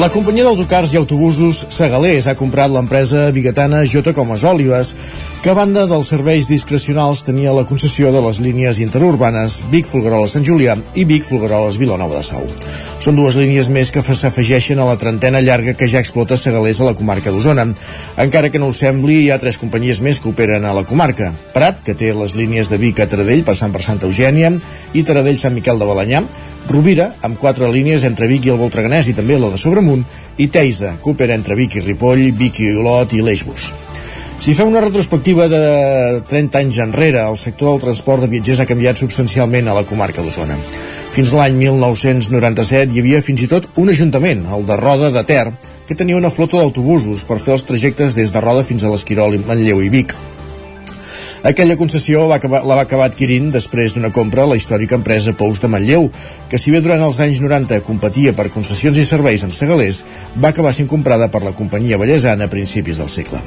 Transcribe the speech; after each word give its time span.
La 0.00 0.08
companyia 0.08 0.46
d'autocars 0.46 0.94
i 0.94 0.96
autobusos 0.96 1.58
Segalés 1.76 2.24
ha 2.24 2.32
comprat 2.32 2.70
l'empresa 2.72 3.26
bigatana 3.36 3.82
J. 3.84 4.14
Comas 4.16 4.46
Òlives, 4.48 4.94
que 5.44 5.50
a 5.52 5.56
banda 5.58 5.82
dels 5.90 6.08
serveis 6.08 6.46
discrecionals 6.48 7.20
tenia 7.26 7.52
la 7.52 7.66
concessió 7.68 8.08
de 8.14 8.22
les 8.24 8.40
línies 8.40 8.80
interurbanes 8.80 9.58
Vic-Folgueroles-Sant 9.68 10.46
Julià 10.48 10.78
i 10.96 11.04
Vic-Folgueroles-Vilanova 11.04 12.16
de 12.16 12.24
Sau. 12.24 12.48
Són 13.04 13.20
dues 13.20 13.36
línies 13.36 13.68
més 13.68 13.92
que 13.92 14.00
s'afegeixen 14.00 14.80
a 14.80 14.88
la 14.88 14.96
trentena 14.96 15.42
llarga 15.44 15.76
que 15.76 15.88
ja 15.88 16.00
explota 16.00 16.40
Segalés 16.40 16.80
a 16.80 16.88
la 16.88 16.96
comarca 16.96 17.28
d'Osona. 17.28 17.68
Encara 18.24 18.48
que 18.48 18.62
no 18.62 18.70
ho 18.70 18.76
sembli, 18.76 19.18
hi 19.26 19.30
ha 19.34 19.40
tres 19.42 19.60
companyies 19.60 20.00
més 20.00 20.16
que 20.16 20.32
operen 20.32 20.64
a 20.64 20.72
la 20.72 20.86
comarca. 20.88 21.34
Prat, 21.52 21.84
que 21.84 21.92
té 21.92 22.14
les 22.16 22.38
línies 22.40 22.72
de 22.72 22.80
Vic 22.80 23.04
a 23.04 23.08
Taradell 23.10 23.44
passant 23.44 23.76
per 23.76 23.84
Santa 23.84 24.08
Eugènia, 24.08 24.54
i 24.96 25.04
Taradell-Sant 25.04 25.60
Miquel 25.60 25.76
de 25.76 25.92
Balanyà, 25.92 26.24
Rovira, 26.68 27.14
amb 27.26 27.38
quatre 27.40 27.68
línies 27.72 28.04
entre 28.04 28.28
Vic 28.30 28.46
i 28.46 28.52
el 28.52 28.60
Voltreganès 28.60 29.08
i 29.08 29.14
també 29.16 29.38
la 29.38 29.48
de 29.50 29.58
Sobremunt, 29.58 30.04
i 30.38 30.48
Teisa, 30.48 30.96
que 31.02 31.14
opera 31.14 31.34
entre 31.34 31.56
Vic 31.58 31.78
i 31.78 31.84
Ripoll, 31.84 32.30
Vic 32.36 32.60
i 32.60 32.74
Olot 32.76 33.16
i 33.16 33.22
l'Eixbus. 33.24 33.72
Si 34.40 34.54
feu 34.56 34.70
una 34.70 34.80
retrospectiva 34.80 35.50
de 35.52 36.22
30 36.24 36.62
anys 36.62 36.78
enrere, 36.80 37.26
el 37.28 37.36
sector 37.36 37.74
del 37.74 37.82
transport 37.82 38.24
de 38.24 38.30
viatgers 38.32 38.62
ha 38.62 38.68
canviat 38.70 38.96
substancialment 38.96 39.68
a 39.68 39.74
la 39.76 39.84
comarca 39.84 40.24
d'Osona. 40.24 40.56
Fins 41.12 41.34
l'any 41.36 41.58
1997 41.60 42.94
hi 42.94 43.02
havia 43.02 43.20
fins 43.20 43.44
i 43.44 43.50
tot 43.50 43.68
un 43.82 43.92
ajuntament, 43.92 44.46
el 44.48 44.64
de 44.64 44.78
Roda 44.80 45.10
de 45.12 45.24
Ter, 45.28 45.50
que 45.88 45.98
tenia 45.98 46.16
una 46.16 46.30
flota 46.32 46.56
d'autobusos 46.56 47.26
per 47.28 47.36
fer 47.42 47.58
els 47.58 47.66
trajectes 47.68 48.16
des 48.16 48.32
de 48.32 48.40
Roda 48.40 48.64
fins 48.64 48.86
a 48.86 48.92
l'Esquirol, 48.92 49.36
Manlleu 49.44 49.82
i 49.84 49.92
Vic. 49.92 50.16
Aquella 51.40 51.78
concessió 51.80 52.26
va 52.28 52.36
acabar, 52.36 52.58
la 52.68 52.76
va 52.76 52.82
acabar 52.84 53.06
adquirint 53.08 53.46
després 53.54 53.94
d'una 53.96 54.10
compra 54.12 54.44
la 54.44 54.58
històrica 54.60 54.98
empresa 54.98 55.32
Pous 55.32 55.62
de 55.62 55.70
Manlleu, 55.72 56.10
que 56.50 56.58
si 56.60 56.74
bé 56.74 56.82
durant 56.84 57.00
els 57.00 57.20
anys 57.24 57.40
90 57.40 57.78
competia 57.86 58.34
per 58.36 58.50
concessions 58.52 58.98
i 59.00 59.06
serveis 59.08 59.46
en 59.46 59.54
Segalers, 59.56 60.02
va 60.36 60.50
acabar 60.52 60.74
sent 60.76 60.90
comprada 60.90 61.30
per 61.32 61.40
la 61.46 61.54
companyia 61.56 61.96
ballesana 61.96 62.44
a 62.44 62.52
principis 62.52 63.00
del 63.00 63.08
segle. 63.08 63.40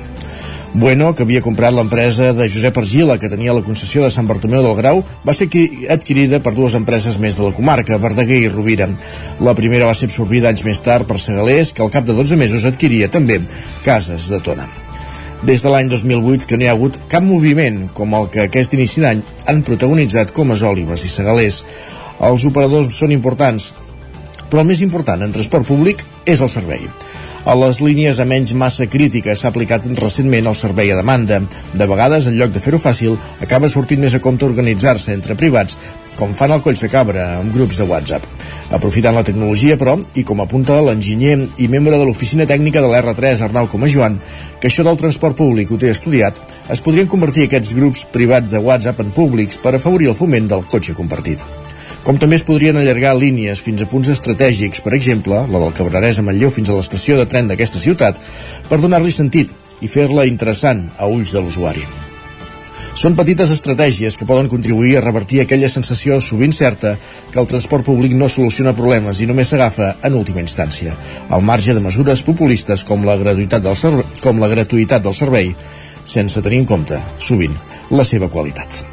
Bueno, 0.74 1.12
que 1.14 1.22
havia 1.22 1.44
comprat 1.46 1.76
l'empresa 1.78 2.32
de 2.34 2.48
Josep 2.50 2.80
Argila, 2.82 3.20
que 3.22 3.30
tenia 3.30 3.54
la 3.54 3.62
concessió 3.62 4.02
de 4.02 4.10
Sant 4.10 4.26
Bartomeu 4.26 4.66
del 4.66 4.80
Grau, 4.80 5.04
va 5.22 5.36
ser 5.38 5.46
adquirida 5.94 6.40
per 6.42 6.56
dues 6.58 6.74
empreses 6.74 7.20
més 7.22 7.38
de 7.38 7.46
la 7.46 7.54
comarca, 7.54 8.02
Verdaguer 8.02 8.40
i 8.42 8.50
Rovira. 8.50 8.90
La 9.38 9.54
primera 9.54 9.86
va 9.86 9.94
ser 9.94 10.10
absorbida 10.10 10.50
anys 10.50 10.66
més 10.66 10.82
tard 10.82 11.06
per 11.06 11.22
Segalers, 11.22 11.76
que 11.78 11.86
al 11.86 11.94
cap 11.94 12.10
de 12.10 12.18
12 12.18 12.42
mesos 12.42 12.66
adquiria 12.66 13.12
també 13.14 13.44
Cases 13.86 14.34
de 14.34 14.42
Tona 14.42 14.83
des 15.44 15.62
de 15.62 15.72
l'any 15.72 15.90
2008 15.92 16.46
que 16.48 16.56
no 16.58 16.64
hi 16.64 16.70
ha 16.72 16.76
hagut 16.78 16.98
cap 17.12 17.24
moviment 17.24 17.82
com 17.98 18.14
el 18.16 18.30
que 18.32 18.46
aquest 18.46 18.76
inici 18.78 19.02
d'any 19.04 19.24
han 19.52 19.64
protagonitzat 19.68 20.32
com 20.32 20.54
a 20.54 20.60
Òlives 20.70 21.04
i 21.04 21.12
Segalers. 21.12 21.64
Els 22.24 22.46
operadors 22.48 22.94
són 22.96 23.12
importants, 23.12 23.74
però 24.50 24.64
el 24.64 24.70
més 24.72 24.84
important 24.86 25.22
en 25.22 25.36
transport 25.36 25.68
públic 25.68 26.06
és 26.26 26.40
el 26.40 26.52
servei. 26.54 26.88
A 27.44 27.54
les 27.60 27.82
línies 27.84 28.22
a 28.24 28.24
menys 28.24 28.54
massa 28.56 28.86
crítica 28.88 29.34
s'ha 29.36 29.50
aplicat 29.52 29.84
recentment 30.00 30.46
el 30.48 30.56
servei 30.56 30.94
a 30.94 30.96
demanda. 30.96 31.42
De 31.76 31.88
vegades, 31.92 32.30
en 32.30 32.38
lloc 32.40 32.54
de 32.56 32.62
fer-ho 32.64 32.78
fàcil, 32.80 33.18
acaba 33.44 33.68
sortint 33.68 34.00
més 34.00 34.16
a 34.16 34.22
compte 34.24 34.48
organitzar-se 34.48 35.12
entre 35.12 35.36
privats, 35.36 35.76
com 36.16 36.32
fan 36.32 36.54
el 36.56 36.62
Cabra, 36.94 37.26
amb 37.42 37.52
grups 37.54 37.82
de 37.82 37.84
WhatsApp. 37.90 38.24
Aprofitant 38.72 39.16
la 39.16 39.26
tecnologia, 39.28 39.76
però, 39.76 39.98
i 40.16 40.24
com 40.24 40.40
apunta 40.40 40.80
l'enginyer 40.80 41.36
i 41.58 41.68
membre 41.68 41.98
de 41.98 42.06
l'oficina 42.06 42.48
tècnica 42.48 42.80
de 42.80 42.88
l'R3, 42.88 43.42
Arnau 43.44 43.68
Joan, 43.88 44.20
que 44.62 44.70
això 44.70 44.88
del 44.88 44.98
transport 44.98 45.36
públic 45.36 45.70
ho 45.70 45.78
té 45.78 45.90
estudiat, 45.90 46.40
es 46.70 46.80
podrien 46.80 47.08
convertir 47.08 47.44
aquests 47.50 47.76
grups 47.76 48.06
privats 48.06 48.52
de 48.52 48.60
WhatsApp 48.60 49.02
en 49.02 49.12
públics 49.12 49.58
per 49.58 49.76
afavorir 49.76 50.08
el 50.08 50.16
foment 50.16 50.48
del 50.48 50.64
cotxe 50.64 50.94
compartit. 50.94 51.44
Com 52.04 52.18
també 52.20 52.36
es 52.36 52.44
podrien 52.44 52.76
allargar 52.76 53.14
línies 53.16 53.62
fins 53.64 53.82
a 53.82 53.88
punts 53.88 54.10
estratègics, 54.12 54.82
per 54.84 54.92
exemple, 54.98 55.38
la 55.48 55.60
del 55.62 55.76
Cabrerès 55.78 56.20
a 56.20 56.26
Manlleu 56.28 56.52
fins 56.52 56.68
a 56.68 56.76
l'estació 56.76 57.16
de 57.16 57.26
tren 57.32 57.48
d'aquesta 57.48 57.80
ciutat, 57.80 58.20
per 58.68 58.82
donar-li 58.82 59.12
sentit 59.16 59.54
i 59.80 59.88
fer-la 59.88 60.26
interessant 60.28 60.90
a 61.00 61.08
ulls 61.08 61.32
de 61.32 61.44
l'usuari. 61.44 61.86
Són 63.00 63.16
petites 63.18 63.50
estratègies 63.56 64.20
que 64.20 64.28
poden 64.30 64.52
contribuir 64.52 64.98
a 64.98 65.04
revertir 65.06 65.42
aquella 65.42 65.72
sensació 65.72 66.20
sovint 66.22 66.54
certa 66.54 66.94
que 67.32 67.40
el 67.42 67.48
transport 67.50 67.88
públic 67.88 68.14
no 68.20 68.30
soluciona 68.30 68.76
problemes 68.78 69.22
i 69.24 69.28
només 69.30 69.50
s'agafa 69.50 69.96
en 70.04 70.20
última 70.20 70.44
instància, 70.44 70.94
al 71.30 71.42
marge 71.42 71.74
de 71.74 71.82
mesures 71.88 72.22
populistes 72.28 72.84
com 72.84 73.08
la 73.08 73.18
gratuïtat 73.18 73.64
del, 73.64 73.80
servei, 73.80 74.20
com 74.22 74.44
la 74.44 74.52
gratuïtat 74.52 75.08
del 75.08 75.16
servei, 75.18 75.56
sense 76.04 76.44
tenir 76.44 76.66
en 76.66 76.74
compte, 76.76 77.00
sovint, 77.18 77.56
la 77.90 78.06
seva 78.06 78.30
qualitat. 78.30 78.93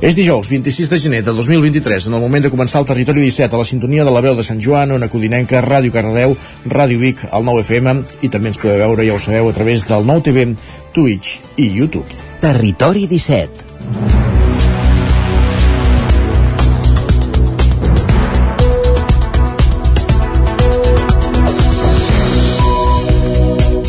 És 0.00 0.16
dijous, 0.16 0.48
26 0.48 0.88
de 0.88 0.98
gener 0.98 1.20
de 1.22 1.32
2023, 1.36 2.06
en 2.08 2.14
el 2.16 2.22
moment 2.24 2.40
de 2.46 2.50
començar 2.52 2.80
el 2.80 2.86
Territori 2.88 3.20
17 3.20 3.52
a 3.52 3.60
la 3.60 3.68
sintonia 3.68 4.06
de 4.08 4.14
la 4.14 4.22
veu 4.24 4.32
de 4.38 4.46
Sant 4.46 4.62
Joan, 4.64 4.96
Ona 4.96 5.10
Codinenca, 5.12 5.60
Ràdio 5.60 5.92
Cardedeu, 5.92 6.32
Ràdio 6.64 7.04
Vic, 7.04 7.26
el 7.28 7.44
9 7.44 7.66
FM, 7.66 7.96
i 8.24 8.32
també 8.32 8.48
ens 8.54 8.60
podeu 8.62 8.80
veure, 8.80 9.04
ja 9.04 9.18
ho 9.18 9.20
sabeu, 9.20 9.52
a 9.52 9.56
través 9.60 9.84
del 9.92 10.08
9 10.08 10.24
TV, 10.30 10.48
Twitch 10.96 11.60
i 11.60 11.68
YouTube. 11.68 12.08
Territori 12.40 13.04
17 13.12 14.39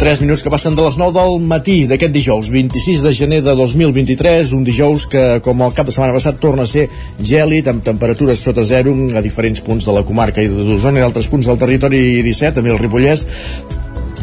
3 0.01 0.19
minuts 0.23 0.41
que 0.41 0.49
passen 0.49 0.73
de 0.73 0.81
les 0.81 0.95
9 0.97 1.13
del 1.13 1.43
matí 1.45 1.75
d'aquest 1.85 2.13
dijous, 2.15 2.47
26 2.49 3.03
de 3.05 3.11
gener 3.13 3.41
de 3.45 3.53
2023, 3.53 4.49
un 4.57 4.63
dijous 4.65 5.05
que, 5.05 5.21
com 5.45 5.61
el 5.61 5.75
cap 5.77 5.85
de 5.85 5.93
setmana 5.93 6.15
passat, 6.15 6.39
torna 6.41 6.65
a 6.65 6.71
ser 6.71 6.87
gèlid, 7.21 7.69
amb 7.69 7.85
temperatures 7.85 8.41
sota 8.41 8.65
zero 8.65 8.95
a 9.13 9.21
diferents 9.21 9.61
punts 9.61 9.85
de 9.85 9.93
la 9.93 10.01
comarca 10.01 10.41
i 10.41 10.49
d'Osona 10.49 10.97
i 10.97 11.05
d'altres 11.05 11.29
punts 11.29 11.51
del 11.51 11.61
territori 11.61 12.01
17, 12.25 12.55
també 12.57 12.73
el 12.73 12.81
Ripollès, 12.81 13.27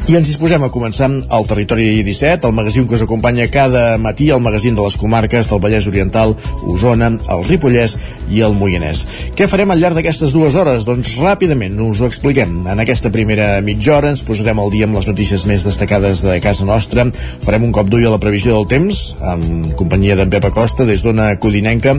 i 0.08 0.16
ens 0.16 0.24
disposem 0.24 0.62
a 0.64 0.70
començar 0.72 1.06
al 1.28 1.46
Territori 1.48 2.02
17, 2.02 2.48
el 2.48 2.54
magazín 2.56 2.86
que 2.88 2.96
us 2.96 3.02
acompanya 3.04 3.44
cada 3.52 3.98
matí, 4.00 4.30
el 4.32 4.40
magazín 4.40 4.74
de 4.74 4.80
les 4.80 4.96
comarques 4.96 5.50
del 5.50 5.60
Vallès 5.60 5.86
Oriental, 5.90 6.32
Osona, 6.64 7.10
el 7.34 7.44
Ripollès 7.44 7.98
i 8.32 8.40
el 8.46 8.56
Moianès. 8.56 9.04
Què 9.36 9.44
farem 9.52 9.74
al 9.74 9.82
llarg 9.82 9.98
d'aquestes 9.98 10.32
dues 10.32 10.56
hores? 10.56 10.86
Doncs 10.88 11.18
ràpidament 11.20 11.76
us 11.84 12.00
ho 12.00 12.08
expliquem. 12.08 12.62
En 12.72 12.80
aquesta 12.80 13.12
primera 13.12 13.50
mitja 13.60 13.98
hora 13.98 14.14
ens 14.14 14.24
posarem 14.24 14.64
al 14.64 14.72
dia 14.72 14.88
amb 14.88 14.96
les 14.96 15.12
notícies 15.12 15.44
més 15.44 15.68
destacades 15.68 16.24
de 16.24 16.40
casa 16.40 16.64
nostra. 16.64 17.04
Farem 17.44 17.68
un 17.68 17.76
cop 17.76 17.92
d'ull 17.92 18.08
a 18.08 18.16
la 18.16 18.22
previsió 18.22 18.56
del 18.56 18.68
temps, 18.72 19.04
amb 19.20 19.74
companyia 19.76 20.16
d'en 20.16 20.32
Pep 20.32 20.48
Acosta, 20.48 20.88
des 20.88 21.04
d'Ona 21.04 21.34
Codinenca, 21.36 21.98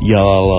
i, 0.00 0.14
el, 0.16 0.54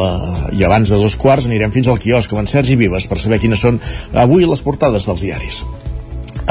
i 0.53 0.65
abans 0.69 0.93
de 0.93 1.01
dos 1.01 1.17
quarts 1.17 1.49
anirem 1.49 1.73
fins 1.73 1.89
al 1.89 1.97
quiosc 1.97 2.29
amb 2.29 2.45
en 2.45 2.51
Sergi 2.51 2.77
Vives 2.77 3.09
per 3.09 3.17
saber 3.17 3.41
quines 3.41 3.65
són 3.65 3.81
avui 4.13 4.45
les 4.45 4.61
portades 4.61 5.09
dels 5.09 5.25
diaris. 5.25 5.63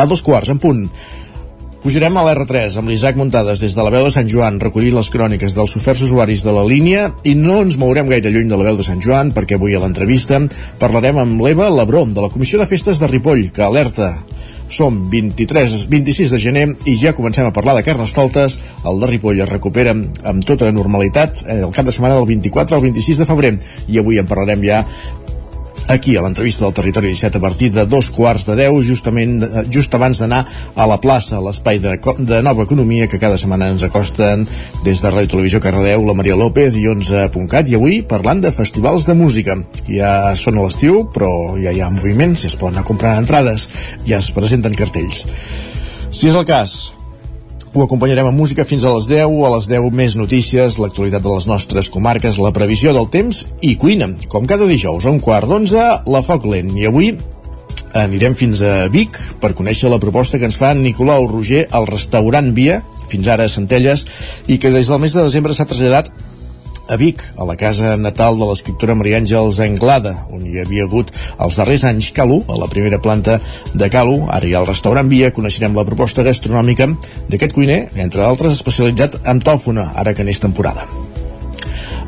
A 0.00 0.06
dos 0.08 0.22
quarts, 0.24 0.48
en 0.48 0.60
punt, 0.62 0.86
Pujarem 1.80 2.12
a 2.20 2.22
l'R3 2.26 2.74
amb 2.76 2.90
l'Isaac 2.92 3.16
Muntades 3.16 3.62
des 3.64 3.72
de 3.72 3.84
la 3.84 3.92
veu 3.92 4.04
de 4.04 4.10
Sant 4.12 4.26
Joan, 4.28 4.58
recollint 4.60 4.98
les 4.98 5.08
cròniques 5.08 5.54
dels 5.56 5.76
oferts 5.78 6.02
usuaris 6.04 6.42
de 6.44 6.52
la 6.52 6.64
línia 6.68 7.06
i 7.24 7.32
no 7.32 7.56
ens 7.64 7.78
mourem 7.80 8.10
gaire 8.10 8.28
lluny 8.28 8.52
de 8.52 8.58
la 8.60 8.66
veu 8.66 8.76
de 8.76 8.84
Sant 8.84 9.00
Joan 9.00 9.30
perquè 9.32 9.56
avui 9.56 9.72
a 9.72 9.80
l'entrevista 9.80 10.42
parlarem 10.80 11.22
amb 11.22 11.40
l'Eva 11.40 11.70
Labró 11.72 12.04
de 12.04 12.20
la 12.20 12.28
Comissió 12.28 12.60
de 12.60 12.68
Festes 12.68 13.00
de 13.00 13.08
Ripoll, 13.08 13.48
que 13.48 13.64
alerta. 13.64 14.12
Som 14.70 15.08
23, 15.10 15.88
26 15.90 16.34
de 16.36 16.38
gener 16.38 16.66
i 16.86 16.94
ja 17.00 17.14
comencem 17.16 17.48
a 17.48 17.54
parlar 17.56 17.74
de 17.78 17.82
carnestoltes. 17.82 18.60
El 18.86 19.00
de 19.00 19.08
Ripoll 19.10 19.40
es 19.40 19.48
recupera 19.48 19.96
amb 19.96 20.44
tota 20.46 20.68
la 20.68 20.76
normalitat 20.76 21.42
eh, 21.46 21.62
el 21.64 21.72
cap 21.74 21.88
de 21.88 21.96
setmana 21.96 22.20
del 22.20 22.28
24 22.28 22.76
al 22.76 22.84
26 22.84 23.24
de 23.24 23.26
febrer. 23.26 23.54
I 23.88 23.98
avui 24.04 24.20
en 24.20 24.28
parlarem 24.30 24.62
ja 24.68 24.84
aquí 25.88 26.16
a 26.16 26.22
l'entrevista 26.22 26.64
del 26.64 26.74
Territori 26.74 27.08
17 27.08 27.38
a 27.38 27.40
partir 27.40 27.70
de 27.72 27.86
dos 27.86 28.10
quarts 28.10 28.46
de 28.50 28.56
deu, 28.58 28.80
justament 28.82 29.40
eh, 29.42 29.64
just 29.72 29.94
abans 29.94 30.20
d'anar 30.20 30.44
a 30.74 30.86
la 30.90 31.00
plaça, 31.00 31.40
l'espai 31.40 31.80
de, 31.82 31.96
de 32.18 32.42
Nova 32.42 32.66
Economia 32.66 33.08
que 33.08 33.20
cada 33.22 33.38
setmana 33.40 33.70
ens 33.72 33.84
acosten 33.86 34.46
des 34.84 35.00
de 35.02 35.10
Ràdio 35.10 35.34
Televisió 35.36 35.62
Cardedeu, 35.62 36.04
la 36.06 36.16
Maria 36.18 36.38
López 36.38 36.76
i 36.76 36.86
11.cat 36.90 37.70
i 37.70 37.78
avui 37.78 38.00
parlant 38.02 38.42
de 38.44 38.52
festivals 38.54 39.08
de 39.08 39.16
música. 39.18 39.58
Ja 39.88 40.36
són 40.36 40.60
a 40.60 40.68
l'estiu, 40.68 41.04
però 41.14 41.56
ja 41.60 41.74
hi 41.74 41.82
ha 41.82 41.90
moviments, 41.90 42.46
es 42.46 42.56
poden 42.60 42.78
anar 42.78 42.88
comprant 42.88 43.18
entrades, 43.22 43.68
ja 44.06 44.20
es 44.20 44.30
presenten 44.34 44.76
cartells. 44.76 45.26
Si 46.10 46.26
és 46.26 46.34
el 46.34 46.46
cas, 46.46 46.92
ho 47.72 47.84
acompanyarem 47.84 48.26
amb 48.26 48.40
música 48.40 48.64
fins 48.66 48.82
a 48.82 48.90
les 48.90 49.06
10, 49.06 49.30
a 49.46 49.50
les 49.54 49.66
10 49.70 49.92
més 49.94 50.16
notícies, 50.18 50.78
l'actualitat 50.82 51.22
de 51.22 51.30
les 51.30 51.46
nostres 51.46 51.90
comarques, 51.92 52.40
la 52.42 52.50
previsió 52.50 52.90
del 52.96 53.06
temps 53.14 53.44
i 53.62 53.76
cuina. 53.78 54.08
Com 54.32 54.48
cada 54.50 54.66
dijous, 54.66 55.06
a 55.06 55.12
un 55.14 55.20
quart 55.22 55.46
d'onze, 55.46 55.84
la 56.10 56.22
Foc 56.26 56.48
Lent. 56.50 56.72
I 56.74 56.88
avui 56.90 57.12
anirem 57.94 58.34
fins 58.34 58.62
a 58.66 58.88
Vic 58.90 59.14
per 59.42 59.52
conèixer 59.58 59.90
la 59.90 60.00
proposta 60.02 60.38
que 60.38 60.50
ens 60.50 60.58
fa 60.58 60.72
Nicolau 60.74 61.28
Roger 61.30 61.68
al 61.70 61.86
restaurant 61.90 62.50
Via, 62.58 62.80
fins 63.10 63.30
ara 63.30 63.46
a 63.46 63.52
Centelles, 63.52 64.02
i 64.50 64.58
que 64.58 64.74
des 64.74 64.90
del 64.90 65.02
mes 65.02 65.14
de 65.14 65.26
desembre 65.26 65.54
s'ha 65.54 65.68
traslladat 65.70 66.10
a 66.90 66.96
Vic, 66.98 67.22
a 67.38 67.46
la 67.46 67.54
casa 67.56 67.94
natal 67.96 68.38
de 68.40 68.48
l'escriptora 68.48 68.96
Maria 68.98 69.20
Àngels 69.22 69.60
Anglada, 69.62 70.14
on 70.34 70.42
hi 70.46 70.58
havia 70.60 70.88
hagut 70.88 71.12
els 71.38 71.60
darrers 71.60 71.86
anys 71.86 72.10
Calu, 72.16 72.40
a 72.50 72.58
la 72.58 72.68
primera 72.72 72.98
planta 72.98 73.38
de 73.72 73.90
Calu. 73.92 74.24
Ara 74.28 74.48
hi 74.48 74.56
ha 74.56 74.64
el 74.64 74.68
restaurant 74.68 75.08
Via, 75.10 75.30
coneixerem 75.36 75.78
la 75.78 75.86
proposta 75.86 76.26
gastronòmica 76.26 76.90
d'aquest 77.30 77.54
cuiner, 77.54 77.84
entre 78.02 78.26
altres 78.26 78.58
especialitzat 78.58 79.22
en 79.30 79.40
tòfona, 79.40 79.92
ara 79.94 80.16
que 80.18 80.26
n'és 80.26 80.42
temporada. 80.42 80.88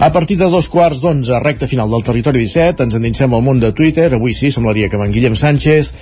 A 0.02 0.10
partir 0.10 0.34
de 0.34 0.48
dos 0.50 0.66
quarts 0.66 0.98
d'onze, 0.98 1.38
recta 1.38 1.68
final 1.70 1.90
del 1.92 2.02
territori 2.02 2.40
17, 2.42 2.82
ens 2.88 2.96
endinsem 2.98 3.30
al 3.30 3.44
món 3.46 3.60
de 3.62 3.70
Twitter. 3.70 4.08
Avui 4.16 4.34
sí, 4.34 4.50
semblaria 4.50 4.88
que 4.90 4.98
amb 4.98 5.06
en 5.06 5.12
Guillem 5.14 5.36
Sánchez 5.38 5.92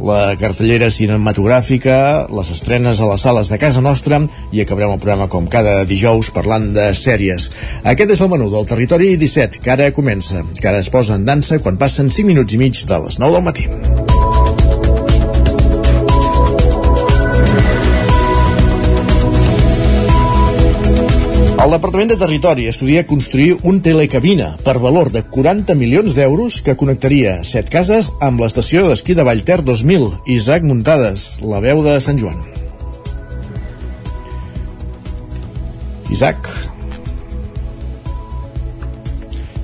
la 0.00 0.36
cartellera 0.38 0.90
cinematogràfica, 0.92 2.28
les 2.34 2.52
estrenes 2.54 3.00
a 3.00 3.08
les 3.10 3.24
sales 3.24 3.50
de 3.52 3.58
casa 3.58 3.82
nostra 3.84 4.20
i 4.52 4.62
acabarem 4.62 4.94
el 4.94 5.02
programa 5.02 5.28
com 5.32 5.48
cada 5.50 5.82
dijous 5.88 6.30
parlant 6.34 6.70
de 6.76 6.90
sèries. 6.94 7.50
Aquest 7.82 8.14
és 8.16 8.22
el 8.24 8.32
menú 8.32 8.50
del 8.54 8.68
Territori 8.68 9.14
17, 9.20 9.62
que 9.64 9.74
ara 9.74 9.90
comença, 9.94 10.44
que 10.60 10.70
ara 10.70 10.82
es 10.84 10.92
posa 10.92 11.18
en 11.18 11.26
dansa 11.28 11.62
quan 11.62 11.80
passen 11.80 12.10
5 12.10 12.30
minuts 12.30 12.54
i 12.54 12.62
mig 12.62 12.86
de 12.86 13.04
les 13.06 13.18
9 13.18 13.38
del 13.38 13.46
matí. 13.50 14.27
El 21.68 21.74
Departament 21.74 22.08
de 22.08 22.16
Territori 22.16 22.62
estudia 22.64 23.02
construir 23.04 23.58
un 23.68 23.82
telecabina 23.84 24.46
per 24.64 24.78
valor 24.80 25.10
de 25.12 25.20
40 25.34 25.74
milions 25.76 26.14
d'euros 26.16 26.62
que 26.64 26.74
connectaria 26.80 27.34
set 27.44 27.68
cases 27.74 28.08
amb 28.24 28.40
l'estació 28.40 28.86
d'esquí 28.86 29.12
de 29.18 29.26
Vallter 29.28 29.58
2000. 29.66 30.08
Isaac 30.38 30.64
Muntades, 30.64 31.26
la 31.44 31.60
veu 31.60 31.84
de 31.84 31.98
Sant 32.00 32.16
Joan. 32.24 32.40
Isaac. 36.08 36.48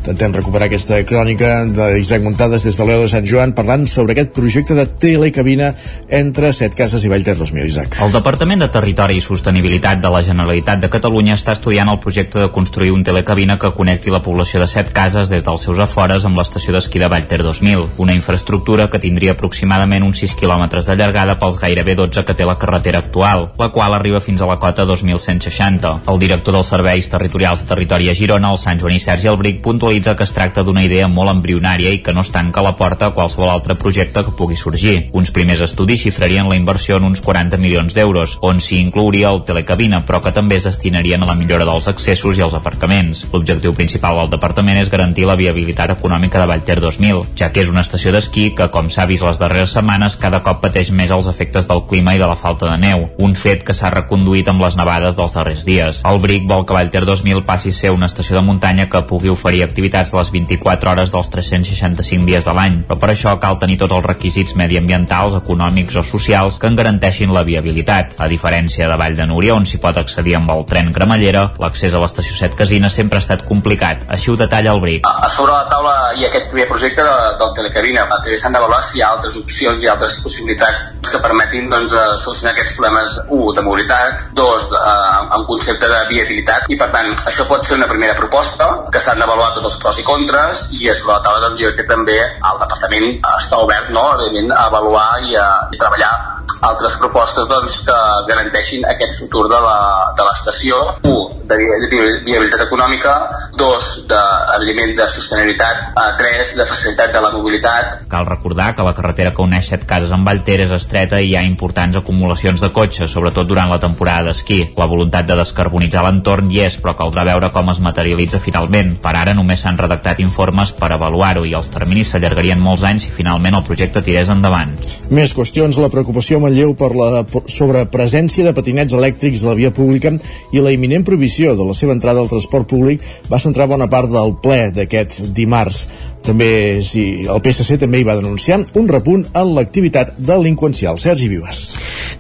Intentem 0.05 0.35
recuperar 0.37 0.67
aquesta 0.69 0.99
crònica 1.09 1.63
d'Isaac 1.65 2.21
Montades 2.21 2.67
des 2.67 2.77
de 2.77 2.85
l'Eu 2.85 3.01
de 3.01 3.09
Sant 3.09 3.25
Joan 3.25 3.55
parlant 3.57 3.87
sobre 3.89 4.13
aquest 4.13 4.35
projecte 4.37 4.75
de 4.77 4.85
telecabina 5.01 5.71
entre 6.13 6.51
Set 6.53 6.75
Cases 6.77 7.07
i 7.07 7.09
Vallter 7.09 7.33
2000, 7.39 7.65
Isaac. 7.71 7.97
El 8.05 8.13
Departament 8.13 8.61
de 8.61 8.69
Territori 8.69 9.17
i 9.17 9.23
Sostenibilitat 9.25 10.03
de 10.03 10.11
la 10.13 10.21
Generalitat 10.27 10.83
de 10.83 10.91
Catalunya 10.93 11.39
està 11.39 11.55
estudiant 11.57 11.89
el 11.89 12.03
projecte 12.05 12.43
de 12.43 12.51
construir 12.53 12.91
un 12.93 13.01
telecabina 13.01 13.57
que 13.57 13.71
connecti 13.73 14.13
la 14.13 14.21
població 14.21 14.61
de 14.61 14.67
Set 14.69 14.91
Cases 14.93 15.33
des 15.33 15.47
dels 15.47 15.65
seus 15.65 15.81
afores 15.81 16.29
amb 16.29 16.37
l'estació 16.37 16.77
d'esquí 16.77 17.01
de 17.01 17.09
Vallter 17.09 17.41
2000, 17.41 17.87
una 17.97 18.13
infraestructura 18.13 18.91
que 18.93 19.01
tindria 19.01 19.33
aproximadament 19.39 20.05
uns 20.05 20.21
6 20.27 20.37
quilòmetres 20.37 20.85
de 20.85 20.99
llargada 21.01 21.39
pels 21.41 21.57
gairebé 21.57 21.97
12 21.97 22.27
que 22.29 22.37
té 22.37 22.45
la 22.45 22.59
carretera 22.61 23.01
actual, 23.01 23.49
la 23.57 23.71
qual 23.73 23.97
arriba 23.97 24.21
fins 24.21 24.45
a 24.45 24.53
la 24.53 24.61
cota 24.61 24.85
2160. 24.85 25.97
El 26.13 26.21
director 26.21 26.61
dels 26.61 26.77
Serveis 26.77 27.09
Territorials 27.09 27.65
de 27.65 27.73
Territori 27.73 28.13
a 28.13 28.19
Girona, 28.21 28.53
el 28.53 28.61
Sant 28.61 28.85
Joaní 28.85 29.01
Sergi 29.01 29.33
Albric, 29.33 29.65
puntualitza 29.65 29.94
puntualitza 29.95 30.17
que 30.17 30.25
es 30.25 30.33
tracta 30.33 30.63
d'una 30.65 30.83
idea 30.83 31.07
molt 31.09 31.31
embrionària 31.31 31.93
i 31.95 32.01
que 32.03 32.13
no 32.13 32.23
es 32.25 32.31
tanca 32.35 32.63
la 32.63 32.75
porta 32.77 33.07
a 33.07 33.15
qualsevol 33.15 33.51
altre 33.51 33.77
projecte 33.79 34.25
que 34.25 34.33
pugui 34.35 34.57
sorgir. 34.57 35.11
Uns 35.13 35.31
primers 35.31 35.61
estudis 35.63 36.03
xifrarien 36.03 36.49
la 36.49 36.57
inversió 36.57 36.97
en 36.97 37.05
uns 37.05 37.21
40 37.23 37.59
milions 37.59 37.95
d'euros, 37.95 38.39
on 38.43 38.61
s'hi 38.61 38.81
inclouria 38.83 39.31
el 39.31 39.45
telecabina, 39.47 40.05
però 40.05 40.21
que 40.21 40.33
també 40.33 40.57
es 40.57 40.67
destinarien 40.67 41.23
a 41.23 41.27
la 41.27 41.37
millora 41.39 41.65
dels 41.65 41.87
accessos 41.89 42.39
i 42.39 42.43
els 42.43 42.55
aparcaments. 42.55 43.27
L'objectiu 43.33 43.75
principal 43.75 44.19
del 44.19 44.33
departament 44.35 44.81
és 44.81 44.91
garantir 44.91 45.29
la 45.29 45.37
viabilitat 45.39 45.95
econòmica 45.95 46.41
de 46.41 46.51
Vallter 46.51 46.81
2000, 46.81 47.23
ja 47.39 47.53
que 47.53 47.63
és 47.63 47.71
una 47.71 47.85
estació 47.87 48.11
d'esquí 48.13 48.51
que, 48.57 48.71
com 48.75 48.91
s'ha 48.91 49.07
vist 49.07 49.23
les 49.23 49.39
darreres 49.39 49.77
setmanes, 49.79 50.19
cada 50.19 50.43
cop 50.43 50.63
pateix 50.65 50.91
més 50.91 51.15
els 51.15 51.31
efectes 51.31 51.71
del 51.71 51.85
clima 51.87 52.17
i 52.17 52.23
de 52.23 52.27
la 52.27 52.39
falta 52.39 52.67
de 52.73 52.79
neu, 52.83 53.09
un 53.19 53.39
fet 53.39 53.63
que 53.63 53.77
s'ha 53.77 53.95
reconduït 53.95 54.51
amb 54.51 54.65
les 54.65 54.77
nevades 54.77 55.15
dels 55.17 55.39
darrers 55.39 55.65
dies. 55.65 56.03
El 56.05 56.21
BRIC 56.21 56.51
vol 56.51 56.67
que 56.67 56.75
Vallter 56.75 57.05
2000 57.07 57.45
passi 57.47 57.71
a 57.71 57.79
ser 57.79 57.95
una 57.95 58.11
estació 58.11 58.37
de 58.37 58.47
muntanya 58.47 58.89
que 58.91 59.07
pugui 59.07 59.31
oferir 59.31 59.63
activitats 59.63 59.84
activitats 59.85 60.15
a 60.15 60.19
les 60.23 60.31
24 60.33 60.91
hores 60.91 61.11
dels 61.13 61.29
365 61.29 62.25
dies 62.25 62.47
de 62.47 62.53
l'any, 62.57 62.79
però 62.89 62.97
per 62.97 63.11
això 63.13 63.35
cal 63.41 63.59
tenir 63.61 63.77
tots 63.77 63.93
els 63.93 64.07
requisits 64.07 64.55
mediambientals, 64.57 65.37
econòmics 65.37 65.99
o 66.01 66.03
socials 66.03 66.57
que 66.59 66.71
en 66.71 66.79
garanteixin 66.79 67.35
la 67.35 67.43
viabilitat. 67.45 68.15
A 68.17 68.29
diferència 68.33 68.89
de 68.89 68.97
Vall 68.97 69.17
de 69.19 69.27
Núria, 69.29 69.53
on 69.55 69.67
s'hi 69.69 69.81
pot 69.83 69.99
accedir 70.01 70.39
amb 70.39 70.49
el 70.55 70.65
tren 70.71 70.89
cremallera, 70.95 71.51
l'accés 71.61 71.93
a 71.93 72.01
l'estació 72.01 72.33
7 72.39 72.57
Casina 72.57 72.89
sempre 72.89 73.21
ha 73.21 73.25
estat 73.25 73.45
complicat. 73.45 74.07
Així 74.09 74.33
ho 74.33 74.39
detalla 74.41 74.73
el 74.73 74.81
BRIC. 74.81 75.05
A 75.05 75.29
sobre 75.29 75.53
la 75.53 75.69
taula 75.69 75.95
hi 76.17 76.25
ha 76.25 76.31
aquest 76.31 76.49
primer 76.55 76.67
projecte 76.71 77.05
de, 77.05 77.19
del 77.43 77.53
telecabina. 77.59 78.07
També 78.15 78.41
s'han 78.41 78.57
d'avaluar 78.57 78.81
si 78.81 78.99
hi 78.99 79.05
ha 79.05 79.13
altres 79.19 79.37
opcions 79.37 79.85
i 79.85 79.93
altres 79.93 80.17
possibilitats 80.25 80.95
que 81.11 81.21
permetin 81.21 81.69
doncs, 81.69 81.93
eh, 81.93 82.17
solucionar 82.23 82.55
aquests 82.55 82.79
problemes, 82.79 83.19
un, 83.29 83.53
de 83.53 83.67
mobilitat, 83.69 84.25
dos, 84.33 84.71
de, 84.73 84.81
eh, 84.81 85.29
en 85.37 85.47
concepte 85.51 85.93
de 85.93 86.01
viabilitat, 86.09 86.73
i 86.73 86.81
per 86.81 86.89
tant, 86.95 87.13
això 87.29 87.45
pot 87.51 87.69
ser 87.69 87.77
una 87.77 87.91
primera 87.91 88.17
proposta 88.17 88.71
que 88.89 89.03
s'han 89.03 89.21
d'avaluar 89.21 89.53
tots 89.59 89.69
els 89.69 89.74
pros 89.83 89.99
i 89.99 90.07
contres 90.07 90.69
i 90.77 90.93
sobre 90.93 91.15
la 91.15 91.23
taula 91.25 91.49
doncs, 91.49 91.65
que 91.77 91.89
també 91.89 92.19
el 92.21 92.63
departament 92.63 93.11
està 93.37 93.61
obert 93.65 93.91
no, 93.95 94.07
a 94.15 94.63
avaluar 94.67 95.09
i 95.25 95.37
a, 95.37 95.49
i 95.73 95.77
a 95.77 95.83
treballar 95.83 96.34
altres 96.65 96.99
propostes 97.03 97.49
doncs, 97.51 97.79
que 97.87 98.01
garanteixin 98.31 98.85
aquest 98.89 99.21
futur 99.23 99.47
de 99.53 99.61
l'estació. 99.65 100.81
Un, 101.05 101.25
de, 101.49 101.57
de 101.57 102.03
viabilitat 102.25 102.65
econòmica, 102.67 103.15
dos, 103.57 104.05
de, 104.09 104.21
evidentment, 104.57 104.95
de 104.99 105.09
sostenibilitat, 105.13 105.83
eh, 105.93 106.07
tres, 106.19 106.55
de 106.57 106.67
facilitat 106.67 107.13
de 107.13 107.21
la 107.21 107.31
mobilitat. 107.35 107.99
Cal 108.11 108.27
recordar 108.27 108.73
que 108.75 108.87
la 108.87 108.95
carretera 108.97 109.33
que 109.35 109.45
uneix 109.45 109.69
set 109.69 109.85
cases 109.89 110.13
amb 110.15 110.27
Vallter 110.29 110.61
és 110.65 110.73
estreta 110.75 111.21
i 111.21 111.31
hi 111.31 111.37
ha 111.37 111.45
importants 111.47 111.97
acumulacions 112.01 112.63
de 112.65 112.71
cotxes, 112.73 113.13
sobretot 113.13 113.49
durant 113.49 113.71
la 113.71 113.81
temporada 113.83 114.31
d'esquí. 114.31 114.61
La 114.79 114.89
voluntat 114.91 115.29
de 115.29 115.39
descarbonitzar 115.39 116.05
l'entorn 116.07 116.51
hi 116.53 116.63
és, 116.65 116.79
però 116.81 116.97
caldrà 116.99 117.27
veure 117.29 117.51
com 117.55 117.71
es 117.73 117.83
materialitza 117.85 118.41
finalment. 118.41 118.97
Per 119.05 119.15
ara 119.15 119.37
només 119.37 119.65
s'han 119.65 119.79
redactat 119.81 120.23
informes 120.25 120.73
per 120.73 120.93
avaluar-ho 120.93 121.45
i 121.45 121.55
els 121.55 121.71
terminis 121.75 122.13
s'allargarien 122.15 122.61
molts 122.61 122.85
anys 122.89 123.09
si 123.09 123.13
finalment 123.13 123.59
el 123.59 123.67
projecte 123.67 124.03
tirés 124.05 124.31
endavant. 124.33 124.73
Més 125.11 125.35
qüestions, 125.37 125.77
la 125.81 125.91
preocupació 125.93 126.39
a 126.39 126.45
Manlleu 126.55 126.77
per 126.79 126.93
la 126.95 127.25
sobrepresència 127.51 128.47
de 128.47 128.53
patinets 128.55 128.95
elèctrics 128.95 129.43
a 129.43 129.51
la 129.51 129.59
via 129.59 129.73
pública 129.75 130.13
i 130.55 130.63
la 130.63 130.71
imminent 130.71 131.03
provisió 131.03 131.57
de 131.59 131.67
la 131.67 131.75
seva 131.75 131.97
entrada 131.97 132.23
al 132.23 132.31
transport 132.31 132.69
públic 132.71 133.03
va 133.27 133.43
centrar 133.43 133.67
bona 133.67 133.89
part 133.91 134.13
del 134.13 134.37
ple 134.45 134.69
d'aquest 134.77 135.33
dimarts. 135.35 135.89
També, 136.25 136.81
sí, 136.81 137.27
el 137.29 137.41
PSC 137.45 137.77
també 137.83 138.01
hi 138.01 138.07
va 138.09 138.17
denunciar 138.17 138.63
un 138.81 138.87
repunt 138.89 139.27
en 139.37 139.51
l'activitat 139.53 140.15
delinqüencial. 140.17 140.97
Sergi 140.97 141.29
Vives. 141.29 141.67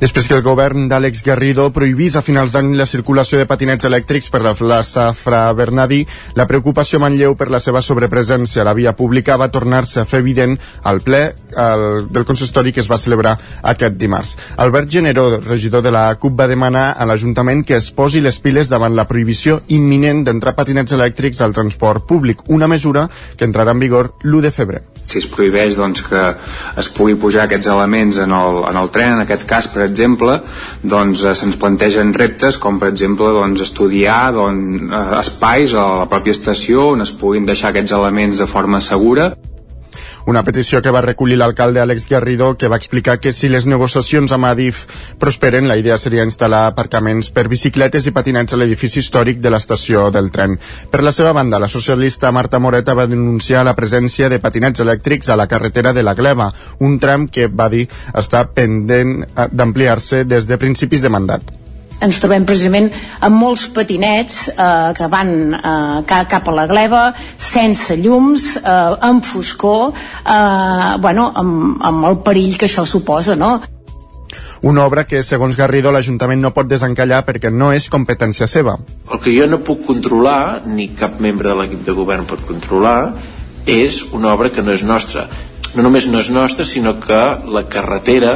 Després 0.03 0.27
que 0.29 0.37
el 0.37 0.43
govern 0.45 0.91
d'Àlex 0.91 1.23
Garrido 1.25 1.71
prohibís 1.73 2.19
a 2.19 2.23
finals 2.25 2.53
d'any 2.53 2.75
la 2.77 2.85
circulació 2.85 3.39
de 3.41 3.47
patinets 3.49 3.87
elèctrics 3.89 4.29
per 4.29 4.43
la 4.45 4.53
plaça 4.59 5.07
Fra 5.17 5.47
Bernadí, 5.57 6.03
la 6.37 6.45
preocupació 6.51 7.01
Manlleu 7.01 7.33
per 7.39 7.49
la 7.49 7.63
seva 7.65 7.81
sobrepresència 7.81 8.61
a 8.61 8.67
la 8.69 8.75
via 8.77 8.93
pública 8.93 9.39
va 9.41 9.49
tornar-se 9.55 10.03
a 10.03 10.05
fer 10.05 10.21
evident 10.21 10.59
al 10.83 11.01
ple 11.01 11.23
el, 11.57 11.87
del 12.13 12.27
consistori 12.29 12.75
que 12.77 12.83
es 12.85 12.91
va 12.91 13.01
celebrar 13.01 13.39
aquest 13.63 13.97
dimarts. 13.97 14.37
Albert 14.61 14.93
Generó, 14.93 15.31
regidor 15.39 15.81
de 15.87 15.95
la 15.95 16.05
CUP, 16.21 16.37
va 16.37 16.51
demanar 16.51 16.91
a 16.93 17.09
l'Ajuntament 17.09 17.65
que 17.65 17.79
es 17.81 17.89
posi 17.95 18.21
les 18.21 18.37
piles 18.43 18.69
davant 18.69 18.93
la 18.93 19.09
prohibició 19.09 19.63
imminent 19.73 20.27
d'entrar 20.29 20.57
patinets 20.59 20.93
elèctrics 20.93 21.41
al 21.41 21.57
transport 21.57 22.05
públic, 22.05 22.45
una 22.53 22.69
mesura 22.69 23.09
que 23.39 23.49
entrarà 23.49 23.73
en 23.73 23.81
vigor 23.81 23.94
vigor 23.95 24.15
l'1 24.25 24.43
de 24.43 24.51
febrer. 24.51 24.83
Si 25.05 25.19
es 25.21 25.27
prohibeix 25.29 25.77
doncs, 25.77 26.01
que 26.09 26.21
es 26.81 26.89
pugui 26.97 27.15
pujar 27.21 27.45
aquests 27.45 27.69
elements 27.69 28.19
en 28.25 28.33
el, 28.33 28.63
en 28.71 28.79
el 28.81 28.91
tren, 28.91 29.15
en 29.15 29.25
aquest 29.25 29.45
cas, 29.47 29.69
per 29.69 29.85
exemple, 29.85 30.39
doncs 30.83 31.23
eh, 31.23 31.35
se'ns 31.37 31.59
plantegen 31.61 32.15
reptes 32.17 32.59
com, 32.59 32.81
per 32.81 32.91
exemple, 32.95 33.29
doncs, 33.37 33.63
estudiar 33.69 34.33
doncs, 34.35 34.89
espais 35.21 35.77
a 35.77 35.89
la 36.05 36.09
pròpia 36.11 36.35
estació 36.35 36.91
on 36.95 37.05
es 37.05 37.13
puguin 37.21 37.47
deixar 37.47 37.71
aquests 37.71 37.93
elements 37.93 38.41
de 38.41 38.49
forma 38.51 38.81
segura 38.81 39.35
una 40.27 40.43
petició 40.45 40.81
que 40.83 40.93
va 40.95 41.03
recollir 41.05 41.37
l'alcalde 41.37 41.81
Àlex 41.83 42.07
Garrido, 42.09 42.55
que 42.57 42.69
va 42.69 42.79
explicar 42.81 43.19
que 43.21 43.33
si 43.33 43.49
les 43.53 43.67
negociacions 43.67 44.33
amb 44.33 44.49
Adif 44.49 44.85
prosperen, 45.21 45.69
la 45.69 45.77
idea 45.77 45.99
seria 45.99 46.25
instal·lar 46.25 46.65
aparcaments 46.69 47.31
per 47.35 47.47
bicicletes 47.53 48.07
i 48.09 48.15
patinets 48.17 48.55
a 48.55 48.61
l'edifici 48.61 49.03
històric 49.03 49.43
de 49.45 49.53
l'estació 49.53 50.09
del 50.15 50.31
tren. 50.35 50.57
Per 50.91 51.03
la 51.05 51.13
seva 51.13 51.35
banda, 51.37 51.61
la 51.61 51.69
socialista 51.69 52.33
Marta 52.33 52.59
Moreta 52.59 52.95
va 52.95 53.09
denunciar 53.11 53.65
la 53.65 53.77
presència 53.77 54.31
de 54.33 54.41
patinets 54.41 54.81
elèctrics 54.81 55.29
a 55.29 55.37
la 55.37 55.49
carretera 55.51 55.93
de 55.93 56.03
la 56.03 56.15
Gleva, 56.15 56.53
un 56.81 56.99
tram 56.99 57.29
que 57.29 57.49
va 57.49 57.69
dir 57.69 57.85
està 58.15 58.47
pendent 58.49 59.21
eh, 59.25 59.51
d'ampliar-se 59.53 60.25
des 60.25 60.49
de 60.49 60.61
principis 60.61 61.05
de 61.05 61.13
mandat 61.13 61.64
ens 62.03 62.19
trobem 62.23 62.47
precisament 62.47 62.91
amb 63.25 63.39
molts 63.39 63.69
patinets 63.75 64.49
eh, 64.53 64.91
que 64.97 65.09
van 65.11 65.31
eh, 65.55 66.01
cap 66.09 66.49
a 66.49 66.57
la 66.57 66.67
gleba, 66.71 67.05
sense 67.37 67.97
llums, 68.01 68.55
eh, 68.59 69.07
amb 69.11 69.25
foscor, 69.25 69.93
eh, 69.95 70.91
bueno, 71.01 71.31
amb, 71.35 71.79
amb 71.83 72.11
el 72.11 72.21
perill 72.27 72.59
que 72.59 72.69
això 72.71 72.87
suposa, 72.89 73.37
no? 73.37 73.61
Una 74.65 74.87
obra 74.87 75.03
que, 75.05 75.21
segons 75.23 75.59
Garrido, 75.61 75.91
l'Ajuntament 75.93 76.41
no 76.41 76.55
pot 76.57 76.69
desencallar 76.71 77.19
perquè 77.27 77.51
no 77.53 77.69
és 77.77 77.91
competència 77.93 78.47
seva. 78.49 78.79
El 79.13 79.21
que 79.21 79.35
jo 79.35 79.45
no 79.51 79.59
puc 79.61 79.83
controlar, 79.85 80.63
ni 80.65 80.89
cap 80.97 81.21
membre 81.21 81.51
de 81.51 81.59
l'equip 81.59 81.83
de 81.85 81.93
govern 81.93 82.25
pot 82.25 82.41
controlar, 82.49 83.13
és 83.69 84.01
una 84.17 84.33
obra 84.33 84.49
que 84.49 84.65
no 84.65 84.73
és 84.73 84.81
nostra. 84.83 85.27
No 85.75 85.85
només 85.85 86.09
no 86.09 86.23
és 86.25 86.33
nostra, 86.33 86.65
sinó 86.65 86.97
que 87.03 87.21
la 87.45 87.67
carretera 87.69 88.35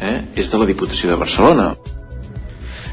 eh, 0.00 0.16
és 0.40 0.48
de 0.48 0.62
la 0.62 0.68
Diputació 0.72 1.12
de 1.12 1.20
Barcelona. 1.20 1.74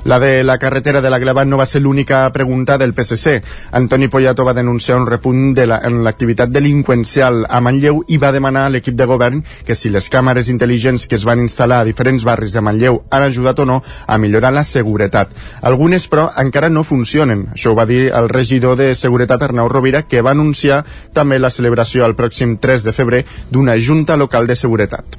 La 0.05 0.19
de 0.19 0.43
la 0.43 0.59
carretera 0.59 1.01
de 1.01 1.09
la 1.09 1.17
Gleva 1.17 1.43
no 1.45 1.57
va 1.57 1.65
ser 1.65 1.79
l'única 1.81 2.31
pregunta 2.31 2.77
del 2.77 2.93
PSC. 2.93 3.39
Antoni 3.71 4.07
Poyato 4.07 4.45
va 4.45 4.53
denunciar 4.53 4.99
un 4.99 5.07
repunt 5.07 5.55
de 5.57 5.65
la, 5.65 5.79
en 5.81 6.03
l'activitat 6.05 6.51
delinqüencial 6.53 7.47
a 7.49 7.57
Manlleu 7.59 8.03
i 8.13 8.19
va 8.21 8.29
demanar 8.31 8.67
a 8.67 8.69
l'equip 8.69 8.93
de 8.93 9.07
govern 9.09 9.41
que 9.65 9.73
si 9.73 9.89
les 9.89 10.11
càmeres 10.13 10.51
intel·ligents 10.53 11.07
que 11.09 11.17
es 11.17 11.25
van 11.25 11.41
instal·lar 11.41 11.79
a 11.81 11.87
diferents 11.89 12.21
barris 12.21 12.53
de 12.53 12.61
Manlleu 12.61 13.01
han 13.09 13.25
ajudat 13.25 13.63
o 13.63 13.65
no 13.65 13.79
a 14.05 14.19
millorar 14.21 14.53
la 14.53 14.63
seguretat. 14.63 15.33
Algunes, 15.65 16.05
però, 16.05 16.27
encara 16.37 16.69
no 16.69 16.85
funcionen. 16.85 17.47
Això 17.57 17.73
ho 17.73 17.79
va 17.81 17.89
dir 17.89 18.11
el 18.13 18.29
regidor 18.29 18.77
de 18.77 18.93
Seguretat 18.93 19.41
Arnau 19.41 19.73
Rovira, 19.73 20.03
que 20.05 20.21
va 20.21 20.37
anunciar 20.37 20.83
també 21.17 21.41
la 21.41 21.49
celebració 21.49 22.05
el 22.05 22.13
pròxim 22.13 22.59
3 22.61 22.85
de 22.85 22.93
febrer 22.93 23.25
d'una 23.49 23.79
Junta 23.81 24.21
Local 24.21 24.45
de 24.45 24.55
Seguretat 24.55 25.17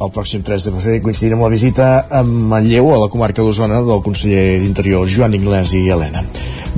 el 0.00 0.12
pròxim 0.14 0.44
3 0.46 0.64
de 0.66 0.72
febrer 0.72 1.00
coincidirà 1.04 1.36
amb 1.36 1.44
la 1.44 1.52
visita 1.52 1.88
a 2.08 2.22
Manlleu, 2.24 2.88
a 2.94 3.00
la 3.02 3.10
comarca 3.12 3.44
d'Osona, 3.44 3.82
del 3.84 4.00
conseller 4.04 4.60
d'Interior, 4.62 5.04
Joan 5.08 5.36
Inglés 5.36 5.74
i 5.76 5.84
Helena. 5.92 6.24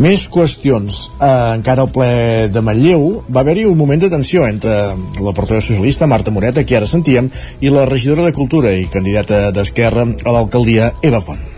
Més 0.03 0.25
qüestions. 0.33 1.03
Eh, 1.21 1.31
encara 1.59 1.85
al 1.85 1.93
ple 1.95 2.49
de 2.53 2.65
Manlleu 2.65 3.23
va 3.29 3.45
haver-hi 3.45 3.69
un 3.69 3.79
moment 3.79 4.03
de 4.03 4.11
tensió 4.11 4.47
entre 4.49 4.75
la 5.21 5.37
portaveu 5.37 5.61
socialista, 5.61 6.11
Marta 6.11 6.35
Moreta, 6.35 6.67
que 6.67 6.77
ara 6.81 6.91
sentíem, 6.91 7.31
i 7.61 7.71
la 7.71 7.87
regidora 7.87 8.27
de 8.27 8.35
Cultura 8.35 8.75
i 8.75 8.89
candidata 8.91 9.51
d'Esquerra 9.55 10.09
a 10.25 10.39
l'alcaldia, 10.39 10.95
Eva 11.03 11.23
Font. 11.23 11.52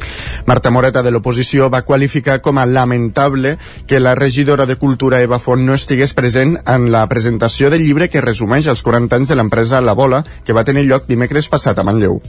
Marta 0.47 0.71
Moreta 0.71 1.03
de 1.03 1.11
l'oposició 1.15 1.71
va 1.73 1.85
qualificar 1.89 2.41
com 2.45 2.59
a 2.59 2.67
lamentable 2.67 3.57
que 3.87 4.01
la 4.01 4.15
regidora 4.15 4.67
de 4.67 4.77
Cultura 4.77 5.23
Eva 5.25 5.41
Font 5.41 5.65
no 5.65 5.75
estigués 5.75 6.15
present 6.15 6.59
en 6.67 6.91
la 6.93 7.07
presentació 7.09 7.71
del 7.71 7.85
llibre 7.85 8.11
que 8.13 8.25
resumeix 8.25 8.69
els 8.69 8.83
40 8.83 9.21
anys 9.21 9.33
de 9.33 9.41
l'empresa 9.41 9.81
La 9.81 9.97
Bola 9.99 10.25
que 10.45 10.57
va 10.57 10.65
tenir 10.65 10.89
lloc 10.89 11.09
dimecres 11.09 11.49
passat 11.49 11.79
a 11.79 11.87
Manlleu 11.87 12.21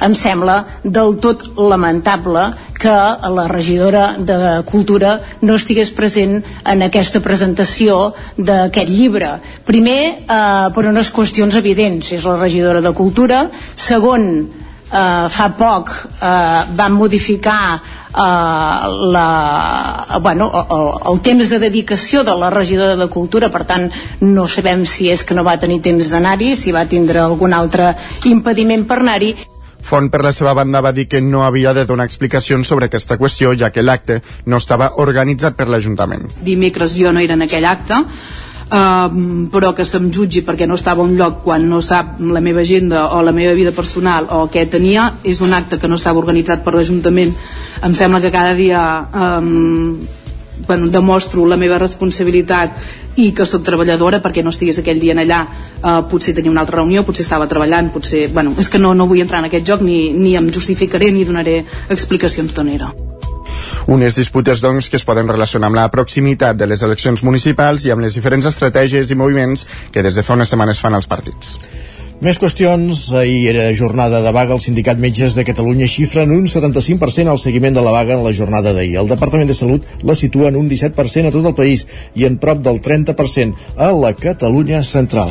em 0.00 0.14
sembla 0.14 0.58
del 0.84 1.16
tot 1.22 1.44
lamentable 1.58 2.44
que 2.78 2.94
la 3.34 3.46
regidora 3.50 4.14
de 4.18 4.62
Cultura 4.68 5.16
no 5.42 5.56
estigués 5.58 5.90
present 5.94 6.38
en 6.62 6.84
aquesta 6.86 7.20
presentació 7.24 7.98
d'aquest 8.36 8.92
llibre. 8.92 9.32
Primer, 9.66 10.00
eh, 10.22 10.70
per 10.74 10.86
unes 10.86 11.10
qüestions 11.10 11.58
evidents, 11.58 12.12
és 12.12 12.24
la 12.24 12.36
regidora 12.38 12.80
de 12.80 12.94
Cultura. 12.94 13.48
Segon, 13.74 14.48
eh, 14.92 15.28
fa 15.28 15.48
poc 15.58 15.92
eh, 16.20 16.62
van 16.74 16.92
modificar 16.92 17.60
eh, 17.76 18.88
la, 19.12 20.18
bueno, 20.20 20.50
el, 20.52 20.88
el 21.12 21.20
temps 21.20 21.50
de 21.50 21.58
dedicació 21.58 22.24
de 22.24 22.36
la 22.38 22.50
regidora 22.50 22.96
de 22.96 23.08
Cultura, 23.08 23.50
per 23.52 23.64
tant 23.68 23.90
no 24.24 24.48
sabem 24.48 24.86
si 24.86 25.10
és 25.12 25.24
que 25.24 25.36
no 25.36 25.46
va 25.46 25.58
tenir 25.60 25.80
temps 25.84 26.10
d'anar-hi, 26.12 26.54
si 26.56 26.72
va 26.72 26.88
tindre 26.88 27.22
algun 27.22 27.54
altre 27.54 27.94
impediment 28.24 28.86
per 28.88 29.00
anar-hi. 29.02 29.34
Font, 29.88 30.08
per 30.10 30.20
la 30.24 30.32
seva 30.34 30.52
banda, 30.58 30.82
va 30.84 30.90
dir 30.92 31.06
que 31.08 31.20
no 31.22 31.44
havia 31.46 31.72
de 31.72 31.84
donar 31.86 32.08
explicacions 32.08 32.68
sobre 32.68 32.88
aquesta 32.88 33.16
qüestió, 33.16 33.54
ja 33.56 33.70
que 33.70 33.84
l'acte 33.84 34.18
no 34.46 34.58
estava 34.58 34.90
organitzat 35.04 35.56
per 35.56 35.68
l'Ajuntament. 35.70 36.26
Dimecres 36.44 36.96
jo 36.98 37.12
no 37.14 37.22
era 37.22 37.38
en 37.38 37.46
aquell 37.46 37.64
acte, 37.64 38.02
Uh, 38.68 39.48
però 39.48 39.70
que 39.72 39.84
se'm 39.88 40.10
jutgi 40.12 40.42
perquè 40.44 40.66
no 40.68 40.76
estava 40.76 41.00
a 41.00 41.06
un 41.08 41.14
lloc 41.16 41.38
quan 41.40 41.62
no 41.70 41.78
sap 41.80 42.18
la 42.20 42.42
meva 42.44 42.60
agenda 42.60 43.06
o 43.16 43.22
la 43.24 43.32
meva 43.32 43.54
vida 43.56 43.72
personal 43.72 44.28
o 44.28 44.42
què 44.52 44.66
tenia, 44.68 45.06
és 45.24 45.40
un 45.40 45.56
acte 45.56 45.78
que 45.80 45.88
no 45.88 45.96
estava 45.96 46.20
organitzat 46.20 46.60
per 46.66 46.74
l'Ajuntament. 46.76 47.32
Em 47.80 47.94
sembla 47.96 48.20
que 48.20 48.34
cada 48.34 48.52
dia 48.52 48.82
um, 49.08 49.96
bueno, 50.66 50.88
demostro 50.92 51.46
la 51.46 51.56
meva 51.56 51.78
responsabilitat 51.80 52.76
i 53.16 53.32
que 53.32 53.46
sóc 53.48 53.64
treballadora 53.64 54.20
perquè 54.20 54.44
no 54.44 54.52
estigués 54.52 54.82
aquell 54.82 55.00
dia 55.00 55.16
allà. 55.16 55.42
Uh, 55.78 56.02
potser 56.10 56.34
tenia 56.36 56.52
una 56.52 56.60
altra 56.66 56.82
reunió, 56.82 57.06
potser 57.08 57.24
estava 57.24 57.48
treballant 57.48 57.88
potser, 57.94 58.28
bueno, 58.34 58.52
és 58.58 58.68
que 58.68 58.78
no, 58.82 58.92
no 58.94 59.08
vull 59.08 59.24
entrar 59.24 59.40
en 59.40 59.48
aquest 59.48 59.64
joc 59.66 59.80
ni, 59.86 60.10
ni 60.12 60.36
em 60.36 60.52
justificaré 60.52 61.08
ni 61.14 61.24
donaré 61.24 61.62
explicacions 61.88 62.52
d'on 62.52 62.74
era 62.74 62.92
unes 63.88 64.16
disputes, 64.16 64.60
doncs, 64.60 64.90
que 64.92 65.00
es 65.00 65.06
poden 65.08 65.30
relacionar 65.32 65.70
amb 65.72 65.80
la 65.80 65.88
proximitat 65.92 66.58
de 66.60 66.68
les 66.68 66.84
eleccions 66.84 67.24
municipals 67.24 67.86
i 67.88 67.94
amb 67.94 68.04
les 68.04 68.18
diferents 68.20 68.46
estratègies 68.50 69.10
i 69.10 69.16
moviments 69.16 69.64
que 69.92 70.04
des 70.04 70.14
de 70.14 70.24
fa 70.24 70.36
unes 70.36 70.52
setmanes 70.52 70.82
fan 70.84 70.98
els 70.98 71.08
partits. 71.08 71.56
Més 72.18 72.34
qüestions. 72.42 72.98
Ahir 73.14 73.52
era 73.52 73.68
jornada 73.78 74.18
de 74.18 74.30
vaga. 74.34 74.56
El 74.56 74.58
Sindicat 74.58 74.98
Metges 74.98 75.36
de 75.38 75.44
Catalunya 75.46 75.86
xifra 75.86 76.24
en 76.26 76.32
un 76.34 76.48
75% 76.50 77.30
el 77.30 77.38
seguiment 77.38 77.76
de 77.76 77.84
la 77.86 77.92
vaga 77.94 78.16
en 78.16 78.24
la 78.24 78.32
jornada 78.34 78.72
d'ahir. 78.74 78.96
El 78.98 79.06
Departament 79.12 79.46
de 79.46 79.54
Salut 79.54 79.86
la 80.02 80.16
situa 80.18 80.48
en 80.50 80.56
un 80.58 80.66
17% 80.66 81.28
a 81.28 81.30
tot 81.30 81.46
el 81.46 81.54
país 81.54 81.86
i 82.18 82.26
en 82.26 82.40
prop 82.42 82.58
del 82.58 82.80
30% 82.82 83.54
a 83.78 83.92
la 83.94 84.10
Catalunya 84.18 84.82
central. 84.82 85.30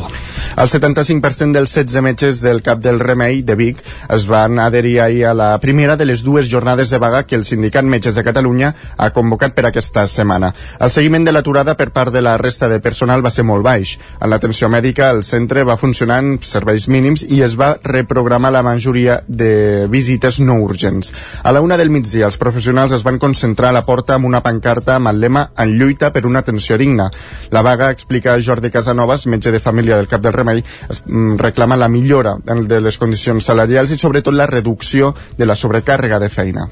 El 0.56 0.72
75% 0.72 1.58
dels 1.58 1.74
16 1.76 2.06
metges 2.06 2.40
del 2.40 2.62
Cap 2.64 2.80
del 2.80 3.02
Remei 3.04 3.42
de 3.44 3.60
Vic 3.60 3.84
es 4.16 4.30
van 4.32 4.56
adherir 4.64 5.02
ahir 5.02 5.26
a 5.28 5.36
la 5.36 5.50
primera 5.60 5.98
de 6.00 6.08
les 6.08 6.24
dues 6.24 6.48
jornades 6.48 6.90
de 6.90 7.02
vaga 7.04 7.26
que 7.28 7.36
el 7.36 7.44
Sindicat 7.44 7.84
Metges 7.84 8.16
de 8.16 8.24
Catalunya 8.24 8.72
ha 8.96 9.12
convocat 9.12 9.52
per 9.52 9.68
aquesta 9.68 10.08
setmana. 10.08 10.54
El 10.80 10.96
seguiment 10.96 11.28
de 11.28 11.36
l'aturada 11.36 11.76
per 11.76 11.92
part 11.92 12.16
de 12.16 12.24
la 12.24 12.38
resta 12.40 12.72
de 12.72 12.80
personal 12.80 13.26
va 13.26 13.36
ser 13.36 13.44
molt 13.44 13.68
baix. 13.68 13.98
En 14.22 14.32
l'atenció 14.32 14.72
mèdica, 14.72 15.12
el 15.12 15.26
centre 15.28 15.68
va 15.68 15.76
funcionar 15.76 16.24
serveis 16.48 16.77
serveis 16.78 16.88
mínims 16.88 17.24
i 17.24 17.42
es 17.42 17.56
va 17.58 17.78
reprogramar 17.84 18.52
la 18.52 18.62
majoria 18.64 19.22
de 19.28 19.88
visites 19.90 20.40
no 20.40 20.60
urgents. 20.62 21.12
A 21.44 21.52
la 21.52 21.62
una 21.62 21.78
del 21.78 21.90
migdia, 21.90 22.26
els 22.26 22.38
professionals 22.38 22.94
es 22.94 23.04
van 23.04 23.20
concentrar 23.20 23.70
a 23.70 23.78
la 23.78 23.86
porta 23.86 24.16
amb 24.16 24.26
una 24.26 24.42
pancarta 24.42 24.96
amb 24.96 25.10
el 25.10 25.20
lema 25.20 25.50
en 25.58 25.78
lluita 25.80 26.12
per 26.14 26.26
una 26.26 26.40
atenció 26.40 26.78
digna. 26.78 27.10
La 27.52 27.62
vaga, 27.62 27.90
explica 27.92 28.38
Jordi 28.42 28.72
Casanovas, 28.72 29.28
metge 29.28 29.52
de 29.52 29.60
família 29.60 29.98
del 29.98 30.08
Cap 30.08 30.22
del 30.22 30.34
Remei, 30.34 30.64
es, 30.90 31.04
mm, 31.06 31.38
reclama 31.38 31.78
la 31.78 31.90
millora 31.90 32.38
de 32.38 32.82
les 32.82 32.98
condicions 32.98 33.44
salarials 33.44 33.92
i 33.92 33.98
sobretot 33.98 34.34
la 34.34 34.46
reducció 34.48 35.16
de 35.38 35.46
la 35.46 35.56
sobrecàrrega 35.56 36.20
de 36.20 36.30
feina. 36.30 36.70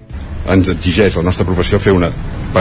Ens 0.48 0.70
exigeix 0.70 1.16
la 1.16 1.24
nostra 1.24 1.46
professió 1.46 1.80
fer 1.80 1.94
una 1.94 2.12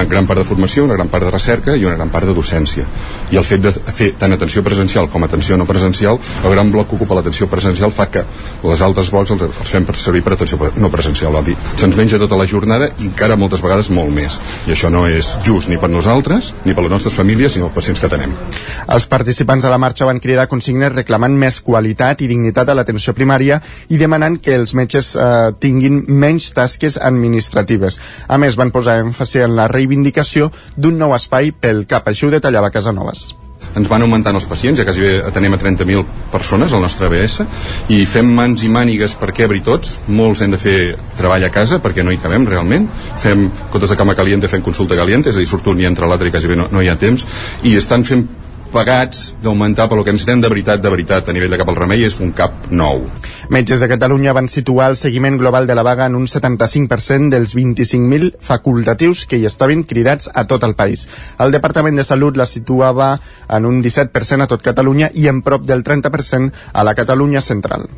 gran 0.02 0.26
part 0.26 0.40
de 0.42 0.46
formació, 0.48 0.84
una 0.84 0.98
gran 0.98 1.08
part 1.08 1.24
de 1.24 1.30
recerca 1.30 1.76
i 1.76 1.84
una 1.84 1.94
gran 1.94 2.10
part 2.10 2.26
de 2.26 2.34
docència. 2.34 2.84
I 3.30 3.38
el 3.38 3.46
fet 3.46 3.62
de 3.62 3.72
fer 3.72 4.10
tant 4.18 4.34
atenció 4.34 4.62
presencial 4.66 5.08
com 5.12 5.24
atenció 5.24 5.56
no 5.56 5.66
presencial, 5.66 6.18
el 6.42 6.50
gran 6.50 6.72
bloc 6.72 6.90
que 6.90 6.96
ocupa 6.98 7.18
l'atenció 7.18 7.48
presencial 7.50 7.92
fa 7.94 8.08
que 8.10 8.24
les 8.64 8.82
altres 8.82 9.10
blocs 9.14 9.34
els, 9.34 9.60
fem 9.70 9.86
per 9.86 9.96
servir 10.00 10.24
per 10.26 10.34
atenció 10.34 10.58
no 10.76 10.90
presencial. 10.90 11.32
Vol 11.34 11.46
dir, 11.50 11.56
se'ns 11.78 11.96
menja 11.96 12.18
tota 12.20 12.38
la 12.38 12.46
jornada 12.50 12.90
i 12.98 13.08
encara 13.08 13.38
moltes 13.40 13.62
vegades 13.64 13.90
molt 13.94 14.12
més. 14.14 14.38
I 14.68 14.74
això 14.74 14.90
no 14.92 15.06
és 15.08 15.34
just 15.46 15.70
ni 15.70 15.78
per 15.80 15.90
nosaltres, 15.92 16.52
ni 16.64 16.74
per 16.74 16.84
les 16.86 16.92
nostres 16.92 17.14
famílies, 17.14 17.56
ni 17.56 17.64
els 17.64 17.74
pacients 17.74 18.00
que 18.02 18.10
tenem. 18.10 18.34
Els 18.94 19.08
participants 19.10 19.64
a 19.64 19.72
la 19.72 19.80
marxa 19.80 20.08
van 20.08 20.20
cridar 20.22 20.48
consignes 20.50 20.92
reclamant 20.94 21.34
més 21.38 21.60
qualitat 21.64 22.22
i 22.22 22.30
dignitat 22.30 22.68
a 22.68 22.76
l'atenció 22.76 23.14
primària 23.16 23.60
i 23.88 24.00
demanant 24.00 24.38
que 24.42 24.54
els 24.58 24.74
metges 24.74 25.14
eh, 25.14 25.52
tinguin 25.60 26.02
menys 26.08 26.50
tasques 26.56 26.98
administratives. 27.00 28.00
A 28.28 28.38
més, 28.40 28.58
van 28.60 28.72
posar 28.74 28.98
èmfasi 29.02 29.44
en 29.44 29.56
la 29.56 29.68
reivindicació 29.68 29.83
reivindicació 29.84 30.50
d'un 30.76 30.98
nou 30.98 31.14
espai 31.14 31.52
pel 31.52 31.84
CAP. 31.86 32.12
Així 32.12 32.26
ho 32.26 32.34
detallava 32.34 32.72
Casanovas. 32.72 33.32
Ens 33.74 33.88
van 33.90 34.04
augmentant 34.04 34.36
els 34.38 34.44
pacients, 34.46 34.78
ja 34.78 34.84
quasi 34.86 35.06
atenem 35.26 35.56
a 35.56 35.58
30.000 35.58 36.04
persones 36.30 36.72
al 36.72 36.84
nostre 36.84 37.08
ABS 37.08 37.40
i 37.90 38.04
fem 38.06 38.28
mans 38.36 38.62
i 38.62 38.70
mànigues 38.70 39.16
perquè 39.18 39.48
obri 39.48 39.64
tots. 39.66 39.96
Molts 40.06 40.44
hem 40.44 40.54
de 40.54 40.60
fer 40.62 40.76
treball 41.18 41.42
a 41.42 41.50
casa 41.50 41.80
perquè 41.82 42.04
no 42.04 42.14
hi 42.14 42.20
cabem 42.22 42.46
realment. 42.46 42.86
Fem 43.22 43.48
cotes 43.72 43.90
de 43.90 43.98
cama 43.98 44.14
caliente 44.14 44.50
fent 44.52 44.62
consulta 44.62 44.98
caliente 45.00 45.32
és 45.32 45.40
a 45.40 45.42
dir, 45.42 45.50
surt 45.50 45.66
un 45.72 45.82
i 45.82 45.88
entra 45.90 46.06
l'altre 46.06 46.30
i 46.30 46.34
quasi 46.34 46.50
bé 46.50 46.60
no, 46.60 46.68
no 46.70 46.84
hi 46.84 46.92
ha 46.92 46.98
temps. 47.00 47.26
I 47.64 47.74
estan 47.80 48.06
fent 48.06 48.28
pagats 48.74 49.30
d'augmentar, 49.42 49.86
però 49.88 50.02
el 50.02 50.06
que 50.06 50.12
ens 50.14 50.24
necessitem 50.24 50.42
de 50.42 50.50
veritat, 50.50 50.82
de 50.82 50.90
veritat, 50.90 51.28
a 51.28 51.34
nivell 51.36 51.52
de 51.52 51.58
cap 51.60 51.70
al 51.70 51.78
remei 51.78 52.04
és 52.06 52.18
un 52.20 52.32
cap 52.36 52.68
nou. 52.70 53.04
Metges 53.54 53.82
de 53.82 53.88
Catalunya 53.90 54.34
van 54.36 54.48
situar 54.48 54.88
el 54.90 54.96
seguiment 54.96 55.38
global 55.38 55.68
de 55.68 55.76
la 55.78 55.84
vaga 55.86 56.08
en 56.10 56.16
un 56.18 56.26
75% 56.30 57.30
dels 57.32 57.54
25.000 57.56 58.34
facultatius 58.40 59.26
que 59.30 59.38
hi 59.38 59.46
estaven 59.46 59.84
cridats 59.84 60.30
a 60.34 60.46
tot 60.50 60.64
el 60.64 60.74
país. 60.74 61.06
El 61.38 61.54
Departament 61.54 62.00
de 62.00 62.06
Salut 62.08 62.36
la 62.40 62.48
situava 62.50 63.14
en 63.48 63.68
un 63.68 63.82
17% 63.84 64.42
a 64.42 64.50
tot 64.50 64.64
Catalunya 64.64 65.12
i 65.14 65.28
en 65.28 65.44
prop 65.46 65.64
del 65.68 65.84
30% 65.84 66.50
a 66.72 66.84
la 66.84 66.96
Catalunya 66.98 67.44
central. 67.44 67.88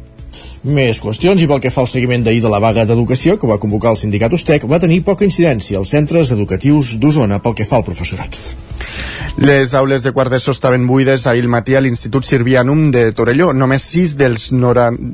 Més 0.67 0.99
qüestions 1.01 1.41
i 1.41 1.47
pel 1.49 1.61
que 1.63 1.71
fa 1.71 1.85
al 1.85 1.91
seguiment 1.91 2.25
d'ahir 2.27 2.43
de 2.45 2.51
la 2.53 2.61
vaga 2.61 2.85
d'educació 2.85 3.37
que 3.39 3.49
va 3.49 3.61
convocar 3.63 3.95
el 3.95 4.01
sindicat 4.01 4.35
USTEC 4.35 4.67
va 4.69 4.83
tenir 4.83 5.05
poca 5.07 5.25
incidència 5.25 5.79
als 5.79 5.95
centres 5.95 6.33
educatius 6.35 6.97
d'Osona 6.99 7.39
pel 7.45 7.55
que 7.55 7.69
fa 7.69 7.79
al 7.79 7.87
professorat. 7.87 8.66
Les 9.37 9.75
aules 9.75 10.01
de 10.01 10.13
quart 10.17 10.33
d'ESO 10.33 10.55
estaven 10.55 10.87
buides 10.89 11.27
ahir 11.27 11.43
al 11.45 11.51
matí 11.53 11.75
a 11.77 11.81
l'Institut 11.85 12.25
Sirvianum 12.25 12.87
de 12.91 13.11
Torelló. 13.13 13.51
Només 13.53 13.85
6 13.93 14.15
dels, 14.17 14.47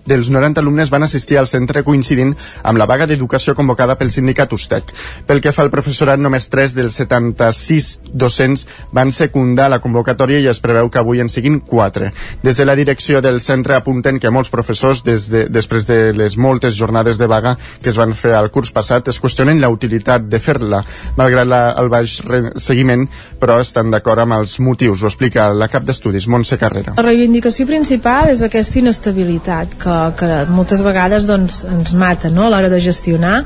dels 0.07 0.29
90 0.31 0.63
alumnes 0.63 0.93
van 0.95 1.03
assistir 1.03 1.41
al 1.41 1.49
centre 1.51 1.83
coincidint 1.83 2.31
amb 2.63 2.79
la 2.79 2.87
vaga 2.87 3.09
d'educació 3.11 3.57
convocada 3.59 3.97
pel 3.99 4.13
sindicat 4.15 4.53
USTEC. 4.55 4.93
Pel 5.27 5.43
que 5.43 5.51
fa 5.51 5.65
al 5.67 5.73
professorat, 5.75 6.23
només 6.23 6.47
3 6.53 6.77
dels 6.79 7.01
76 7.03 7.89
docents 8.15 8.67
van 8.95 9.11
secundar 9.11 9.67
la 9.73 9.81
convocatòria 9.83 10.39
i 10.39 10.47
es 10.53 10.63
preveu 10.63 10.87
que 10.87 11.03
avui 11.03 11.19
en 11.19 11.33
siguin 11.33 11.59
4. 11.59 12.13
Des 12.47 12.63
de 12.63 12.69
la 12.69 12.79
direcció 12.79 13.25
del 13.27 13.41
centre 13.41 13.75
apunten 13.75 14.23
que 14.23 14.31
molts 14.31 14.55
professors, 14.55 15.03
des 15.03 15.27
de, 15.35 15.49
després 15.51 15.89
de 15.91 16.13
les 16.15 16.39
moltes 16.39 16.79
jornades 16.79 17.19
de 17.19 17.27
vaga 17.27 17.57
que 17.83 17.91
es 17.91 17.99
van 17.99 18.15
fer 18.15 18.37
al 18.39 18.53
curs 18.55 18.71
passat, 18.71 19.11
es 19.11 19.19
qüestionen 19.19 19.59
la 19.59 19.73
utilitat 19.75 20.31
de 20.31 20.39
fer-la. 20.39 20.85
Malgrat 21.19 21.51
la, 21.51 21.63
el 21.83 21.91
baix 21.91 22.21
seguiment, 22.63 23.09
però 23.43 23.59
estan 23.63 23.93
d'acord 23.93 24.25
amb 24.25 24.37
els 24.39 24.59
motius. 24.63 25.03
Ho 25.03 25.11
explica 25.11 25.49
la 25.55 25.69
cap 25.73 25.87
d'estudis, 25.89 26.29
Montse 26.29 26.59
Carrera. 26.61 26.97
La 26.99 27.07
reivindicació 27.07 27.67
principal 27.69 28.33
és 28.33 28.43
aquesta 28.45 28.81
inestabilitat 28.83 29.77
que, 29.83 29.99
que 30.19 30.33
moltes 30.53 30.83
vegades 30.85 31.29
doncs, 31.29 31.63
ens 31.69 31.95
mata 31.99 32.31
no? 32.31 32.47
a 32.47 32.53
l'hora 32.53 32.73
de 32.73 32.83
gestionar 32.83 33.43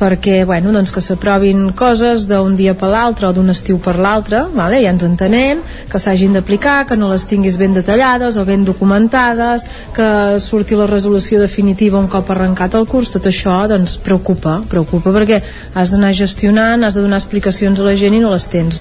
perquè 0.00 0.44
bueno, 0.48 0.72
doncs 0.72 0.92
que 0.94 1.02
s'aprovin 1.04 1.70
coses 1.76 2.24
d'un 2.28 2.56
dia 2.56 2.72
per 2.78 2.88
l'altre 2.92 3.28
o 3.28 3.32
d'un 3.36 3.52
estiu 3.52 3.78
per 3.82 3.98
l'altre 4.00 4.46
vale? 4.54 4.80
ja 4.80 4.94
ens 4.94 5.04
entenem, 5.04 5.60
que 5.90 6.00
s'hagin 6.00 6.32
d'aplicar 6.36 6.86
que 6.88 6.96
no 6.96 7.10
les 7.12 7.26
tinguis 7.28 7.58
ben 7.60 7.74
detallades 7.76 8.38
o 8.40 8.44
ben 8.48 8.64
documentades, 8.64 9.66
que 9.94 10.40
surti 10.40 10.78
la 10.78 10.88
resolució 10.88 11.40
definitiva 11.40 12.00
un 12.00 12.08
cop 12.08 12.30
arrencat 12.32 12.74
el 12.78 12.86
curs. 12.88 13.12
Tot 13.12 13.26
això 13.28 13.60
doncs 13.68 13.98
preocupa 14.00 14.60
preocupa 14.70 15.12
perquè 15.14 15.40
has 15.74 15.92
d'anar 15.92 16.12
gestionant 16.16 16.84
has 16.84 16.96
de 16.96 17.04
donar 17.04 17.20
explicacions 17.20 17.80
a 17.80 17.88
la 17.90 17.96
gent 17.98 18.16
i 18.16 18.22
no 18.22 18.32
les 18.32 18.46
tens. 18.48 18.80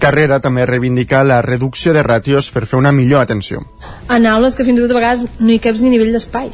Carrera 0.00 0.40
també 0.40 0.66
reivindica 0.66 1.24
la 1.26 1.42
reducció 1.44 1.92
de 1.92 2.04
ràtios 2.06 2.52
per 2.54 2.64
fer 2.66 2.78
una 2.80 2.92
millor 2.92 3.24
atenció. 3.24 3.64
En 4.08 4.26
aules 4.26 4.56
que 4.56 4.64
fins 4.64 4.80
i 4.80 4.86
tot 4.86 4.94
a 4.94 5.00
vegades 5.00 5.26
no 5.38 5.52
hi 5.52 5.60
caps 5.60 5.84
ni 5.84 5.92
nivell 5.94 6.14
d'espai 6.14 6.52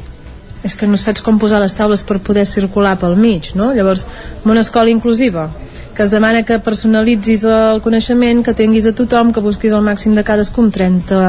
és 0.63 0.75
que 0.77 0.87
no 0.87 0.97
saps 0.97 1.23
com 1.25 1.39
posar 1.41 1.61
les 1.61 1.75
taules 1.77 2.03
per 2.05 2.19
poder 2.21 2.45
circular 2.45 2.97
pel 3.01 3.17
mig, 3.17 3.51
no? 3.57 3.71
Llavors, 3.73 4.05
en 4.43 4.51
una 4.53 4.61
escola 4.61 4.93
inclusiva, 4.93 5.49
que 5.95 6.03
es 6.03 6.11
demana 6.11 6.43
que 6.47 6.59
personalitzis 6.63 7.43
el 7.43 7.81
coneixement, 7.81 8.43
que 8.45 8.55
tinguis 8.57 8.87
a 8.87 8.93
tothom, 8.95 9.33
que 9.33 9.43
busquis 9.43 9.73
el 9.73 9.83
màxim 9.85 10.15
de 10.15 10.23
cadascun, 10.23 10.71
30 10.71 11.21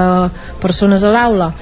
persones 0.63 1.03
a 1.05 1.13
l'aula, 1.13 1.53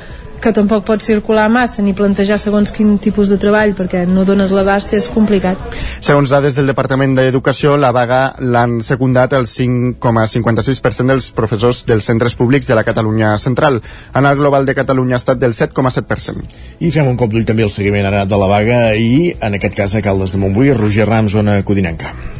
que 0.40 0.52
tampoc 0.56 0.86
pots 0.88 1.06
circular 1.06 1.48
massa 1.52 1.82
ni 1.84 1.92
plantejar 1.96 2.38
segons 2.40 2.72
quin 2.74 2.96
tipus 3.02 3.30
de 3.30 3.38
treball 3.40 3.74
perquè 3.78 4.06
no 4.08 4.24
dones 4.28 4.54
l'abast, 4.56 4.94
és 4.96 5.08
complicat. 5.12 5.60
Segons 6.00 6.32
dades 6.32 6.56
del 6.56 6.70
Departament 6.70 7.14
d'Educació, 7.18 7.76
la 7.80 7.92
vaga 7.92 8.20
l'han 8.40 8.80
secundat 8.86 9.36
el 9.36 9.46
5,56% 9.50 11.12
dels 11.12 11.30
professors 11.36 11.84
dels 11.86 12.08
centres 12.08 12.36
públics 12.38 12.68
de 12.70 12.78
la 12.78 12.84
Catalunya 12.88 13.36
central. 13.38 13.80
En 14.14 14.26
el 14.26 14.36
global 14.40 14.66
de 14.66 14.74
Catalunya 14.74 15.18
ha 15.18 15.22
estat 15.22 15.38
del 15.38 15.54
7,7%. 15.54 16.60
I 16.80 16.90
fem 16.90 17.08
un 17.12 17.20
cop 17.20 17.32
d'ull 17.32 17.46
també 17.48 17.66
el 17.66 17.72
seguiment 17.72 18.08
ara 18.08 18.26
de 18.26 18.40
la 18.40 18.50
vaga 18.50 18.82
i, 18.96 19.34
en 19.40 19.60
aquest 19.60 19.76
cas, 19.76 19.94
a 19.94 20.04
Caldes 20.04 20.34
de 20.34 20.42
Montbui, 20.42 20.72
Roger 20.74 21.08
Ram, 21.08 21.28
zona 21.28 21.60
Codinenca. 21.62 22.39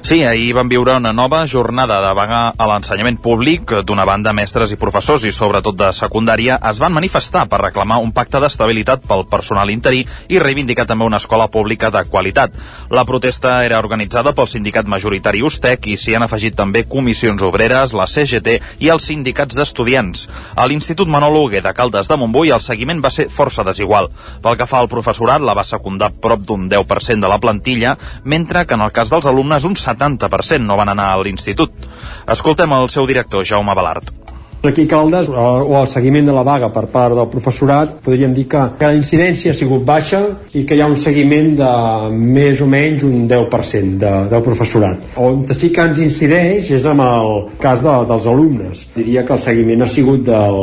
Sí, 0.00 0.22
ahir 0.24 0.54
vam 0.54 0.68
viure 0.70 0.94
una 0.96 1.12
nova 1.12 1.42
jornada 1.46 1.98
de 2.00 2.12
vaga 2.14 2.54
a 2.56 2.66
l'ensenyament 2.70 3.18
públic. 3.20 3.72
D'una 3.84 4.04
banda, 4.06 4.32
mestres 4.32 4.70
i 4.72 4.78
professors, 4.78 5.24
i 5.26 5.32
sobretot 5.34 5.76
de 5.76 5.88
secundària, 5.92 6.56
es 6.70 6.78
van 6.78 6.94
manifestar 6.94 7.42
per 7.50 7.58
reclamar 7.60 7.98
un 8.00 8.12
pacte 8.14 8.40
d'estabilitat 8.40 9.02
pel 9.08 9.26
personal 9.28 9.72
interí 9.74 10.04
i 10.30 10.38
reivindicar 10.38 10.86
també 10.86 11.04
una 11.04 11.18
escola 11.18 11.48
pública 11.50 11.90
de 11.90 12.04
qualitat. 12.08 12.54
La 12.94 13.04
protesta 13.04 13.56
era 13.66 13.80
organitzada 13.82 14.32
pel 14.32 14.48
sindicat 14.48 14.86
majoritari 14.86 15.42
USTEC 15.42 15.90
i 15.90 15.96
s'hi 15.98 16.14
han 16.16 16.24
afegit 16.24 16.56
també 16.56 16.84
comissions 16.88 17.42
obreres, 17.42 17.92
la 17.92 18.06
CGT 18.06 18.56
i 18.78 18.92
els 18.94 19.10
sindicats 19.10 19.58
d'estudiants. 19.58 20.28
A 20.54 20.68
l'Institut 20.70 21.10
Manol 21.10 21.36
Hugué 21.42 21.60
de 21.60 21.74
Caldes 21.74 22.08
de 22.08 22.16
Montbui 22.16 22.54
el 22.54 22.64
seguiment 22.64 23.02
va 23.04 23.10
ser 23.10 23.28
força 23.34 23.66
desigual. 23.66 24.08
Pel 24.40 24.56
que 24.56 24.70
fa 24.70 24.78
al 24.78 24.88
professorat, 24.88 25.42
la 25.42 25.58
va 25.58 25.66
secundar 25.66 26.14
prop 26.14 26.46
d'un 26.46 26.70
10% 26.70 27.20
de 27.20 27.34
la 27.34 27.42
plantilla, 27.42 27.98
mentre 28.24 28.64
que 28.64 28.78
en 28.78 28.86
el 28.86 28.94
cas 28.94 29.10
dels 29.10 29.26
alumnes 29.26 29.66
un 29.68 29.76
70% 29.88 30.64
no 30.68 30.78
van 30.78 30.94
anar 30.94 31.12
a 31.14 31.18
l'institut. 31.24 31.88
Escoltem 32.28 32.78
el 32.78 32.88
seu 32.92 33.08
director, 33.08 33.44
Jaume 33.48 33.74
Balart. 33.74 34.18
Aquí 34.60 34.82
a 34.82 34.88
Caldes, 34.88 35.28
o 35.28 35.80
el 35.80 35.86
seguiment 35.86 36.26
de 36.26 36.32
la 36.34 36.42
vaga 36.42 36.66
per 36.74 36.88
part 36.90 37.14
del 37.14 37.28
professorat, 37.30 37.92
podríem 38.02 38.32
dir 38.34 38.48
que, 38.50 38.62
que 38.80 38.88
la 38.90 38.96
incidència 38.98 39.52
ha 39.54 39.56
sigut 39.56 39.84
baixa 39.86 40.18
i 40.58 40.64
que 40.66 40.74
hi 40.74 40.82
ha 40.82 40.88
un 40.90 40.96
seguiment 40.98 41.52
de 41.60 41.70
més 42.10 42.58
o 42.60 42.66
menys 42.66 43.06
un 43.06 43.28
10% 43.30 44.02
de, 44.02 44.12
del 44.32 44.42
professorat. 44.42 45.06
On 45.22 45.46
sí 45.54 45.70
que 45.70 45.86
ens 45.86 46.02
incideix 46.02 46.72
és 46.74 46.90
amb 46.90 47.06
el 47.06 47.32
cas 47.62 47.86
de, 47.86 47.94
dels 48.10 48.26
alumnes. 48.34 48.82
Diria 48.98 49.22
que 49.22 49.36
el 49.38 49.42
seguiment 49.46 49.86
ha 49.86 49.90
sigut 49.94 50.26
del, 50.26 50.60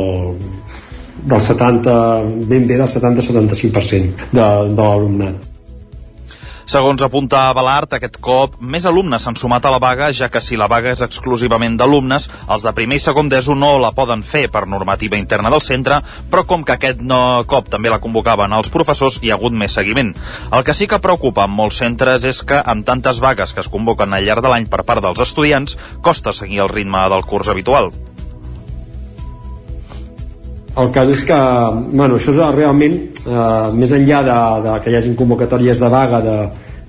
del 1.24 1.44
70, 1.50 1.98
ben 2.52 2.68
bé 2.68 2.76
del 2.76 2.92
70-75% 3.00 4.32
de, 4.36 4.48
de 4.76 4.82
l'alumnat. 4.82 5.55
Segons 6.66 6.98
apunta 7.06 7.44
Balart, 7.54 7.92
aquest 7.94 8.16
cop 8.18 8.56
més 8.58 8.88
alumnes 8.90 9.22
s'han 9.22 9.36
sumat 9.38 9.68
a 9.68 9.70
la 9.70 9.78
vaga, 9.78 10.08
ja 10.10 10.26
que 10.26 10.40
si 10.42 10.56
la 10.58 10.66
vaga 10.66 10.90
és 10.96 11.02
exclusivament 11.04 11.76
d'alumnes, 11.78 12.26
els 12.50 12.64
de 12.66 12.72
primer 12.74 12.98
i 12.98 13.04
segon 13.04 13.30
d'ESO 13.30 13.54
no 13.54 13.68
la 13.78 13.92
poden 13.94 14.24
fer 14.26 14.48
per 14.50 14.64
normativa 14.66 15.14
interna 15.14 15.52
del 15.54 15.62
centre, 15.62 16.00
però 16.32 16.42
com 16.42 16.64
que 16.66 16.74
aquest 16.74 17.04
no, 17.06 17.20
cop 17.46 17.70
també 17.70 17.92
la 17.92 18.00
convocaven 18.02 18.58
els 18.58 18.72
professors, 18.74 19.20
hi 19.22 19.30
ha 19.30 19.38
hagut 19.38 19.54
més 19.54 19.78
seguiment. 19.78 20.10
El 20.50 20.66
que 20.66 20.74
sí 20.74 20.90
que 20.90 20.98
preocupa 20.98 21.46
en 21.46 21.54
molts 21.54 21.78
centres 21.84 22.26
és 22.26 22.42
que 22.42 22.58
amb 22.58 22.82
tantes 22.90 23.22
vagues 23.22 23.54
que 23.54 23.62
es 23.62 23.70
convoquen 23.70 24.18
al 24.18 24.26
llarg 24.26 24.42
de 24.42 24.50
l'any 24.50 24.66
per 24.66 24.82
part 24.82 25.06
dels 25.06 25.22
estudiants, 25.22 25.78
costa 26.02 26.34
seguir 26.34 26.64
el 26.66 26.74
ritme 26.74 27.06
del 27.14 27.22
curs 27.30 27.54
habitual. 27.54 27.92
El 30.76 30.90
cas 30.92 31.08
és 31.08 31.22
que, 31.24 31.36
bueno, 31.88 32.18
això 32.18 32.34
és 32.34 32.54
realment, 32.54 32.96
eh, 33.24 33.68
més 33.72 33.92
enllà 33.96 34.20
de, 34.26 34.40
de 34.66 34.74
que 34.84 34.92
hi 34.92 34.96
hagin 34.98 35.14
convocatòries 35.16 35.80
de 35.80 35.88
vaga 35.88 36.20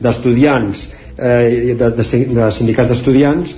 d'estudiants, 0.04 0.82
de, 1.16 1.30
eh, 1.30 1.76
de, 1.80 1.92
de, 1.96 2.24
de 2.36 2.50
sindicats 2.52 2.92
d'estudiants, 2.92 3.54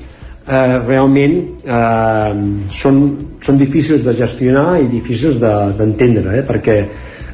eh, 0.46 0.76
realment 0.86 1.34
eh, 1.66 2.36
són, 2.78 3.02
són 3.42 3.58
difícils 3.58 4.06
de 4.06 4.14
gestionar 4.20 4.78
i 4.84 4.86
difícils 4.92 5.40
d'entendre, 5.42 6.28
de, 6.30 6.38
eh, 6.44 6.46
perquè 6.46 6.78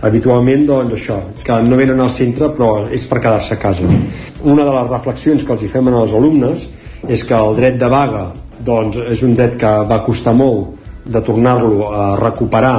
habitualment 0.06 0.66
doncs 0.70 0.96
això, 0.96 1.20
que 1.44 1.60
no 1.68 1.76
venen 1.80 2.00
al 2.00 2.14
centre 2.14 2.52
però 2.56 2.86
és 2.94 3.04
per 3.10 3.20
quedar-se 3.20 3.58
a 3.58 3.60
casa. 3.60 3.92
Una 4.44 4.64
de 4.64 4.72
les 4.72 4.90
reflexions 4.94 5.44
que 5.44 5.56
els 5.56 5.68
hi 5.68 5.72
fem 5.72 5.92
als 5.92 6.16
alumnes 6.16 6.68
és 7.12 7.28
que 7.28 7.36
el 7.36 7.60
dret 7.60 7.80
de 7.82 7.92
vaga 7.92 8.30
doncs, 8.66 9.04
és 9.12 9.24
un 9.28 9.36
dret 9.36 9.60
que 9.60 9.72
va 9.90 10.04
costar 10.06 10.36
molt 10.38 10.85
de 11.06 11.22
tornar-lo 11.22 11.92
a 11.94 12.06
recuperar 12.20 12.76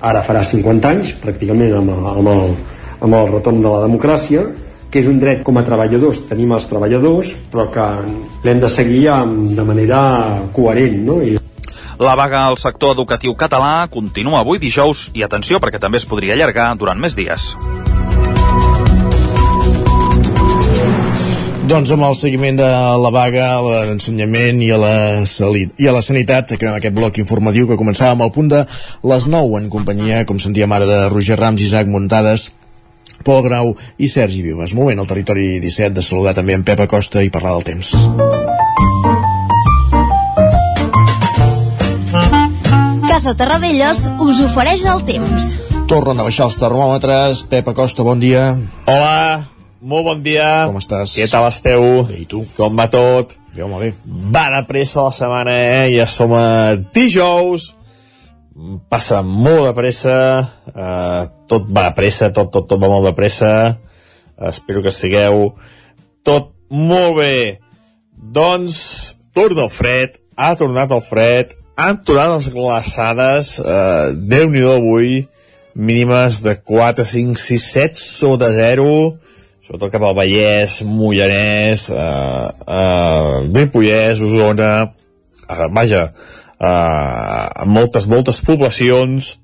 ara 0.00 0.22
farà 0.24 0.42
50 0.44 0.92
anys 0.92 1.14
pràcticament 1.22 1.74
amb, 1.78 1.92
amb, 1.92 2.30
el, 2.32 2.54
amb 3.00 3.18
el 3.18 3.28
retorn 3.32 3.62
de 3.64 3.72
la 3.72 3.82
democràcia 3.84 4.44
que 4.90 5.00
és 5.02 5.08
un 5.10 5.18
dret 5.20 5.42
com 5.44 5.58
a 5.58 5.64
treballadors 5.66 6.22
tenim 6.30 6.52
els 6.56 6.68
treballadors 6.70 7.34
però 7.52 7.68
que 7.72 7.86
l'hem 8.46 8.62
de 8.62 8.70
seguir 8.72 9.06
amb, 9.12 9.50
de 9.56 9.66
manera 9.66 10.00
coherent 10.56 11.02
no? 11.08 11.20
I... 11.22 11.36
La 11.98 12.14
vaga 12.18 12.44
al 12.46 12.60
sector 12.60 12.92
educatiu 12.96 13.34
català 13.34 13.88
continua 13.92 14.44
avui 14.44 14.60
dijous 14.60 15.10
i 15.16 15.24
atenció 15.24 15.60
perquè 15.60 15.80
també 15.80 16.02
es 16.02 16.08
podria 16.08 16.36
allargar 16.36 16.74
durant 16.76 17.00
més 17.00 17.16
dies. 17.16 17.54
Doncs 21.66 21.90
amb 21.90 22.04
el 22.06 22.14
seguiment 22.14 22.54
de 22.60 22.66
la 23.02 23.10
vaga, 23.10 23.46
a 23.56 23.62
l'ensenyament 23.88 24.60
i, 24.62 24.68
a 24.70 24.76
la 24.78 24.90
i 25.26 25.88
a 25.90 25.94
la 25.96 26.02
sanitat, 26.04 26.52
que 26.54 26.68
en 26.68 26.76
aquest 26.76 26.94
bloc 26.94 27.16
informatiu 27.18 27.66
que 27.66 27.78
començàvem 27.80 28.20
al 28.22 28.30
punt 28.30 28.52
de 28.52 28.60
les 29.10 29.26
9 29.26 29.58
en 29.58 29.66
companyia, 29.72 30.20
com 30.28 30.38
sentíem 30.38 30.70
ara, 30.70 30.86
de 30.86 31.00
Roger 31.10 31.34
Rams, 31.40 31.64
Isaac 31.66 31.90
Muntades, 31.90 32.52
Pol 33.26 33.42
Grau 33.42 33.72
i 33.98 34.06
Sergi 34.06 34.44
Vives. 34.46 34.76
Moment 34.78 35.02
al 35.02 35.10
territori 35.10 35.56
17 35.64 35.98
de 35.98 36.06
saludar 36.06 36.36
també 36.38 36.54
en 36.54 36.62
Pep 36.62 36.84
Acosta 36.86 37.24
i 37.26 37.34
parlar 37.34 37.56
del 37.56 37.66
temps. 37.72 37.90
Casa 43.10 43.34
Terradellos 43.34 44.06
us 44.22 44.46
ofereix 44.46 44.86
el 44.86 45.02
temps. 45.10 45.50
Tornen 45.90 46.22
a 46.22 46.30
baixar 46.30 46.46
els 46.46 46.62
termòmetres. 46.62 47.42
Pep 47.50 47.74
Acosta, 47.74 48.06
bon 48.06 48.22
dia. 48.22 48.52
Hola, 48.86 49.55
molt 49.80 50.06
bon 50.06 50.22
dia. 50.24 50.66
Com 50.68 50.78
estàs? 50.80 51.14
Què 51.16 51.26
tal 51.30 51.46
esteu? 51.48 52.04
Bé, 52.08 52.22
i 52.22 52.28
tu? 52.28 52.42
Com 52.56 52.76
va 52.78 52.88
tot? 52.92 53.34
Bé, 53.54 53.64
home, 53.64 53.80
bé. 53.80 53.92
Va 54.32 54.46
de 54.54 54.62
pressa 54.68 55.06
la 55.06 55.14
setmana, 55.14 55.52
eh? 55.54 55.90
Ja 55.96 56.06
som 56.10 56.34
a 56.36 56.76
dijous. 56.94 57.72
Passa 58.90 59.22
molt 59.22 59.68
de 59.68 59.74
pressa. 59.76 60.16
Uh, 60.72 61.26
tot 61.50 61.68
va 61.68 61.88
de 61.90 61.96
pressa, 61.98 62.30
tot, 62.32 62.50
tot, 62.52 62.68
tot 62.68 62.80
va 62.80 62.90
molt 62.92 63.08
de 63.08 63.14
pressa. 63.16 63.52
Uh, 64.36 64.48
espero 64.50 64.84
que 64.84 64.92
estigueu 64.94 65.50
tot 66.26 66.50
molt 66.68 67.20
bé. 67.20 67.36
Doncs, 68.16 68.80
torna 69.36 69.68
el 69.68 69.72
fred. 69.72 70.18
Ha 70.36 70.54
tornat 70.58 70.92
el 70.92 71.04
fred. 71.04 71.54
Han 71.76 72.00
tornat 72.04 72.34
les 72.34 72.50
glaçades. 72.54 73.56
Uh, 73.62 74.16
Déu-n'hi-do 74.16 74.72
avui. 74.74 75.22
Mínimes 75.76 76.40
de 76.40 76.56
4, 76.56 77.04
5, 77.04 77.36
6, 77.36 77.70
7 77.76 78.00
sota 78.00 78.48
0 78.56 78.88
sobretot 79.66 79.90
cap 79.90 80.04
al 80.06 80.14
Vallès, 80.14 80.78
Mollanès, 80.86 81.88
eh, 81.90 82.48
eh, 82.70 83.50
Ripollès, 83.50 84.20
Osona, 84.22 84.92
eh, 85.50 85.68
vaja, 85.74 86.12
eh, 86.60 87.64
moltes, 87.66 88.06
moltes 88.06 88.40
poblacions, 88.46 89.38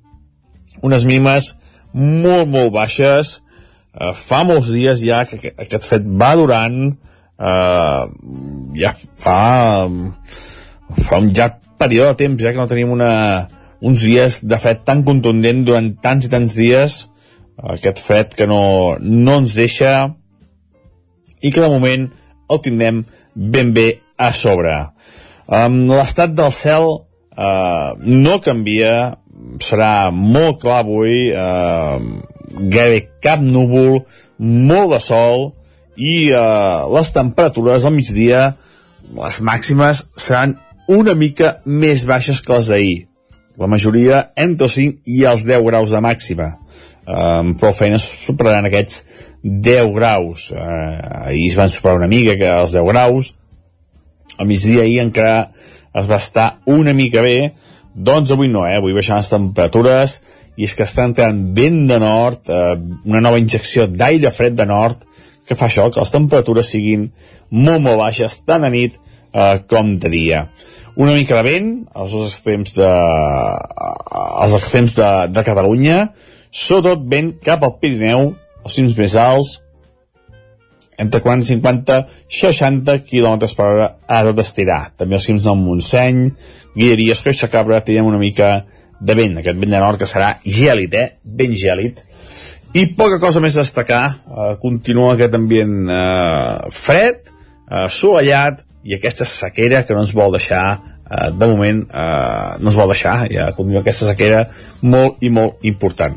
unes 0.81 1.05
mínimes 1.05 1.57
molt, 1.93 2.47
molt 2.47 2.71
baixes, 2.73 3.43
eh, 3.99 4.13
fa 4.15 4.45
molts 4.45 4.71
dies 4.71 5.03
ja 5.03 5.25
que 5.27 5.55
aquest 5.59 5.83
fet 5.83 6.07
va 6.07 6.37
durant, 6.37 6.95
eh, 7.39 8.03
ja 8.79 8.95
fa, 8.95 9.89
fa 11.03 11.19
un 11.19 11.33
llarg 11.35 11.59
període 11.79 12.15
de 12.15 12.21
temps 12.23 12.43
ja 12.43 12.53
que 12.53 12.63
no 12.63 12.71
tenim 12.71 12.95
una, 12.95 13.49
uns 13.81 14.07
dies 14.07 14.45
de 14.47 14.59
fred 14.59 14.85
tan 14.87 15.03
contundent 15.03 15.65
durant 15.67 15.97
tants 15.99 16.27
i 16.27 16.31
tants 16.31 16.55
dies, 16.55 17.09
aquest 17.62 18.01
fet 18.03 18.35
que 18.38 18.46
no, 18.51 18.96
no 19.01 19.38
ens 19.42 19.55
deixa 19.55 20.12
i 21.42 21.51
que 21.51 21.62
de 21.62 21.70
moment 21.70 22.09
el 22.51 22.61
tindrem 22.62 23.03
ben 23.35 23.72
bé 23.75 23.88
a 24.18 24.33
sobre. 24.37 24.75
Um, 25.46 25.85
L'estat 25.90 26.35
del 26.37 26.53
cel 26.55 26.88
uh, 26.92 27.94
no 27.98 28.38
canvia, 28.44 29.16
serà 29.62 30.11
molt 30.14 30.61
clar 30.62 30.83
avui, 30.83 31.33
uh, 31.35 31.98
gairebé 32.53 33.07
cap 33.25 33.42
núvol, 33.42 34.03
molt 34.38 34.94
de 34.94 35.01
sol, 35.03 35.48
i 35.96 36.31
uh, 36.33 36.88
les 36.94 37.12
temperatures 37.14 37.85
al 37.85 37.96
migdia, 37.96 38.53
les 39.16 39.40
màximes, 39.44 40.07
seran 40.16 40.57
una 40.88 41.14
mica 41.18 41.57
més 41.64 42.07
baixes 42.09 42.40
que 42.42 42.55
les 42.55 42.70
d'ahir. 42.72 42.98
La 43.61 43.68
majoria 43.68 44.29
entre 44.40 44.68
els 44.68 44.79
5 44.79 45.12
i 45.12 45.25
els 45.29 45.44
10 45.48 45.64
graus 45.66 45.92
de 45.92 46.01
màxima. 46.01 46.55
Um, 47.03 47.55
prou 47.59 47.75
feines 47.75 48.05
superaran 48.23 48.69
aquests 48.69 49.03
10 49.43 49.91
graus. 49.97 50.51
Uh, 50.55 51.29
ahir 51.33 51.49
es 51.51 51.59
van 51.59 51.73
superar 51.73 51.99
una 51.99 52.11
mica 52.11 52.37
que 52.38 52.51
els 52.51 52.75
10 52.75 52.88
graus. 52.91 53.33
Al 54.38 54.47
migdia 54.47 54.85
ahir 54.87 55.01
encara 55.03 55.51
es 55.99 56.09
va 56.09 56.21
estar 56.23 56.47
una 56.67 56.95
mica 56.97 57.21
bé, 57.25 57.53
doncs 57.93 58.33
avui 58.33 58.49
no, 58.49 58.65
eh? 58.67 58.79
avui 58.81 58.95
baixant 58.97 59.21
les 59.21 59.29
temperatures 59.29 60.21
i 60.57 60.67
és 60.67 60.75
que 60.77 60.87
està 60.87 61.05
entrant 61.09 61.38
vent 61.57 61.83
de 61.88 61.99
nord, 62.01 62.49
eh, 62.49 62.77
una 63.09 63.21
nova 63.25 63.41
injecció 63.41 63.87
d'aire 63.88 64.33
fred 64.33 64.57
de 64.57 64.67
nord, 64.69 65.05
que 65.49 65.57
fa 65.59 65.69
això, 65.69 65.88
que 65.93 66.01
les 66.01 66.12
temperatures 66.12 66.73
siguin 66.73 67.09
molt, 67.51 67.83
molt 67.85 68.01
baixes, 68.01 68.38
tant 68.49 68.65
a 68.65 68.73
nit 68.73 68.97
eh, 68.97 69.59
com 69.69 69.97
de 70.01 70.12
dia. 70.12 70.47
Una 70.97 71.17
mica 71.17 71.38
de 71.38 71.45
vent 71.47 71.71
als 71.97 72.12
dos 72.12 72.35
extrems 72.35 72.75
de, 72.77 72.88
als 72.88 74.57
extrems 74.59 74.97
de, 74.97 75.11
de 75.33 75.45
Catalunya, 75.45 75.99
sobretot 76.53 77.05
vent 77.09 77.33
cap 77.45 77.65
al 77.65 77.79
Pirineu, 77.81 78.33
els 78.62 78.77
cims 78.77 78.97
més 78.99 79.17
alts, 79.19 79.57
entre 81.03 81.23
40 81.25 81.49
i 81.49 81.57
50, 81.57 81.99
60 82.29 82.99
km 83.09 83.49
per 83.57 83.67
hora 83.67 83.88
a 84.07 84.23
tot 84.29 84.38
estirar. 84.43 84.93
També 85.01 85.17
els 85.19 85.27
cims 85.27 85.49
del 85.49 85.59
Montseny, 85.59 86.23
Guilleries, 86.77 87.25
Coixa 87.25 87.49
Cabra, 87.51 87.81
tenim 87.85 88.07
una 88.09 88.21
mica 88.21 88.53
de 89.01 89.17
vent, 89.19 89.38
aquest 89.41 89.59
vent 89.59 89.73
de 89.75 89.83
nord 89.83 89.99
que 89.99 90.09
serà 90.09 90.37
gèlid, 90.45 90.95
eh? 90.95 91.09
Ben 91.25 91.57
gèlid. 91.59 91.99
I 92.79 92.87
poca 92.97 93.19
cosa 93.21 93.41
més 93.43 93.57
destacar, 93.59 94.05
eh, 94.12 94.53
continua 94.62 95.17
aquest 95.17 95.35
ambient 95.37 95.91
eh, 95.91 96.71
fred, 96.73 97.27
eh, 97.27 97.87
assolellat, 97.87 98.62
i 98.85 98.97
aquesta 98.97 99.27
sequera 99.29 99.83
que 99.87 99.95
no 99.95 100.03
ens 100.03 100.15
vol 100.17 100.33
deixar 100.35 100.65
eh, 101.12 101.29
de 101.37 101.51
moment 101.51 101.85
eh, 101.85 102.48
no 102.59 102.72
es 102.72 102.79
vol 102.81 102.94
deixar 102.94 103.29
ja 103.33 103.53
continua 103.57 103.85
aquesta 103.85 104.09
sequera 104.09 104.46
molt 104.83 105.20
i 105.20 105.31
molt 105.31 105.62
important 105.68 106.16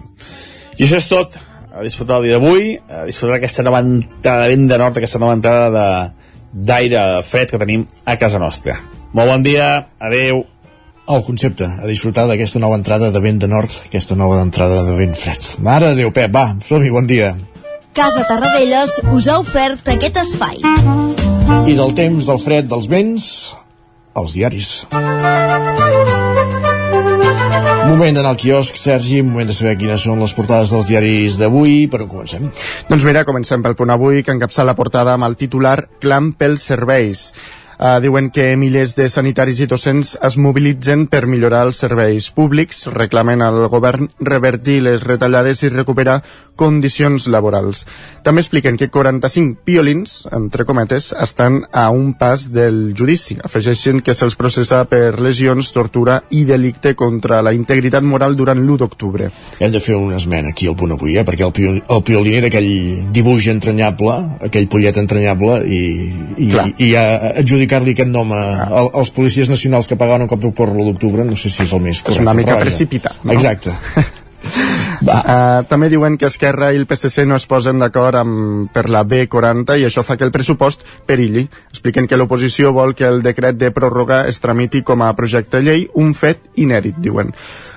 i 0.77 0.87
això 0.87 1.03
és 1.03 1.11
tot 1.11 1.37
a 1.75 1.83
disfrutar 1.83 2.21
el 2.21 2.29
dia 2.29 2.39
d'avui 2.39 2.75
a 2.87 3.05
disfrutar 3.05 3.41
aquesta 3.41 3.67
nova 3.67 3.83
entrada 3.83 4.47
de 4.47 4.55
vent 4.55 4.67
de 4.71 4.81
nord 4.81 5.03
aquesta 5.03 5.21
nova 5.21 5.37
entrada 5.37 5.87
d'aire 6.55 7.05
fred 7.27 7.51
que 7.51 7.59
tenim 7.59 7.83
a 8.05 8.15
casa 8.15 8.39
nostra 8.39 8.79
molt 9.15 9.31
bon 9.31 9.43
dia, 9.45 9.65
adeu 10.03 10.41
el 11.07 11.21
concepte, 11.23 11.63
a 11.63 11.87
disfrutar 11.87 12.25
d'aquesta 12.27 12.59
nova 12.59 12.75
entrada 12.75 13.13
de 13.15 13.19
vent 13.23 13.37
de 13.39 13.47
nord, 13.47 13.71
aquesta 13.85 14.17
nova 14.19 14.41
entrada 14.43 14.81
de 14.83 14.95
vent 14.97 15.13
fred. 15.15 15.45
Mare 15.63 15.93
de 15.93 16.01
Déu, 16.01 16.11
Pep, 16.11 16.33
va, 16.35 16.49
som-hi, 16.67 16.89
bon 16.91 17.07
dia. 17.07 17.29
Casa 17.95 18.25
Tarradellas 18.27 18.97
us 19.13 19.29
ha 19.31 19.37
ofert 19.39 19.87
aquest 19.93 20.19
espai. 20.19 20.59
I 21.63 21.77
del 21.77 21.95
temps, 21.95 22.27
del 22.27 22.41
fred, 22.43 22.67
dels 22.67 22.89
vents, 22.91 23.29
els 24.15 24.35
diaris. 24.37 24.69
Moment 27.85 28.17
d'anar 28.17 28.31
al 28.33 28.39
quiosc, 28.39 28.77
Sergi, 28.79 29.21
moment 29.23 29.47
de 29.47 29.53
saber 29.55 29.75
quines 29.79 30.01
són 30.07 30.19
les 30.23 30.33
portades 30.35 30.71
dels 30.73 30.89
diaris 30.89 31.37
d'avui, 31.39 31.85
per 31.91 32.01
on 32.03 32.09
comencem? 32.11 32.47
Doncs 32.89 33.05
mira, 33.07 33.23
comencem 33.27 33.61
pel 33.63 33.77
punt 33.77 33.93
avui, 33.93 34.23
que 34.25 34.33
encapça 34.33 34.65
la 34.65 34.75
portada 34.75 35.13
amb 35.13 35.27
el 35.29 35.37
titular 35.39 35.77
Clam 36.01 36.33
pels 36.33 36.65
serveis. 36.73 37.29
Uh, 37.75 37.99
diuen 37.99 38.29
que 38.31 38.53
milers 38.55 38.95
de 38.95 39.09
sanitaris 39.11 39.59
i 39.59 39.67
docents 39.67 40.13
es 40.23 40.37
mobilitzen 40.39 41.07
per 41.11 41.25
millorar 41.27 41.65
els 41.67 41.81
serveis 41.83 42.29
públics, 42.31 42.85
reclamen 42.93 43.43
al 43.43 43.65
govern 43.71 44.07
revertir 44.23 44.77
les 44.85 45.03
retallades 45.03 45.63
i 45.63 45.71
recuperar 45.73 46.21
condicions 46.55 47.27
laborals. 47.27 47.83
També 48.23 48.41
expliquen 48.41 48.79
que 48.79 48.87
45 48.89 49.65
piolins, 49.67 50.15
entre 50.31 50.65
cometes, 50.65 51.11
estan 51.19 51.61
a 51.71 51.89
un 51.91 52.13
pas 52.15 52.47
del 52.55 52.93
judici. 52.97 53.37
Afegeixen 53.43 53.99
que 54.01 54.15
se'ls 54.15 54.37
processa 54.39 54.83
per 54.89 55.19
lesions, 55.19 55.73
tortura 55.75 56.21
i 56.31 56.45
delicte 56.47 56.95
contra 56.95 57.41
la 57.43 57.53
integritat 57.53 58.07
moral 58.07 58.37
durant 58.39 58.61
l'1 58.61 58.79
d'octubre. 58.85 59.29
Hem 59.59 59.75
de 59.75 59.83
fer 59.83 59.99
una 59.99 60.15
esmena 60.15 60.53
aquí 60.55 60.69
al 60.71 60.77
punt 60.79 60.95
avui, 60.95 61.17
eh? 61.19 61.25
perquè 61.27 61.45
el, 61.45 61.53
piol, 61.55 61.81
el 61.83 62.03
piolín 62.07 62.39
era 62.39 62.49
aquell 62.51 63.11
dibuix 63.15 63.49
entranyable, 63.51 64.15
aquell 64.47 64.69
pollet 64.71 64.97
entranyable, 65.01 65.59
i, 65.67 65.83
i, 66.37 66.49
Clar. 66.55 66.67
i 66.79 66.89
ja 66.93 67.05
adjudicar-li 67.65 67.95
aquest 67.95 68.11
nom 68.11 68.31
a, 68.33 68.43
a, 68.65 68.83
als 69.01 69.11
policies 69.11 69.49
nacionals 69.49 69.87
que 69.87 69.97
pagaven 69.97 70.25
un 70.25 70.31
cop 70.31 70.41
de 70.41 70.51
porro 70.51 70.75
l'1 70.75 70.93
d'octubre, 70.93 71.25
no 71.25 71.35
sé 71.35 71.49
si 71.49 71.63
és 71.63 71.73
el 71.73 71.81
més 71.81 72.01
correcte. 72.01 72.21
És 72.21 72.25
una 72.25 72.37
mica 72.37 72.59
precipitat, 72.61 73.23
no? 73.23 73.33
Exacte. 73.33 73.73
Uh, 75.05 75.65
també 75.69 75.87
diuen 75.89 76.15
que 76.17 76.27
Esquerra 76.29 76.67
i 76.73 76.77
el 76.79 76.85
PSC 76.85 77.25
no 77.27 77.35
es 77.35 77.47
posen 77.49 77.81
d'acord 77.81 78.29
per 78.73 78.83
la 78.93 79.01
B40 79.05 79.75
i 79.81 79.85
això 79.87 80.03
fa 80.05 80.15
que 80.17 80.23
el 80.25 80.31
pressupost 80.31 80.85
perilli. 81.05 81.43
Expliquen 81.73 82.07
que 82.07 82.17
l'oposició 82.17 82.71
vol 82.73 82.93
que 82.97 83.07
el 83.09 83.23
decret 83.25 83.57
de 83.57 83.71
pròrroga 83.75 84.23
es 84.29 84.39
tramiti 84.41 84.83
com 84.85 85.01
a 85.01 85.11
projecte 85.17 85.61
llei, 85.65 85.87
un 86.01 86.13
fet 86.13 86.45
inèdit, 86.61 87.01
diuen. 87.01 87.33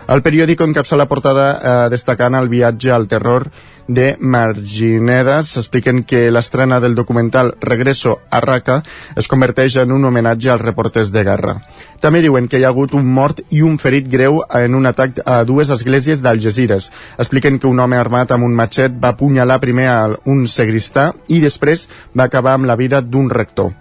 El 0.08 0.22
periòdic 0.24 0.62
encapça 0.64 0.96
la 0.96 1.08
portada 1.08 1.48
eh, 1.50 1.74
destacant 1.92 2.38
el 2.38 2.48
viatge 2.52 2.92
al 2.94 3.08
terror 3.10 3.48
de 3.88 4.16
Marginedas. 4.20 5.56
Expliquen 5.56 6.04
que 6.04 6.30
l'estrena 6.30 6.78
del 6.78 6.94
documental 6.94 7.54
Regreso 7.60 8.20
a 8.30 8.40
Raqqa 8.44 8.82
es 9.16 9.26
converteix 9.26 9.80
en 9.82 9.92
un 9.96 10.04
homenatge 10.04 10.52
als 10.52 10.62
reporters 10.62 11.10
de 11.10 11.24
guerra. 11.24 11.56
També 11.98 12.22
diuen 12.22 12.46
que 12.46 12.60
hi 12.60 12.66
ha 12.68 12.70
hagut 12.70 12.94
un 12.94 13.08
mort 13.08 13.40
i 13.50 13.64
un 13.66 13.80
ferit 13.82 14.06
greu 14.12 14.42
en 14.54 14.76
un 14.78 14.86
atac 14.86 15.18
a 15.24 15.40
dues 15.48 15.72
esglésies 15.74 16.22
d'Algesires. 16.22 16.92
Expliquen 17.18 17.58
que 17.58 17.66
un 17.66 17.80
home 17.80 17.98
armat 17.98 18.30
amb 18.36 18.46
un 18.46 18.54
matxet 18.54 18.94
va 19.02 19.16
apunyalar 19.16 19.58
primer 19.64 19.88
a 19.90 19.98
un 20.28 20.46
segristà 20.46 21.10
i 21.26 21.40
després 21.42 21.88
va 22.14 22.28
acabar 22.28 22.54
amb 22.54 22.68
la 22.70 22.76
vida 22.76 23.02
d'un 23.02 23.32
rector. 23.32 23.72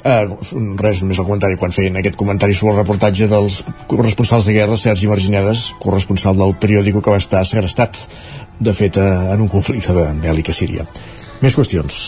Uh, 0.00 0.32
res, 0.80 1.02
només 1.02 1.18
el 1.20 1.26
comentari 1.26 1.58
quan 1.60 1.74
feien 1.76 1.98
aquest 2.00 2.14
comentari 2.16 2.54
sobre 2.56 2.72
el 2.72 2.78
reportatge 2.78 3.26
dels 3.28 3.58
corresponsals 3.90 4.46
de 4.48 4.54
guerra 4.56 4.78
Sergi 4.80 5.10
Marginedes, 5.10 5.66
corresponsal 5.82 6.38
del 6.40 6.54
periòdico 6.56 7.02
que 7.04 7.12
va 7.12 7.20
estar 7.20 7.42
segrestat 7.44 8.00
de 8.60 8.72
fet 8.76 8.96
uh, 9.00 9.32
en 9.34 9.40
un 9.40 9.48
conflicte 9.48 9.94
de 9.96 10.08
bèl·lic 10.22 10.50
a 10.52 10.56
Síria 10.56 10.86
més 11.40 11.56
qüestions 11.56 12.02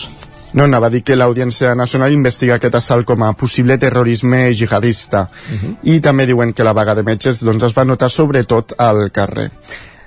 No, 0.53 0.67
anava 0.67 0.85
a 0.85 0.93
dir 0.93 1.01
que 1.01 1.15
l'Audiència 1.17 1.71
Nacional 1.73 2.13
investiga 2.13 2.59
aquest 2.59 2.75
assalt 2.77 3.07
com 3.09 3.23
a 3.25 3.31
possible 3.33 3.79
terrorisme 3.81 4.53
jihadista. 4.53 5.23
Uh 5.25 5.55
-huh. 5.57 5.75
I 5.95 5.99
també 5.99 6.27
diuen 6.27 6.53
que 6.53 6.63
la 6.63 6.73
vaga 6.73 6.93
de 6.93 7.03
metges 7.03 7.41
doncs, 7.41 7.63
es 7.63 7.73
va 7.73 7.83
notar 7.83 8.09
sobretot 8.09 8.75
al 8.77 9.11
carrer. 9.11 9.49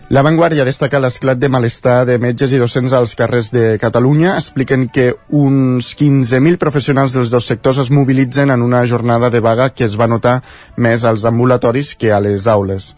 La 0.09 0.23
Vanguardia 0.23 0.63
destaca 0.63 1.01
l'esclat 1.03 1.39
de 1.43 1.49
malestar 1.51 2.05
de 2.07 2.15
metges 2.23 2.53
i 2.55 2.61
docents 2.63 2.93
als 2.95 3.17
carrers 3.19 3.49
de 3.51 3.73
Catalunya. 3.83 4.37
Expliquen 4.39 4.85
que 4.87 5.09
uns 5.35 5.89
15.000 5.99 6.61
professionals 6.63 7.17
dels 7.17 7.33
dos 7.33 7.49
sectors 7.51 7.81
es 7.83 7.91
mobilitzen 7.91 8.55
en 8.55 8.63
una 8.63 8.85
jornada 8.87 9.33
de 9.35 9.41
vaga 9.43 9.73
que 9.75 9.83
es 9.83 9.99
va 9.99 10.07
notar 10.07 10.37
més 10.79 11.03
als 11.03 11.27
ambulatoris 11.27 11.97
que 11.99 12.15
a 12.15 12.21
les 12.23 12.47
aules. 12.47 12.93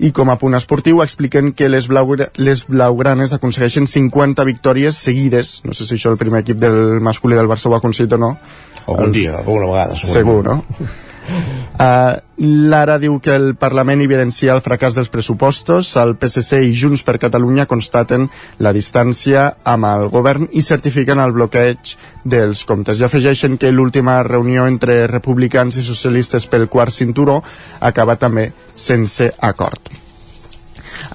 I 0.00 0.14
com 0.16 0.32
a 0.32 0.38
punt 0.40 0.56
esportiu 0.56 1.02
expliquen 1.04 1.52
que 1.52 1.68
les, 1.68 1.90
Blaugra 1.92 2.30
les 2.40 2.64
blaugranes 2.64 3.36
aconsegueixen 3.36 3.84
50 3.84 4.48
victòries 4.48 4.96
seguides. 4.96 5.58
No 5.68 5.76
sé 5.76 5.84
si 5.84 6.00
això 6.00 6.14
el 6.14 6.16
primer 6.16 6.40
equip 6.40 6.56
del 6.56 7.02
masculí 7.04 7.36
del 7.36 7.52
Barça 7.52 7.68
ho 7.68 7.76
ha 7.76 7.84
aconseguit 7.84 8.16
o 8.16 8.22
no. 8.22 8.38
algun 8.86 9.12
dia, 9.12 9.36
alguna 9.42 9.68
vegada 9.74 9.96
Segur, 9.96 10.40
no? 10.46 10.62
Uh, 11.26 12.16
Lara 12.70 12.98
diu 13.00 13.18
que 13.20 13.34
el 13.34 13.54
Parlament 13.58 14.02
evidencia 14.04 14.54
el 14.54 14.62
fracàs 14.64 14.96
dels 14.96 15.10
pressupostos, 15.12 15.90
el 16.00 16.14
PSC 16.20 16.60
i 16.68 16.72
Junts 16.76 17.02
per 17.06 17.16
Catalunya 17.22 17.66
constaten 17.68 18.28
la 18.62 18.72
distància 18.76 19.48
amb 19.64 19.88
el 19.88 20.08
govern 20.12 20.48
i 20.52 20.62
certifiquen 20.62 21.20
el 21.22 21.34
bloqueig 21.36 21.96
dels 22.24 22.64
comptes. 22.68 23.00
I 23.00 23.08
afegeixen 23.08 23.58
que 23.58 23.72
l'última 23.72 24.22
reunió 24.22 24.66
entre 24.70 25.04
republicans 25.10 25.80
i 25.80 25.86
socialistes 25.86 26.48
pel 26.48 26.68
quart 26.68 26.94
cinturó 26.94 27.42
acaba 27.80 28.16
també 28.20 28.50
sense 28.76 29.32
acord. 29.40 30.05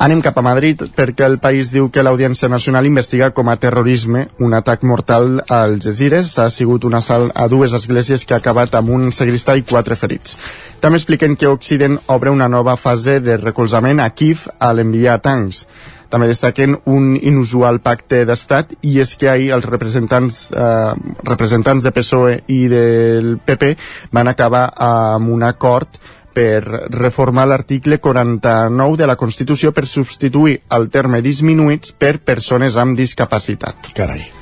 Anem 0.01 0.21
cap 0.25 0.37
a 0.39 0.43
Madrid 0.45 0.81
perquè 0.95 1.27
el 1.27 1.37
país 1.43 1.69
diu 1.73 1.89
que 1.93 2.03
l'Audiència 2.03 2.49
Nacional 2.49 2.87
investiga 2.89 3.31
com 3.37 3.51
a 3.51 3.57
terrorisme 3.61 4.27
un 4.39 4.55
atac 4.57 4.83
mortal 4.87 5.43
a 5.47 5.61
Algesires. 5.61 6.33
Ha 6.39 6.49
sigut 6.49 6.87
un 6.89 6.97
assalt 6.97 7.35
a 7.35 7.47
dues 7.51 7.75
esglésies 7.77 8.25
que 8.25 8.33
ha 8.33 8.41
acabat 8.41 8.75
amb 8.75 8.89
un 8.95 9.11
segristà 9.13 9.57
i 9.59 9.65
quatre 9.67 9.95
ferits. 9.95 10.37
També 10.81 10.97
expliquen 10.97 11.37
que 11.37 11.51
Occident 11.51 11.99
obre 12.07 12.33
una 12.33 12.49
nova 12.49 12.77
fase 12.77 13.19
de 13.21 13.37
recolzament 13.37 14.01
a 14.01 14.09
Kiev 14.09 14.47
a 14.59 14.71
l'enviar 14.73 15.19
tancs. 15.21 15.65
També 16.11 16.27
destaquen 16.27 16.75
un 16.91 17.13
inusual 17.15 17.79
pacte 17.79 18.25
d'estat 18.27 18.73
i 18.83 18.97
és 18.99 19.13
que 19.15 19.29
ahir 19.31 19.53
els 19.55 19.67
representants, 19.69 20.41
eh, 20.51 20.93
representants 21.23 21.85
de 21.87 21.93
PSOE 21.95 22.41
i 22.51 22.65
del 22.67 23.37
PP 23.45 23.77
van 24.11 24.27
acabar 24.27 24.65
amb 24.75 25.31
un 25.31 25.45
acord 25.47 26.01
per 26.33 26.63
reformar 26.93 27.47
l'article 27.47 27.99
49 27.99 28.97
de 28.97 29.07
la 29.09 29.17
Constitució 29.19 29.71
per 29.75 29.87
substituir 29.87 30.59
el 30.77 30.89
terme 30.89 31.21
disminuïts 31.21 31.95
per 31.97 32.19
persones 32.19 32.77
amb 32.77 32.97
discapacitat. 32.99 33.91
Carai. 33.97 34.40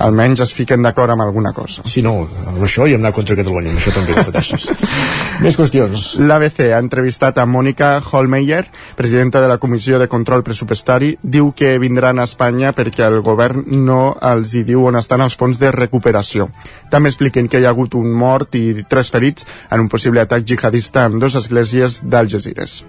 Almenys 0.00 0.42
es 0.44 0.52
fiquen 0.56 0.82
d'acord 0.82 1.12
amb 1.12 1.24
alguna 1.24 1.52
cosa. 1.52 1.84
Si 1.88 2.02
no, 2.04 2.14
amb 2.48 2.62
això 2.62 2.86
i 2.88 2.94
amb 2.96 3.04
anar 3.04 3.14
contra 3.16 3.36
Catalunya, 3.38 3.72
amb 3.72 3.80
això 3.80 3.92
també 3.94 4.14
ho 4.14 4.24
pateixes. 4.28 4.70
Més 5.44 5.58
qüestions. 5.58 6.06
L'ABC 6.22 6.60
ha 6.72 6.80
entrevistat 6.82 7.38
a 7.38 7.46
Mònica 7.46 7.92
Holmeyer, 8.10 8.64
presidenta 8.96 9.42
de 9.42 9.50
la 9.50 9.58
Comissió 9.62 9.98
de 9.98 10.08
Control 10.08 10.44
Pressupostari, 10.46 11.16
diu 11.22 11.52
que 11.56 11.74
vindran 11.82 12.18
a 12.22 12.28
Espanya 12.28 12.72
perquè 12.76 13.06
el 13.08 13.20
govern 13.26 13.66
no 13.82 14.14
els 14.32 14.54
hi 14.54 14.64
diu 14.68 14.86
on 14.88 15.00
estan 15.00 15.24
els 15.26 15.36
fons 15.38 15.60
de 15.60 15.72
recuperació. 15.74 16.48
També 16.90 17.12
expliquen 17.12 17.50
que 17.50 17.60
hi 17.60 17.68
ha 17.68 17.74
hagut 17.74 17.98
un 17.98 18.10
mort 18.12 18.56
i 18.58 18.84
tres 18.88 19.12
ferits 19.12 19.46
en 19.70 19.84
un 19.84 19.92
possible 19.92 20.22
atac 20.22 20.46
jihadista 20.46 21.06
en 21.08 21.18
dues 21.22 21.38
esglésies 21.38 22.02
d'Algesires. 22.06 22.82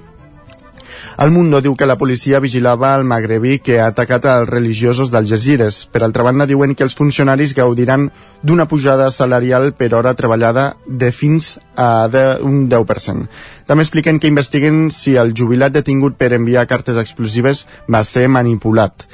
El 1.17 1.29
Mundo 1.29 1.59
diu 1.61 1.75
que 1.77 1.85
la 1.85 1.97
policia 2.01 2.39
vigilava 2.41 2.95
el 2.97 3.03
magrebí 3.05 3.59
que 3.61 3.75
ha 3.79 3.91
atacat 3.91 4.25
els 4.31 4.49
religiosos 4.49 5.11
d'Algesires. 5.13 5.83
Per 5.93 6.01
altra 6.01 6.25
banda, 6.25 6.47
diuen 6.49 6.73
que 6.73 6.83
els 6.87 6.97
funcionaris 6.97 7.53
gaudiran 7.53 8.07
d'una 8.41 8.65
pujada 8.71 9.11
salarial 9.13 9.73
per 9.77 9.91
hora 9.93 10.15
treballada 10.17 10.71
de 10.87 11.11
fins 11.11 11.59
a 11.77 12.07
de 12.09 12.25
un 12.41 12.65
10%. 12.69 13.29
També 13.69 13.85
expliquen 13.85 14.17
que 14.19 14.31
investiguen 14.31 14.89
si 14.91 15.13
el 15.15 15.35
jubilat 15.37 15.77
detingut 15.77 16.17
per 16.17 16.33
enviar 16.33 16.65
cartes 16.67 16.97
explosives 16.97 17.67
va 17.85 18.03
ser 18.03 18.25
manipulat 18.27 19.05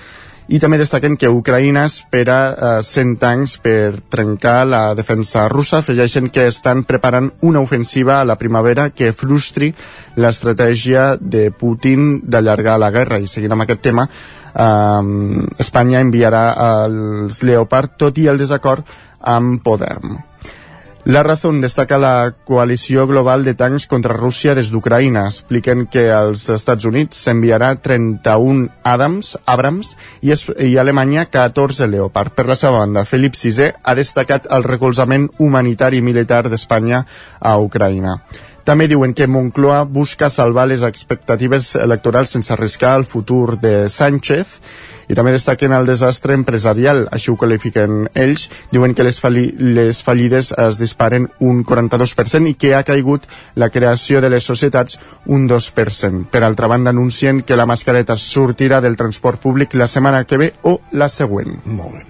i 0.49 0.57
també 0.57 0.79
destaquen 0.81 1.13
que 1.19 1.29
Ucraïna 1.29 1.83
espera 1.85 2.37
eh, 2.49 2.69
100 2.85 3.17
tancs 3.21 3.55
per 3.61 3.99
trencar 4.09 4.63
la 4.65 4.81
defensa 4.97 5.45
russa. 5.51 5.83
Afegeixen 5.83 6.31
que 6.33 6.47
estan 6.49 6.81
preparant 6.89 7.29
una 7.45 7.61
ofensiva 7.61 8.17
a 8.19 8.25
la 8.25 8.37
primavera 8.39 8.89
que 8.89 9.11
frustri 9.13 9.69
l'estratègia 10.17 11.11
de 11.21 11.51
Putin 11.51 12.17
d'allargar 12.23 12.79
la 12.81 12.89
guerra. 12.95 13.19
I 13.21 13.29
seguint 13.29 13.53
amb 13.53 13.67
aquest 13.67 13.85
tema, 13.91 14.07
eh, 14.07 15.53
Espanya 15.61 16.01
enviarà 16.01 16.43
els 16.87 17.43
Leopard 17.43 17.99
tot 18.01 18.17
i 18.17 18.25
el 18.27 18.41
desacord 18.41 18.89
amb 19.21 19.61
Podem. 19.61 20.28
La 21.05 21.23
Razón 21.23 21.61
destaca 21.61 21.97
la 21.97 22.35
coalició 22.45 23.07
global 23.07 23.45
de 23.45 23.53
tancs 23.55 23.87
contra 23.87 24.17
Rússia 24.17 24.53
des 24.53 24.67
d'Ucraïna. 24.69 25.23
Expliquen 25.31 25.85
que 25.87 26.09
als 26.11 26.43
Estats 26.51 26.85
Units 26.85 27.21
s'enviarà 27.23 27.71
31 27.79 28.67
Adams, 28.83 29.37
Abrams 29.45 29.95
i, 30.21 30.33
es, 30.35 30.43
i 30.59 30.75
Alemanya 30.77 31.23
14 31.31 31.87
Leopard. 31.87 32.35
Per 32.35 32.45
la 32.51 32.59
seva 32.59 32.83
banda, 32.83 33.05
Felip 33.07 33.39
VI 33.39 33.71
ha 33.81 33.95
destacat 33.95 34.51
el 34.51 34.67
recolzament 34.67 35.29
humanitari 35.39 36.03
i 36.03 36.05
militar 36.05 36.43
d'Espanya 36.51 37.05
a 37.39 37.55
Ucraïna. 37.63 38.19
També 38.67 38.89
diuen 38.91 39.15
que 39.15 39.25
Moncloa 39.25 39.85
busca 39.87 40.29
salvar 40.29 40.67
les 40.69 40.83
expectatives 40.85 41.73
electorals 41.79 42.35
sense 42.35 42.53
arriscar 42.53 42.97
el 42.99 43.07
futur 43.07 43.57
de 43.57 43.87
Sánchez 43.89 44.59
i 45.09 45.17
també 45.17 45.33
destaquen 45.33 45.73
el 45.73 45.87
desastre 45.89 46.35
empresarial, 46.37 47.07
així 47.11 47.31
ho 47.31 47.37
qualifiquen 47.41 48.07
ells, 48.13 48.47
diuen 48.71 48.93
que 48.93 49.03
les, 49.03 49.19
falli 49.19 49.47
les 49.57 50.03
fallides 50.05 50.51
es 50.53 50.77
disparen 50.79 51.27
un 51.41 51.63
42% 51.65 52.51
i 52.51 52.55
que 52.59 52.75
ha 52.77 52.83
caigut 52.85 53.25
la 53.55 53.71
creació 53.73 54.21
de 54.21 54.29
les 54.29 54.45
societats 54.45 54.99
un 55.25 55.47
2%. 55.49 56.27
Per 56.29 56.43
altra 56.45 56.69
banda, 56.69 56.93
anuncien 56.93 57.41
que 57.41 57.57
la 57.57 57.65
mascareta 57.65 58.17
sortirà 58.21 58.83
del 58.85 58.97
transport 58.97 59.41
públic 59.41 59.73
la 59.73 59.89
setmana 59.89 60.23
que 60.29 60.37
ve 60.37 60.53
o 60.63 60.79
la 60.91 61.09
següent. 61.09 61.57
Molt 61.65 61.97
bé. 61.97 62.05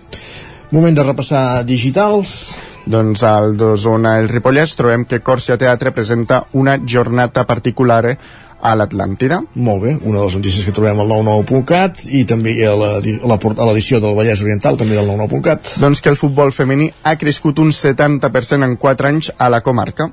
Moment 0.69 0.93
de 0.93 1.03
repassar 1.07 1.63
digitals. 1.65 2.57
Doncs 2.89 3.23
al 3.25 3.55
d'Osona 3.57 4.15
el 4.19 4.29
Ripollès 4.29 4.75
trobem 4.77 5.03
que 5.05 5.21
Còrcia 5.25 5.57
Teatre 5.61 5.91
presenta 5.93 6.43
una 6.57 6.77
jornada 6.81 7.45
particular 7.45 8.17
a 8.61 8.75
l'Atlàntida. 8.75 9.41
Molt 9.55 9.83
bé, 9.83 9.95
una 10.03 10.19
de 10.19 10.25
les 10.25 10.37
notícies 10.39 10.65
que 10.67 10.75
trobem 10.75 10.99
al 10.99 11.11
99.cat 11.11 12.05
i 12.11 12.23
també 12.29 12.55
a 12.67 12.75
l'edició 12.75 14.01
del 14.03 14.15
Vallès 14.17 14.43
Oriental, 14.45 14.79
també 14.79 14.97
del 14.97 15.09
99.cat. 15.09 15.75
Doncs 15.83 16.01
que 16.03 16.11
el 16.13 16.19
futbol 16.19 16.53
femení 16.55 16.91
ha 17.03 17.15
crescut 17.19 17.59
un 17.59 17.71
70% 17.75 18.67
en 18.67 18.75
4 18.77 19.13
anys 19.13 19.31
a 19.37 19.49
la 19.49 19.63
comarca 19.65 20.11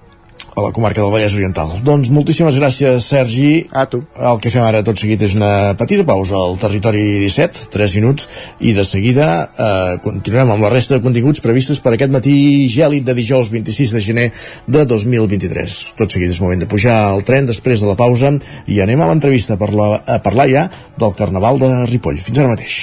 a 0.57 0.62
la 0.62 0.72
comarca 0.72 1.03
del 1.03 1.12
Vallès 1.12 1.35
Oriental. 1.37 1.75
Doncs 1.85 2.09
moltíssimes 2.14 2.57
gràcies, 2.57 3.05
Sergi. 3.05 3.66
A 3.77 3.85
tu. 3.92 4.01
El 4.16 4.40
que 4.40 4.51
fem 4.53 4.64
ara 4.64 4.81
tot 4.87 4.96
seguit 4.96 5.20
és 5.27 5.37
una 5.37 5.75
petita 5.77 6.07
pausa 6.09 6.38
al 6.40 6.57
territori 6.61 7.03
17, 7.20 7.68
3 7.75 7.96
minuts, 7.99 8.29
i 8.64 8.72
de 8.77 8.85
seguida 8.88 9.29
eh, 9.44 9.96
continuem 10.05 10.55
amb 10.55 10.64
la 10.64 10.72
resta 10.72 10.96
de 10.96 11.05
continguts 11.05 11.44
previstos 11.44 11.83
per 11.85 11.92
aquest 11.94 12.14
matí 12.14 12.37
gèlid 12.72 13.05
de 13.05 13.16
dijous 13.18 13.53
26 13.53 13.96
de 13.99 14.05
gener 14.09 14.29
de 14.66 14.85
2023. 14.88 15.79
Tot 16.01 16.12
seguit 16.12 16.33
és 16.33 16.40
moment 16.40 16.64
de 16.64 16.70
pujar 16.70 16.96
al 17.11 17.25
tren 17.27 17.49
després 17.49 17.85
de 17.85 17.90
la 17.92 17.99
pausa 17.99 18.33
i 18.66 18.81
anem 18.81 19.03
a 19.05 19.11
l'entrevista 19.11 19.59
per 19.61 19.75
la, 19.77 19.90
a 20.01 20.22
parlar 20.25 20.49
ja 20.49 20.68
del 20.96 21.12
Carnaval 21.18 21.61
de 21.61 21.72
Ripoll. 21.90 22.22
Fins 22.22 22.40
ara 22.40 22.55
mateix. 22.57 22.79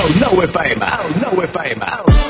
El 0.00 0.12
nou 0.20 0.44
FM, 0.44 0.92
el 1.04 1.16
nou 1.24 1.42
FM, 1.48 1.88
el. 1.88 2.29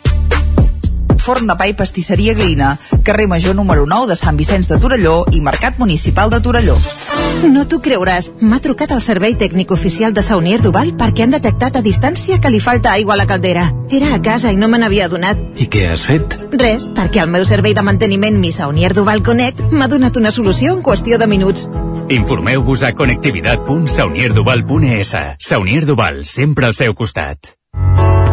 Forn 1.21 1.45
de 1.45 1.53
Pa 1.55 1.67
i 1.69 1.75
Pastisseria 1.77 2.33
Glina, 2.33 2.79
carrer 3.05 3.27
Major 3.29 3.53
número 3.55 3.85
9 3.85 4.07
de 4.09 4.15
Sant 4.17 4.33
Vicenç 4.37 4.67
de 4.71 4.79
Torelló 4.81 5.25
i 5.31 5.41
Mercat 5.45 5.77
Municipal 5.77 6.29
de 6.33 6.39
Torelló. 6.41 6.75
No 7.53 7.65
t'ho 7.69 7.77
creuràs, 7.85 8.31
m'ha 8.41 8.59
trucat 8.65 8.91
el 8.95 9.01
servei 9.05 9.35
tècnic 9.37 9.71
oficial 9.71 10.13
de 10.17 10.23
Saunier 10.25 10.57
Duval 10.61 10.95
perquè 10.97 11.23
han 11.25 11.31
detectat 11.37 11.75
a 11.77 11.81
distància 11.85 12.39
que 12.41 12.49
li 12.49 12.59
falta 12.59 12.91
aigua 12.97 13.13
a 13.13 13.17
la 13.21 13.27
caldera. 13.29 13.69
Era 13.89 14.15
a 14.15 14.21
casa 14.21 14.51
i 14.51 14.55
no 14.57 14.67
me 14.67 14.77
n'havia 14.81 15.05
adonat. 15.05 15.37
I 15.61 15.65
què 15.69 15.91
has 15.91 16.01
fet? 16.09 16.39
Res, 16.57 16.89
perquè 16.97 17.21
el 17.23 17.29
meu 17.29 17.45
servei 17.45 17.73
de 17.77 17.81
manteniment 17.85 18.39
Mi 18.41 18.51
Saunier 18.51 18.93
Duval 18.97 19.21
Connect 19.23 19.61
m'ha 19.71 19.87
donat 19.87 20.17
una 20.17 20.31
solució 20.33 20.73
en 20.73 20.81
qüestió 20.81 21.17
de 21.21 21.27
minuts. 21.29 21.69
Informeu-vos 22.09 22.83
a 22.83 22.93
connectivitat.saunierduval.es. 22.97 25.15
Saunier 25.39 25.85
Duval, 25.85 26.25
sempre 26.25 26.65
al 26.65 26.73
seu 26.73 26.95
costat. 26.95 27.61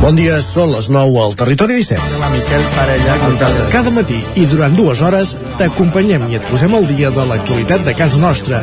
Bon 0.00 0.16
dia, 0.16 0.38
són 0.40 0.70
les 0.72 0.86
9 0.88 1.18
al 1.20 1.34
Territori 1.36 1.74
17. 1.76 2.00
Hola, 2.16 2.28
Miquel 2.32 2.62
Parella. 2.72 3.16
Cada 3.68 3.90
matí 3.92 4.16
i 4.40 4.46
durant 4.48 4.72
dues 4.72 5.02
hores 5.04 5.34
t'acompanyem 5.58 6.24
i 6.32 6.38
et 6.38 6.46
posem 6.48 6.72
al 6.74 6.86
dia 6.88 7.10
de 7.12 7.26
l'actualitat 7.28 7.84
de 7.84 7.92
casa 7.98 8.16
nostra. 8.22 8.62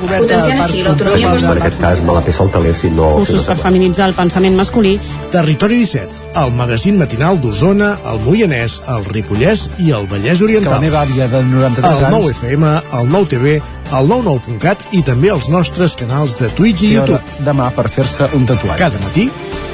Potenciant 0.00 0.62
així 0.64 0.80
l'autonomia 0.86 1.34
En 1.36 1.60
aquest 1.60 1.76
cas 1.82 2.00
me 2.06 2.14
la 2.16 2.22
peça 2.24 2.46
el 2.46 2.52
teler 2.54 2.72
si 2.78 2.88
no... 2.94 3.10
Cursos 3.18 3.44
per 3.44 3.58
feminitzar 3.60 4.06
el 4.08 4.16
pensament 4.16 4.56
masculí. 4.56 4.94
Territori 5.34 5.82
17, 5.82 6.30
el 6.40 6.54
magazín 6.56 6.96
matinal 7.02 7.36
d'Osona, 7.42 7.90
el 8.08 8.22
Moianès, 8.24 8.78
el 8.88 9.04
Ripollès 9.12 9.66
i 9.84 9.92
el 9.92 10.08
Vallès 10.08 10.40
Oriental. 10.46 10.72
Que 10.72 10.78
la 10.78 10.86
meva 10.86 11.02
àvia 11.04 11.28
de 11.28 11.42
93 11.50 11.84
el 11.84 12.08
anys... 12.08 12.16
9 12.16 12.32
FM, 12.38 12.72
el 13.02 13.12
9 13.12 13.30
TV, 13.34 13.58
el 13.92 14.08
99.cat 14.14 14.88
i 14.96 15.02
també 15.04 15.34
els 15.36 15.50
nostres 15.52 15.98
canals 16.00 16.38
de 16.40 16.48
Twitch 16.56 16.86
i, 16.86 16.94
I 16.94 16.96
YouTube. 16.96 17.44
demà 17.44 17.68
per 17.76 17.90
fer-se 17.92 18.32
un 18.36 18.48
tatuatge. 18.48 18.80
Cada 18.80 19.04
matí, 19.04 19.28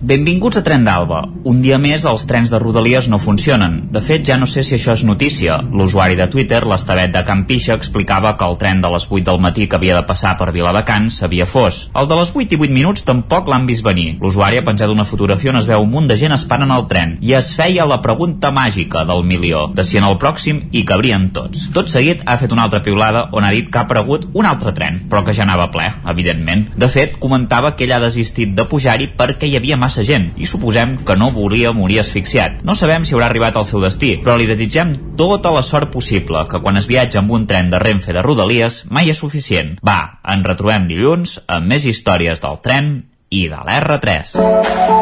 Benvinguts 0.00 0.56
a 0.56 0.62
Tren 0.64 0.86
d'Alba. 0.86 1.18
Un 1.44 1.58
dia 1.60 1.76
més 1.76 2.06
els 2.08 2.22
trens 2.24 2.48
de 2.48 2.56
Rodalies 2.58 3.04
no 3.12 3.18
funcionen. 3.20 3.74
De 3.92 4.00
fet, 4.00 4.22
ja 4.24 4.38
no 4.40 4.46
sé 4.48 4.62
si 4.64 4.78
això 4.78 4.94
és 4.96 5.02
notícia. 5.04 5.58
L'usuari 5.60 6.14
de 6.16 6.24
Twitter, 6.32 6.62
l'Estavet 6.64 7.12
de 7.12 7.20
Campixa, 7.28 7.74
explicava 7.76 8.30
que 8.40 8.46
el 8.48 8.56
tren 8.56 8.80
de 8.80 8.88
les 8.94 9.04
8 9.04 9.26
del 9.26 9.42
matí 9.44 9.66
que 9.68 9.76
havia 9.76 9.98
de 9.98 10.06
passar 10.08 10.38
per 10.40 10.54
Viladecans 10.56 11.18
s'havia 11.20 11.44
fos. 11.44 11.82
El 11.92 12.08
de 12.08 12.16
les 12.16 12.32
8 12.32 12.56
i 12.56 12.60
8 12.64 12.72
minuts 12.78 13.04
tampoc 13.04 13.50
l'han 13.52 13.66
vist 13.68 13.84
venir. 13.84 14.14
L'usuari 14.22 14.56
ha 14.56 14.64
penjat 14.64 14.88
una 14.88 15.04
fotografia 15.04 15.52
on 15.52 15.60
es 15.60 15.68
veu 15.68 15.84
un 15.84 15.92
munt 15.92 16.08
de 16.08 16.16
gent 16.16 16.32
esperant 16.32 16.72
el 16.72 16.88
tren 16.88 17.18
i 17.20 17.36
es 17.36 17.52
feia 17.60 17.84
la 17.84 18.00
pregunta 18.00 18.48
màgica 18.48 19.04
del 19.04 19.20
milió, 19.28 19.66
de 19.76 19.84
si 19.84 20.00
en 20.00 20.08
el 20.08 20.16
pròxim 20.16 20.62
hi 20.72 20.86
cabrien 20.88 21.28
tots. 21.36 21.68
Tot 21.76 21.92
seguit 21.92 22.24
ha 22.24 22.38
fet 22.40 22.56
una 22.56 22.64
altra 22.64 22.80
piulada 22.80 23.26
on 23.36 23.44
ha 23.44 23.52
dit 23.52 23.68
que 23.68 23.76
ha 23.76 23.84
aparegut 23.84 24.30
un 24.32 24.48
altre 24.48 24.72
tren, 24.72 25.02
però 25.12 25.20
que 25.28 25.36
ja 25.36 25.44
anava 25.44 25.68
ple, 25.68 25.92
evidentment. 26.08 26.70
De 26.80 26.88
fet, 26.88 27.20
comentava 27.20 27.76
que 27.76 27.84
ell 27.84 27.94
ha 27.98 28.02
desistit 28.08 28.56
de 28.56 28.64
pujar-hi 28.64 29.12
perquè 29.20 29.44
hi 29.44 29.60
havia 29.60 29.76
massa 29.76 29.89
gent 30.06 30.30
i 30.38 30.46
suposem 30.46 30.96
que 31.06 31.16
no 31.18 31.30
volia 31.34 31.74
morir 31.76 32.00
asfixiat. 32.00 32.62
No 32.64 32.76
sabem 32.78 33.04
si 33.04 33.16
haurà 33.16 33.26
arribat 33.30 33.58
al 33.58 33.66
seu 33.68 33.82
destí, 33.82 34.16
però 34.22 34.36
li 34.38 34.48
desitgem 34.48 34.94
tota 35.18 35.52
la 35.54 35.62
sort 35.66 35.90
possible, 35.92 36.46
que 36.48 36.62
quan 36.62 36.78
es 36.78 36.88
viatja 36.90 37.20
amb 37.20 37.34
un 37.34 37.46
tren 37.50 37.70
de 37.70 37.82
Renfe 37.82 38.14
de 38.14 38.22
Rodalies 38.22 38.84
mai 38.90 39.10
és 39.10 39.18
suficient. 39.18 39.76
Va, 39.86 40.20
ens 40.24 40.46
retrobem 40.46 40.86
dilluns 40.88 41.40
amb 41.46 41.70
més 41.74 41.86
històries 41.86 42.42
del 42.42 42.60
tren 42.62 42.92
i 43.30 43.46
de 43.50 43.58
l'R3. 43.62 44.34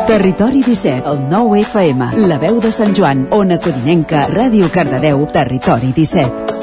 Territori 0.08 0.62
17, 0.64 1.08
el 1.08 1.24
9 1.30 1.62
FM, 1.64 2.12
la 2.28 2.38
veu 2.40 2.60
de 2.60 2.72
Sant 2.72 2.96
Joan, 2.96 3.26
Ona 3.32 3.56
Codinenca, 3.62 4.26
Ràdio 4.32 4.68
Cardedeu, 4.72 5.24
Territori 5.32 5.92
17. 5.96 6.56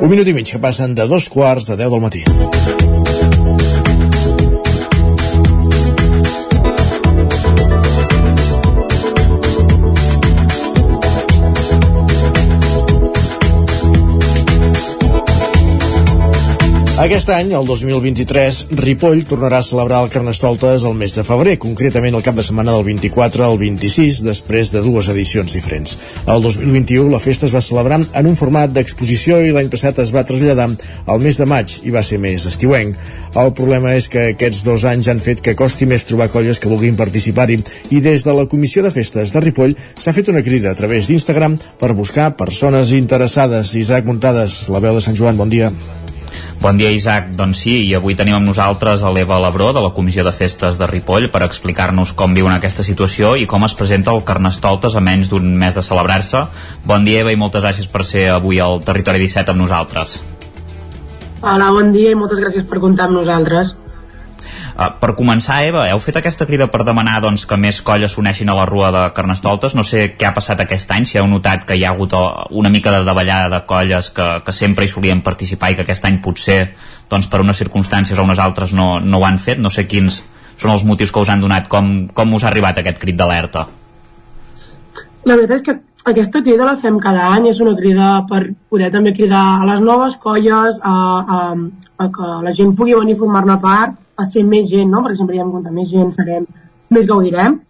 Un 0.00 0.08
minut 0.08 0.26
i 0.26 0.34
mig 0.34 0.50
que 0.50 0.58
passen 0.58 0.94
de 0.96 1.06
dos 1.06 1.28
quarts 1.28 1.68
de 1.68 1.76
10 1.76 1.90
del 1.94 2.06
matí. 2.08 2.24
Aquest 17.00 17.30
any, 17.32 17.54
el 17.56 17.64
2023, 17.64 18.58
Ripoll 18.76 19.22
tornarà 19.24 19.62
a 19.62 19.64
celebrar 19.64 20.02
el 20.04 20.10
Carnestoltes 20.12 20.82
el 20.84 20.98
mes 21.00 21.14
de 21.16 21.22
febrer, 21.24 21.54
concretament 21.62 22.12
el 22.18 22.24
cap 22.26 22.36
de 22.36 22.42
setmana 22.44 22.74
del 22.74 22.84
24 22.90 23.46
al 23.46 23.56
26, 23.56 24.18
després 24.26 24.68
de 24.74 24.82
dues 24.84 25.08
edicions 25.08 25.54
diferents. 25.56 25.94
El 26.28 26.44
2021 26.44 27.08
la 27.08 27.22
festa 27.24 27.48
es 27.48 27.54
va 27.56 27.62
celebrar 27.64 28.02
en 28.04 28.28
un 28.28 28.36
format 28.36 28.74
d'exposició 28.76 29.38
i 29.40 29.54
l'any 29.56 29.70
passat 29.72 30.02
es 30.04 30.12
va 30.12 30.26
traslladar 30.28 30.66
al 31.06 31.24
mes 31.24 31.40
de 31.40 31.46
maig 31.48 31.78
i 31.88 31.94
va 31.94 32.04
ser 32.04 32.20
més 32.20 32.44
estiuenc. 32.50 33.00
El 33.32 33.54
problema 33.56 33.96
és 33.96 34.10
que 34.12 34.26
aquests 34.34 34.60
dos 34.68 34.84
anys 34.84 35.08
han 35.08 35.24
fet 35.24 35.40
que 35.40 35.56
costi 35.56 35.88
més 35.88 36.04
trobar 36.04 36.28
colles 36.28 36.60
que 36.60 36.68
vulguin 36.68 37.00
participar-hi 37.00 37.62
i 37.96 38.02
des 38.04 38.28
de 38.28 38.36
la 38.36 38.44
Comissió 38.44 38.84
de 38.84 38.92
Festes 38.92 39.32
de 39.32 39.40
Ripoll 39.46 39.72
s'ha 39.96 40.12
fet 40.12 40.28
una 40.28 40.44
crida 40.44 40.74
a 40.74 40.76
través 40.76 41.08
d'Instagram 41.08 41.56
per 41.80 41.94
buscar 41.96 42.34
persones 42.36 42.92
interessades. 42.92 43.72
Isaac 43.72 44.04
Muntades, 44.04 44.66
la 44.68 44.84
veu 44.84 45.00
de 45.00 45.06
Sant 45.08 45.16
Joan, 45.16 45.40
bon 45.40 45.48
dia. 45.48 45.72
Bon 46.60 46.76
dia, 46.76 46.90
Isaac. 46.92 47.30
Doncs 47.32 47.62
sí, 47.64 47.72
i 47.88 47.94
avui 47.96 48.12
tenim 48.12 48.34
amb 48.36 48.44
nosaltres 48.44 49.00
a 49.00 49.08
l'Eva 49.16 49.38
Labró, 49.40 49.70
de 49.72 49.80
la 49.80 49.94
Comissió 49.96 50.20
de 50.26 50.32
Festes 50.36 50.76
de 50.76 50.84
Ripoll, 50.90 51.30
per 51.32 51.40
explicar-nos 51.46 52.12
com 52.12 52.36
viuen 52.36 52.52
aquesta 52.52 52.84
situació 52.84 53.30
i 53.40 53.46
com 53.48 53.64
es 53.64 53.72
presenta 53.78 54.12
el 54.12 54.20
Carnestoltes 54.28 54.92
a 54.92 55.00
menys 55.00 55.30
d'un 55.32 55.46
mes 55.56 55.72
de 55.72 55.80
celebrar-se. 55.80 56.44
Bon 56.84 57.08
dia, 57.08 57.22
Eva, 57.24 57.32
i 57.32 57.40
moltes 57.40 57.64
gràcies 57.64 57.88
per 57.88 58.04
ser 58.04 58.26
avui 58.34 58.60
al 58.60 58.84
Territori 58.84 59.24
17 59.24 59.54
amb 59.54 59.64
nosaltres. 59.64 60.18
Hola, 61.40 61.70
bon 61.72 61.96
dia 61.96 62.12
i 62.12 62.20
moltes 62.20 62.44
gràcies 62.44 62.68
per 62.68 62.84
comptar 62.84 63.08
amb 63.08 63.22
nosaltres. 63.22 63.72
Uh, 64.70 64.88
per 65.00 65.12
començar, 65.18 65.60
Eva, 65.66 65.86
heu 65.90 66.00
fet 66.02 66.20
aquesta 66.20 66.46
crida 66.48 66.68
per 66.70 66.84
demanar 66.86 67.18
doncs, 67.24 67.46
que 67.48 67.58
més 67.60 67.80
colles 67.86 68.14
s'uneixin 68.14 68.50
a 68.50 68.56
la 68.58 68.66
rua 68.68 68.90
de 68.94 69.04
Carnestoltes. 69.16 69.74
No 69.78 69.84
sé 69.86 70.10
què 70.18 70.28
ha 70.28 70.34
passat 70.36 70.62
aquest 70.64 70.90
any, 70.94 71.08
si 71.08 71.18
heu 71.18 71.28
notat 71.30 71.66
que 71.68 71.76
hi 71.78 71.84
ha 71.84 71.92
hagut 71.94 72.14
uh, 72.16 72.46
una 72.50 72.72
mica 72.72 72.94
de 72.94 73.02
davallada 73.06 73.50
de 73.56 73.62
colles 73.66 74.12
que, 74.14 74.28
que 74.46 74.54
sempre 74.56 74.86
hi 74.86 74.92
solien 74.92 75.24
participar 75.26 75.72
i 75.72 75.78
que 75.78 75.86
aquest 75.86 76.06
any 76.08 76.20
potser 76.24 76.60
doncs, 77.10 77.28
per 77.30 77.42
unes 77.44 77.58
circumstàncies 77.60 78.18
o 78.18 78.26
unes 78.26 78.38
altres 78.38 78.72
no, 78.76 78.98
no 79.00 79.20
ho 79.20 79.26
han 79.28 79.42
fet. 79.42 79.58
No 79.58 79.72
sé 79.74 79.88
quins 79.90 80.22
són 80.60 80.74
els 80.74 80.84
motius 80.84 81.12
que 81.12 81.22
us 81.24 81.30
han 81.32 81.42
donat, 81.42 81.68
com, 81.72 82.08
com 82.14 82.34
us 82.36 82.44
ha 82.44 82.50
arribat 82.52 82.80
aquest 82.80 83.00
crit 83.02 83.16
d'alerta. 83.16 83.66
La 85.28 85.36
veritat 85.36 85.60
és 85.60 85.64
que 85.66 85.76
aquesta 86.10 86.42
crida 86.42 86.66
la 86.68 86.76
fem 86.80 86.98
cada 87.02 87.30
any, 87.34 87.48
és 87.50 87.60
una 87.64 87.74
crida 87.78 88.10
per 88.28 88.42
poder 88.70 88.90
també 88.94 89.14
cridar 89.16 89.42
a 89.60 89.66
les 89.68 89.82
noves 89.84 90.16
colles, 90.22 90.78
a, 90.82 90.94
a, 91.38 91.40
a 92.04 92.08
que 92.14 92.30
la 92.46 92.54
gent 92.56 92.76
pugui 92.78 92.96
venir 92.98 93.16
a 93.16 93.22
formar-ne 93.22 93.58
part, 93.62 93.98
a 94.20 94.26
ser 94.28 94.44
més 94.44 94.68
gent, 94.70 94.90
no? 94.92 95.02
perquè 95.04 95.20
sempre 95.20 95.38
diem 95.38 95.52
que 95.64 95.74
més 95.74 95.90
gent 95.90 96.12
serem, 96.16 96.46
més 96.92 97.08
gaudirem. 97.08 97.60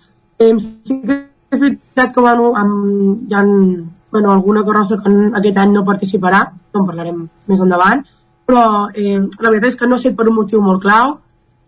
Sí 0.41 0.97
que 1.07 1.19
és 1.51 1.59
veritat 1.61 2.15
que 2.15 2.23
bueno, 2.25 2.53
amb, 2.59 3.29
hi 3.29 3.35
ha 3.35 3.45
bueno, 3.45 4.33
alguna 4.33 4.65
cosa 4.65 4.99
que 5.03 5.13
aquest 5.39 5.59
any 5.63 5.75
no 5.75 5.87
participarà, 5.87 6.45
no 6.75 6.83
en 6.83 6.87
parlarem 6.87 7.25
més 7.51 7.63
endavant, 7.63 8.03
però 8.47 8.63
eh, 8.95 9.19
la 9.19 9.51
veritat 9.51 9.71
és 9.71 9.79
que 9.79 9.87
no 9.87 9.99
ha 9.99 10.15
per 10.17 10.29
un 10.29 10.39
motiu 10.41 10.63
molt 10.63 10.83
clau, 10.83 11.19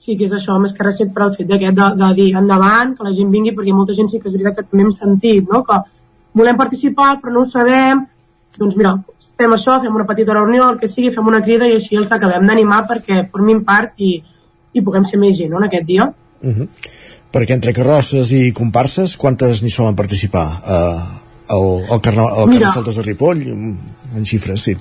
sí 0.02 0.16
que 0.18 0.26
és 0.26 0.34
això, 0.34 0.58
més 0.58 0.72
que 0.74 0.82
res 0.82 1.02
per 1.14 1.26
al 1.26 1.34
fet 1.36 1.46
d'aquest 1.46 1.76
de, 1.78 1.88
de 2.00 2.12
dir 2.18 2.32
endavant, 2.38 2.96
que 2.96 3.06
la 3.06 3.14
gent 3.14 3.30
vingui, 3.30 3.54
perquè 3.54 3.74
molta 3.74 3.94
gent 3.94 4.10
sí 4.10 4.18
que 4.18 4.30
és 4.30 4.34
veritat 4.34 4.58
que 4.58 4.70
també 4.70 4.88
hem 4.88 4.94
sentit, 4.94 5.46
no? 5.50 5.62
que 5.68 5.78
volem 6.34 6.58
participar 6.58 7.16
però 7.20 7.32
no 7.32 7.44
ho 7.44 7.48
sabem, 7.48 8.06
doncs 8.58 8.76
mira, 8.78 8.96
fem 9.38 9.54
això, 9.56 9.78
fem 9.82 9.94
una 9.94 10.06
petita 10.08 10.36
reunió, 10.36 10.68
el 10.70 10.78
que 10.80 10.90
sigui, 10.90 11.12
fem 11.14 11.26
una 11.28 11.42
crida 11.44 11.68
i 11.68 11.76
així 11.78 11.98
els 12.00 12.12
acabem 12.12 12.46
d'animar 12.48 12.84
perquè 12.90 13.24
formin 13.32 13.64
part 13.68 13.98
i, 13.98 14.14
i 14.72 14.84
puguem 14.84 15.06
ser 15.08 15.20
més 15.20 15.36
gent 15.38 15.52
no, 15.52 15.60
en 15.60 15.68
aquest 15.68 15.88
dia. 15.88 16.12
Uh 16.42 16.54
-huh. 16.56 16.68
Perquè 17.32 17.54
entre 17.54 17.72
carrosses 17.72 18.32
i 18.32 18.52
comparses, 18.52 19.16
quantes 19.16 19.62
n'hi 19.62 19.70
solen 19.70 19.96
participar? 19.96 20.46
Uh, 20.46 21.22
el, 21.48 21.84
el, 21.90 22.00
carna, 22.00 22.26
el 22.36 22.48
Mira. 22.48 22.66
Carnestoltes 22.66 22.96
de 22.96 23.02
Ripoll, 23.02 23.42
en 24.16 24.26
xifres, 24.26 24.60
sí. 24.60 24.76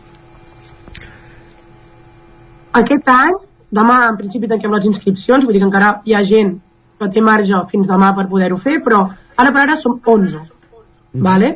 Aquest 2.72 3.08
any, 3.08 3.36
demà 3.72 4.10
en 4.10 4.18
principi 4.18 4.48
tanquem 4.48 4.72
les 4.72 4.86
inscripcions, 4.86 5.46
vull 5.46 5.54
dir 5.54 5.62
que 5.64 5.70
encara 5.70 6.02
hi 6.06 6.14
ha 6.14 6.24
gent 6.24 6.60
que 7.00 7.10
té 7.10 7.22
marge 7.22 7.58
fins 7.72 7.88
demà 7.88 8.14
per 8.16 8.28
poder-ho 8.30 8.58
fer, 8.58 8.80
però 8.86 9.10
ara 9.36 9.52
per 9.52 9.62
ara 9.62 9.76
som 9.76 10.00
11, 10.06 10.42
mm. 11.13 11.21
vale? 11.28 11.52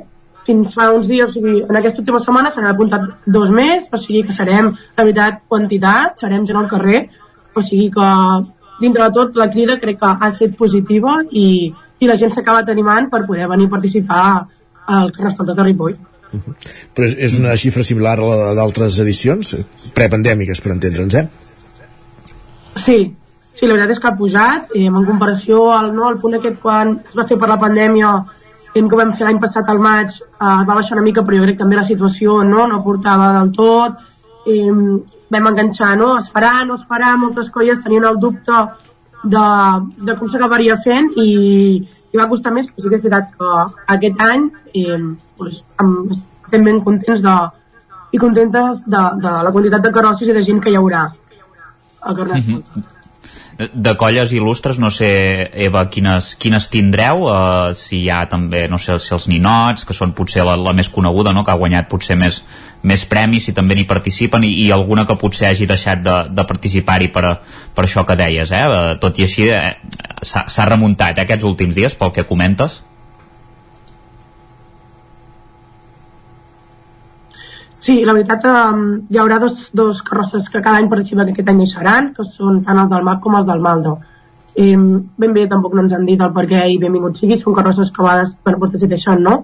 fins 0.45 0.75
fa 0.77 0.91
uns 0.93 1.07
dies, 1.09 1.29
o 1.29 1.33
sigui, 1.33 1.61
en 1.65 1.77
aquesta 1.79 2.03
última 2.03 2.19
setmana 2.21 2.51
s'han 2.53 2.67
apuntat 2.69 3.07
dos 3.25 3.49
més, 3.49 3.87
o 3.91 3.97
sigui 3.97 4.21
que 4.27 4.35
serem, 4.35 4.71
de 4.75 5.01
veritat, 5.01 5.41
quantitat, 5.49 6.19
serem 6.21 6.45
gent 6.45 6.59
al 6.59 6.69
carrer, 6.69 7.07
o 7.55 7.63
sigui 7.65 7.89
que 7.95 8.09
dintre 8.81 9.07
de 9.07 9.15
tot 9.15 9.39
la 9.41 9.49
crida 9.49 9.79
crec 9.81 9.97
que 10.01 10.11
ha 10.11 10.29
estat 10.29 10.53
positiva 10.59 11.17
i, 11.31 11.71
i 11.99 12.09
la 12.09 12.17
gent 12.19 12.33
s'ha 12.33 12.43
acabat 12.43 12.69
animant 12.69 13.09
per 13.09 13.23
poder 13.25 13.49
venir 13.49 13.69
a 13.69 13.73
participar 13.73 14.25
al 14.85 15.11
Carnestoltes 15.15 15.57
de 15.57 15.65
Ripoll. 15.65 15.97
Però 16.35 17.07
és, 17.07 17.15
és 17.29 17.39
una 17.39 17.55
xifra 17.57 17.83
similar 17.87 18.17
a 18.19 18.29
la 18.29 18.53
d'altres 18.57 18.99
edicions, 19.01 19.55
prepandèmiques, 19.97 20.61
per 20.61 20.73
entendre'ns, 20.75 21.15
eh? 21.15 21.25
Sí, 22.75 22.97
sí, 23.53 23.65
la 23.65 23.77
veritat 23.77 23.95
és 23.95 24.01
que 24.03 24.11
ha 24.11 24.17
pujat, 24.19 24.73
eh, 24.75 24.89
en 24.91 25.05
comparació 25.07 25.69
al, 25.73 25.93
no, 25.95 26.09
al 26.09 26.19
punt 26.21 26.37
aquest 26.37 26.59
quan 26.61 26.97
es 26.99 27.15
va 27.17 27.25
fer 27.29 27.39
per 27.39 27.49
la 27.49 27.61
pandèmia 27.61 28.11
hem 28.75 28.89
que 28.91 28.99
vam 28.99 29.13
fer 29.17 29.25
l'any 29.27 29.39
passat 29.43 29.69
al 29.71 29.79
maig 29.83 30.11
eh, 30.19 30.61
va 30.67 30.73
baixar 30.73 30.97
una 30.97 31.05
mica 31.05 31.23
però 31.23 31.39
jo 31.39 31.47
crec 31.47 31.57
que 31.57 31.63
també 31.63 31.79
la 31.79 31.87
situació 31.87 32.41
no, 32.43 32.67
no 32.71 32.83
portava 32.83 33.31
del 33.39 33.51
tot 33.55 34.01
eh, 34.51 34.71
vam 35.35 35.51
enganxar, 35.51 35.95
no? 35.97 36.15
es 36.19 36.29
farà, 36.31 36.53
no 36.67 36.77
es 36.79 36.85
farà 36.89 37.15
moltes 37.17 37.51
colles 37.55 37.81
tenien 37.83 38.07
el 38.11 38.19
dubte 38.21 38.61
de, 39.23 39.45
de 40.07 40.17
com 40.19 40.29
s'acabaria 40.29 40.77
fent 40.83 41.11
i, 41.21 41.29
i 42.11 42.19
va 42.19 42.29
costar 42.31 42.53
més 42.55 42.69
però 42.69 42.83
sí 42.83 42.91
que 42.91 42.99
és 42.99 43.05
veritat 43.05 43.31
que 43.39 43.53
aquest 43.97 44.25
any 44.29 44.49
eh, 44.73 44.99
doncs, 45.39 45.61
estem 46.45 46.67
ben 46.67 46.83
contents 46.85 47.23
de 47.25 47.35
i 48.15 48.19
contentes 48.21 48.83
de, 48.85 49.03
de 49.23 49.31
la 49.47 49.51
quantitat 49.51 49.83
de 49.83 49.91
carrosses 49.95 50.29
i 50.29 50.35
de 50.35 50.43
gent 50.45 50.61
que 50.63 50.71
hi 50.71 50.77
haurà 50.79 51.07
a 52.05 52.13
Carnestoltes. 52.13 52.75
Mhm. 52.75 52.91
De 53.55 53.93
colles 53.95 54.33
il·lustres, 54.35 54.75
no 54.83 54.89
sé, 54.91 55.07
Eva, 55.63 55.85
quines, 55.87 56.33
quines 56.35 56.65
tindreu, 56.67 57.21
uh, 57.29 57.69
si 57.71 58.01
hi 58.01 58.09
ha 58.11 58.25
també, 58.27 58.65
no 58.67 58.75
sé, 58.75 58.97
si 58.99 59.13
els 59.15 59.29
ninots, 59.31 59.85
que 59.87 59.95
són 59.95 60.11
potser 60.17 60.43
la, 60.43 60.57
la 60.59 60.73
més 60.75 60.89
coneguda, 60.91 61.31
no?, 61.31 61.45
que 61.47 61.53
ha 61.53 61.61
guanyat 61.61 61.87
potser 61.87 62.17
més, 62.19 62.41
més 62.83 63.05
premis, 63.07 63.47
si 63.47 63.53
també 63.55 63.77
n'hi 63.79 63.85
participen, 63.87 64.43
i, 64.43 64.51
i 64.65 64.73
alguna 64.75 65.05
que 65.07 65.15
potser 65.21 65.53
hagi 65.53 65.69
deixat 65.71 66.03
de, 66.03 66.17
de 66.35 66.45
participar-hi 66.49 67.07
per, 67.15 67.37
per 67.77 67.87
això 67.87 68.03
que 68.03 68.19
deies, 68.19 68.51
eh? 68.51 68.65
Uh, 68.67 68.97
tot 68.99 69.23
i 69.23 69.29
així, 69.29 69.47
eh, 69.47 69.71
s'ha 70.19 70.49
s'ha 70.51 70.67
remuntat, 70.67 71.15
eh, 71.15 71.23
aquests 71.23 71.47
últims 71.47 71.79
dies, 71.79 71.95
pel 71.95 72.11
que 72.11 72.27
comentes? 72.27 72.81
Sí, 77.85 77.99
la 78.01 78.13
veritat, 78.17 78.45
um, 78.49 78.85
hi 79.13 79.19
haurà 79.21 79.35
dos, 79.37 79.57
dos 79.77 79.99
carrosses 80.01 80.47
que 80.49 80.57
cada 80.67 80.79
any 80.81 80.87
participen, 80.89 81.27
que 81.27 81.35
aquest 81.35 81.49
any 81.51 81.59
hi 81.61 81.67
seran, 81.69 82.07
que 82.15 82.23
són 82.25 82.63
tant 82.65 82.79
els 82.81 82.89
del 82.89 83.03
MAP 83.05 83.19
com 83.21 83.35
els 83.37 83.43
del 83.45 83.59
Maldo. 83.61 83.91
Eh, 84.55 84.77
ben 85.23 85.33
bé, 85.35 85.43
tampoc 85.51 85.75
no 85.75 85.83
ens 85.83 85.93
han 85.93 86.07
dit 86.07 86.21
el 86.25 86.31
per 86.33 86.47
què 86.49 86.63
i 86.71 86.79
benvingut 86.81 87.19
sigui, 87.19 87.35
són 87.37 87.53
carrosses 87.57 87.91
que 87.93 88.01
a 88.01 88.05
vegades 88.07 88.31
per 88.47 88.55
potser 88.63 88.79
s'hi 88.81 88.89
deixen, 88.93 89.21
no? 89.27 89.35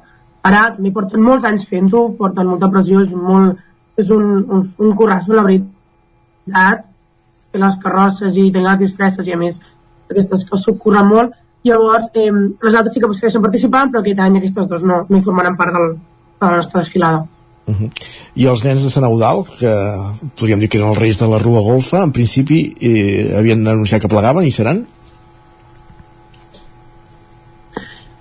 Ara 0.49 0.61
també 0.77 0.89
porten 0.95 1.21
molts 1.21 1.45
anys 1.45 1.67
fent-ho, 1.69 2.01
porten 2.17 2.49
molta 2.49 2.69
pressió, 2.73 3.03
és, 3.05 3.11
molt, 3.27 3.59
és 4.01 4.09
un, 4.15 4.23
un, 4.57 4.63
un 4.87 4.95
currasso, 5.01 5.35
la 5.37 5.43
veritat, 5.45 6.87
fer 7.51 7.61
les 7.61 7.77
carrosses 7.83 8.39
i 8.41 8.47
tenir 8.47 8.69
les 8.71 8.79
disfresses 8.79 9.29
i 9.29 9.35
a 9.35 9.37
més 9.43 9.59
aquestes 10.07 10.47
que 10.49 10.59
s'ho 10.63 10.73
curren 10.87 11.11
molt. 11.11 11.37
Llavors, 11.69 12.09
eh, 12.15 12.31
les 12.31 12.73
altres 12.73 12.97
sí 12.97 13.05
que 13.05 13.11
segueixen 13.19 13.45
participant, 13.45 13.93
però 13.93 14.01
aquest 14.01 14.25
any 14.25 14.41
aquestes 14.41 14.71
dos 14.73 14.81
no, 14.93 15.03
no 15.11 15.21
formaran 15.29 15.61
part 15.61 15.77
del, 15.77 15.93
de 15.93 16.49
la 16.49 16.57
nostra 16.63 16.81
desfilada. 16.81 17.21
Uh 17.67 17.75
-huh. 17.75 17.89
I 18.35 18.45
els 18.45 18.63
nens 18.63 18.83
de 18.83 18.89
Sant 18.89 19.05
Eudal, 19.05 19.43
que 19.59 19.73
podríem 20.35 20.59
dir 20.59 20.69
que 20.69 20.77
eren 20.77 20.89
els 20.89 20.99
reis 20.99 21.19
de 21.19 21.27
la 21.27 21.39
Rua 21.39 21.61
Golfa, 21.61 22.03
en 22.03 22.11
principi 22.11 22.73
eh, 22.79 23.35
havien 23.37 23.67
anunciat 23.67 24.01
que 24.01 24.07
plegaven 24.07 24.45
i 24.45 24.51
seran? 24.51 24.85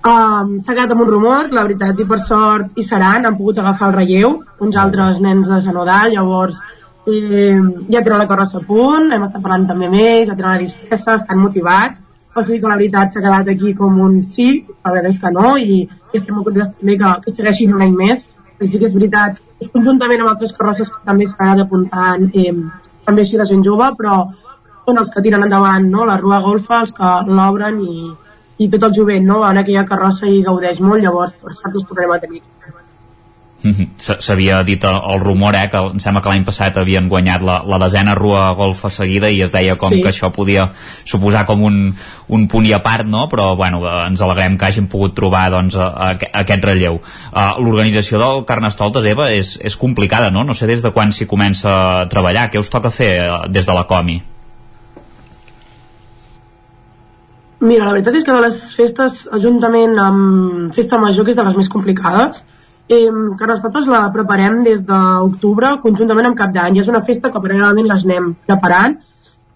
Um, 0.01 0.59
S'ha 0.59 0.73
quedat 0.73 0.91
amb 0.91 1.01
un 1.01 1.07
rumor, 1.07 1.51
la 1.53 1.63
veritat, 1.63 1.99
i 1.99 2.05
per 2.09 2.19
sort 2.19 2.71
hi 2.75 2.83
seran, 2.83 3.25
han 3.25 3.35
pogut 3.37 3.59
agafar 3.61 3.89
el 3.89 3.97
relleu, 3.99 4.43
uns 4.59 4.75
altres 4.75 5.19
nens 5.19 5.47
de 5.47 5.59
Sant 5.61 5.75
Eudal, 5.75 6.11
llavors 6.15 6.57
eh, 7.05 7.59
ja 7.89 8.01
tenen 8.01 8.17
la 8.17 8.27
carrossa 8.27 8.57
a 8.57 8.65
punt, 8.65 9.11
hem 9.11 9.27
estat 9.27 9.43
parlant 9.43 9.67
també 9.69 9.85
amb 9.85 9.99
ells, 9.99 10.27
ja 10.29 10.35
tenen 10.35 10.49
la 10.49 10.63
disfressa, 10.63 11.19
estan 11.19 11.37
motivats, 11.37 12.01
però 12.33 12.45
sí 12.47 12.57
que 12.57 12.71
la 12.71 12.79
veritat 12.79 13.13
s'ha 13.13 13.21
quedat 13.21 13.53
aquí 13.53 13.75
com 13.77 13.99
un 14.01 14.23
sí, 14.23 14.65
a 14.81 14.95
veure 14.95 15.11
és 15.13 15.19
que 15.21 15.31
no, 15.37 15.53
i, 15.57 15.83
i 15.85 16.17
estem 16.17 16.33
molt 16.35 16.49
contents 16.49 16.73
també 16.79 16.97
que, 16.97 17.15
que 17.25 17.35
segueixin 17.35 17.75
un 17.75 17.85
any 17.85 17.93
més, 17.97 18.25
i 18.61 18.69
sí 18.69 18.79
que 18.79 18.87
és 18.89 18.95
veritat, 18.97 19.39
és 19.61 19.69
conjuntament 19.73 20.23
amb 20.23 20.33
altres 20.33 20.53
carrosses 20.57 20.89
que 20.93 21.01
també 21.07 21.27
s'han 21.29 21.53
anat 21.53 21.65
apuntant 21.65 22.27
eh, 22.33 22.53
també 23.07 23.25
així 23.25 23.39
de 23.41 23.47
gent 23.51 23.63
jove, 23.67 23.87
però 23.99 24.17
són 24.85 25.01
els 25.01 25.11
que 25.13 25.23
tiren 25.25 25.45
endavant 25.47 25.89
no? 25.95 26.05
la 26.09 26.19
Rua 26.21 26.41
Golfa, 26.45 26.81
els 26.85 26.93
que 26.97 27.15
l'obren 27.31 27.81
i, 27.85 28.11
i 28.65 28.69
tot 28.69 28.87
el 28.89 28.95
jovent 28.99 29.27
no? 29.33 29.41
en 29.49 29.61
aquella 29.63 29.87
carrossa 29.89 30.29
i 30.29 30.43
gaudeix 30.45 30.81
molt, 30.85 31.03
llavors 31.05 31.37
per 31.41 31.57
sort 31.57 31.75
els 31.75 31.89
tornarem 31.89 32.17
a 32.17 32.21
tenir. 32.25 32.45
Mhm. 33.63 33.91
S'havia 34.01 34.63
dit 34.65 34.83
el, 34.83 35.19
rumor, 35.21 35.53
eh, 35.55 35.67
que 35.69 35.77
em 35.77 35.99
sembla 36.01 36.21
que 36.23 36.31
l'any 36.31 36.45
passat 36.47 36.77
havien 36.81 37.07
guanyat 37.09 37.43
la, 37.45 37.59
la 37.69 37.77
desena 37.83 38.15
rua 38.17 38.47
golfa 38.57 38.89
seguida 38.89 39.29
i 39.29 39.41
es 39.45 39.51
deia 39.53 39.75
com 39.77 39.93
Sí. 39.93 40.01
que 40.01 40.09
això 40.09 40.31
podia 40.33 40.71
suposar 41.05 41.45
com 41.45 41.61
un, 41.63 41.93
un 42.29 42.47
punt 42.47 42.65
i 42.65 42.73
a 42.73 42.81
part, 42.81 43.05
no? 43.05 43.27
però 43.29 43.55
bueno, 43.55 43.83
ens 44.07 44.21
alegrem 44.21 44.57
que 44.57 44.65
hagin 44.65 44.87
pogut 44.87 45.13
trobar 45.13 45.51
doncs, 45.51 45.75
a, 45.75 45.91
a, 45.93 46.09
aquest 46.41 46.65
relleu. 46.65 47.01
Uh, 47.31 47.61
L'organització 47.61 48.17
del 48.17 48.45
Carnestoltes, 48.49 49.05
Eva, 49.05 49.29
és, 49.31 49.59
és 49.61 49.77
complicada, 49.77 50.31
no? 50.31 50.43
No 50.43 50.53
sé 50.57 50.65
des 50.65 50.81
de 50.81 50.91
quan 50.91 51.11
s'hi 51.13 51.27
comença 51.29 52.01
a 52.01 52.05
treballar. 52.09 52.49
Què 52.49 52.59
us 52.59 52.69
toca 52.69 52.89
fer 52.89 53.11
eh, 53.27 53.31
des 53.49 53.65
de 53.67 53.73
la 53.77 53.85
Comi? 53.85 54.21
Mira, 57.61 57.85
la 57.85 57.91
veritat 57.93 58.15
és 58.17 58.23
que 58.25 58.33
de 58.33 58.41
les 58.41 58.55
festes, 58.73 59.27
juntament 59.43 59.99
amb 60.01 60.73
Festa 60.73 60.97
Major, 60.97 61.25
que 61.27 61.35
és 61.35 61.37
de 61.37 61.45
les 61.45 61.57
més 61.59 61.69
complicades, 61.69 62.41
eh, 62.89 63.11
Carnestoltes 63.39 63.87
la 63.91 64.01
preparem 64.13 64.61
des 64.65 64.83
d'octubre, 64.87 65.77
conjuntament 65.83 66.31
amb 66.31 66.37
Cap 66.39 66.53
d'Any. 66.55 66.79
És 66.81 66.89
una 66.91 67.03
festa 67.07 67.31
que 67.31 67.41
paral·lelament 67.43 67.89
les 67.89 68.05
anem 68.07 68.33
preparant. 68.47 68.97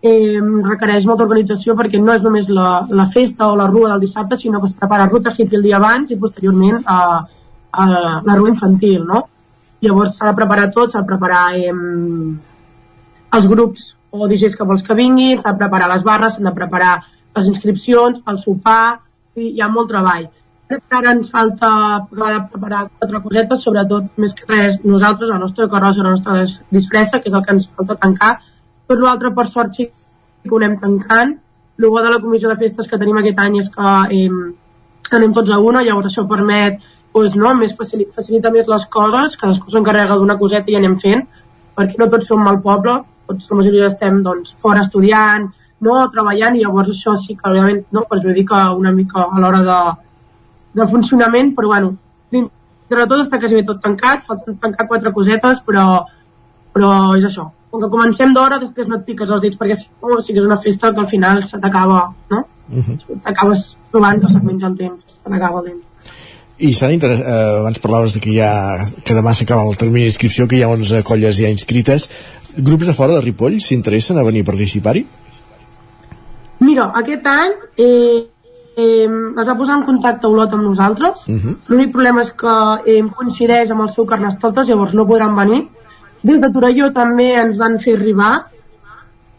Eh, 0.06 0.40
requereix 0.70 1.08
molta 1.10 1.26
organització 1.26 1.74
perquè 1.78 2.00
no 2.02 2.14
és 2.14 2.22
només 2.22 2.50
la, 2.54 2.86
la 2.90 3.08
festa 3.10 3.48
o 3.50 3.56
la 3.58 3.70
rua 3.72 3.94
del 3.94 4.04
dissabte, 4.06 4.38
sinó 4.38 4.60
que 4.62 4.70
es 4.70 4.76
prepara 4.78 5.08
ruta 5.10 5.34
hippie 5.34 5.58
el 5.58 5.66
dia 5.66 5.80
abans 5.80 6.12
i 6.14 6.20
posteriorment 6.22 6.84
a, 6.86 7.00
a 7.72 7.86
la 7.90 8.36
rua 8.36 8.52
infantil, 8.52 9.02
no? 9.08 9.24
Llavors 9.82 10.20
s'ha 10.20 10.30
de 10.30 10.38
preparar 10.38 10.70
tot, 10.76 10.92
s'ha 10.92 11.02
de 11.02 11.10
preparar 11.10 11.46
eh, 11.58 11.74
els 13.40 13.50
grups 13.52 13.94
o 14.16 14.30
DJs 14.30 14.56
que 14.56 14.68
vols 14.70 14.86
que 14.86 14.96
vinguin, 14.96 15.42
s'ha 15.42 15.56
de 15.56 15.64
preparar 15.64 15.90
les 15.92 16.06
barres, 16.06 16.38
s'han 16.38 16.48
de 16.48 16.56
preparar 16.56 16.94
les 17.36 17.50
inscripcions, 17.52 18.22
el 18.32 18.40
sopar, 18.40 19.00
i 19.36 19.50
hi 19.56 19.62
ha 19.62 19.72
molt 19.72 19.92
treball. 19.92 20.30
Crec 20.70 20.82
que 20.90 20.98
ara 20.98 21.12
ens 21.14 21.30
falta 21.30 21.70
acabar 21.96 22.32
de 22.34 22.42
preparar 22.52 22.82
quatre 22.98 23.22
cosetes, 23.22 23.64
sobretot, 23.68 24.08
més 24.18 24.34
que 24.34 24.48
res, 24.50 24.80
nosaltres, 24.84 25.30
la 25.30 25.38
nostra 25.42 25.68
carrossa, 25.70 26.02
la 26.02 26.16
nostra 26.16 26.40
dis- 26.42 26.60
disfressa, 26.74 27.20
que 27.22 27.30
és 27.30 27.38
el 27.38 27.44
que 27.46 27.54
ens 27.54 27.68
falta 27.70 27.98
tancar. 28.02 28.32
Per 28.88 28.98
l'altre, 29.02 29.32
per 29.36 29.46
sort, 29.52 29.78
sí 29.78 29.86
que 29.90 30.54
ho 30.54 30.58
anem 30.62 30.78
tancant. 30.82 31.36
El 31.78 31.90
bo 31.92 32.02
de 32.02 32.10
la 32.10 32.22
comissió 32.24 32.50
de 32.50 32.58
festes 32.58 32.88
que 32.88 32.98
tenim 32.98 33.18
aquest 33.22 33.42
any 33.44 33.60
és 33.60 33.70
que 33.70 33.92
eh, 34.18 34.30
anem 35.18 35.34
tots 35.38 35.52
a 35.52 35.60
una, 35.62 35.84
llavors 35.86 36.10
això 36.10 36.26
permet 36.30 36.80
doncs, 37.16 37.36
no, 37.40 37.52
més 37.56 37.74
facili 37.76 38.08
facilita 38.16 38.52
més 38.52 38.68
les 38.68 38.86
coses, 38.92 39.36
cadascú 39.40 39.72
s'encarrega 39.72 40.18
d'una 40.20 40.38
coseta 40.40 40.72
i 40.72 40.76
anem 40.80 40.98
fent, 41.00 41.22
perquè 41.78 42.00
no 42.00 42.10
tots 42.12 42.28
som 42.32 42.42
al 42.48 42.60
poble, 42.64 42.98
tots 43.30 43.52
la 43.52 43.60
majoria 43.60 43.92
estem 43.92 44.22
doncs, 44.26 44.56
fora 44.62 44.82
estudiant, 44.84 45.46
no, 45.86 45.96
treballant, 46.12 46.58
i 46.58 46.66
llavors 46.66 46.92
això 46.92 47.16
sí 47.20 47.38
que 47.40 47.52
realment 47.52 47.86
no, 47.96 48.04
perjudica 48.10 48.66
una 48.76 48.92
mica 48.96 49.28
a 49.30 49.40
l'hora 49.40 49.62
de, 49.64 49.80
del 50.76 50.90
funcionament, 50.92 51.54
però 51.56 51.72
bueno, 51.72 51.96
dintre 52.32 53.02
de 53.02 53.08
tot 53.12 53.24
està 53.24 53.40
quasi 53.40 53.64
tot 53.68 53.82
tancat, 53.84 54.26
falten 54.28 54.58
tancar 54.62 54.88
quatre 54.90 55.14
cosetes, 55.16 55.62
però, 55.66 56.04
però 56.76 56.92
és 57.18 57.26
això. 57.28 57.48
Com 57.72 57.82
que 57.84 57.92
comencem 57.92 58.36
d'hora, 58.36 58.60
després 58.62 58.88
no 58.88 59.00
et 59.00 59.08
piques 59.08 59.32
els 59.32 59.44
dits, 59.44 59.58
perquè 59.60 59.78
si 59.80 59.90
no, 60.04 60.20
sí 60.22 60.34
que 60.36 60.44
és 60.44 60.48
una 60.48 60.60
festa 60.62 60.94
que 60.94 61.04
al 61.04 61.10
final 61.12 61.44
se 61.48 61.60
t'acaba, 61.64 62.06
no? 62.32 62.46
Uh 62.70 62.82
-huh. 62.82 63.20
T'acabes 63.24 63.78
trobant 63.92 64.22
que 64.22 64.30
se't 64.30 64.44
menja 64.44 64.68
el 64.68 64.78
temps, 64.78 65.04
se 65.24 65.30
n'acaba 65.30 65.60
el 65.60 65.66
temps. 65.72 65.84
I 66.58 66.72
s'han 66.74 66.94
inter... 66.94 67.12
eh, 67.12 67.60
abans 67.60 67.80
parlaves 67.80 68.14
de 68.14 68.20
que, 68.20 68.30
hi 68.32 68.40
ha, 68.40 68.86
que 69.04 69.14
demà 69.14 69.34
s'acaba 69.34 69.68
el 69.68 69.78
termini 69.78 70.06
d'inscripció, 70.06 70.48
que 70.48 70.56
hi 70.56 70.64
ha 70.64 70.70
11 70.70 71.04
colles 71.04 71.38
ja 71.38 71.50
inscrites. 71.50 72.10
Grups 72.58 72.88
de 72.88 72.94
fora 72.94 73.14
de 73.14 73.22
Ripoll 73.22 73.60
s'interessen 73.60 74.18
a 74.18 74.24
venir 74.24 74.42
a 74.42 74.52
participar-hi? 74.52 75.06
Mira, 76.60 76.86
aquest 76.96 77.26
any 77.28 77.52
eh, 77.78 78.24
eh, 78.76 79.08
es 79.08 79.48
va 79.48 79.56
posar 79.58 79.78
en 79.80 79.86
contacte 79.88 80.28
Olot 80.28 80.54
amb 80.54 80.64
nosaltres. 80.64 81.28
Uh 81.28 81.36
-huh. 81.36 81.56
L'únic 81.68 81.92
problema 81.92 82.22
és 82.22 82.32
que 82.32 82.56
eh, 82.86 83.04
coincideix 83.16 83.72
amb 83.72 83.82
el 83.82 83.90
seu 83.90 84.06
Carnestoltes, 84.06 84.68
llavors 84.68 84.94
no 84.94 85.08
podran 85.08 85.36
venir. 85.36 85.68
Des 86.22 86.42
de 86.42 86.50
Torelló 86.50 86.92
també 86.92 87.34
ens 87.34 87.58
van 87.58 87.80
fer 87.80 87.96
arribar, 87.96 88.46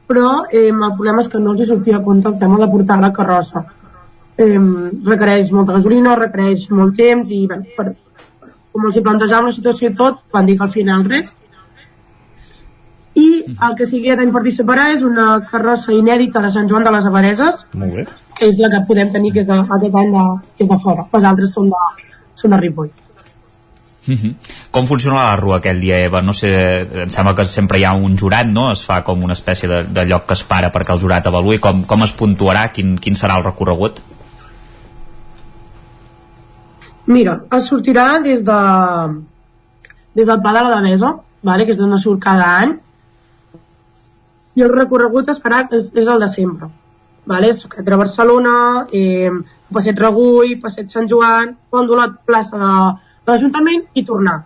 però 0.06 0.44
eh, 0.50 0.68
el 0.68 0.94
problema 0.96 1.20
és 1.20 1.28
que 1.28 1.38
no 1.38 1.52
els 1.52 1.60
hi 1.60 1.66
sortia 1.66 1.96
a 1.96 2.02
compte 2.02 2.28
el 2.28 2.38
tema 2.38 2.58
de 2.58 2.68
portar 2.68 3.00
la 3.00 3.12
carrossa. 3.12 3.64
Eh, 4.38 4.60
requereix 5.04 5.50
molta 5.52 5.72
gasolina, 5.72 6.14
requereix 6.14 6.70
molt 6.70 6.96
temps 6.96 7.30
i 7.30 7.46
bé, 7.46 7.56
per, 7.76 7.94
com 8.72 8.84
els 8.84 8.96
hi 8.96 9.02
plantejàvem 9.02 9.46
la 9.46 9.52
situació 9.52 9.90
i 9.90 9.94
tot, 9.94 10.18
van 10.32 10.46
dir 10.46 10.56
que 10.58 10.64
al 10.64 10.70
final 10.70 11.04
res. 11.04 11.34
I 13.16 13.26
el 13.48 13.74
que 13.78 13.86
sí 13.88 14.02
que 14.02 14.12
any 14.12 14.32
participarà 14.34 14.90
és 14.92 15.02
una 15.06 15.40
carrossa 15.48 15.94
inèdita 15.96 16.42
de 16.44 16.50
Sant 16.52 16.68
Joan 16.68 16.84
de 16.84 16.92
les 16.92 17.06
Abadeses, 17.08 17.62
Molt 17.72 17.94
bé. 17.96 18.04
que 18.36 18.50
és 18.50 18.58
la 18.60 18.68
que 18.68 18.82
podem 18.88 19.10
tenir 19.14 19.32
que 19.32 19.40
és 19.40 19.48
de, 19.48 19.56
aquest 19.56 19.94
any 20.02 20.12
de, 20.12 20.24
que 20.56 20.66
és 20.66 20.68
de 20.68 20.78
fora. 20.82 21.06
Les 21.14 21.24
altres 21.24 21.54
són 21.56 21.70
de, 21.72 21.84
són 22.36 22.52
de 22.52 22.60
Ripoll. 22.60 22.90
Mhm. 24.06 24.34
Com 24.70 24.86
funciona 24.86 25.24
la 25.24 25.36
rua 25.40 25.56
aquell 25.56 25.80
dia, 25.80 25.98
Eva? 26.04 26.20
No 26.22 26.32
sé, 26.36 26.50
em 27.06 27.10
sembla 27.10 27.34
que 27.34 27.46
sempre 27.50 27.80
hi 27.80 27.84
ha 27.84 27.94
un 27.94 28.18
jurat, 28.18 28.46
no? 28.46 28.68
Es 28.72 28.84
fa 28.86 29.00
com 29.02 29.24
una 29.24 29.34
espècie 29.34 29.68
de, 29.68 29.82
de 29.84 30.04
lloc 30.06 30.26
que 30.28 30.36
es 30.36 30.44
para 30.44 30.70
perquè 30.74 30.94
el 30.94 31.00
jurat 31.00 31.26
avaluï. 31.26 31.58
Com, 31.58 31.82
com 31.88 32.04
es 32.04 32.12
puntuarà? 32.12 32.68
Quin, 32.76 32.98
quin 33.02 33.18
serà 33.18 33.40
el 33.40 33.46
recorregut? 33.48 33.98
Mira, 37.06 37.40
es 37.56 37.68
sortirà 37.70 38.18
des 38.22 38.44
de 38.44 38.60
des 40.16 40.26
del 40.26 40.40
Pla 40.40 40.52
de 40.52 40.62
la 40.62 40.80
Devesa, 40.80 41.14
vale? 41.42 41.66
que 41.66 41.74
és 41.74 41.78
d'on 41.78 41.96
surt 42.00 42.22
cada 42.22 42.48
any, 42.62 42.76
i 44.56 44.64
el 44.64 44.72
recorregut 44.72 45.28
es 45.28 45.40
farà, 45.42 45.62
és, 45.76 45.90
és 45.94 46.08
el 46.08 46.22
de 46.22 46.28
sempre. 46.32 46.70
Vale? 47.28 47.52
És 47.52 47.62
entre 47.66 47.98
Barcelona, 48.00 48.56
eh, 48.94 49.30
Passeig 49.72 50.00
Regull, 50.00 50.56
Passeig 50.62 50.92
Sant 50.92 51.08
Joan, 51.10 51.56
Pont 51.70 51.88
d'Olot, 51.88 52.20
plaça 52.28 52.60
de, 52.60 52.74
de 53.26 53.34
l'Ajuntament 53.34 53.84
i 53.94 54.04
tornar. 54.08 54.38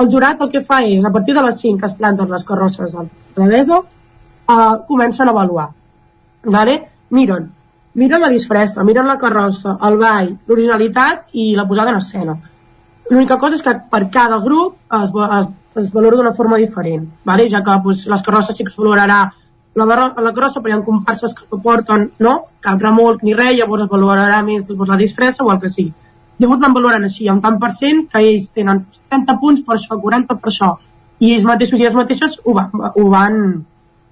El 0.00 0.08
jurat 0.12 0.40
el 0.40 0.50
que 0.52 0.62
fa 0.64 0.80
és, 0.88 1.04
a 1.04 1.12
partir 1.12 1.34
de 1.36 1.44
les 1.44 1.58
5 1.60 1.80
que 1.80 1.90
es 1.90 1.96
planten 1.98 2.30
les 2.32 2.46
carrosses 2.48 2.94
de 2.94 3.04
la 3.04 3.42
Devesa, 3.42 3.82
eh, 3.82 4.76
comencen 4.88 5.28
a 5.28 5.34
avaluar. 5.36 5.68
Vale? 6.56 6.78
Miren, 7.12 7.50
miren 8.00 8.24
la 8.24 8.32
disfressa, 8.32 8.86
miren 8.88 9.10
la 9.10 9.18
carrossa, 9.20 9.76
el 9.88 9.98
ball, 10.00 10.32
l'originalitat 10.48 11.36
i 11.36 11.50
la 11.58 11.68
posada 11.68 11.92
en 11.92 12.00
escena. 12.00 12.38
L'única 13.10 13.36
cosa 13.36 13.58
és 13.58 13.66
que 13.66 13.74
per 13.92 14.06
cada 14.14 14.38
grup 14.40 14.78
es, 14.96 15.10
es 15.12 15.50
es 15.74 15.92
valora 15.92 16.16
d'una 16.16 16.34
forma 16.34 16.58
diferent, 16.60 17.06
vale? 17.24 17.48
ja 17.48 17.62
que 17.64 17.78
pues, 17.82 18.06
les 18.06 18.22
carrosses 18.22 18.56
sí 18.56 18.64
que 18.64 18.70
es 18.70 18.76
valorarà 18.76 19.32
la, 19.74 19.84
barra, 19.84 20.12
la 20.20 20.32
crossa, 20.32 20.60
però 20.60 20.74
hi 20.74 20.78
ha 20.78 20.84
comparses 20.84 21.34
que 21.34 21.46
no 21.50 21.60
porten 21.64 22.10
no? 22.20 22.34
cap 22.60 22.80
remolc 22.82 23.22
ni 23.24 23.34
res, 23.34 23.56
llavors 23.56 23.86
es 23.86 23.90
valorarà 23.90 24.42
més 24.44 24.66
doncs, 24.68 24.88
la 24.88 25.00
disfressa 25.00 25.44
o 25.44 25.52
el 25.52 25.60
que 25.62 25.70
sigui. 25.72 25.92
Llavors 26.42 26.60
van 26.60 26.74
valorant 26.76 27.04
així, 27.06 27.28
un 27.30 27.40
tant 27.40 27.58
per 27.60 27.70
cent, 27.76 28.06
que 28.12 28.20
ells 28.20 28.48
tenen 28.56 28.84
30 29.10 29.36
punts 29.40 29.62
per 29.66 29.76
això, 29.78 29.98
40 30.02 30.38
per 30.42 30.50
això, 30.50 30.72
i 31.22 31.32
ells 31.34 31.46
mateixos 31.48 31.80
i 31.80 31.86
ells 31.86 31.96
mateixes 31.96 32.38
ho, 32.42 32.54
va, 32.56 32.66
ho, 32.92 33.06
van, 33.12 33.38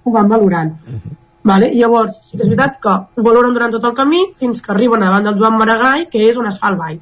ho 0.03 0.13
van 0.15 0.31
valorant. 0.31 0.73
Uh 0.87 0.95
-huh. 0.95 1.17
vale? 1.43 1.71
Llavors, 1.73 2.19
sí 2.23 2.37
que 2.37 2.43
és 2.43 2.49
veritat 2.49 2.79
que 2.81 2.89
ho 2.89 3.23
valoren 3.23 3.53
durant 3.53 3.71
tot 3.71 3.83
el 3.83 3.93
camí 3.93 4.19
fins 4.37 4.61
que 4.61 4.71
arriben 4.71 4.99
davant 4.99 5.23
del 5.23 5.37
Joan 5.37 5.57
Maragall, 5.57 6.07
que 6.07 6.29
és 6.29 6.37
on 6.37 6.47
es 6.47 6.59
fa 6.59 6.69
el 6.69 6.77
ball. 6.77 6.99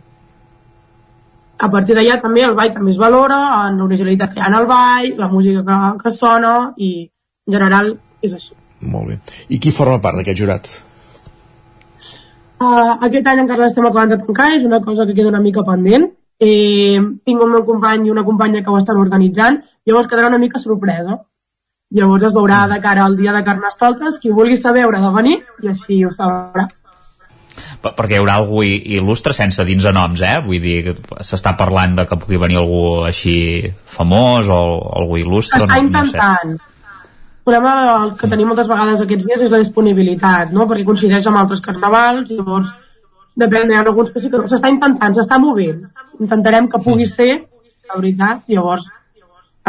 A 1.59 1.69
partir 1.69 1.95
d'allà 1.95 2.21
també 2.21 2.41
el 2.41 2.55
ball 2.55 2.71
també 2.73 2.89
es 2.89 2.97
valora, 2.97 3.67
en 3.67 3.77
l'originalitat 3.77 4.33
que 4.33 4.39
hi 4.39 4.43
ha 4.43 4.47
en 4.47 4.53
el 4.53 4.65
ball, 4.65 5.17
la 5.17 5.27
música 5.27 5.63
que, 5.63 6.03
que 6.03 6.11
sona, 6.11 6.73
i 6.77 7.11
en 7.47 7.53
general 7.53 7.99
és 8.21 8.33
això. 8.35 8.55
Molt 8.81 9.07
bé. 9.11 9.19
I 9.49 9.59
qui 9.59 9.71
forma 9.75 9.99
part 10.03 10.19
d'aquest 10.19 10.39
jurat? 10.39 10.69
Uh, 12.59 12.97
aquest 13.07 13.27
any 13.31 13.39
encara 13.45 13.63
l'estem 13.65 13.85
acabant 13.87 14.11
de 14.11 14.17
tancar, 14.19 14.49
és 14.57 14.63
una 14.67 14.81
cosa 14.83 15.05
que 15.07 15.15
queda 15.15 15.31
una 15.31 15.39
mica 15.43 15.63
pendent. 15.67 16.09
Eh, 16.39 16.99
tinc 17.27 17.41
un 17.43 17.51
meu 17.51 17.65
company 17.67 18.07
i 18.07 18.11
una 18.11 18.23
companya 18.27 18.61
que 18.63 18.71
ho 18.71 18.77
estan 18.79 18.99
organitzant, 18.99 19.59
llavors 19.87 20.07
quedarà 20.07 20.27
una 20.31 20.39
mica 20.39 20.59
sorpresa. 20.59 21.17
Llavors 21.91 22.27
es 22.29 22.35
veurà 22.35 22.65
de 22.69 22.77
cara 22.83 23.03
al 23.05 23.15
dia 23.17 23.33
de 23.33 23.43
Carnestoltes, 23.43 24.19
qui 24.21 24.29
vulgui 24.31 24.55
saber 24.59 24.83
haurà 24.85 25.01
de 25.03 25.09
venir 25.15 25.39
i 25.63 25.71
així 25.71 26.03
ho 26.05 26.11
sabrà. 26.15 26.67
Per- 27.81 27.93
perquè 27.95 28.15
hi 28.15 28.19
haurà 28.21 28.35
algú 28.39 28.61
il·lustre 28.63 29.33
sense 29.35 29.63
dins 29.67 29.83
de 29.83 29.91
noms, 29.95 30.21
eh? 30.21 30.37
Vull 30.45 30.61
dir, 30.63 30.77
que 30.85 31.23
s'està 31.25 31.55
parlant 31.59 31.95
de 31.97 32.05
que 32.07 32.19
pugui 32.19 32.39
venir 32.39 32.59
algú 32.61 33.05
així 33.07 33.35
famós 33.85 34.47
o 34.51 34.59
algú 34.99 35.17
il·lustre, 35.19 35.63
Està 35.63 35.81
no, 35.81 35.89
no 35.89 36.05
sé. 36.05 36.59
El 37.39 37.55
problema 37.55 38.15
que 38.19 38.27
tenim 38.29 38.49
moltes 38.51 38.67
vegades 38.69 39.01
aquests 39.01 39.25
dies 39.25 39.41
és 39.45 39.53
la 39.53 39.61
disponibilitat, 39.61 40.51
no? 40.53 40.67
perquè 40.69 40.85
coincideix 40.85 41.25
amb 41.29 41.39
altres 41.39 41.63
carnavals, 41.65 42.29
llavors 42.35 42.73
depèn, 43.39 43.71
hi 43.71 43.77
ha 43.77 43.85
alguns 43.85 44.11
que 44.13 44.21
sí 44.21 44.29
que 44.29 44.41
no. 44.41 44.49
s'està 44.51 44.69
intentant, 44.69 45.15
s'està 45.15 45.39
movent. 45.41 45.81
Intentarem 46.19 46.67
que 46.69 46.81
pugui 46.83 47.07
ser, 47.09 47.31
la 47.89 47.97
veritat, 47.97 48.43
llavors, 48.51 48.85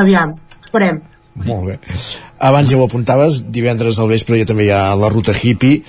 aviam, 0.03 0.35
esperem. 0.65 1.01
Molt 1.47 1.71
bé. 1.71 1.79
Abans 2.51 2.69
ja 2.69 2.77
ho 2.77 2.85
apuntaves, 2.85 3.45
divendres 3.55 4.01
al 4.03 4.11
vespre 4.11 4.41
ja 4.41 4.49
també 4.51 4.67
hi 4.67 4.75
ha 4.75 4.83
la 4.99 5.09
ruta 5.13 5.33
hippie, 5.33 5.81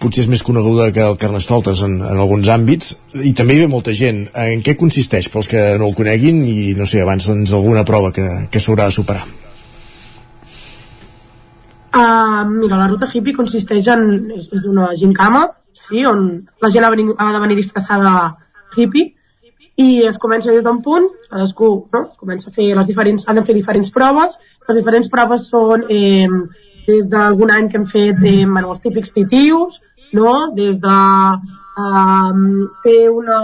potser 0.00 0.24
és 0.24 0.30
més 0.32 0.44
coneguda 0.46 0.90
que 0.94 1.02
el 1.04 1.18
Carnestoltes 1.20 1.82
en, 1.84 1.98
en 2.04 2.20
alguns 2.20 2.48
àmbits, 2.52 2.94
i 3.16 3.34
també 3.36 3.56
hi 3.56 3.64
ve 3.64 3.72
molta 3.72 3.96
gent. 3.96 4.26
En 4.38 4.62
què 4.64 4.76
consisteix, 4.80 5.32
pels 5.32 5.50
que 5.50 5.66
no 5.80 5.90
ho 5.90 5.96
coneguin, 5.96 6.44
i 6.46 6.72
no 6.78 6.88
sé, 6.88 7.02
abans 7.04 7.28
doncs, 7.32 7.56
alguna 7.56 7.84
prova 7.88 8.12
que, 8.14 8.28
que 8.52 8.62
s'haurà 8.62 8.88
de 8.88 9.00
superar? 9.00 9.26
Uh, 11.90 12.46
mira, 12.46 12.76
la 12.78 12.86
ruta 12.86 13.08
hippie 13.10 13.34
consisteix 13.34 13.88
en... 13.90 14.04
és, 14.36 14.46
és 14.54 14.66
una 14.70 14.92
gincama, 14.98 15.48
sí, 15.74 16.04
on 16.06 16.28
la 16.62 16.70
gent 16.70 16.86
ha, 16.86 16.90
venir, 16.94 17.08
ha 17.18 17.32
de 17.34 17.40
venir 17.42 17.56
disfressada 17.58 18.12
hippie, 18.76 19.16
i 19.80 19.88
es 20.06 20.18
comença 20.22 20.52
des 20.54 20.62
d'un 20.62 20.78
punt, 20.84 21.08
cadascú 21.30 21.70
no? 21.94 22.02
comença 22.20 22.50
a 22.50 22.54
fer 22.54 22.68
les 22.76 22.86
diferents, 22.90 23.26
han 23.26 23.40
de 23.40 23.44
fer 23.46 23.56
diferents 23.56 23.90
proves, 23.94 24.38
les 24.68 24.78
diferents 24.78 25.10
proves 25.10 25.48
són 25.50 25.86
eh, 25.88 26.28
des 26.86 27.08
d'algun 27.10 27.50
any 27.54 27.70
que 27.70 27.80
hem 27.80 27.86
fet 27.88 28.22
eh, 28.22 28.44
bueno, 28.44 28.70
els 28.74 28.82
típics 28.84 29.14
titius, 29.16 29.80
no? 30.12 30.52
des 30.54 30.78
de 30.82 30.96
eh, 31.82 32.32
fer 32.86 33.00
una... 33.10 33.40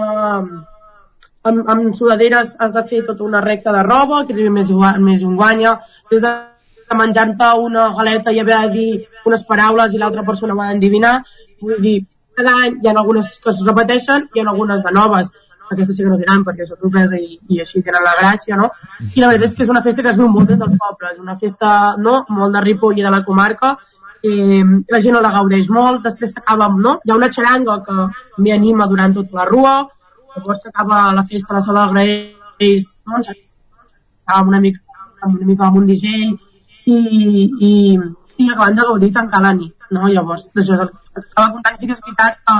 Amb, 1.47 1.61
amb 1.71 1.95
sudaderes 1.95 2.57
has 2.59 2.73
de 2.75 2.83
fer 2.91 3.05
tota 3.07 3.23
una 3.23 3.41
recta 3.41 3.71
de 3.75 3.83
roba, 3.87 4.25
que 4.27 4.35
més, 4.51 4.71
més 4.99 5.23
un 5.23 5.37
guanya, 5.39 5.77
des 6.11 6.25
de 6.25 6.33
menjar-te 6.95 7.49
una 7.59 7.89
galeta 7.97 8.33
i 8.33 8.39
haver 8.41 8.61
de 8.61 8.69
dir 8.75 8.91
unes 9.27 9.43
paraules 9.45 9.95
i 9.95 9.99
l'altra 9.99 10.23
persona 10.23 10.55
ho 10.55 10.61
ha 10.63 10.69
d'endivinar. 10.71 11.17
Vull 11.61 11.81
dir, 11.83 11.97
cada 12.37 12.55
any 12.63 12.79
hi 12.83 12.89
ha 12.89 12.95
algunes 12.95 13.39
que 13.43 13.51
es 13.51 13.65
repeteixen 13.67 14.29
i 14.29 14.39
hi 14.39 14.45
ha 14.45 14.49
algunes 14.51 14.85
de 14.85 14.93
noves. 14.93 15.33
Aquestes 15.67 15.97
sí 15.97 16.05
que 16.05 16.11
no 16.13 16.19
diran 16.21 16.45
perquè 16.47 16.63
és 16.63 16.71
sorpresa 16.71 17.19
i, 17.19 17.41
i 17.51 17.59
així 17.65 17.83
tenen 17.83 18.05
la 18.07 18.15
gràcia, 18.21 18.55
no? 18.61 18.69
I 19.09 19.23
la 19.23 19.33
veritat 19.33 19.49
és 19.49 19.57
que 19.57 19.65
és 19.65 19.73
una 19.73 19.83
festa 19.83 20.05
que 20.05 20.13
es 20.13 20.21
viu 20.21 20.29
molt 20.31 20.53
des 20.53 20.61
del 20.63 20.77
poble, 20.79 21.11
és 21.11 21.19
una 21.19 21.35
festa 21.41 21.71
no? 21.99 22.21
molt 22.29 22.55
de 22.55 22.63
Ripoll 22.63 23.01
i 23.01 23.07
de 23.07 23.11
la 23.11 23.25
comarca, 23.27 23.73
eh, 24.23 24.63
la 24.95 25.01
gent 25.03 25.19
la 25.19 25.33
gaudeix 25.35 25.69
molt, 25.73 26.05
després 26.07 26.37
s'acaba 26.37 26.69
amb, 26.71 26.79
no? 26.85 26.95
Hi 27.03 27.11
ha 27.11 27.19
una 27.19 27.31
xaranga 27.35 27.81
que 27.89 28.07
m'hi 28.39 28.55
anima 28.55 28.87
durant 28.93 29.17
tota 29.19 29.41
la 29.41 29.49
rua, 29.51 29.75
llavors 30.37 30.63
s'acaba 30.63 31.03
la 31.19 31.27
festa 31.27 31.55
a 31.55 31.59
la 31.59 31.65
sala 31.67 31.87
de 31.87 31.95
Graells, 31.97 32.89
no? 33.07 33.23
Amb 34.39 34.55
una 34.55 34.61
mica, 34.61 34.83
amb 35.23 35.37
una 35.37 35.47
mica 35.51 35.67
amb 35.67 35.83
un 35.83 35.87
DJ 35.91 36.37
i, 36.87 36.97
i, 37.69 37.73
i 38.39 38.49
acabant 38.51 38.77
de 38.79 38.87
gaudir 38.89 39.11
i 39.11 39.15
tancar 39.17 39.43
la 39.45 39.53
nit, 39.59 39.75
no? 39.91 40.07
Llavors, 40.09 40.49
d'això 40.55 40.75
és 40.77 40.83
el 40.87 40.91
que 40.95 41.23
estava 41.25 41.53
contant, 41.55 41.79
sí 41.81 41.87
que 41.91 41.97
és 41.97 42.03
veritat 42.05 42.41
que 42.47 42.57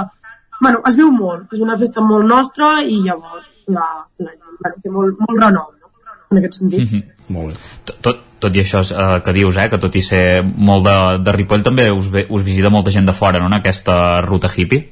bueno, 0.61 0.81
es 0.89 0.95
viu 0.97 1.11
molt, 1.13 1.51
és 1.53 1.61
una 1.61 1.77
festa 1.79 2.01
molt 2.01 2.25
nostra 2.27 2.79
i 2.83 3.03
llavors 3.05 3.51
la, 3.69 3.87
la 4.25 4.31
gent 4.33 4.57
bueno, 4.63 4.77
té 4.83 4.93
molt, 4.95 5.19
molt 5.21 5.43
renom 5.43 5.73
no? 5.75 5.91
en 6.33 6.41
aquest 6.41 6.61
sentit. 6.63 6.87
Mhm. 6.93 7.03
Molt 7.35 7.53
bé. 7.53 7.61
Tot- 7.85 8.01
Tot, 8.07 8.23
tot 8.41 8.57
i 8.57 8.61
això 8.63 8.81
eh, 8.85 9.21
que 9.25 9.33
dius, 9.33 9.57
eh, 9.57 9.69
que 9.73 9.79
tot 9.83 9.95
i 9.97 10.03
ser 10.05 10.43
molt 10.45 10.85
de, 10.87 10.95
de 11.25 11.33
Ripoll, 11.35 11.63
també 11.67 11.89
us, 11.91 12.09
ve, 12.13 12.27
us 12.31 12.43
visita 12.47 12.71
molta 12.71 12.93
gent 12.95 13.07
de 13.09 13.15
fora, 13.17 13.39
no?, 13.41 13.47
en 13.51 13.57
aquesta 13.59 14.21
ruta 14.23 14.51
hippie. 14.55 14.85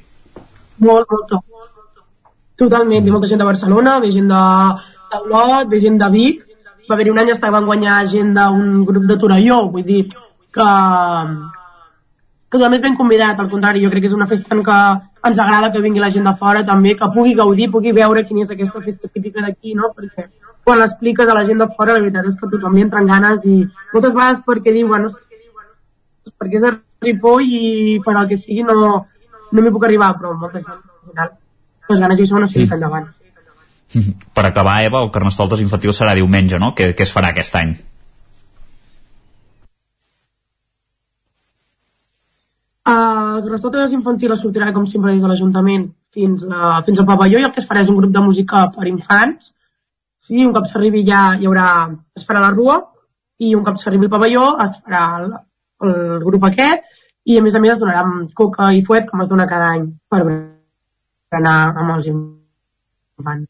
Molt, 0.83 1.07
molta. 1.11 1.39
Totalment, 2.59 3.03
ve 3.05 3.11
molta 3.11 3.27
gent 3.27 3.39
de 3.41 3.47
Barcelona, 3.47 3.99
ve 3.99 4.11
gent 4.11 4.27
de, 4.31 4.41
de 5.11 5.21
Olot, 5.25 5.69
ve 5.71 5.79
gent 5.83 5.97
de 6.01 6.09
Vic. 6.13 6.43
Va 6.89 6.95
haver-hi 6.95 7.11
un 7.11 7.19
any 7.19 7.33
que 7.33 7.51
van 7.57 7.65
guanyar 7.65 8.05
gent 8.11 8.33
d'un 8.37 8.85
grup 8.85 9.05
de 9.09 9.17
Torelló, 9.17 9.59
vull 9.73 9.85
dir 9.87 10.03
que, 10.07 10.21
que 10.61 12.57
tothom 12.57 12.77
és 12.77 12.83
ben 12.83 12.95
convidat, 12.99 13.39
al 13.39 13.49
contrari, 13.49 13.83
jo 13.83 13.91
crec 13.93 14.05
que 14.05 14.11
és 14.11 14.17
una 14.17 14.27
festa 14.29 14.55
en 14.55 14.63
què 14.67 14.77
ens 15.29 15.39
agrada 15.41 15.71
que 15.73 15.81
vingui 15.81 16.03
la 16.03 16.11
gent 16.13 16.27
de 16.29 16.35
fora 16.39 16.63
també, 16.67 16.95
que 16.95 17.11
pugui 17.15 17.33
gaudir, 17.35 17.71
pugui 17.73 17.95
veure 17.97 18.25
quina 18.29 18.45
és 18.45 18.53
aquesta 18.53 18.83
festa 18.85 19.11
típica 19.11 19.41
d'aquí, 19.41 19.73
no? 19.79 19.91
Perquè 19.97 20.29
quan 20.65 20.79
l'expliques 20.81 21.29
a 21.29 21.37
la 21.37 21.45
gent 21.45 21.61
de 21.61 21.69
fora, 21.73 21.93
la 21.93 22.03
veritat 22.05 22.29
és 22.29 22.37
que 22.39 22.49
tothom 22.53 22.77
li 22.77 22.85
entren 22.85 23.09
ganes 23.09 23.45
i 23.49 23.57
moltes 23.93 24.15
vegades 24.17 24.45
perquè 24.45 24.73
diuen, 24.73 25.05
no, 25.05 26.31
perquè 26.41 26.61
és 26.61 26.69
a 26.69 26.75
Ripoll 27.05 27.45
i 27.45 27.99
per 28.05 28.15
al 28.15 28.29
que 28.29 28.37
sigui 28.41 28.63
no, 28.65 28.77
no 29.51 29.61
m'hi 29.61 29.73
puc 29.75 29.85
arribar, 29.85 30.15
però 30.17 30.33
molta 30.33 30.61
gent, 30.61 30.81
al 30.81 31.11
final, 31.11 31.37
les 31.91 32.01
ganes 32.05 32.21
hi 32.21 32.27
són, 32.31 32.47
o 32.47 32.49
sigui 32.49 32.69
que 32.69 32.79
endavant. 32.79 33.11
Per 34.35 34.45
acabar, 34.45 34.79
Eva, 34.83 35.01
el 35.03 35.11
Carnestoltes 35.11 35.61
infantil 35.63 35.93
serà 35.95 36.15
diumenge, 36.17 36.59
no?, 36.61 36.73
què, 36.77 36.93
què 36.97 37.05
es 37.05 37.13
farà 37.15 37.31
aquest 37.31 37.55
any? 37.59 37.75
Uh, 42.85 43.41
Carnestoltes 43.41 43.93
infantil 43.97 44.33
es 44.35 44.41
sortirà, 44.45 44.71
com 44.73 44.85
sempre, 44.89 45.13
des 45.13 45.23
de 45.23 45.29
l'Ajuntament 45.29 45.87
fins, 46.13 46.43
a, 46.45 46.81
fins 46.85 46.99
al 47.01 47.07
pavelló 47.09 47.39
i 47.41 47.45
el 47.47 47.53
que 47.53 47.63
es 47.63 47.69
farà 47.69 47.81
és 47.81 47.89
un 47.89 47.97
grup 47.97 48.11
de 48.13 48.21
música 48.25 48.67
per 48.75 48.85
infants. 48.91 49.53
Sí, 50.21 50.43
un 50.45 50.53
cop 50.53 50.67
s'arribi 50.69 51.01
ja 51.07 51.23
hi 51.39 51.49
haurà, 51.49 51.69
es 52.17 52.27
farà 52.27 52.43
la 52.43 52.51
rua 52.53 52.77
i 53.41 53.55
un 53.57 53.65
cop 53.65 53.81
s'arribi 53.81 54.07
al 54.07 54.13
pavelló 54.13 54.45
es 54.63 54.77
farà 54.83 55.01
el, 55.21 55.33
el 55.89 56.23
grup 56.23 56.45
aquest 56.47 56.85
i 57.25 57.39
a 57.39 57.43
més 57.45 57.57
a 57.57 57.63
més 57.63 57.73
es 57.73 57.81
donarà 57.81 58.05
coca 58.37 58.69
i 58.77 58.85
fuet 58.85 59.09
com 59.09 59.25
es 59.25 59.33
dona 59.33 59.49
cada 59.49 59.73
any 59.75 59.89
per 60.09 60.21
anar 61.41 61.57
amb 61.73 61.97
els 61.97 62.07
infants. 62.13 63.49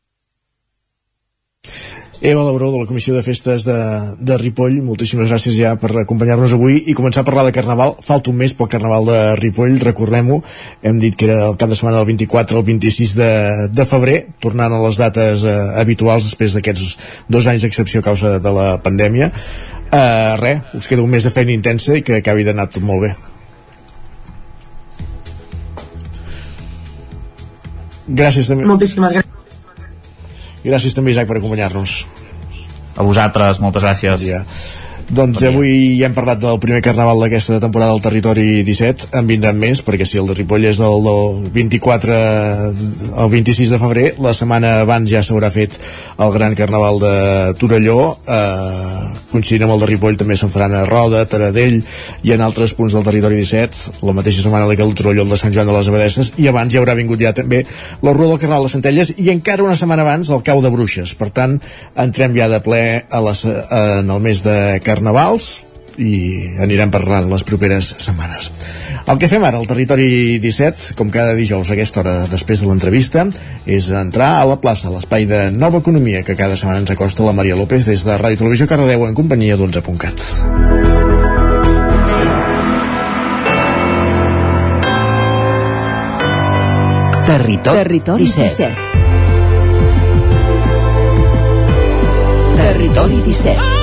Eva 2.21 2.43
Lauró, 2.43 2.71
de 2.71 2.79
la 2.79 2.85
Comissió 2.87 3.13
de 3.13 3.21
Festes 3.21 3.65
de, 3.67 3.75
de 4.17 4.37
Ripoll, 4.39 4.79
moltíssimes 4.81 5.27
gràcies 5.29 5.57
ja 5.57 5.73
per 5.77 5.91
acompanyar-nos 6.01 6.55
avui 6.55 6.79
i 6.87 6.95
començar 6.97 7.21
a 7.21 7.27
parlar 7.27 7.43
de 7.45 7.51
Carnaval. 7.53 7.93
Falta 8.01 8.31
un 8.31 8.39
mes 8.39 8.55
pel 8.55 8.69
Carnaval 8.71 9.05
de 9.09 9.19
Ripoll, 9.41 9.75
recordem-ho. 9.83 10.39
Hem 10.81 11.01
dit 11.03 11.17
que 11.19 11.27
era 11.27 11.51
el 11.51 11.59
cap 11.59 11.69
de 11.69 11.77
setmana 11.77 11.99
del 11.99 12.07
24 12.13 12.61
al 12.61 12.65
26 12.65 13.13
de, 13.19 13.29
de 13.75 13.85
febrer, 13.85 14.17
tornant 14.41 14.73
a 14.73 14.81
les 14.87 14.97
dates 15.01 15.43
eh, 15.43 15.55
habituals 15.81 16.29
després 16.31 16.55
d'aquests 16.55 16.95
dos 17.29 17.51
anys 17.51 17.67
d'excepció 17.67 18.01
a 18.01 18.07
causa 18.09 18.37
de 18.39 18.55
la 18.57 18.67
pandèmia. 18.81 19.29
Eh, 19.91 20.33
res, 20.41 20.73
us 20.79 20.89
queda 20.89 21.03
un 21.03 21.11
mes 21.11 21.27
de 21.27 21.35
feina 21.35 21.53
intensa 21.53 21.99
i 21.99 22.01
que 22.01 22.23
acabi 22.23 22.47
d'anar 22.47 22.71
tot 22.71 22.83
molt 22.87 23.05
bé. 23.05 23.13
Gràcies 28.07 28.47
també. 28.47 28.65
Moltíssimes 28.69 29.13
gràcies. 29.13 29.44
Gràcies 30.65 30.95
també, 30.97 31.13
Isaac, 31.13 31.29
per 31.29 31.37
acompanyar-nos. 31.37 31.99
A 32.95 33.03
vosaltres, 33.05 33.61
moltes 33.61 33.83
gràcies. 33.85 34.15
Bon 34.17 34.25
dia. 34.25 34.41
Doncs 35.05 35.43
avui 35.45 35.99
ja 35.99 36.07
hem 36.07 36.15
parlat 36.17 36.39
del 36.41 36.57
primer 36.57 36.79
carnaval 36.81 37.19
d'aquesta 37.21 37.59
temporada 37.61 37.93
del 37.93 38.01
Territori 38.01 38.63
17, 38.65 39.11
en 39.13 39.27
vindran 39.29 39.59
més, 39.61 39.83
perquè 39.85 40.01
si 40.01 40.17
el 40.17 40.25
de 40.25 40.33
Ripoll 40.33 40.65
és 40.65 40.79
del, 40.81 41.05
del 41.05 41.43
24 41.53 42.15
al 43.21 43.29
26 43.29 43.75
de 43.75 43.79
febrer, 43.81 44.05
la 44.25 44.33
setmana 44.33 44.79
abans 44.81 45.11
ja 45.11 45.21
s'haurà 45.21 45.51
fet 45.53 45.77
el 46.17 46.33
gran 46.33 46.57
carnaval 46.57 46.97
de 47.03 47.13
Torelló, 47.61 48.15
eh, 48.25 49.11
coincidint 49.29 49.67
amb 49.67 49.75
el 49.75 49.83
de 49.83 49.91
Ripoll 49.91 50.17
també 50.17 50.39
se'n 50.41 50.49
faran 50.49 50.73
a 50.73 50.81
Roda, 50.89 51.21
Taradell 51.29 51.77
i 52.25 52.33
en 52.33 52.41
altres 52.41 52.73
punts 52.73 52.97
del 52.97 53.05
Territori 53.05 53.37
17, 53.43 54.01
la 54.09 54.17
mateixa 54.17 54.41
setmana 54.41 54.65
de 54.65 54.81
el 54.81 54.97
Torelló, 54.97 55.21
el 55.21 55.35
de 55.35 55.37
Sant 55.37 55.53
Joan 55.53 55.69
de 55.69 55.77
les 55.77 55.91
Abadesses, 55.93 56.33
i 56.41 56.49
abans 56.49 56.73
ja 56.73 56.81
haurà 56.81 56.97
vingut 56.97 57.21
ja 57.21 57.35
també 57.37 57.61
la 58.01 58.13
Rua 58.17 58.33
del 58.33 58.41
Carnaval 58.41 58.65
de 58.65 58.73
Centelles. 58.73 59.13
I 59.21 59.29
encara 59.33 59.63
una 59.63 59.77
setmana 59.77 60.01
abans 60.01 60.33
el 60.33 60.41
Cau 60.45 60.65
de 60.65 60.73
Bruixes. 60.73 61.13
Per 61.13 61.29
tant, 61.29 61.59
entrem 61.93 62.33
ja 62.37 62.49
de 62.49 62.59
ple 62.65 62.83
a 63.05 63.21
les, 63.29 63.45
en 63.45 64.09
el 64.09 64.21
mes 64.25 64.41
de 64.45 64.57
Carnavals 64.95 65.65
i 65.99 66.55
anirem 66.63 66.91
parlant 66.91 67.27
les 67.31 67.43
properes 67.47 67.93
setmanes. 68.03 68.49
El 69.05 69.19
que 69.21 69.29
fem 69.31 69.43
ara 69.47 69.59
al 69.61 69.67
Territori 69.69 70.39
17, 70.43 70.95
com 70.99 71.11
cada 71.13 71.35
dijous 71.37 71.69
a 71.69 71.75
aquesta 71.75 72.01
hora 72.01 72.15
després 72.31 72.63
de 72.63 72.67
l'entrevista, 72.69 73.25
és 73.65 73.91
entrar 73.91 74.31
a 74.39 74.47
la 74.49 74.57
plaça, 74.63 74.91
l'espai 74.91 75.27
de 75.29 75.51
Nova 75.55 75.79
Economia, 75.83 76.23
que 76.23 76.35
cada 76.35 76.57
setmana 76.59 76.83
ens 76.83 76.91
acosta 76.95 77.23
la 77.27 77.35
Maria 77.35 77.55
López 77.59 77.87
des 77.87 78.03
de 78.07 78.17
Ràdio 78.19 78.43
Televisió 78.43 78.67
Cardedeu 78.67 79.05
en 79.07 79.15
companyia 79.15 79.55
d'11.cat. 79.59 80.17
Territori, 87.25 87.77
Territori 87.83 88.23
17. 88.23 88.73
17. 88.73 88.95
Territori 92.55 93.21
17. 93.21 93.74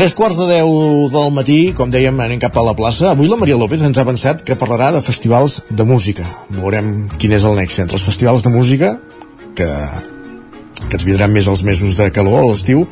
Tres 0.00 0.14
quarts 0.16 0.38
de 0.40 0.46
deu 0.48 0.70
del 1.12 1.26
matí, 1.36 1.74
com 1.76 1.90
dèiem, 1.92 2.16
anem 2.24 2.38
cap 2.40 2.54
a 2.56 2.62
la 2.64 2.72
plaça. 2.72 3.10
Avui 3.10 3.28
la 3.28 3.36
Maria 3.36 3.58
López 3.60 3.82
ens 3.84 3.98
ha 4.00 4.04
pensat 4.08 4.38
que 4.40 4.54
parlarà 4.56 4.86
de 4.94 5.02
festivals 5.04 5.58
de 5.68 5.84
música. 5.84 6.24
Veurem 6.48 6.88
quin 7.20 7.34
és 7.36 7.44
el 7.44 7.58
nexe 7.58 7.82
entre 7.84 7.98
els 7.98 8.06
festivals 8.08 8.46
de 8.46 8.54
música, 8.54 8.94
que, 9.58 9.68
que 10.86 10.96
ens 10.96 11.04
vindran 11.04 11.34
més 11.36 11.50
els 11.52 11.60
mesos 11.68 11.98
de 12.00 12.08
calor 12.16 12.38
a 12.40 12.46
l'estiu, 12.48 12.86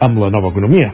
amb 0.00 0.24
la 0.24 0.32
nova 0.32 0.48
economia. 0.48 0.88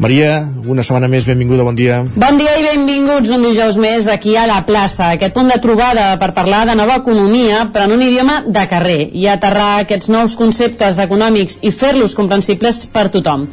Maria, 0.00 0.42
una 0.68 0.82
setmana 0.84 1.08
més, 1.12 1.24
benvinguda, 1.24 1.64
bon 1.64 1.76
dia. 1.76 2.02
Bon 2.16 2.36
dia 2.36 2.52
i 2.60 2.64
benvinguts 2.64 3.30
un 3.32 3.44
dijous 3.44 3.76
més 3.80 4.08
aquí 4.12 4.34
a 4.36 4.44
la 4.48 4.58
plaça. 4.68 5.10
Aquest 5.14 5.32
punt 5.32 5.48
de 5.48 5.56
trobada 5.60 6.10
per 6.20 6.34
parlar 6.36 6.66
de 6.68 6.74
nova 6.76 6.98
economia, 7.00 7.66
però 7.72 7.84
en 7.84 7.94
un 7.96 8.04
idioma 8.04 8.42
de 8.44 8.64
carrer, 8.68 8.98
i 9.16 9.24
aterrar 9.28 9.74
aquests 9.82 10.12
nous 10.12 10.36
conceptes 10.36 11.00
econòmics 11.04 11.60
i 11.64 11.72
fer-los 11.72 12.16
comprensibles 12.16 12.82
per 12.92 13.06
tothom. 13.12 13.46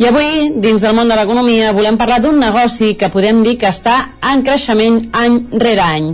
I 0.00 0.06
avui, 0.08 0.48
dins 0.64 0.80
del 0.80 0.94
món 0.96 1.10
de 1.10 1.16
l'economia, 1.18 1.72
volem 1.76 1.98
parlar 2.00 2.16
d'un 2.24 2.38
negoci 2.40 2.94
que 2.98 3.10
podem 3.12 3.42
dir 3.44 3.58
que 3.60 3.68
està 3.68 3.96
en 4.32 4.40
creixement 4.42 4.96
any 5.12 5.36
rere 5.60 5.84
any. 5.84 6.06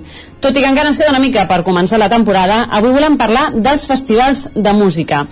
Tot 0.42 0.56
i 0.58 0.62
que 0.62 0.68
encara 0.70 0.90
ens 0.90 0.98
queda 0.98 1.12
una 1.14 1.22
mica 1.22 1.44
per 1.50 1.62
començar 1.66 1.98
la 1.98 2.10
temporada, 2.10 2.64
avui 2.74 2.90
volem 2.94 3.16
parlar 3.18 3.48
dels 3.54 3.86
festivals 3.86 4.48
de 4.54 4.72
música. 4.74 5.24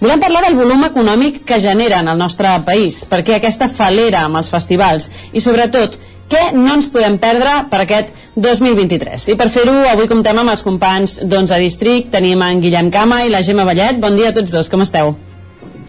Volem 0.00 0.20
parlar 0.20 0.44
del 0.44 0.56
volum 0.56 0.84
econòmic 0.86 1.42
que 1.48 1.58
generen 1.60 2.08
al 2.08 2.20
nostre 2.20 2.52
país, 2.66 3.02
perquè 3.08 3.38
aquesta 3.38 3.68
falera 3.72 4.26
amb 4.28 4.40
els 4.40 4.52
festivals 4.52 5.08
i 5.32 5.40
sobretot 5.40 5.96
què 6.28 6.50
no 6.56 6.76
ens 6.76 6.90
podem 6.92 7.16
perdre 7.20 7.56
per 7.72 7.82
aquest 7.84 8.12
2023. 8.36 9.30
I 9.32 9.38
per 9.40 9.48
fer-ho, 9.52 9.74
avui 9.90 10.08
comptem 10.12 10.38
amb 10.40 10.52
els 10.52 10.64
companys 10.64 11.18
d'11 11.24 11.60
District, 11.64 12.12
tenim 12.12 12.44
en 12.44 12.60
Guillem 12.60 12.92
Cama 12.92 13.24
i 13.24 13.32
la 13.32 13.42
Gemma 13.42 13.64
Vallet. 13.68 13.98
Bon 14.00 14.16
dia 14.16 14.32
a 14.32 14.36
tots 14.36 14.52
dos, 14.52 14.70
com 14.72 14.84
esteu? 14.84 15.16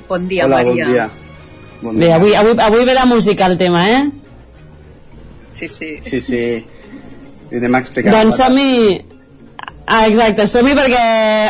Bon 0.10 0.28
dia, 0.28 0.46
Hola, 0.46 0.64
Maria. 0.64 0.86
bon 0.86 0.94
dia. 0.94 1.08
Bon 1.82 1.98
Bé, 1.98 2.12
avui, 2.14 2.36
avui, 2.36 2.56
avui 2.58 2.86
ve 2.86 2.94
de 2.94 3.06
música 3.06 3.46
el 3.46 3.58
tema, 3.58 3.90
eh? 3.90 4.06
Sí, 5.56 5.68
sí. 5.68 6.00
Sí, 6.10 6.22
sí. 6.22 6.46
I 7.52 7.60
anem 7.60 7.76
a 7.76 7.84
explicar. 7.84 8.16
Doncs 8.16 8.40
som-hi... 8.42 8.72
Ah, 9.86 10.08
exacte, 10.10 10.48
som-hi 10.50 10.72
perquè 10.74 11.00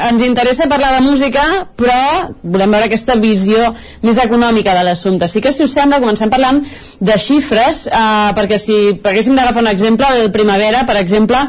ens 0.09 0.23
interessa 0.26 0.65
parlar 0.67 0.89
de 0.97 1.05
música, 1.05 1.41
però 1.80 2.34
volem 2.43 2.73
veure 2.76 2.89
aquesta 2.89 3.15
visió 3.15 3.69
més 4.03 4.19
econòmica 4.19 4.73
de 4.76 4.82
l'assumpte. 4.84 5.30
Sí 5.32 5.39
que, 5.39 5.53
si 5.55 5.63
us 5.63 5.71
sembla, 5.71 6.01
comencem 6.03 6.34
parlant 6.34 6.59
de 6.99 7.15
xifres, 7.15 7.86
eh, 7.88 8.34
perquè 8.36 8.59
si 8.59 8.76
haguéssim 8.97 9.39
d'agafar 9.39 9.63
un 9.63 9.71
exemple, 9.71 10.11
el 10.19 10.34
Primavera, 10.36 10.84
per 10.84 10.97
exemple, 10.99 11.45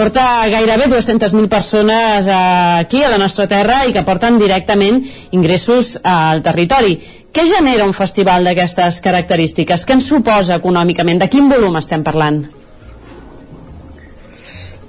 porta 0.00 0.24
gairebé 0.48 0.88
200.000 0.88 1.52
persones 1.52 2.26
eh, 2.26 2.40
aquí, 2.80 3.04
a 3.04 3.12
la 3.12 3.20
nostra 3.20 3.44
terra, 3.46 3.82
i 3.84 3.92
que 3.92 4.06
porten 4.08 4.40
directament 4.40 5.04
ingressos 5.36 5.98
al 6.02 6.40
territori. 6.40 6.96
Què 7.30 7.44
genera 7.46 7.84
un 7.86 7.92
festival 7.94 8.46
d'aquestes 8.48 8.96
característiques? 9.04 9.84
Què 9.86 9.94
ens 9.94 10.08
suposa 10.10 10.56
econòmicament? 10.58 11.20
De 11.22 11.28
quin 11.30 11.46
volum 11.50 11.76
estem 11.78 12.02
parlant? 12.02 12.40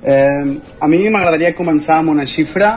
Eh, 0.02 0.46
a 0.82 0.90
mi 0.90 1.04
m'agradaria 1.14 1.54
començar 1.54 2.00
amb 2.02 2.16
una 2.16 2.26
xifra 2.26 2.72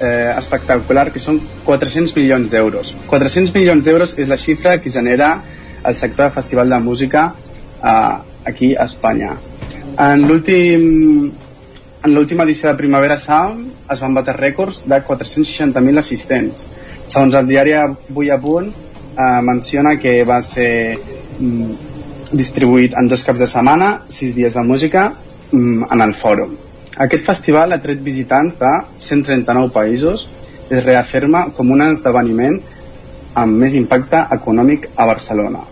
eh, 0.00 0.32
espectacular, 0.32 1.10
que 1.12 1.20
són 1.20 1.36
400 1.66 2.16
milions 2.16 2.48
d'euros. 2.48 2.94
400 3.12 3.52
milions 3.58 3.84
d'euros 3.84 4.16
és 4.16 4.32
la 4.32 4.40
xifra 4.40 4.78
que 4.80 4.92
genera 4.92 5.34
el 5.84 6.00
sector 6.00 6.30
de 6.30 6.36
festival 6.40 6.72
de 6.72 6.80
música 6.80 7.28
eh, 7.36 8.16
aquí 8.48 8.72
a 8.74 8.88
Espanya. 8.88 9.36
En 10.00 10.24
l'últim 10.24 11.32
en 12.00 12.14
l'última 12.16 12.46
edició 12.48 12.70
de 12.70 12.78
Primavera 12.80 13.18
Sound 13.20 13.90
es 13.92 14.00
van 14.00 14.14
bater 14.16 14.32
rècords 14.40 14.86
de 14.88 15.04
460.000 15.04 16.00
assistents. 16.00 16.70
Segons 17.04 17.36
el 17.36 17.50
diari 17.50 17.74
Avui 17.76 18.30
a 18.32 18.38
Punt, 18.40 18.70
eh, 19.16 19.40
menciona 19.42 19.96
que 19.98 20.22
va 20.24 20.40
ser 20.46 20.96
mm, 20.96 21.72
distribuït 22.32 22.96
en 22.98 23.08
dos 23.10 23.24
caps 23.26 23.42
de 23.42 23.48
setmana, 23.50 23.92
sis 24.08 24.34
dies 24.34 24.54
de 24.54 24.62
música, 24.62 25.12
mm, 25.52 25.90
en 25.90 26.04
el 26.06 26.14
fòrum. 26.14 26.56
Aquest 27.00 27.24
festival 27.24 27.72
ha 27.72 27.80
tret 27.82 28.00
visitants 28.04 28.58
de 28.60 28.70
139 28.98 29.72
països 29.72 30.28
i 30.70 30.76
es 30.78 30.84
reafirma 30.84 31.46
com 31.56 31.70
un 31.70 31.82
esdeveniment 31.86 32.58
amb 33.40 33.62
més 33.62 33.76
impacte 33.78 34.24
econòmic 34.36 34.88
a 34.96 35.06
Barcelona. 35.06 35.62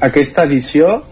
Aquesta 0.00 0.44
edició 0.48 1.02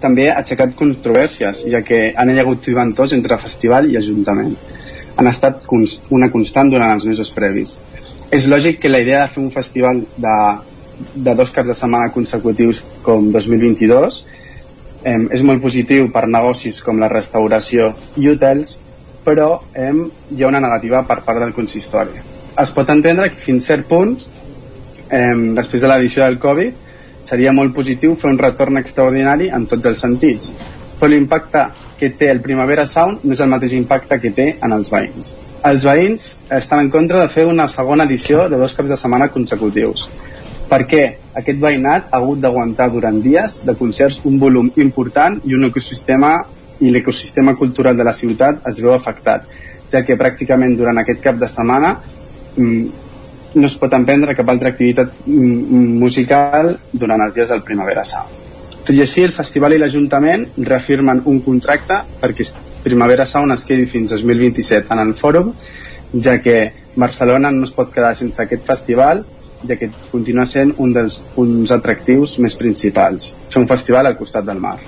també 0.00 0.28
ha 0.30 0.38
aixecat 0.40 0.74
controvèrsies, 0.78 1.64
ja 1.70 1.82
que 1.86 2.12
han 2.16 2.30
hi 2.30 2.38
hagut 2.40 2.64
diventors 2.66 3.12
entre 3.16 3.38
festival 3.38 3.90
i 3.90 3.98
ajuntament. 3.98 4.54
Han 5.18 5.28
estat 5.28 5.66
const 5.68 6.08
una 6.10 6.30
constant 6.32 6.70
durant 6.72 6.94
els 6.94 7.06
mesos 7.06 7.30
previs. 7.34 7.78
És 8.32 8.48
lògic 8.48 8.80
que 8.80 8.88
la 8.88 9.02
idea 9.04 9.20
de 9.22 9.32
fer 9.34 9.42
un 9.42 9.50
festival 9.52 10.00
de, 10.16 10.36
de 11.14 11.34
dos 11.34 11.50
caps 11.50 11.68
de 11.68 11.76
setmana 11.76 12.12
consecutius 12.14 12.82
com 13.02 13.30
2022 13.32 14.22
eh, 15.04 15.18
és 15.30 15.42
molt 15.46 15.62
positiu 15.62 16.08
per 16.14 16.26
negocis 16.30 16.80
com 16.84 17.00
la 17.02 17.10
restauració 17.12 17.92
i 18.20 18.28
hotels, 18.30 18.78
però 19.24 19.50
eh, 19.74 19.92
hi 20.30 20.42
ha 20.42 20.50
una 20.50 20.62
negativa 20.62 21.02
per 21.08 21.20
part 21.26 21.42
del 21.42 21.54
consistori. 21.56 22.22
Es 22.62 22.72
pot 22.74 22.90
entendre 22.92 23.30
que 23.32 23.40
fins 23.40 23.66
cert 23.70 23.88
punt, 23.88 24.16
eh, 25.08 25.34
després 25.58 25.82
de 25.82 25.92
l'edició 25.92 26.26
del 26.26 26.40
Covid, 26.42 26.90
seria 27.28 27.52
molt 27.54 27.74
positiu 27.74 28.16
fer 28.18 28.32
un 28.32 28.40
retorn 28.40 28.80
extraordinari 28.80 29.48
en 29.54 29.66
tots 29.70 29.86
els 29.88 30.02
sentits, 30.04 30.52
però 30.98 31.10
l'impacte 31.12 31.68
que 31.98 32.10
té 32.18 32.28
el 32.32 32.42
Primavera 32.42 32.84
Sound 32.90 33.22
no 33.22 33.34
és 33.36 33.40
el 33.40 33.50
mateix 33.50 33.76
impacte 33.78 34.18
que 34.18 34.32
té 34.34 34.48
en 34.60 34.74
els 34.74 34.90
veïns. 34.90 35.30
Els 35.62 35.84
veïns 35.86 36.32
estan 36.50 36.80
en 36.82 36.88
contra 36.90 37.20
de 37.22 37.30
fer 37.30 37.44
una 37.46 37.68
segona 37.70 38.08
edició 38.08 38.48
de 38.50 38.58
dos 38.58 38.74
caps 38.74 38.90
de 38.90 38.98
setmana 38.98 39.28
consecutius, 39.30 40.08
perquè 40.72 41.02
aquest 41.36 41.60
veïnat 41.60 42.08
ha 42.08 42.18
hagut 42.18 42.40
d'aguantar 42.40 42.88
durant 42.92 43.20
dies 43.20 43.60
de 43.68 43.74
concerts 43.76 44.22
un 44.28 44.38
volum 44.40 44.70
important 44.80 45.38
i 45.44 45.54
un 45.58 45.68
ecosistema 45.68 46.32
i 46.80 46.90
l'ecosistema 46.90 47.54
cultural 47.54 47.96
de 47.96 48.04
la 48.08 48.14
ciutat 48.16 48.64
es 48.68 48.80
veu 48.82 48.94
afectat, 48.94 49.44
ja 49.92 50.02
que 50.02 50.16
pràcticament 50.18 50.74
durant 50.78 50.98
aquest 50.98 51.20
cap 51.22 51.36
de 51.38 51.48
setmana 51.48 51.92
mm, 52.56 52.84
no 53.54 53.68
es 53.68 53.76
pot 53.78 53.92
emprendre 53.92 54.34
cap 54.34 54.48
altra 54.48 54.72
activitat 54.72 55.12
mm, 55.26 55.98
musical 56.00 56.72
durant 56.92 57.20
els 57.20 57.36
dies 57.36 57.52
del 57.52 57.62
Primavera 57.66 58.04
Sound. 58.08 58.40
Tot 58.82 58.96
i 58.96 59.02
així, 59.04 59.22
el 59.22 59.34
festival 59.36 59.76
i 59.76 59.78
l'Ajuntament 59.78 60.48
reafirmen 60.58 61.20
un 61.30 61.38
contracte 61.44 62.00
perquè 62.22 62.48
Primavera 62.82 63.28
Sound 63.28 63.54
es 63.54 63.66
quedi 63.68 63.86
fins 63.86 64.16
2027 64.16 64.90
en 64.96 65.04
el 65.04 65.12
fòrum, 65.20 65.52
ja 66.24 66.40
que 66.42 66.56
Barcelona 66.96 67.52
no 67.54 67.68
es 67.68 67.76
pot 67.76 67.92
quedar 67.92 68.16
sense 68.18 68.42
aquest 68.42 68.66
festival 68.66 69.22
ja 69.68 69.78
que 69.78 69.90
continua 70.10 70.46
sent 70.48 70.74
un 70.82 70.92
dels 70.96 71.20
punts 71.36 71.72
atractius 71.74 72.38
més 72.42 72.58
principals. 72.58 73.32
És 73.48 73.60
un 73.60 73.68
festival 73.70 74.10
al 74.10 74.18
costat 74.18 74.46
del 74.48 74.60
mar. 74.62 74.78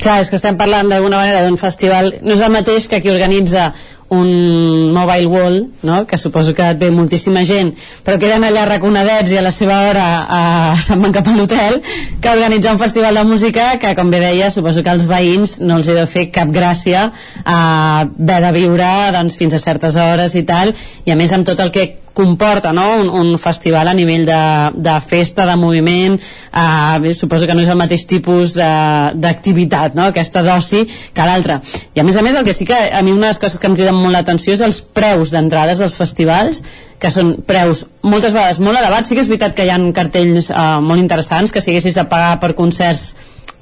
Clar, 0.00 0.20
és 0.22 0.30
que 0.30 0.38
estem 0.38 0.56
parlant 0.56 0.88
d'alguna 0.88 1.20
manera 1.20 1.44
d'un 1.44 1.58
festival, 1.60 2.14
no 2.24 2.34
és 2.36 2.42
el 2.44 2.52
mateix 2.52 2.88
que 2.88 3.02
qui 3.04 3.12
organitza 3.12 3.70
un 4.08 4.92
mobile 4.94 5.26
wall, 5.26 5.56
no? 5.82 6.06
que 6.06 6.16
suposo 6.16 6.54
que 6.54 6.62
et 6.62 6.78
ve 6.78 6.92
moltíssima 6.94 7.42
gent, 7.44 7.72
però 8.06 8.20
queden 8.22 8.46
allà 8.46 8.62
raconadets 8.68 9.32
i 9.34 9.40
a 9.40 9.42
la 9.42 9.50
seva 9.50 9.80
hora 9.88 10.06
eh, 10.22 10.84
se'n 10.86 11.02
van 11.02 11.14
cap 11.16 11.26
a 11.26 11.34
l'hotel, 11.34 11.80
que 12.22 12.30
organitza 12.36 12.72
un 12.72 12.80
festival 12.82 13.18
de 13.18 13.26
música 13.26 13.72
que, 13.82 13.96
com 13.98 14.12
bé 14.12 14.22
deia, 14.22 14.52
suposo 14.54 14.84
que 14.86 14.94
als 14.94 15.10
veïns 15.10 15.58
no 15.64 15.80
els 15.80 15.90
he 15.90 15.98
de 15.98 16.06
fer 16.06 16.28
cap 16.30 16.54
gràcia 16.54 17.08
a 17.42 17.60
haver 18.06 18.40
de 18.46 18.56
viure 18.60 18.90
doncs, 19.18 19.38
fins 19.40 19.58
a 19.58 19.62
certes 19.62 19.98
hores 19.98 20.38
i 20.38 20.46
tal, 20.46 20.74
i 21.04 21.10
a 21.10 21.18
més 21.18 21.34
amb 21.34 21.48
tot 21.48 21.60
el 21.66 21.74
que 21.74 21.88
comporta 22.16 22.72
no? 22.72 22.86
un, 23.02 23.10
un 23.12 23.38
festival 23.38 23.90
a 23.90 23.94
nivell 23.94 24.24
de, 24.24 24.40
de 24.72 24.94
festa, 25.04 25.44
de 25.44 25.56
moviment 25.60 26.16
eh, 26.16 27.12
suposo 27.12 27.46
que 27.46 27.54
no 27.54 27.60
és 27.60 27.68
el 27.68 27.76
mateix 27.76 28.06
tipus 28.08 28.56
d'activitat, 28.56 29.94
no? 29.98 30.08
aquesta 30.08 30.40
d'oci 30.46 30.86
que 31.12 31.28
l'altra. 31.28 31.60
I 31.92 32.00
a 32.00 32.06
més 32.08 32.16
a 32.16 32.24
més 32.24 32.38
el 32.38 32.48
que 32.48 32.56
sí 32.56 32.64
que 32.64 32.78
a 32.88 33.04
mi 33.04 33.12
una 33.12 33.28
de 33.28 33.34
les 33.34 33.42
coses 33.42 33.60
que 33.60 33.68
em 33.68 33.76
criden 33.76 34.00
molt 34.00 34.16
l'atenció 34.16 34.56
és 34.56 34.64
els 34.64 34.80
preus 34.80 35.34
d'entrades 35.36 35.84
dels 35.84 35.98
festivals 36.00 36.62
que 36.96 37.12
són 37.12 37.36
preus 37.44 37.84
moltes 38.00 38.32
vegades 38.32 38.62
molt 38.64 38.80
elevats 38.80 39.12
sí 39.12 39.16
que 39.16 39.24
és 39.26 39.28
veritat 39.28 39.56
que 39.56 39.68
hi 39.68 39.74
ha 39.74 39.80
cartells 39.96 40.48
eh, 40.48 40.68
molt 40.80 41.02
interessants 41.02 41.52
que 41.52 41.60
si 41.60 41.74
haguessis 41.74 42.00
de 42.00 42.08
pagar 42.08 42.38
per 42.40 42.54
concerts 42.56 43.10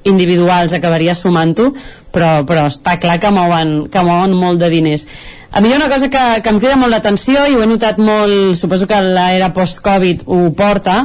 individuals 0.05 0.75
acabaria 0.77 1.15
sumant-ho 1.17 1.71
però, 2.15 2.45
però 2.47 2.69
està 2.71 2.99
clar 3.03 3.19
que 3.23 3.33
mouen, 3.35 3.75
que 3.91 4.05
mouen 4.07 4.37
molt 4.39 4.63
de 4.63 4.71
diners. 4.73 5.07
A 5.55 5.63
mi 5.63 5.71
hi 5.71 5.75
ha 5.75 5.79
una 5.79 5.91
cosa 5.91 6.09
que, 6.11 6.23
que 6.43 6.51
em 6.51 6.61
crida 6.63 6.79
molt 6.79 6.95
l'atenció 6.95 7.47
i 7.47 7.55
ho 7.55 7.63
he 7.63 7.71
notat 7.71 8.01
molt, 8.03 8.55
suposo 8.59 8.89
que 8.91 9.01
l'era 9.03 9.53
post-Covid 9.55 10.25
ho 10.27 10.49
porta 10.59 11.05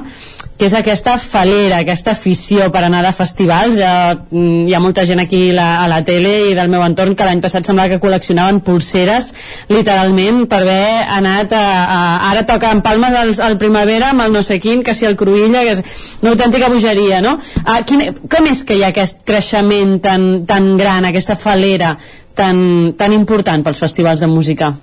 que 0.60 0.68
és 0.68 0.74
aquesta 0.76 1.14
falera, 1.24 1.78
aquesta 1.80 2.12
afició 2.12 2.66
per 2.74 2.82
anar 2.84 3.05
a 3.07 3.14
festivals. 3.16 3.78
Ja, 3.80 4.12
mm, 4.20 4.66
hi 4.68 4.74
ha 4.76 4.82
molta 4.84 5.05
gent 5.07 5.22
aquí 5.24 5.53
la, 5.55 5.70
a 5.86 5.88
la 5.88 6.01
tele 6.03 6.34
i 6.49 6.55
del 6.57 6.68
meu 6.68 6.84
entorn 6.84 7.16
que 7.16 7.24
l'any 7.24 7.39
passat 7.39 7.66
semblava 7.66 7.93
que 7.93 8.01
col·leccionaven 8.03 8.60
pulseres 8.68 9.32
literalment 9.72 10.43
per 10.51 10.60
haver 10.60 11.05
anat 11.16 11.55
a, 11.55 11.64
a 11.86 12.01
ara 12.34 12.43
toca 12.49 12.74
en 12.76 12.84
Palma 12.84 13.07
al, 13.22 13.32
al 13.39 13.57
primavera 13.62 14.12
amb 14.12 14.26
el 14.26 14.36
no 14.36 14.43
sé 14.43 14.60
quin, 14.60 14.84
que 14.84 14.93
si 14.93 15.07
el 15.07 15.16
Cruïlla 15.16 15.64
que 15.64 15.78
és 15.78 15.84
una 16.20 16.36
autèntica 16.36 16.68
bogeria 16.68 17.24
no? 17.24 17.38
A, 17.64 17.80
quin, 17.88 18.10
com 18.28 18.51
és 18.51 18.66
que 18.68 18.76
hi 18.76 18.84
ha 18.84 18.91
aquest 18.91 19.24
creixement 19.24 19.95
tan, 20.03 20.28
tan 20.49 20.74
gran, 20.78 21.07
aquesta 21.07 21.39
falera 21.39 21.95
tan, 22.36 22.93
tan 22.99 23.16
important 23.16 23.64
pels 23.64 23.80
festivals 23.80 24.20
de 24.20 24.28
música? 24.28 24.74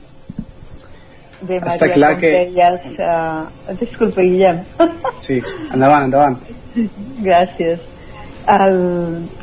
Bé, 1.47 1.59
Maria, 1.61 1.75
Està 1.75 1.89
clar 1.95 2.13
que- 2.21 2.31
deies... 2.35 2.87
Uh, 2.99 3.75
disculpa, 3.81 4.23
Guillem. 4.23 4.63
Sí, 5.27 5.41
endavant, 5.73 6.09
endavant. 6.09 6.37
Gràcies. 7.23 7.81
El, 8.47 8.77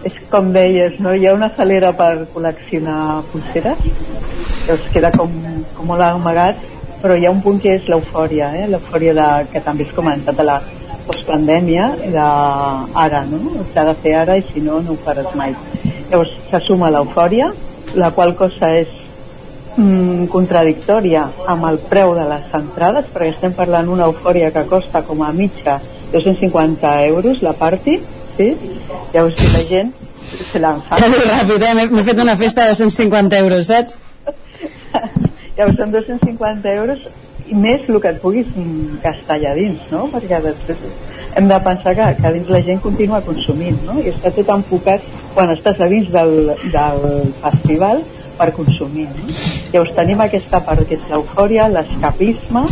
és 0.08 0.16
com 0.32 0.52
deies, 0.56 1.00
no? 1.04 1.12
hi 1.16 1.26
ha 1.28 1.34
una 1.36 1.50
salera 1.58 1.90
per 1.98 2.28
col·leccionar 2.34 3.24
pulseres, 3.34 3.82
que 4.64 4.78
us 4.78 4.86
queda 4.94 5.12
com, 5.12 5.34
com 5.76 5.90
molt 5.92 6.06
amagat, 6.08 6.62
però 7.02 7.18
hi 7.20 7.26
ha 7.28 7.34
un 7.36 7.42
punt 7.44 7.60
que 7.60 7.74
és 7.76 7.90
l'eufòria, 7.92 8.54
eh? 8.62 8.70
l'eufòria 8.72 9.16
de, 9.18 9.28
que 9.52 9.60
també 9.66 9.84
has 9.84 9.92
comentat 9.98 10.40
de 10.40 10.46
la 10.48 10.62
postpandèmia, 11.04 11.90
de 12.16 12.28
ara, 13.04 13.26
no? 13.28 13.42
S'ha 13.74 13.84
de 13.90 13.96
fer 14.06 14.16
ara 14.22 14.38
i 14.40 14.46
si 14.54 14.64
no, 14.64 14.80
no 14.86 14.96
ho 14.96 15.02
faràs 15.04 15.34
mai. 15.36 15.52
Llavors, 16.10 16.32
se 16.48 16.64
suma 16.64 16.92
l'eufòria, 16.96 17.52
la 18.00 18.14
qual 18.16 18.32
cosa 18.40 18.72
és 18.80 19.03
mm, 19.78 20.26
contradictòria 20.34 21.26
amb 21.48 21.66
el 21.70 21.80
preu 21.90 22.14
de 22.18 22.26
les 22.30 22.54
entrades, 22.60 23.06
perquè 23.14 23.34
estem 23.34 23.54
parlant 23.58 23.88
d'una 23.90 24.06
eufòria 24.12 24.52
que 24.54 24.66
costa 24.70 25.02
com 25.08 25.24
a 25.24 25.32
mitja 25.34 25.80
250 26.14 26.94
euros 27.08 27.42
la 27.42 27.54
party, 27.58 27.98
sí? 28.38 28.54
Llavors, 29.14 29.36
si 29.40 29.48
la 29.54 29.64
gent 29.70 29.92
se 30.52 30.60
l'enfada. 30.60 31.10
Que 31.10 31.26
ràpid, 31.30 31.64
eh? 31.68 31.74
M'he- 31.90 32.04
fet 32.06 32.20
una 32.22 32.36
festa 32.38 32.68
de 32.70 32.76
150 32.76 33.38
euros, 33.40 33.68
saps? 33.68 33.98
Llavors 35.58 35.78
són 35.78 35.92
250 35.94 36.72
euros 36.78 37.04
i 37.52 37.56
més 37.60 37.84
el 37.92 38.00
que 38.02 38.10
et 38.14 38.22
puguis 38.22 38.48
mm, 38.56 39.02
gastar 39.04 39.36
allà 39.38 39.52
dins, 39.58 39.82
no? 39.92 40.06
Perquè 40.14 40.40
després 40.42 40.80
hem 41.36 41.48
de 41.50 41.58
pensar 41.66 41.96
que, 41.98 42.08
que 42.22 42.32
dins 42.38 42.50
la 42.54 42.62
gent 42.66 42.80
continua 42.82 43.20
consumint, 43.26 43.78
no? 43.88 43.98
I 44.02 44.12
està 44.14 44.32
tot 44.34 44.50
enfocat 44.54 45.02
quan 45.34 45.50
estàs 45.54 45.82
a 45.82 45.88
dins 45.92 46.10
del, 46.14 46.54
del 46.74 47.34
festival 47.42 48.04
per 48.38 48.52
consumir, 48.58 49.08
no? 49.14 49.32
Llavors 49.74 49.94
tenim 49.98 50.22
aquesta 50.22 50.60
part 50.66 50.84
que 50.88 50.96
és 51.00 51.08
l'eufòria, 51.10 51.68
l'escapisme, 51.72 52.66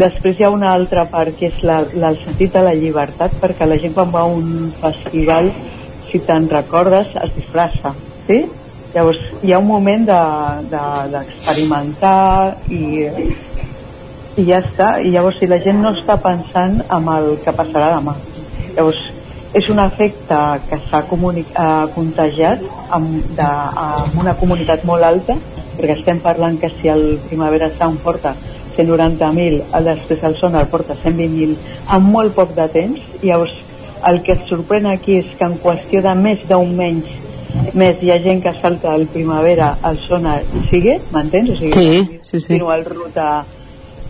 després 0.00 0.38
hi 0.40 0.44
ha 0.46 0.50
una 0.54 0.72
altra 0.72 1.04
part 1.12 1.36
que 1.38 1.50
és 1.50 1.58
la, 1.68 1.82
la, 1.92 2.08
el 2.14 2.18
sentit 2.24 2.52
de 2.54 2.62
la 2.64 2.72
llibertat, 2.74 3.34
perquè 3.42 3.68
la 3.68 3.76
gent 3.82 3.92
quan 3.96 4.10
va 4.14 4.22
a 4.24 4.30
un 4.32 4.72
festival, 4.80 5.50
si 6.10 6.20
te'n 6.26 6.48
recordes, 6.48 7.12
es 7.24 7.34
disfressa, 7.36 7.94
sí? 8.26 8.42
Llavors 8.94 9.20
hi 9.42 9.52
ha 9.52 9.58
un 9.58 9.66
moment 9.68 10.04
de- 10.08 10.68
de- 10.72 11.08
d'experimentar 11.12 12.56
de, 12.68 12.76
i, 12.76 12.82
i 14.36 14.44
ja 14.48 14.58
està. 14.60 14.88
I 15.04 15.12
llavors 15.14 15.38
si 15.40 15.48
la 15.48 15.58
gent 15.64 15.80
no 15.80 15.92
està 15.96 16.18
pensant 16.20 16.80
en 16.88 17.08
el 17.16 17.38
que 17.44 17.54
passarà 17.56 17.94
demà. 17.96 18.14
Llavors 18.76 19.00
és 19.52 19.68
un 19.68 19.80
efecte 19.82 20.38
que 20.68 20.78
s'ha 20.88 21.02
eh, 21.02 21.86
contagiat 21.94 22.62
amb, 22.90 23.18
de, 23.36 23.48
amb 23.86 24.20
una 24.20 24.34
comunitat 24.40 24.84
molt 24.88 25.04
alta, 25.04 25.36
perquè 25.76 25.98
estem 25.98 26.20
parlant 26.24 26.58
que 26.60 26.70
si 26.72 26.88
el 26.88 27.18
Primavera 27.28 27.70
Sound 27.76 28.00
porta 28.04 28.34
190.000, 28.76 29.60
el 29.76 29.84
després 29.84 30.22
el 30.24 30.36
Sonar 30.40 30.64
porta 30.72 30.96
120.000 30.96 31.56
en 31.96 32.08
molt 32.08 32.34
poc 32.34 32.54
de 32.56 32.68
temps, 32.72 33.02
llavors 33.22 33.58
el 34.08 34.22
que 34.24 34.34
et 34.34 34.46
sorprèn 34.48 34.88
aquí 34.90 35.20
és 35.20 35.28
que 35.38 35.46
en 35.46 35.58
qüestió 35.62 36.00
de 36.02 36.14
més 36.18 36.40
d'un 36.48 36.72
menys 36.76 37.18
més 37.76 38.00
hi 38.00 38.10
ha 38.10 38.18
gent 38.24 38.40
que 38.42 38.52
salta 38.56 38.94
el 38.96 39.04
primavera 39.12 39.74
al 39.84 39.98
Sonar 40.00 40.38
i 40.42 40.62
sigue, 40.70 40.96
m'entens? 41.12 41.52
O 41.52 41.56
sigui, 41.60 41.72
Sí, 41.76 42.20
sí, 42.22 42.40
sí. 42.40 42.56
el 42.56 42.84
ruta 42.88 43.44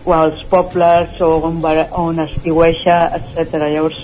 o 0.05 0.13
als 0.13 0.43
pobles 0.51 1.19
o 1.21 1.35
on, 1.47 1.59
on 1.99 2.19
estiueixa, 2.23 2.97
etc. 3.19 3.67
Llavors, 3.71 3.99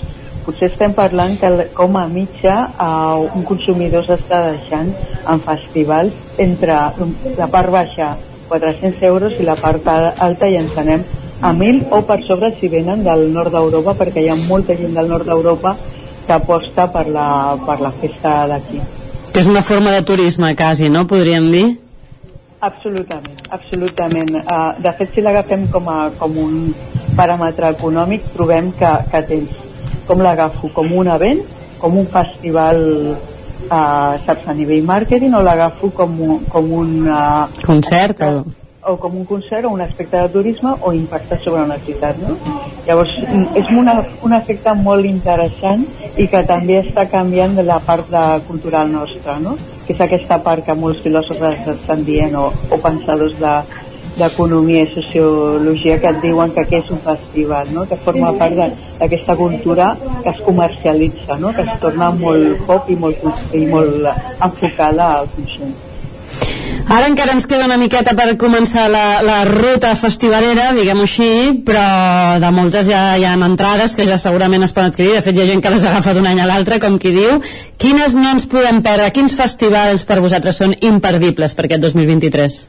potser 0.50 0.72
estem 0.72 0.92
parlant 0.96 1.38
que 1.38 1.70
com 1.78 1.94
a 1.96 2.04
mitja 2.10 2.56
eh, 2.66 3.30
un 3.38 3.46
consumidor 3.46 4.02
s'està 4.04 4.42
deixant 4.50 4.90
en 5.30 5.40
festivals 5.46 6.36
entre 6.42 6.82
la 7.38 7.48
part 7.52 7.70
baixa 7.70 8.16
400 8.50 9.02
euros 9.06 9.38
i 9.38 9.46
la 9.46 9.54
part 9.54 9.86
alta 9.86 10.50
i 10.50 10.58
ens 10.58 10.76
anem 10.82 11.06
a 11.40 11.52
1.000 11.54 11.86
o 11.94 12.02
per 12.04 12.18
sobre 12.26 12.50
si 12.58 12.68
venen 12.68 13.04
del 13.06 13.30
nord 13.32 13.54
d'Europa 13.54 13.94
perquè 13.96 14.24
hi 14.24 14.28
ha 14.28 14.36
molta 14.48 14.76
gent 14.76 14.96
del 14.98 15.08
nord 15.08 15.28
d'Europa 15.28 15.76
que 16.26 16.34
aposta 16.34 16.88
per 16.92 17.06
la, 17.08 17.56
per 17.64 17.78
la 17.80 17.92
festa 18.02 18.34
d'aquí. 18.50 18.82
Que 19.30 19.40
és 19.40 19.48
una 19.48 19.62
forma 19.62 19.94
de 19.94 20.02
turisme, 20.02 20.52
quasi, 20.58 20.90
no? 20.90 21.06
Podríem 21.08 21.48
dir? 21.54 21.64
Absolutament, 22.60 23.40
absolutament. 23.48 24.34
Uh, 24.42 24.74
de 24.84 24.92
fet, 24.98 25.14
si 25.14 25.24
l'agafem 25.24 25.64
com, 25.72 25.88
a, 25.88 26.10
com 26.18 26.36
un 26.42 26.74
paràmetre 27.16 27.72
econòmic, 27.72 28.26
trobem 28.34 28.68
que, 28.76 28.90
que 29.10 29.22
tens, 29.30 29.54
com 30.10 30.22
l'agafo, 30.26 30.68
com 30.74 30.90
un 30.98 31.06
event, 31.14 31.44
com 31.78 31.94
un 32.00 32.06
festival, 32.10 32.80
uh, 33.70 34.16
saps, 34.26 34.48
a 34.50 34.54
nivell 34.58 34.82
màrqueting, 34.88 35.36
o 35.38 35.42
l'agafo 35.46 35.92
com, 35.94 36.16
un- 36.26 36.40
com 36.50 36.72
un... 36.80 36.96
Uh, 37.06 37.46
Concert 37.66 38.24
o... 38.26 38.40
o 38.90 38.96
com 38.96 39.12
un 39.20 39.24
concert 39.28 39.66
o 39.68 39.70
un 39.76 39.82
aspecte 39.84 40.16
de 40.16 40.28
turisme 40.32 40.70
o 40.80 40.92
impacte 40.96 41.36
sobre 41.44 41.62
una 41.66 41.76
ciutat 41.84 42.16
no? 42.22 42.32
llavors 42.86 43.10
mm, 43.28 43.50
és 43.60 43.68
una, 43.76 43.94
un 44.24 44.32
efecte 44.32 44.72
molt 44.74 45.04
interessant 45.04 45.82
i 46.16 46.24
que 46.32 46.40
també 46.48 46.78
està 46.80 47.04
canviant 47.12 47.58
de 47.58 47.66
la 47.68 47.76
part 47.84 48.08
de, 48.08 48.22
cultural 48.48 48.88
nostra 48.90 49.36
no? 49.38 49.52
que 49.84 49.92
és 49.92 50.00
aquesta 50.00 50.40
part 50.46 50.64
que 50.64 50.74
molts 50.80 51.02
filòsofs 51.04 51.68
estan 51.74 52.06
dient 52.08 52.34
o, 52.40 52.46
o 52.72 52.80
pensadors 52.80 53.36
de 53.42 53.52
d'economia 54.18 54.84
i 54.84 54.90
sociologia 54.94 55.98
que 56.00 56.10
et 56.10 56.22
diuen 56.22 56.54
que 56.56 56.64
què 56.70 56.80
és 56.82 56.90
un 56.94 57.02
festival, 57.04 57.70
no? 57.74 57.86
que 57.88 57.98
forma 58.06 58.32
part 58.40 58.56
d'aquesta 58.56 59.36
cultura 59.36 59.92
que 60.22 60.32
es 60.32 60.40
comercialitza, 60.46 61.38
no? 61.38 61.54
que 61.54 61.66
es 61.66 61.78
torna 61.84 62.10
molt 62.16 62.66
pop 62.66 62.90
i 62.90 62.98
molt, 62.98 63.22
i 63.54 63.64
molt 63.70 64.10
enfocada 64.40 65.12
al 65.20 65.30
consum. 65.36 65.72
Ara 66.90 67.06
encara 67.06 67.36
ens 67.36 67.46
queda 67.46 67.68
una 67.68 67.76
miqueta 67.78 68.16
per 68.18 68.32
començar 68.40 68.88
la, 68.90 69.20
la 69.22 69.44
ruta 69.46 69.92
festivalera, 69.98 70.72
diguem-ho 70.74 71.06
així, 71.06 71.28
però 71.66 71.84
de 72.42 72.50
moltes 72.54 72.88
ja 72.88 73.02
hi 73.14 73.26
ha 73.28 73.36
entrades 73.46 73.94
que 73.94 74.08
ja 74.08 74.18
segurament 74.18 74.66
es 74.66 74.74
poden 74.74 74.90
adquirir. 74.90 75.14
De 75.14 75.22
fet, 75.22 75.38
hi 75.38 75.44
ha 75.44 75.48
gent 75.52 75.62
que 75.62 75.74
les 75.76 75.86
agafa 75.86 76.16
d'un 76.16 76.26
any 76.26 76.42
a 76.42 76.48
l'altre, 76.50 76.80
com 76.82 76.98
qui 76.98 77.14
diu. 77.14 77.38
Quines 77.78 78.18
no 78.18 78.34
ens 78.34 78.48
podem 78.50 78.82
perdre? 78.82 79.12
Quins 79.14 79.38
festivals 79.38 80.06
per 80.08 80.18
vosaltres 80.18 80.58
són 80.64 80.74
imperdibles 80.80 81.54
per 81.54 81.68
aquest 81.68 81.86
2023? 81.86 82.60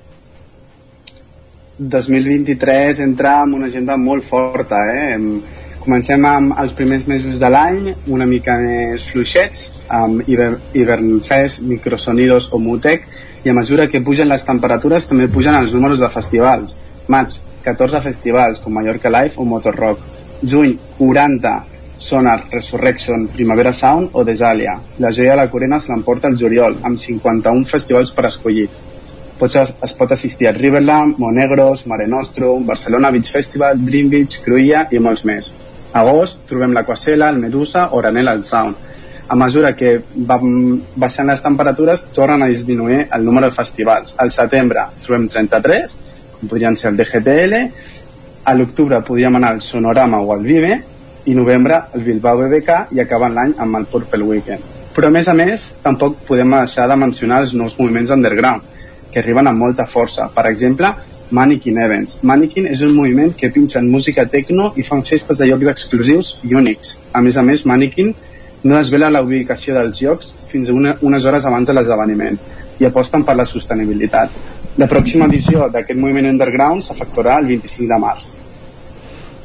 2023 1.90 3.00
entra 3.00 3.40
amb 3.42 3.56
una 3.58 3.66
agenda 3.66 3.98
molt 3.98 4.24
forta, 4.24 4.86
eh? 4.94 5.14
Em- 5.16 5.42
Comencem 5.82 6.22
amb 6.30 6.54
els 6.62 6.76
primers 6.78 7.08
mesos 7.10 7.40
de 7.42 7.50
l'any, 7.50 7.88
una 8.14 8.28
mica 8.30 8.54
més 8.62 9.08
fluixets, 9.10 9.72
amb 9.90 10.22
Hiver, 10.30 10.52
Hivernfest, 10.78 11.64
Microsonidos 11.66 12.52
o 12.54 12.60
Mutec, 12.62 13.08
i 13.44 13.50
a 13.50 13.56
mesura 13.58 13.88
que 13.90 14.04
pugen 14.06 14.30
les 14.30 14.46
temperatures 14.46 15.10
també 15.10 15.26
pugen 15.28 15.58
els 15.58 15.74
números 15.74 15.98
de 16.04 16.10
festivals. 16.14 16.78
Maig, 17.08 17.34
14 17.66 18.04
festivals, 18.06 18.62
com 18.62 18.78
Mallorca 18.78 19.10
Live 19.10 19.42
o 19.42 19.44
Motor 19.44 19.76
Rock. 19.76 20.06
Juny, 20.46 20.78
40, 21.00 21.56
Sonar, 21.98 22.44
Resurrection, 22.52 23.26
Primavera 23.34 23.74
Sound 23.74 24.14
o 24.14 24.24
Desalia. 24.24 24.78
La 25.00 25.10
joia 25.10 25.32
de 25.32 25.38
la 25.38 25.50
Corena 25.50 25.80
se 25.80 25.90
l'emporta 25.92 26.30
el 26.30 26.38
juliol, 26.38 26.78
amb 26.84 27.02
51 27.02 27.66
festivals 27.66 28.14
per 28.14 28.30
escollir. 28.30 28.70
Pots, 29.42 29.58
es 29.58 29.94
pot 29.98 30.12
assistir 30.14 30.46
a 30.46 30.52
Riverland, 30.54 31.18
Monegros, 31.18 31.88
Mare 31.90 32.06
Nostrum, 32.06 32.66
Barcelona 32.68 33.10
Beach 33.10 33.32
Festival, 33.34 33.80
Dream 33.82 34.12
Beach, 34.12 34.38
Cruïlla 34.46 34.84
i 34.94 35.00
molts 35.02 35.24
més. 35.26 35.48
A 35.92 36.04
agost 36.04 36.44
trobem 36.50 36.76
l'Aquacela, 36.78 37.32
el 37.34 37.40
Medusa 37.42 37.88
o 37.90 38.04
Granel 38.04 38.30
al 38.30 38.44
Sound. 38.46 38.76
A 39.28 39.38
mesura 39.42 39.72
que 39.74 39.96
van 40.30 40.78
baixant 40.96 41.32
les 41.32 41.42
temperatures, 41.42 42.04
tornen 42.14 42.46
a 42.46 42.52
disminuir 42.52 43.08
el 43.18 43.26
número 43.26 43.50
de 43.50 43.56
festivals. 43.56 44.14
Al 44.22 44.30
setembre 44.36 44.84
trobem 45.02 45.26
33, 45.34 45.96
com 46.36 46.52
podrien 46.52 46.78
ser 46.78 46.92
el 46.92 47.00
DGTL, 47.02 47.62
a 48.46 48.54
l'octubre 48.58 49.02
podríem 49.08 49.40
anar 49.40 49.56
al 49.56 49.64
Sonorama 49.66 50.22
o 50.22 50.36
al 50.36 50.46
Vive, 50.46 50.76
i 51.26 51.34
novembre 51.38 51.80
el 51.98 52.06
Bilbao 52.06 52.44
BBK 52.44 52.94
i 52.94 53.02
acabant 53.02 53.34
l'any 53.34 53.58
amb 53.58 53.82
el 53.82 53.90
Purple 53.90 54.28
Weekend. 54.28 54.70
Però 54.94 55.10
a 55.10 55.14
més 55.18 55.30
a 55.32 55.34
més, 55.34 55.72
tampoc 55.82 56.22
podem 56.28 56.60
deixar 56.60 56.88
de 56.92 57.00
mencionar 57.00 57.42
els 57.42 57.54
nous 57.58 57.78
moviments 57.80 58.14
underground, 58.14 58.71
que 59.12 59.20
arriben 59.20 59.48
amb 59.48 59.60
molta 59.60 59.86
força. 59.86 60.30
Per 60.34 60.46
exemple, 60.50 60.94
Mannequin 61.32 61.78
Events. 61.80 62.20
Mannequin 62.28 62.68
és 62.72 62.82
un 62.86 62.94
moviment 62.96 63.32
que 63.38 63.52
pinxen 63.54 63.88
música 63.92 64.26
techno 64.28 64.72
i 64.76 64.84
fan 64.84 65.04
festes 65.08 65.40
de 65.40 65.48
llocs 65.48 65.72
exclusius 65.72 66.34
i 66.48 66.56
únics. 66.56 66.98
A 67.14 67.22
més 67.22 67.38
a 67.38 67.46
més, 67.48 67.66
Mannequin 67.66 68.14
no 68.64 68.78
desvela 68.78 69.10
la 69.10 69.24
ubicació 69.26 69.74
dels 69.78 70.04
llocs 70.04 70.36
fins 70.52 70.70
a 70.70 70.76
una, 70.78 70.96
unes 71.02 71.26
hores 71.26 71.48
abans 71.50 71.68
de 71.68 71.74
l'esdeveniment 71.74 72.38
i 72.82 72.86
aposten 72.86 73.26
per 73.26 73.38
la 73.38 73.48
sostenibilitat. 73.48 74.38
La 74.78 74.88
pròxima 74.92 75.28
edició 75.32 75.68
d'aquest 75.72 76.00
moviment 76.00 76.30
underground 76.30 76.84
s'efectuarà 76.86 77.40
el 77.42 77.52
25 77.56 77.90
de 77.90 78.00
març. 78.02 78.32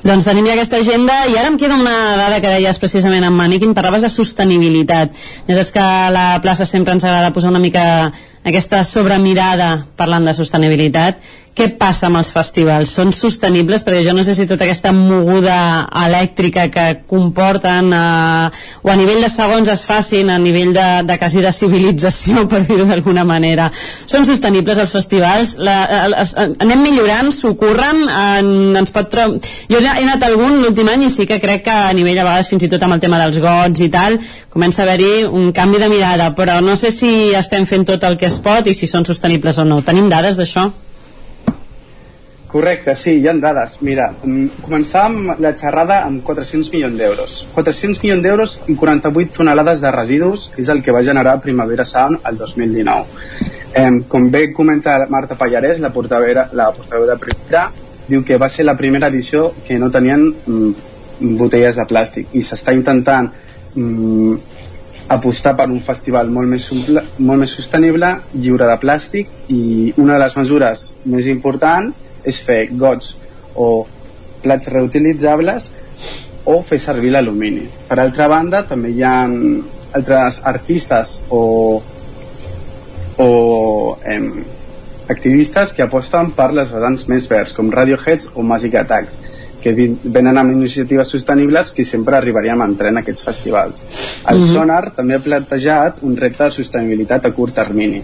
Doncs 0.07 0.27
tenim 0.29 0.47
ja 0.47 0.53
aquesta 0.55 0.79
agenda 0.79 1.15
i 1.27 1.35
ara 1.35 1.49
em 1.51 1.57
queda 1.59 1.75
una 1.75 1.95
dada 2.15 2.39
que 2.43 2.53
deies 2.53 2.79
precisament 2.79 3.25
en 3.27 3.35
Maniquin, 3.35 3.73
parlaves 3.75 4.05
de 4.07 4.11
sostenibilitat. 4.13 5.15
Saps 5.49 5.73
que 5.75 5.83
a 5.83 6.11
la 6.15 6.27
plaça 6.45 6.67
sempre 6.69 6.95
ens 6.95 7.05
agrada 7.05 7.33
posar 7.35 7.51
una 7.51 7.63
mica 7.63 8.13
aquesta 8.47 8.85
sobremirada 8.87 9.71
parlant 9.99 10.29
de 10.29 10.35
sostenibilitat 10.37 11.19
què 11.57 11.71
passa 11.81 12.11
amb 12.11 12.19
els 12.21 12.29
festivals? 12.35 12.91
Són 12.99 13.15
sostenibles? 13.17 13.81
Perquè 13.87 14.03
jo 14.05 14.13
no 14.13 14.23
sé 14.27 14.35
si 14.37 14.45
tota 14.49 14.67
aquesta 14.67 14.93
moguda 14.93 15.57
elèctrica 16.05 16.67
que 16.73 16.85
comporten 17.09 17.89
eh, 17.97 18.51
o 18.85 18.93
a 18.93 18.97
nivell 19.01 19.23
de 19.25 19.31
segons 19.33 19.71
es 19.73 19.87
facin, 19.89 20.31
a 20.31 20.37
nivell 20.43 20.75
de, 20.77 20.87
de 21.09 21.17
quasi 21.17 21.41
de 21.41 21.53
civilització, 21.57 22.45
per 22.51 22.61
dir-ho 22.69 22.85
d'alguna 22.91 23.25
manera. 23.25 23.71
Són 24.05 24.29
sostenibles 24.29 24.83
els 24.85 24.93
festivals? 24.93 25.57
La, 25.57 25.79
es, 26.21 26.35
anem 26.37 26.85
millorant? 26.85 27.33
S'ocorren? 27.33 28.05
En, 28.05 28.53
ens 28.77 28.93
pot 28.93 29.09
tro... 29.13 29.29
Jo 29.73 29.81
he 29.81 29.93
anat 29.97 30.29
algun 30.29 30.61
l'últim 30.61 30.93
any 30.93 31.09
i 31.09 31.13
sí 31.13 31.25
que 31.29 31.41
crec 31.41 31.65
que 31.67 31.77
a 31.89 31.93
nivell 31.97 32.21
a 32.21 32.29
vegades 32.29 32.53
fins 32.53 32.69
i 32.69 32.73
tot 32.73 32.85
amb 32.85 32.99
el 32.99 33.05
tema 33.05 33.23
dels 33.25 33.41
gots 33.41 33.81
i 33.81 33.89
tal, 33.93 34.21
comença 34.53 34.85
a 34.85 34.91
haver-hi 34.91 35.25
un 35.25 35.55
canvi 35.57 35.81
de 35.81 35.89
mirada, 35.89 36.35
però 36.37 36.61
no 36.61 36.77
sé 36.77 36.93
si 36.93 37.33
estem 37.33 37.65
fent 37.65 37.89
tot 37.89 38.05
el 38.05 38.21
que 38.21 38.29
es 38.29 38.43
pot 38.45 38.69
i 38.69 38.77
si 38.77 38.91
són 38.91 39.09
sostenibles 39.09 39.57
o 39.57 39.65
no. 39.65 39.81
Tenim 39.87 40.13
dades 40.13 40.37
d'això? 40.37 40.69
Correcte, 42.47 42.95
sí, 42.95 43.17
hi 43.21 43.27
ha 43.29 43.35
dades. 43.43 43.79
Mira, 43.83 44.13
mm, 44.23 44.63
començàvem 44.63 45.35
la 45.43 45.53
xerrada 45.57 46.03
amb 46.05 46.23
400 46.25 46.71
milions 46.73 46.97
d'euros. 46.99 47.35
400 47.55 48.03
milions 48.03 48.23
d'euros 48.23 48.61
i 48.69 48.77
48 48.77 49.33
tonelades 49.41 49.83
de 49.83 49.91
residus 49.91 50.51
és 50.57 50.69
el 50.69 50.83
que 50.83 50.95
va 50.95 51.03
generar 51.03 51.41
Primavera 51.41 51.85
Sound 51.85 52.21
el 52.25 52.39
2019. 52.39 53.07
Eh, 53.75 53.91
com 54.09 54.31
bé 54.31 54.53
comenta 54.53 55.07
Marta 55.11 55.35
Pallarès, 55.35 55.81
la 55.81 55.91
portaveu, 55.93 56.47
la 56.53 56.71
portaveu 56.73 57.07
de 57.07 57.19
diu 58.09 58.23
que 58.25 58.39
va 58.39 58.49
ser 58.49 58.65
la 58.65 58.77
primera 58.77 59.09
edició 59.09 59.53
que 59.67 59.79
no 59.79 59.91
tenien 59.91 60.29
mm, 60.31 61.37
botelles 61.41 61.77
de 61.77 61.87
plàstic 61.91 62.35
i 62.39 62.43
s'està 62.47 62.75
intentant 62.77 63.33
mm, 63.75 64.37
apostar 65.09 65.57
per 65.59 65.69
un 65.71 65.81
festival 65.81 66.31
molt 66.31 66.49
més, 66.49 66.71
molt 67.19 67.41
més 67.41 67.51
sostenible, 67.51 68.13
lliure 68.35 68.67
de 68.67 68.79
plàstic 68.83 69.29
i 69.49 69.93
una 69.97 70.15
de 70.15 70.23
les 70.25 70.37
mesures 70.39 70.89
més 71.05 71.27
importants 71.31 72.06
és 72.27 72.41
fer 72.43 72.67
gots 72.73 73.15
o 73.55 73.87
plats 74.43 74.69
reutilitzables 74.73 75.71
o 76.47 76.61
fer 76.63 76.79
servir 76.83 77.13
l'alumini. 77.15 77.65
Per 77.89 77.99
altra 77.99 78.29
banda, 78.31 78.63
també 78.69 78.93
hi 78.95 79.03
ha 79.03 79.17
altres 79.97 80.41
artistes 80.45 81.17
o, 81.31 81.43
o 83.23 83.31
em, 84.05 84.29
activistes 85.09 85.73
que 85.73 85.83
aposten 85.87 86.31
per 86.37 86.53
les 86.55 86.71
vessants 86.75 87.09
més 87.11 87.27
verds, 87.31 87.55
com 87.57 87.73
Radioheads 87.73 88.31
o 88.35 88.45
Magic 88.47 88.77
Attacks, 88.83 89.19
que 89.63 89.73
venen 89.75 90.39
amb 90.39 90.53
iniciatives 90.55 91.11
sostenibles 91.11 91.73
que 91.75 91.85
sempre 91.85 92.19
arribaríem 92.19 92.63
en 92.63 92.77
tren 92.79 93.01
a 93.01 93.03
aquests 93.03 93.25
festivals. 93.27 93.81
El 94.29 94.39
mm 94.39 94.43
-hmm. 94.43 94.53
Sonar 94.53 94.93
també 94.95 95.17
ha 95.17 95.25
plantejat 95.25 96.03
un 96.03 96.17
repte 96.17 96.45
de 96.45 96.51
sostenibilitat 96.51 97.27
a 97.27 97.33
curt 97.33 97.55
termini. 97.55 98.03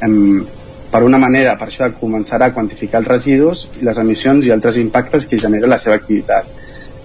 Em, 0.00 0.46
per 0.90 1.02
una 1.04 1.18
manera, 1.20 1.56
per 1.60 1.68
això, 1.68 1.88
començarà 2.00 2.48
a 2.48 2.54
quantificar 2.56 3.02
els 3.02 3.10
residus 3.10 3.64
les 3.84 3.98
emissions 4.00 4.46
i 4.46 4.52
altres 4.54 4.78
impactes 4.80 5.26
que 5.28 5.40
genera 5.40 5.68
la 5.68 5.78
seva 5.78 5.98
activitat. 6.00 6.48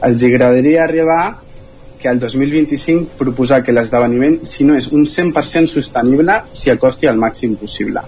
Els 0.04 0.24
agradaria 0.28 0.84
arribar 0.84 1.24
que 2.00 2.10
el 2.12 2.20
2025 2.20 3.18
proposar 3.20 3.62
que 3.64 3.72
l'esdeveniment, 3.76 4.42
si 4.48 4.66
no 4.68 4.76
és 4.76 4.90
un 4.92 5.06
100% 5.08 5.72
sostenible, 5.72 6.36
s'hi 6.52 6.72
acosti 6.74 7.08
al 7.08 7.20
màxim 7.20 7.56
possible. 7.60 8.04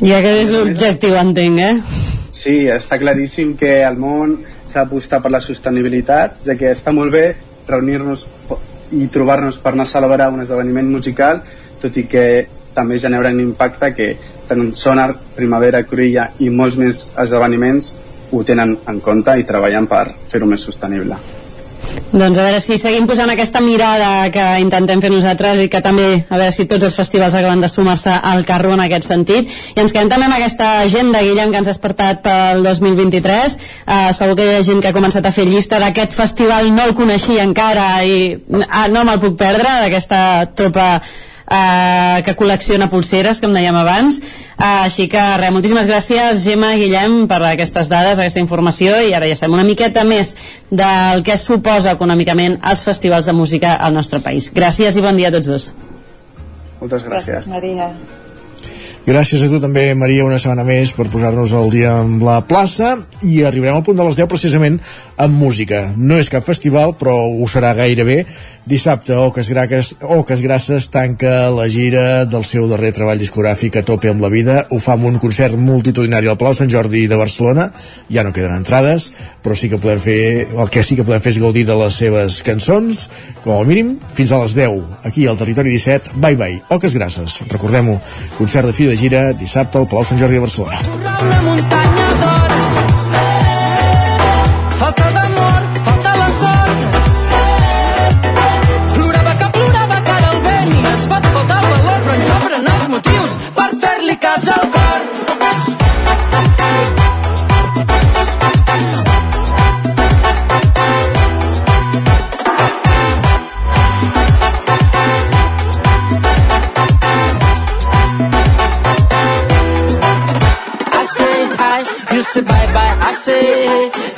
I 0.00 0.12
aquest 0.16 0.42
és 0.46 0.52
l'objectiu, 0.52 1.16
entenc, 1.20 1.60
eh? 1.60 2.06
Sí, 2.32 2.54
està 2.72 2.96
claríssim 3.00 3.54
que 3.60 3.82
al 3.84 3.98
món 4.00 4.38
s'ha 4.70 4.84
d'apostar 4.84 5.20
per 5.24 5.32
la 5.32 5.40
sostenibilitat, 5.44 6.38
ja 6.46 6.56
que 6.56 6.70
està 6.72 6.92
molt 6.96 7.12
bé 7.12 7.24
reunir-nos 7.68 8.26
i 8.96 9.08
trobar-nos 9.12 9.58
per 9.60 9.74
anar 9.74 9.84
a 9.88 9.92
celebrar 9.92 10.30
un 10.32 10.40
esdeveniment 10.44 10.88
musical, 10.92 11.42
tot 11.82 11.96
i 12.00 12.06
que 12.08 12.24
també 12.74 12.98
generen 12.98 13.40
impacte 13.42 13.92
que 13.96 14.12
tant 14.50 14.72
Sonar, 14.76 15.12
Primavera, 15.36 15.84
Cruïlla 15.86 16.30
i 16.42 16.50
molts 16.50 16.78
més 16.80 17.08
esdeveniments 17.18 17.94
ho 18.30 18.42
tenen 18.46 18.76
en 18.90 19.02
compte 19.04 19.36
i 19.38 19.46
treballen 19.46 19.86
per 19.90 20.06
fer-ho 20.30 20.48
més 20.50 20.66
sostenible. 20.66 21.18
Doncs 22.10 22.38
a 22.38 22.42
veure 22.42 22.58
si 22.58 22.74
seguim 22.78 23.06
posant 23.06 23.30
aquesta 23.30 23.60
mirada 23.62 24.28
que 24.34 24.42
intentem 24.62 25.00
fer 25.02 25.10
nosaltres 25.12 25.60
i 25.62 25.68
que 25.70 25.80
també 25.82 26.08
a 26.26 26.40
veure 26.40 26.50
si 26.54 26.66
tots 26.70 26.88
els 26.88 26.96
festivals 26.98 27.36
acaben 27.38 27.62
de 27.62 27.70
sumar-se 27.70 28.10
al 28.32 28.42
carro 28.48 28.72
en 28.74 28.82
aquest 28.82 29.06
sentit. 29.06 29.46
I 29.76 29.84
ens 29.84 29.94
quedem 29.94 30.10
també 30.10 30.26
amb 30.26 30.36
aquesta 30.36 30.72
agenda, 30.82 31.22
Guillem, 31.22 31.54
que 31.54 31.62
ens 31.62 31.70
has 31.70 31.78
portat 31.78 32.22
pel 32.26 32.66
2023. 32.66 33.56
Uh, 33.86 34.10
segur 34.18 34.36
que 34.40 34.48
hi 34.48 34.58
ha 34.58 34.66
gent 34.66 34.82
que 34.82 34.90
ha 34.90 34.96
començat 34.96 35.26
a 35.26 35.34
fer 35.34 35.46
llista 35.46 35.78
d'aquest 35.82 36.18
festival, 36.18 36.72
no 36.74 36.90
el 36.90 36.96
coneixia 36.98 37.46
encara 37.46 37.88
i 38.02 38.34
uh, 38.34 38.86
no 38.90 39.06
me'l 39.06 39.22
puc 39.22 39.38
perdre, 39.38 39.78
d'aquesta 39.86 40.20
tropa 40.58 40.96
eh, 41.50 42.22
que 42.24 42.36
col·lecciona 42.38 42.88
pulseres, 42.92 43.40
com 43.42 43.52
dèiem 43.54 43.76
abans. 43.76 44.20
Eh, 44.20 44.70
així 44.86 45.08
que 45.10 45.22
res, 45.40 45.52
moltíssimes 45.54 45.88
gràcies, 45.90 46.44
Gemma, 46.46 46.72
Guillem, 46.78 47.26
per 47.30 47.42
aquestes 47.50 47.90
dades, 47.92 48.18
aquesta 48.18 48.42
informació, 48.42 48.96
i 49.02 49.14
ara 49.16 49.28
ja 49.28 49.38
sabem 49.38 49.58
una 49.58 49.66
miqueta 49.66 50.04
més 50.06 50.36
del 50.70 51.24
que 51.26 51.36
suposa 51.40 51.96
econòmicament 51.98 52.60
els 52.70 52.86
festivals 52.86 53.26
de 53.26 53.36
música 53.36 53.76
al 53.76 53.96
nostre 53.96 54.22
país. 54.24 54.52
Gràcies 54.54 54.96
i 54.96 55.04
bon 55.04 55.18
dia 55.18 55.28
a 55.28 55.36
tots 55.36 55.50
dos. 55.50 55.68
Moltes 56.80 57.04
gràcies. 57.04 57.44
Gràcies, 57.44 57.52
Maria. 57.52 57.92
Gràcies 59.00 59.40
a 59.40 59.48
tu 59.48 59.56
també, 59.58 59.94
Maria, 59.96 60.26
una 60.28 60.36
setmana 60.38 60.62
més 60.68 60.90
per 60.92 61.06
posar-nos 61.08 61.54
al 61.56 61.70
dia 61.72 61.94
amb 62.02 62.20
la 62.22 62.36
plaça 62.44 62.92
i 63.24 63.40
arribarem 63.48 63.78
al 63.78 63.84
punt 63.86 63.96
de 63.96 64.04
les 64.04 64.18
10 64.18 64.28
precisament 64.28 64.76
amb 65.16 65.40
música. 65.40 65.86
No 65.96 66.18
és 66.20 66.28
cap 66.28 66.44
festival, 66.44 66.92
però 67.00 67.16
ho 67.16 67.48
serà 67.48 67.72
gairebé. 67.78 68.20
Dissabte, 68.66 69.14
Oques, 69.16 69.48
Graques, 69.48 69.96
Oques 70.02 70.42
Grasses 70.42 70.90
tanca 70.90 71.48
la 71.50 71.66
gira 71.68 72.24
del 72.28 72.44
seu 72.44 72.66
darrer 72.68 72.92
treball 72.94 73.18
discogràfic 73.18 73.80
a 73.80 73.84
tope 73.86 74.10
amb 74.10 74.20
la 74.20 74.28
vida. 74.32 74.56
Ho 74.70 74.78
fa 74.78 74.94
amb 74.98 75.08
un 75.08 75.16
concert 75.22 75.56
multitudinari 75.56 76.28
al 76.28 76.36
Palau 76.40 76.54
Sant 76.54 76.70
Jordi 76.70 77.06
de 77.10 77.18
Barcelona. 77.18 77.70
Ja 78.12 78.24
no 78.26 78.34
queden 78.36 78.54
entrades, 78.58 79.10
però 79.42 79.56
sí 79.56 79.70
que 79.72 79.80
podem 79.80 80.02
fer, 80.04 80.20
el 80.52 80.72
que 80.72 80.84
sí 80.84 80.98
que 80.98 81.06
podem 81.08 81.24
fer 81.24 81.32
és 81.34 81.40
gaudir 81.42 81.64
de 81.68 81.78
les 81.80 82.00
seves 82.02 82.42
cançons, 82.46 83.06
com 83.44 83.56
a 83.56 83.64
mínim, 83.64 83.96
fins 84.12 84.32
a 84.32 84.42
les 84.44 84.56
10, 84.58 85.00
aquí 85.08 85.26
al 85.26 85.40
Territori 85.40 85.72
17. 85.74 86.18
Bye 86.20 86.36
bye, 86.36 86.60
Oques 86.76 86.94
Grasses. 86.98 87.40
Recordem-ho, 87.48 87.96
concert 88.36 88.68
de 88.68 88.76
fi 88.76 88.90
de 88.90 88.98
gira 89.00 89.30
dissabte 89.32 89.80
al 89.80 89.88
Palau 89.88 90.04
Sant 90.04 90.20
Jordi 90.20 90.38
de 90.38 90.46
Barcelona. 90.46 90.84
Una 91.30 91.99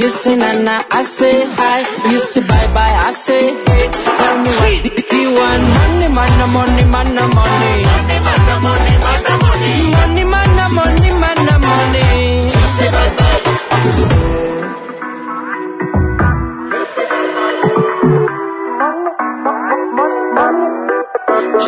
You 0.03 0.09
say 0.09 0.35
na 0.37 0.51
na, 0.67 0.83
I 0.91 1.03
say 1.05 1.45
hi. 1.47 1.79
You 2.11 2.19
say 2.19 2.41
bye 2.41 2.67
bye, 2.75 2.97
I 3.07 3.11
say 3.13 3.55
hey. 3.69 3.87
Tell 4.19 4.37
me 4.43 4.51
what 4.59 5.09
do 5.11 5.17
you 5.25 5.33
want? 5.39 5.63
Money, 5.77 6.09
money, 6.19 6.47
money, 6.57 6.85
money, 6.95 7.27
money. 7.39 7.73
Money, 7.87 8.17
money, 8.27 8.57
money, 8.67 10.25
money, 10.35 10.65
money. 10.79 11.11
Money, 11.23 11.57
money. 11.67 12.07
You 12.51 12.67
say 12.79 12.91
bye 12.97 13.13
bye. 13.19 14.43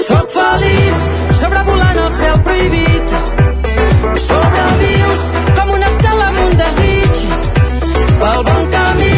Soc 0.07 0.27
feliç, 0.35 0.99
sobrevolant 1.41 1.99
el 2.05 2.11
cel 2.19 2.37
prohibit. 2.49 3.15
Sobrevius 4.27 5.23
com 5.57 5.73
una 5.79 5.87
estela 5.95 6.29
amb 6.33 6.45
un 6.49 6.59
desig 6.63 6.94
pel 8.25 8.43
bon 8.49 8.65
camí. 8.75 9.13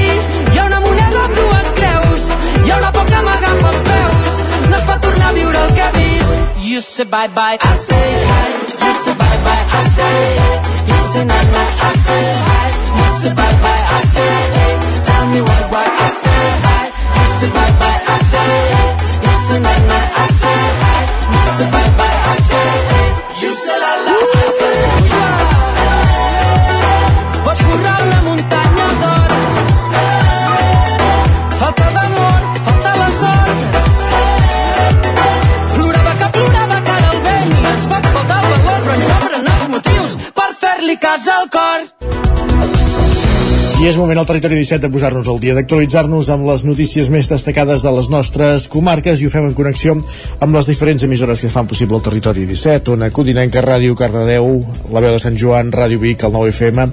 Hi 0.53 0.59
ha 0.59 0.65
una 0.71 0.81
moneda 0.87 1.23
amb 1.27 1.39
dues 1.41 1.71
creus, 1.81 2.27
hi 2.65 2.71
ha 2.71 2.79
una 2.83 2.91
por 2.99 3.07
que 3.13 3.23
m'agafa 3.29 3.73
els 3.73 3.83
peus. 3.91 4.37
No 4.71 4.77
es 4.81 4.87
pot 4.91 5.03
tornar 5.07 5.31
a 5.31 5.37
viure 5.41 5.65
el 5.67 5.75
que 5.79 5.87
he 5.89 5.93
vist. 5.99 6.35
You 6.69 6.81
say 6.91 7.07
bye 7.15 7.29
bye, 7.39 7.59
I 7.71 7.75
say 7.87 8.09
hi. 8.33 8.47
You 8.87 8.95
say 9.05 9.15
bye 9.23 9.39
bye, 9.49 9.65
I 9.81 9.85
say 9.99 10.19
hi. 10.43 10.55
You 10.93 11.01
say 11.13 11.25
no. 11.33 11.36
És 43.87 43.95
moment 43.95 44.19
al 44.19 44.27
territori 44.27 44.57
17 44.59 44.83
de 44.83 44.89
posar-nos 44.91 45.29
al 45.31 45.37
dia, 45.39 45.53
d'actualitzar-nos 45.55 46.27
amb 46.35 46.49
les 46.49 46.65
notícies 46.67 47.07
més 47.07 47.29
destacades 47.31 47.85
de 47.85 47.91
les 47.95 48.09
nostres 48.11 48.65
comarques 48.67 49.21
i 49.23 49.29
ho 49.29 49.31
fem 49.31 49.45
en 49.47 49.53
connexió 49.55 49.93
amb 50.43 50.57
les 50.57 50.67
diferents 50.67 51.05
emissores 51.07 51.45
que 51.45 51.51
fan 51.55 51.69
possible 51.71 51.95
el 51.95 52.03
territori 52.03 52.49
17, 52.49 52.91
Ona 52.97 53.13
Codinenca, 53.15 53.63
Ràdio 53.63 53.95
Cardedeu, 53.95 54.49
La 54.91 55.03
Veu 55.05 55.15
de 55.15 55.21
Sant 55.23 55.39
Joan, 55.39 55.71
Ràdio 55.71 56.01
Vic, 56.03 56.25
el 56.27 56.35
9FM 56.35 56.89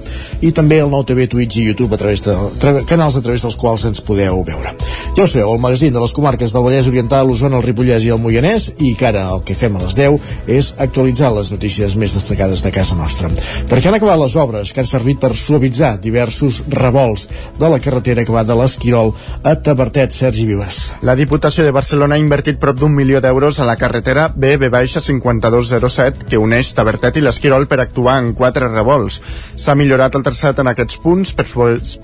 i 0.46 0.52
també 0.54 0.78
el 0.84 0.92
9TV, 0.92 1.26
Twitch 1.32 1.56
i 1.58 1.64
YouTube 1.66 1.98
a 1.98 1.98
través 1.98 2.22
de 2.22 2.84
canals 2.86 3.18
a 3.18 3.24
través 3.26 3.42
dels 3.42 3.58
quals 3.58 3.88
ens 3.90 3.98
podeu 3.98 4.44
veure. 4.46 4.76
Ja 5.18 5.26
us 5.26 5.34
veu, 5.34 5.50
el 5.50 5.58
magazín 5.66 5.98
de 5.98 6.04
les 6.04 6.14
comarques 6.14 6.54
del 6.54 6.62
Vallès 6.62 6.86
Oriental, 6.92 7.26
l'Osona, 7.26 7.58
el 7.58 7.66
Ripollès 7.66 8.06
i 8.06 8.14
el 8.14 8.22
Moianès 8.22 8.68
i 8.78 8.92
que 8.94 9.10
ara 9.10 9.26
el 9.34 9.42
que 9.42 9.58
fem 9.58 9.74
a 9.74 9.82
les 9.82 9.98
10 9.98 10.46
és 10.60 10.70
actualitzar 10.78 11.34
les 11.34 11.50
notícies 11.50 11.98
més 11.98 12.14
destacades 12.20 12.62
de 12.62 12.74
casa 12.78 12.94
nostra. 12.94 13.34
Perquè 13.66 13.90
han 13.90 13.98
acabat 13.98 14.22
les 14.22 14.38
obres 14.38 14.70
que 14.70 14.86
han 14.86 14.92
servit 14.94 15.18
per 15.18 15.34
suavitzar 15.34 15.96
diversos 15.98 16.62
revolts 16.84 17.26
de 17.58 17.68
la 17.72 17.80
carretera 17.80 18.24
que 18.24 18.32
va 18.34 18.44
de 18.44 18.54
l'Esquirol 18.58 19.14
a 19.42 19.54
Tabertet, 19.56 20.12
Sergi 20.12 20.46
Vives. 20.46 20.80
La 21.02 21.16
Diputació 21.16 21.64
de 21.64 21.72
Barcelona 21.74 22.18
ha 22.18 22.22
invertit 22.22 22.60
prop 22.60 22.78
d'un 22.78 22.92
milió 22.94 23.20
d'euros 23.24 23.58
a 23.60 23.68
la 23.68 23.76
carretera 23.80 24.28
BB-5207 24.34 26.28
que 26.28 26.40
uneix 26.40 26.74
Tabertet 26.76 27.18
i 27.18 27.24
l'Esquirol 27.24 27.66
per 27.70 27.80
actuar 27.82 28.18
en 28.22 28.32
quatre 28.36 28.68
revolts. 28.68 29.20
S'ha 29.56 29.76
millorat 29.78 30.14
el 30.18 30.26
traçat 30.26 30.60
en 30.60 30.70
aquests 30.72 31.00
punts 31.02 31.32
per, 31.36 31.46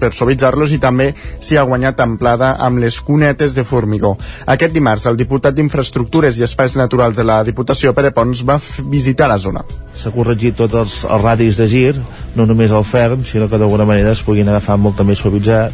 per 0.01 0.13
suavitzar-los 0.17 0.75
i 0.77 0.81
també 0.83 1.11
s'hi 1.41 1.59
ha 1.61 1.67
guanyat 1.69 2.01
amplada 2.05 2.55
amb 2.59 2.81
les 2.83 3.01
cunetes 3.05 3.55
de 3.55 3.65
formigó. 3.65 4.17
Aquest 4.47 4.75
dimarts, 4.77 5.07
el 5.11 5.21
diputat 5.21 5.57
d'Infraestructures 5.57 6.41
i 6.41 6.49
Espais 6.49 6.79
Naturals 6.81 7.21
de 7.21 7.27
la 7.27 7.43
Diputació, 7.45 7.95
Pere 7.95 8.15
Pons, 8.17 8.45
va 8.47 8.61
visitar 8.89 9.29
la 9.29 9.39
zona. 9.39 9.65
S'ha 10.01 10.13
corregit 10.15 10.57
tots 10.57 10.77
els, 10.81 10.97
els 11.05 11.23
radis 11.23 11.59
de 11.61 11.67
gir, 11.69 11.95
no 12.37 12.47
només 12.47 12.73
el 12.73 12.85
ferm, 12.87 13.25
sinó 13.27 13.49
que 13.51 13.59
d'alguna 13.59 13.87
manera 13.89 14.15
es 14.15 14.23
puguin 14.25 14.49
agafar 14.49 14.79
molt 14.81 14.97
també 15.01 15.17
suavitzar 15.19 15.69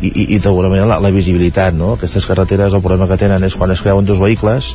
i, 0.00 0.08
i, 0.08 0.24
i 0.36 0.38
d'alguna 0.40 0.70
manera 0.72 0.88
la, 0.94 0.98
la 1.02 1.12
visibilitat, 1.14 1.76
no? 1.76 1.94
Aquestes 1.98 2.26
carreteres 2.26 2.74
el 2.74 2.82
problema 2.84 3.08
que 3.10 3.18
tenen 3.20 3.44
és 3.46 3.56
quan 3.58 3.70
es 3.74 3.82
creuen 3.84 4.08
dos 4.08 4.20
vehicles 4.22 4.72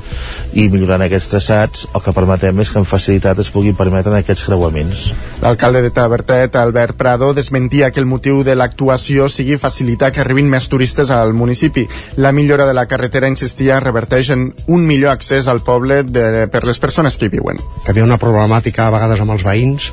i 0.54 0.68
millorant 0.72 1.06
aquests 1.06 1.32
traçats 1.34 1.88
el 1.92 2.04
que 2.06 2.14
permetem 2.16 2.62
és 2.62 2.72
que 2.72 2.80
amb 2.82 2.90
facilitat 2.90 3.42
es 3.42 3.52
pugui 3.54 3.74
permetre 3.78 4.14
aquests 4.16 4.46
creuaments. 4.48 5.08
L'alcalde 5.42 5.82
de 5.86 5.92
Tabertet, 5.94 6.56
Albert 6.56 6.96
Prado, 7.00 7.34
desmentia 7.34 7.92
que 7.92 8.00
el 8.00 8.10
motiu 8.10 8.44
de 8.46 8.56
l'actuació 8.56 9.28
sigui 9.30 9.60
facilitar 9.62 10.12
que 10.14 10.24
arribin 10.24 10.50
més 10.52 10.70
turistes 10.72 11.12
al 11.12 11.34
municipi. 11.34 11.88
La 12.22 12.32
millora 12.32 12.66
de 12.70 12.74
la 12.78 12.86
carretera, 12.88 13.30
insistia, 13.32 13.82
reverteix 13.84 14.32
en 14.36 14.48
un 14.68 14.86
millor 14.86 15.12
accés 15.16 15.50
al 15.52 15.64
poble 15.66 16.04
de, 16.04 16.46
per 16.52 16.64
les 16.66 16.80
persones 16.80 17.18
que 17.18 17.28
hi 17.28 17.34
viuen. 17.34 17.60
que 17.84 17.92
havia 17.92 18.06
una 18.06 18.18
problemàtica 18.22 18.85
a 18.86 18.94
vegades 18.94 19.22
amb 19.22 19.36
els 19.36 19.46
veïns 19.46 19.92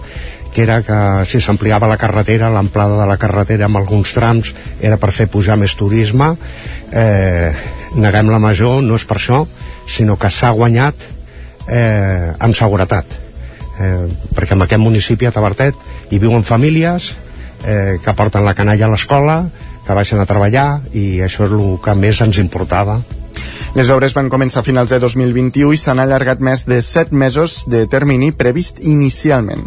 que 0.53 0.63
era 0.63 0.83
que 0.85 1.25
si 1.25 1.41
s'ampliava 1.41 1.89
la 1.89 1.97
carretera, 1.97 2.51
l'amplada 2.53 2.99
de 3.01 3.07
la 3.09 3.17
carretera 3.17 3.67
amb 3.67 3.81
alguns 3.81 4.13
trams 4.13 4.53
era 4.85 4.99
per 5.01 5.09
fer 5.17 5.27
pujar 5.33 5.57
més 5.57 5.73
turisme. 5.81 6.35
Eh, 6.93 7.49
neguem 7.97 8.29
la 8.29 8.41
major, 8.43 8.83
no 8.85 8.99
és 9.01 9.07
per 9.09 9.17
això, 9.17 9.43
sinó 9.89 10.19
que 10.21 10.29
s'ha 10.31 10.53
guanyat 10.53 11.09
eh, 11.67 12.33
amb 12.39 12.57
seguretat. 12.59 13.17
Eh, 13.81 14.05
perquè 14.37 14.53
en 14.53 14.67
aquest 14.67 14.85
municipi, 14.85 15.27
a 15.27 15.33
Tabertet, 15.33 15.89
hi 16.13 16.21
viuen 16.21 16.45
famílies 16.45 17.15
eh, 17.65 17.97
que 18.05 18.17
porten 18.19 18.45
la 18.45 18.55
canalla 18.55 18.91
a 18.91 18.93
l'escola, 18.93 19.41
que 19.87 19.97
baixen 19.97 20.21
a 20.21 20.29
treballar, 20.29 20.83
i 20.93 21.23
això 21.25 21.49
és 21.49 21.57
el 21.57 21.81
que 21.83 21.97
més 21.97 22.21
ens 22.21 22.39
importava. 22.45 23.01
Les 23.77 23.91
obres 23.95 24.15
van 24.17 24.31
començar 24.33 24.61
a 24.61 24.67
finals 24.67 24.93
de 24.93 25.01
2021 25.03 25.73
i 25.73 25.81
s'han 25.81 26.03
allargat 26.03 26.41
més 26.45 26.67
de 26.69 26.83
7 26.83 27.15
mesos 27.17 27.63
de 27.73 27.87
termini 27.91 28.33
previst 28.33 28.81
inicialment. 28.81 29.65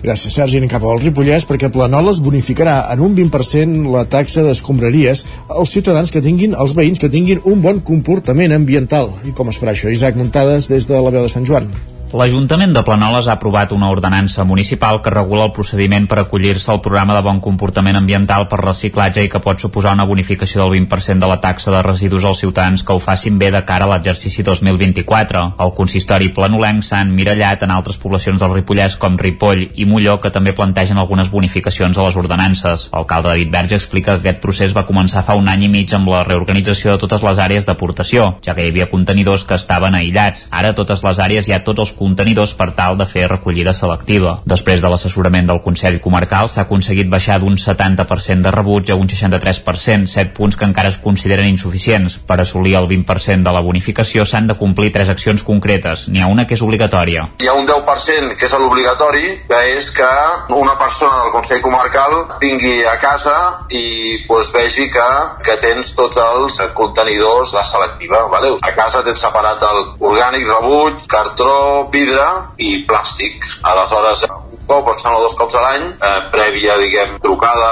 Gràcies, 0.00 0.32
Sergi. 0.32 0.56
Anem 0.56 0.70
cap 0.72 0.84
al 0.88 1.00
Ripollès 1.02 1.44
perquè 1.48 1.68
Planoles 1.72 2.22
bonificarà 2.24 2.78
en 2.94 3.04
un 3.04 3.14
20% 3.18 3.90
la 3.92 4.06
taxa 4.08 4.44
d'escombraries 4.46 5.26
als 5.48 5.76
ciutadans 5.76 6.12
que 6.12 6.24
tinguin, 6.24 6.56
als 6.56 6.72
veïns 6.76 7.00
que 7.02 7.12
tinguin 7.12 7.44
un 7.44 7.60
bon 7.60 7.84
comportament 7.84 8.56
ambiental. 8.56 9.12
I 9.28 9.36
com 9.36 9.52
es 9.52 9.60
farà 9.60 9.76
això? 9.76 9.92
Isaac 9.92 10.16
Muntades 10.16 10.72
des 10.72 10.88
de 10.88 10.96
la 10.96 11.12
veu 11.12 11.28
de 11.28 11.32
Sant 11.32 11.44
Joan. 11.44 11.68
L'Ajuntament 12.10 12.72
de 12.74 12.80
Planoles 12.82 13.28
ha 13.28 13.36
aprovat 13.36 13.70
una 13.70 13.88
ordenança 13.88 14.42
municipal 14.42 14.96
que 15.00 15.12
regula 15.14 15.44
el 15.46 15.52
procediment 15.54 16.08
per 16.10 16.16
acollir-se 16.18 16.72
al 16.72 16.80
programa 16.82 17.14
de 17.14 17.22
bon 17.22 17.38
comportament 17.38 17.94
ambiental 17.94 18.48
per 18.50 18.58
reciclatge 18.64 19.22
i 19.22 19.28
que 19.30 19.38
pot 19.44 19.62
suposar 19.62 19.92
una 19.94 20.06
bonificació 20.10 20.64
del 20.64 20.72
20% 20.74 21.22
de 21.22 21.28
la 21.30 21.36
taxa 21.38 21.70
de 21.70 21.82
residus 21.86 22.26
als 22.26 22.42
ciutadans 22.42 22.82
que 22.82 22.92
ho 22.92 22.98
facin 22.98 23.38
bé 23.38 23.52
de 23.54 23.60
cara 23.68 23.86
a 23.86 23.90
l'exercici 23.92 24.42
2024. 24.42 25.42
El 25.62 25.70
consistori 25.76 26.32
planolenc 26.34 26.82
s'ha 26.82 27.04
emmirallat 27.06 27.62
en 27.62 27.70
altres 27.76 28.00
poblacions 28.02 28.42
del 28.42 28.56
Ripollès 28.56 28.98
com 28.98 29.14
Ripoll 29.14 29.62
i 29.76 29.86
Molló 29.86 30.18
que 30.18 30.34
també 30.34 30.50
plantegen 30.52 30.98
algunes 30.98 31.30
bonificacions 31.30 31.94
a 31.94 32.08
les 32.08 32.18
ordenances. 32.18 32.88
L'alcalde 32.90 33.30
David 33.30 33.54
Verge 33.54 33.78
explica 33.78 34.18
que 34.18 34.24
aquest 34.26 34.42
procés 34.42 34.74
va 34.74 34.86
començar 34.90 35.22
fa 35.22 35.38
un 35.38 35.46
any 35.46 35.68
i 35.68 35.70
mig 35.70 35.94
amb 35.94 36.10
la 36.10 36.24
reorganització 36.26 36.90
de 36.90 37.04
totes 37.06 37.22
les 37.22 37.38
àrees 37.38 37.70
d'aportació, 37.70 38.32
ja 38.42 38.58
que 38.58 38.66
hi 38.66 38.74
havia 38.74 38.90
contenidors 38.90 39.46
que 39.46 39.54
estaven 39.54 39.94
aïllats. 39.94 40.48
Ara 40.50 40.74
totes 40.74 41.06
les 41.06 41.22
àrees 41.22 41.46
hi 41.46 41.54
ha 41.54 41.62
tots 41.62 41.86
els 41.86 41.96
contenidors 42.00 42.56
per 42.56 42.70
tal 42.78 42.96
de 42.96 43.06
fer 43.06 43.26
recollida 43.28 43.74
selectiva. 43.76 44.38
Després 44.48 44.80
de 44.80 44.88
l'assessorament 44.88 45.48
del 45.50 45.60
Consell 45.64 46.00
Comarcal 46.00 46.48
s'ha 46.48 46.64
aconseguit 46.64 47.10
baixar 47.12 47.38
d'un 47.42 47.58
70% 47.60 48.46
de 48.46 48.54
rebuig 48.54 48.90
a 48.90 48.96
un 48.96 49.08
63%, 49.10 50.08
7 50.08 50.32
punts 50.36 50.56
que 50.56 50.68
encara 50.68 50.88
es 50.88 50.98
consideren 51.04 51.48
insuficients. 51.50 52.16
Per 52.26 52.40
assolir 52.40 52.76
el 52.80 52.88
20% 52.88 53.44
de 53.44 53.54
la 53.54 53.62
bonificació 53.64 54.24
s'han 54.24 54.48
de 54.48 54.56
complir 54.56 54.92
tres 54.94 55.12
accions 55.12 55.44
concretes. 55.44 56.08
N'hi 56.08 56.24
ha 56.24 56.30
una 56.30 56.46
que 56.46 56.56
és 56.56 56.64
obligatòria. 56.64 57.26
Hi 57.42 57.50
ha 57.50 57.56
un 57.58 57.68
10% 57.68 58.36
que 58.40 58.48
és 58.48 58.56
l'obligatori, 58.56 59.26
que 59.50 59.60
és 59.74 59.90
que 59.96 60.10
una 60.56 60.76
persona 60.80 61.24
del 61.24 61.34
Consell 61.36 61.62
Comarcal 61.64 62.16
vingui 62.40 62.80
a 62.88 62.96
casa 63.02 63.36
i 63.68 64.24
pues, 64.28 64.52
vegi 64.54 64.88
que, 64.92 65.08
que 65.44 65.58
tens 65.62 65.92
tots 65.98 66.16
els 66.24 66.62
contenidors 66.74 67.52
de 67.56 67.64
selectiva. 67.68 68.24
Vale? 68.32 68.54
A 68.62 68.72
casa 68.76 69.04
tens 69.06 69.20
separat 69.20 69.62
el 69.70 69.82
orgànic, 70.10 70.46
rebuig, 70.48 71.04
cartró, 71.10 71.89
vidre 71.92 72.26
i 72.58 72.84
plàstic. 72.88 73.44
Aleshores, 73.62 74.24
cop, 74.70 74.92
em 74.92 74.98
sembla 75.02 75.22
dos 75.24 75.34
cops 75.38 75.58
a 75.58 75.64
l'any, 75.64 75.86
eh, 75.90 76.12
prèvia, 76.30 76.78
diguem, 76.78 77.16
trucada 77.22 77.70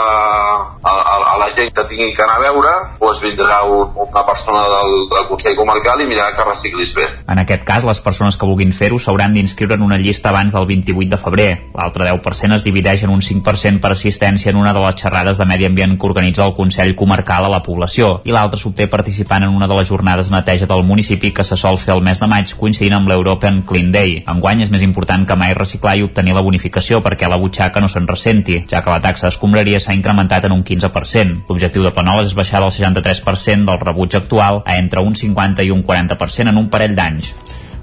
a, 0.82 0.92
a, 0.92 1.16
a 1.34 1.36
la 1.38 1.48
gent 1.54 1.70
que 1.74 1.86
tingui 1.90 2.10
que 2.16 2.24
anar 2.24 2.38
a 2.40 2.44
veure, 2.48 2.74
doncs 2.98 3.22
vindrà 3.22 3.60
un, 3.70 3.94
una 4.08 4.24
persona 4.26 4.64
del, 4.72 4.94
del 5.12 5.28
Consell 5.30 5.56
Comarcal 5.58 6.02
i 6.02 6.08
mirarà 6.10 6.34
que 6.34 6.46
reciclis 6.48 6.94
bé. 6.96 7.06
En 7.30 7.42
aquest 7.44 7.64
cas, 7.68 7.86
les 7.86 8.02
persones 8.02 8.38
que 8.38 8.48
vulguin 8.48 8.74
fer-ho 8.74 8.98
s'hauran 8.98 9.36
d'inscriure 9.36 9.78
en 9.78 9.86
una 9.86 10.00
llista 10.00 10.32
abans 10.32 10.56
del 10.56 10.66
28 10.66 11.12
de 11.14 11.20
febrer. 11.22 11.48
L'altre 11.78 12.08
10% 12.08 12.58
es 12.58 12.66
divideix 12.66 13.04
en 13.06 13.14
un 13.14 13.22
5% 13.22 13.82
per 13.84 13.92
assistència 13.94 14.50
en 14.50 14.58
una 14.58 14.74
de 14.74 14.82
les 14.82 14.98
xerrades 14.98 15.38
de 15.38 15.46
medi 15.46 15.68
ambient 15.68 15.96
que 15.98 16.10
organitza 16.10 16.46
el 16.46 16.56
Consell 16.58 16.96
Comarcal 16.98 17.46
a 17.46 17.52
la 17.52 17.62
població 17.62 18.16
i 18.26 18.34
l'altre 18.34 18.58
s'obté 18.60 18.88
participant 18.90 19.44
en 19.46 19.54
una 19.54 19.68
de 19.70 19.76
les 19.78 19.88
jornades 19.88 20.30
de 20.30 20.36
neteja 20.36 20.66
del 20.66 20.84
municipi 20.84 21.32
que 21.36 21.44
se 21.44 21.56
sol 21.56 21.78
fer 21.78 21.94
el 21.94 22.02
mes 22.02 22.20
de 22.20 22.28
maig 22.30 22.54
coincidint 22.58 22.98
amb 22.98 23.10
l'European 23.10 23.62
Clean 23.68 23.92
Day. 23.94 24.22
Enguany 24.26 24.64
és 24.64 24.72
més 24.74 24.82
important 24.82 25.26
que 25.28 25.38
mai 25.38 25.54
reciclar 25.54 25.96
i 25.98 26.04
obtenir 26.06 26.34
la 26.34 26.44
bonificació 26.44 26.87
perquè 27.04 27.28
la 27.28 27.36
butxaca 27.40 27.82
no 27.84 27.90
se'n 27.92 28.08
ressenti, 28.08 28.62
ja 28.70 28.80
que 28.82 28.94
la 28.94 29.02
taxa 29.04 29.28
d'escombraria 29.28 29.80
s'ha 29.80 29.96
incrementat 29.96 30.48
en 30.48 30.54
un 30.56 30.64
15%. 30.64 31.44
L'objectiu 31.50 31.84
de 31.84 31.92
Planoles 31.92 32.32
és 32.32 32.38
baixar 32.38 32.62
del 32.64 32.72
63% 32.72 33.68
del 33.68 33.82
rebuig 33.84 34.16
actual 34.16 34.62
a 34.64 34.78
entre 34.80 35.04
un 35.04 35.14
50 35.14 35.68
i 35.68 35.74
un 35.74 35.84
40% 35.84 36.54
en 36.54 36.62
un 36.64 36.70
parell 36.72 36.96
d'anys. 36.96 37.34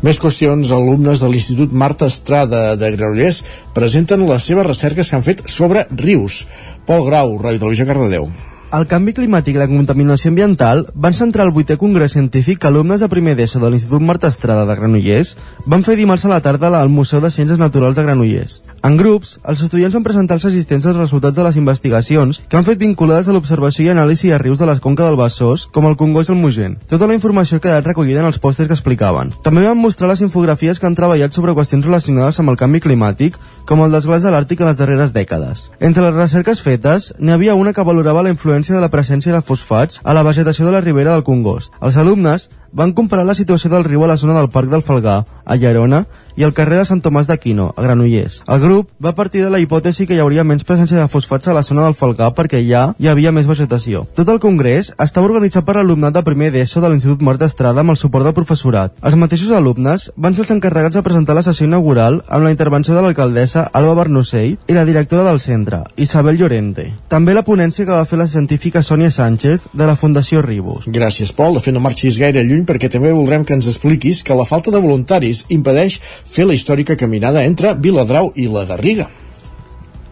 Més 0.06 0.20
qüestions, 0.22 0.74
alumnes 0.76 1.22
de 1.22 1.30
l'Institut 1.32 1.72
Marta 1.72 2.10
Estrada 2.12 2.76
de 2.78 2.90
Granollers 2.98 3.44
presenten 3.78 4.26
les 4.30 4.50
seves 4.50 4.68
recerques 4.68 5.10
que 5.10 5.18
han 5.18 5.24
fet 5.26 5.46
sobre 5.50 5.88
rius. 5.94 6.44
Pol 6.86 7.08
Grau, 7.08 7.38
Ràdio 7.40 7.64
Televisió 7.64 7.88
Cardedeu. 7.90 8.28
El 8.76 8.88
canvi 8.92 9.14
climàtic 9.16 9.56
i 9.56 9.60
la 9.62 9.70
contaminació 9.70 10.32
ambiental 10.34 10.82
van 11.00 11.14
centrar 11.16 11.46
el 11.48 11.54
vuitè 11.56 11.78
congrés 11.80 12.16
científic 12.18 12.60
que 12.60 12.68
alumnes 12.68 13.00
de 13.00 13.08
primer 13.08 13.36
d'ESO 13.38 13.62
de 13.62 13.70
l'Institut 13.72 14.04
Marta 14.04 14.28
Estrada 14.34 14.66
de 14.68 14.76
Granollers 14.76 15.36
van 15.66 15.86
fer 15.86 15.96
dimarts 15.96 16.26
a 16.26 16.34
la 16.34 16.42
tarda 16.44 16.74
al 16.76 16.92
Museu 16.92 17.22
de 17.24 17.32
Ciències 17.32 17.62
Naturals 17.62 17.96
de 17.96 18.04
Granollers. 18.04 18.60
En 18.86 19.00
grups, 19.00 19.32
els 19.50 19.64
estudiants 19.66 19.96
van 19.98 20.04
presentar 20.06 20.36
als 20.36 20.44
assistents 20.46 20.86
els 20.86 20.98
resultats 21.00 21.34
de 21.34 21.44
les 21.48 21.56
investigacions 21.58 22.38
que 22.46 22.58
han 22.60 22.68
fet 22.68 22.78
vinculades 22.78 23.26
a 23.26 23.34
l'observació 23.34 23.88
i 23.88 23.90
anàlisi 23.90 24.30
de 24.30 24.38
rius 24.38 24.60
de 24.62 24.68
la 24.70 24.76
conca 24.84 25.08
del 25.08 25.18
Besòs, 25.18 25.64
com 25.74 25.88
el 25.90 25.96
Congost 25.98 26.30
i 26.30 26.36
el 26.36 26.38
Mugent. 26.38 26.76
Tota 26.92 27.08
la 27.10 27.16
informació 27.18 27.58
ha 27.58 27.64
quedat 27.64 27.88
recollida 27.90 28.22
en 28.22 28.30
els 28.30 28.38
pòsters 28.44 28.70
que 28.70 28.78
explicaven. 28.78 29.32
També 29.48 29.64
van 29.66 29.82
mostrar 29.82 30.12
les 30.12 30.22
infografies 30.22 30.78
que 30.78 30.86
han 30.86 30.98
treballat 31.00 31.34
sobre 31.34 31.56
qüestions 31.58 31.88
relacionades 31.88 32.38
amb 32.38 32.54
el 32.54 32.60
canvi 32.62 32.84
climàtic, 32.84 33.40
com 33.66 33.82
el 33.82 33.96
desglàs 33.96 34.22
de 34.22 34.30
l'Àrtic 34.36 34.62
en 34.62 34.70
les 34.70 34.78
darreres 34.78 35.16
dècades. 35.16 35.72
Entre 35.80 36.06
les 36.06 36.14
recerques 36.14 36.62
fetes, 36.62 37.10
n'hi 37.18 37.34
havia 37.34 37.58
una 37.58 37.74
que 37.74 37.88
valorava 37.90 38.22
la 38.22 38.36
influència 38.36 38.76
de 38.76 38.84
la 38.86 38.92
presència 38.94 39.34
de 39.34 39.42
fosfats 39.42 39.98
a 40.04 40.14
la 40.14 40.22
vegetació 40.22 40.70
de 40.70 40.78
la 40.78 40.84
ribera 40.86 41.18
del 41.18 41.26
Congost. 41.26 41.74
Els 41.82 41.98
alumnes 41.98 42.52
van 42.76 42.92
comparar 42.94 43.26
la 43.26 43.38
situació 43.38 43.72
del 43.72 43.88
riu 43.88 44.04
a 44.04 44.12
la 44.12 44.20
zona 44.20 44.36
del 44.38 44.52
Parc 44.52 44.70
del 44.70 44.84
Falgà, 44.84 45.24
a 45.46 45.56
Llerona, 45.56 46.04
i 46.36 46.44
al 46.44 46.54
carrer 46.54 46.82
de 46.82 46.86
Sant 46.86 47.00
Tomàs 47.00 47.30
d'Aquino, 47.30 47.70
a 47.76 47.84
Granollers. 47.84 48.42
El 48.52 48.60
grup 48.60 48.90
va 49.04 49.16
partir 49.16 49.42
de 49.44 49.50
la 49.50 49.62
hipòtesi 49.64 50.06
que 50.08 50.18
hi 50.18 50.20
hauria 50.20 50.44
menys 50.44 50.66
presència 50.68 51.00
de 51.00 51.08
fosfats 51.12 51.48
a 51.48 51.56
la 51.56 51.64
zona 51.64 51.86
del 51.86 51.96
Falgà 51.96 52.28
perquè 52.36 52.60
allà 52.60 52.84
hi 53.00 53.08
havia 53.08 53.32
més 53.32 53.48
vegetació. 53.48 54.04
Tot 54.18 54.30
el 54.34 54.42
congrés 54.44 54.92
estava 55.00 55.30
organitzat 55.30 55.66
per 55.66 55.78
l'alumnat 55.78 56.18
de 56.18 56.24
primer 56.28 56.52
d'ESO 56.52 56.84
de 56.84 56.92
l'Institut 56.92 57.24
Mort 57.24 57.40
d'Estrada 57.40 57.86
amb 57.86 57.96
el 57.96 58.00
suport 58.02 58.28
del 58.28 58.36
professorat. 58.36 58.96
Els 59.02 59.16
mateixos 59.16 59.54
alumnes 59.56 60.10
van 60.18 60.36
ser 60.36 60.44
els 60.44 60.52
encarregats 60.58 61.00
de 61.00 61.06
presentar 61.06 61.38
la 61.38 61.46
sessió 61.46 61.70
inaugural 61.70 62.22
amb 62.28 62.44
la 62.44 62.52
intervenció 62.52 62.96
de 62.96 63.06
l'alcaldessa 63.06 63.70
Alba 63.72 63.96
Bernocell 64.02 64.58
i 64.68 64.76
la 64.76 64.86
directora 64.86 65.24
del 65.24 65.40
centre, 65.40 65.86
Isabel 65.96 66.38
Llorente. 66.38 66.92
També 67.08 67.34
la 67.34 67.46
ponència 67.48 67.88
que 67.88 67.96
va 67.96 68.06
fer 68.06 68.20
la 68.20 68.28
científica 68.28 68.84
Sònia 68.84 69.12
Sánchez 69.12 69.70
de 69.72 69.88
la 69.88 69.96
Fundació 69.96 70.44
Ribus. 70.44 70.90
Gràcies, 70.92 71.32
Pol. 71.32 71.56
De 71.56 71.64
fet, 71.64 71.74
no 71.74 71.84
marxis 71.84 72.20
gaire 72.20 72.44
lluny 72.44 72.65
perquè 72.66 72.90
també 72.92 73.14
voldrem 73.16 73.46
que 73.46 73.56
ens 73.58 73.70
expliquis 73.72 74.24
que 74.26 74.38
la 74.38 74.48
falta 74.50 74.74
de 74.74 74.82
voluntaris 74.84 75.46
impedeix 75.50 76.00
fer 76.26 76.48
la 76.50 76.58
històrica 76.58 76.98
caminada 77.00 77.46
entre 77.46 77.76
Viladrau 77.78 78.34
i 78.36 78.50
la 78.52 78.66
Garriga. 78.70 79.10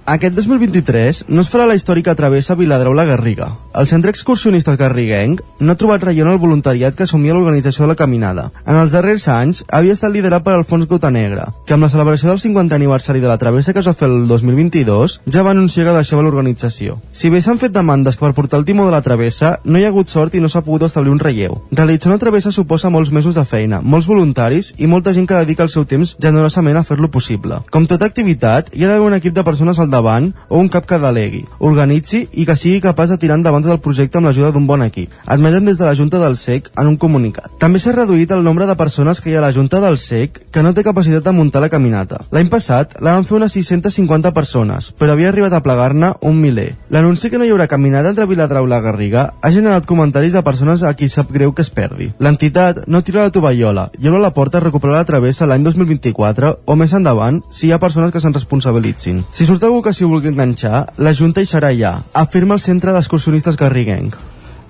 Aquest 0.05 0.35
2023 0.35 1.29
no 1.31 1.45
es 1.45 1.47
farà 1.47 1.63
la 1.63 1.77
històrica 1.77 2.11
travessa 2.19 2.57
Viladrau-la 2.59 3.05
Garriga. 3.07 3.45
El 3.79 3.87
centre 3.87 4.11
excursionista 4.11 4.75
garriguenc 4.75 5.39
no 5.63 5.71
ha 5.71 5.79
trobat 5.79 6.03
relleu 6.03 6.25
en 6.25 6.33
el 6.33 6.41
voluntariat 6.41 6.93
que 6.93 7.05
assumia 7.05 7.31
l'organització 7.33 7.85
de 7.85 7.87
la 7.87 7.95
caminada. 7.95 8.49
En 8.67 8.75
els 8.75 8.91
darrers 8.91 9.29
anys 9.31 9.61
havia 9.71 9.95
estat 9.95 10.11
liderat 10.11 10.43
per 10.43 10.57
Alfons 10.57 10.89
Gota 10.91 11.07
Negra, 11.09 11.45
que 11.65 11.77
amb 11.77 11.87
la 11.87 11.89
celebració 11.93 12.27
del 12.27 12.41
50 12.43 12.75
aniversari 12.75 13.21
de 13.23 13.29
la 13.31 13.37
travessa 13.39 13.71
que 13.71 13.79
es 13.79 13.87
va 13.87 13.93
fer 13.95 14.09
el 14.11 14.27
2022 14.27 15.21
ja 15.31 15.45
va 15.47 15.53
anunciar 15.55 15.87
que 15.87 15.95
deixava 15.95 16.27
l'organització. 16.27 16.99
Si 17.13 17.31
bé 17.31 17.39
s'han 17.39 17.63
fet 17.63 17.71
demandes 17.71 18.19
per 18.19 18.33
portar 18.35 18.59
el 18.59 18.67
timó 18.67 18.83
de 18.85 18.91
la 18.91 19.01
travessa, 19.07 19.53
no 19.63 19.79
hi 19.79 19.87
ha 19.87 19.93
hagut 19.95 20.11
sort 20.11 20.35
i 20.35 20.43
no 20.43 20.51
s'ha 20.51 20.65
pogut 20.67 20.83
establir 20.83 21.15
un 21.15 21.23
relleu. 21.23 21.61
Realitzar 21.71 22.11
una 22.11 22.19
travessa 22.19 22.51
suposa 22.51 22.91
molts 22.91 23.13
mesos 23.15 23.39
de 23.39 23.47
feina, 23.47 23.79
molts 23.79 24.11
voluntaris 24.11 24.73
i 24.77 24.91
molta 24.91 25.15
gent 25.15 25.31
que 25.31 25.39
dedica 25.39 25.63
el 25.63 25.71
seu 25.71 25.87
temps 25.87 26.17
generosament 26.19 26.75
a 26.75 26.83
fer-lo 26.83 27.07
possible. 27.07 27.63
Com 27.71 27.87
tota 27.87 28.11
activitat, 28.11 28.75
hi 28.75 28.83
ha 28.83 28.91
d'haver 28.91 29.07
un 29.07 29.19
equip 29.21 29.33
de 29.33 29.47
persones 29.47 29.79
al 29.79 29.92
davant 29.93 30.31
o 30.49 30.59
un 30.59 30.69
cap 30.73 30.87
que 30.89 30.99
delegui, 30.99 31.43
organitzi 31.61 32.25
i 32.33 32.47
que 32.49 32.57
sigui 32.57 32.81
capaç 32.81 33.13
de 33.13 33.19
tirar 33.21 33.37
endavant 33.39 33.63
tot 33.63 33.75
el 33.75 33.81
projecte 33.83 34.19
amb 34.19 34.29
l'ajuda 34.29 34.51
d'un 34.51 34.67
bon 34.67 34.83
equip. 34.85 35.13
Admeten 35.25 35.69
des 35.69 35.77
de 35.77 35.85
la 35.85 35.95
Junta 35.95 36.19
del 36.19 36.37
SEC 36.37 36.71
en 36.75 36.89
un 36.89 36.97
comunicat. 36.97 37.51
També 37.61 37.79
s'ha 37.79 37.93
reduït 37.95 38.31
el 38.33 38.43
nombre 38.43 38.67
de 38.69 38.77
persones 38.79 39.21
que 39.21 39.31
hi 39.31 39.37
ha 39.37 39.41
a 39.43 39.47
la 39.47 39.53
Junta 39.53 39.81
del 39.83 39.97
SEC 40.01 40.41
que 40.51 40.63
no 40.65 40.73
té 40.73 40.83
capacitat 40.83 41.23
de 41.23 41.35
muntar 41.35 41.61
la 41.61 41.69
caminata. 41.69 42.23
L'any 42.33 42.49
passat 42.49 42.97
la 42.99 43.15
van 43.15 43.27
fer 43.29 43.37
unes 43.37 43.53
650 43.55 44.33
persones, 44.33 44.91
però 44.97 45.13
havia 45.13 45.29
arribat 45.29 45.53
a 45.53 45.61
plegar-ne 45.65 46.13
un 46.21 46.39
miler. 46.41 46.73
L'anunci 46.89 47.29
que 47.29 47.37
no 47.37 47.45
hi 47.45 47.53
haurà 47.53 47.67
caminata 47.71 48.09
entre 48.09 48.27
Viladrau 48.29 48.67
i 48.67 48.71
la 48.71 48.81
Garriga 48.81 49.27
ha 49.41 49.51
generat 49.51 49.87
comentaris 49.89 50.33
de 50.33 50.43
persones 50.43 50.83
a 50.83 50.93
qui 50.97 51.09
sap 51.09 51.31
greu 51.31 51.53
que 51.53 51.63
es 51.65 51.71
perdi. 51.73 52.11
L'entitat 52.19 52.83
no 52.87 53.03
tira 53.03 53.27
la 53.27 53.33
tovallola 53.33 53.89
i 53.99 54.09
obre 54.09 54.21
la 54.23 54.33
porta 54.33 54.59
a 54.59 54.63
recuperar 54.63 54.97
la 54.97 55.07
travessa 55.09 55.47
l'any 55.49 55.65
2024 55.67 56.53
o 56.65 56.77
més 56.79 56.93
endavant 56.97 57.41
si 57.51 57.67
hi 57.67 57.73
ha 57.73 57.81
persones 57.81 58.11
que 58.13 58.21
se'n 58.23 58.33
responsabilitzin. 58.33 59.23
Si 59.31 59.45
surt 59.45 59.63
algú 59.63 59.82
que 59.83 59.91
s'hi 59.93 60.07
vulgui 60.07 60.31
enganxar, 60.31 60.85
la 60.97 61.11
Junta 61.13 61.43
hi 61.43 61.47
serà 61.49 61.73
ja, 61.75 61.97
afirma 62.15 62.55
el 62.55 62.61
Centre 62.63 62.93
d'Excursionistes 62.95 63.59
Garriguenc. 63.59 64.15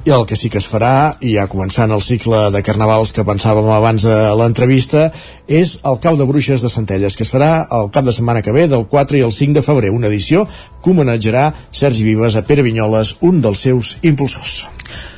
I 0.04 0.12
el 0.12 0.26
que 0.28 0.36
sí 0.36 0.50
que 0.52 0.60
es 0.60 0.66
farà, 0.68 1.14
i 1.24 1.38
ja 1.38 1.46
començant 1.48 1.94
el 1.96 2.02
cicle 2.04 2.50
de 2.52 2.62
carnavals 2.66 3.14
que 3.16 3.24
pensàvem 3.24 3.70
abans 3.72 4.04
a 4.04 4.34
l'entrevista, 4.36 5.06
és 5.48 5.78
el 5.88 6.02
Cau 6.04 6.20
de 6.20 6.28
Bruixes 6.28 6.66
de 6.66 6.72
Centelles, 6.74 7.16
que 7.16 7.24
es 7.24 7.32
farà 7.32 7.52
el 7.80 7.88
cap 7.96 8.04
de 8.04 8.12
setmana 8.12 8.42
que 8.44 8.52
ve, 8.52 8.68
del 8.68 8.84
4 8.92 9.22
i 9.22 9.24
el 9.24 9.32
5 9.32 9.56
de 9.56 9.64
febrer, 9.64 9.94
una 9.96 10.12
edició 10.12 10.44
que 10.84 10.92
homenatjarà 10.92 11.54
Sergi 11.72 12.04
Vives 12.10 12.36
a 12.36 12.44
Pere 12.44 12.68
Vinyoles, 12.68 13.16
un 13.22 13.40
dels 13.46 13.64
seus 13.64 13.96
impulsors. 14.02 14.66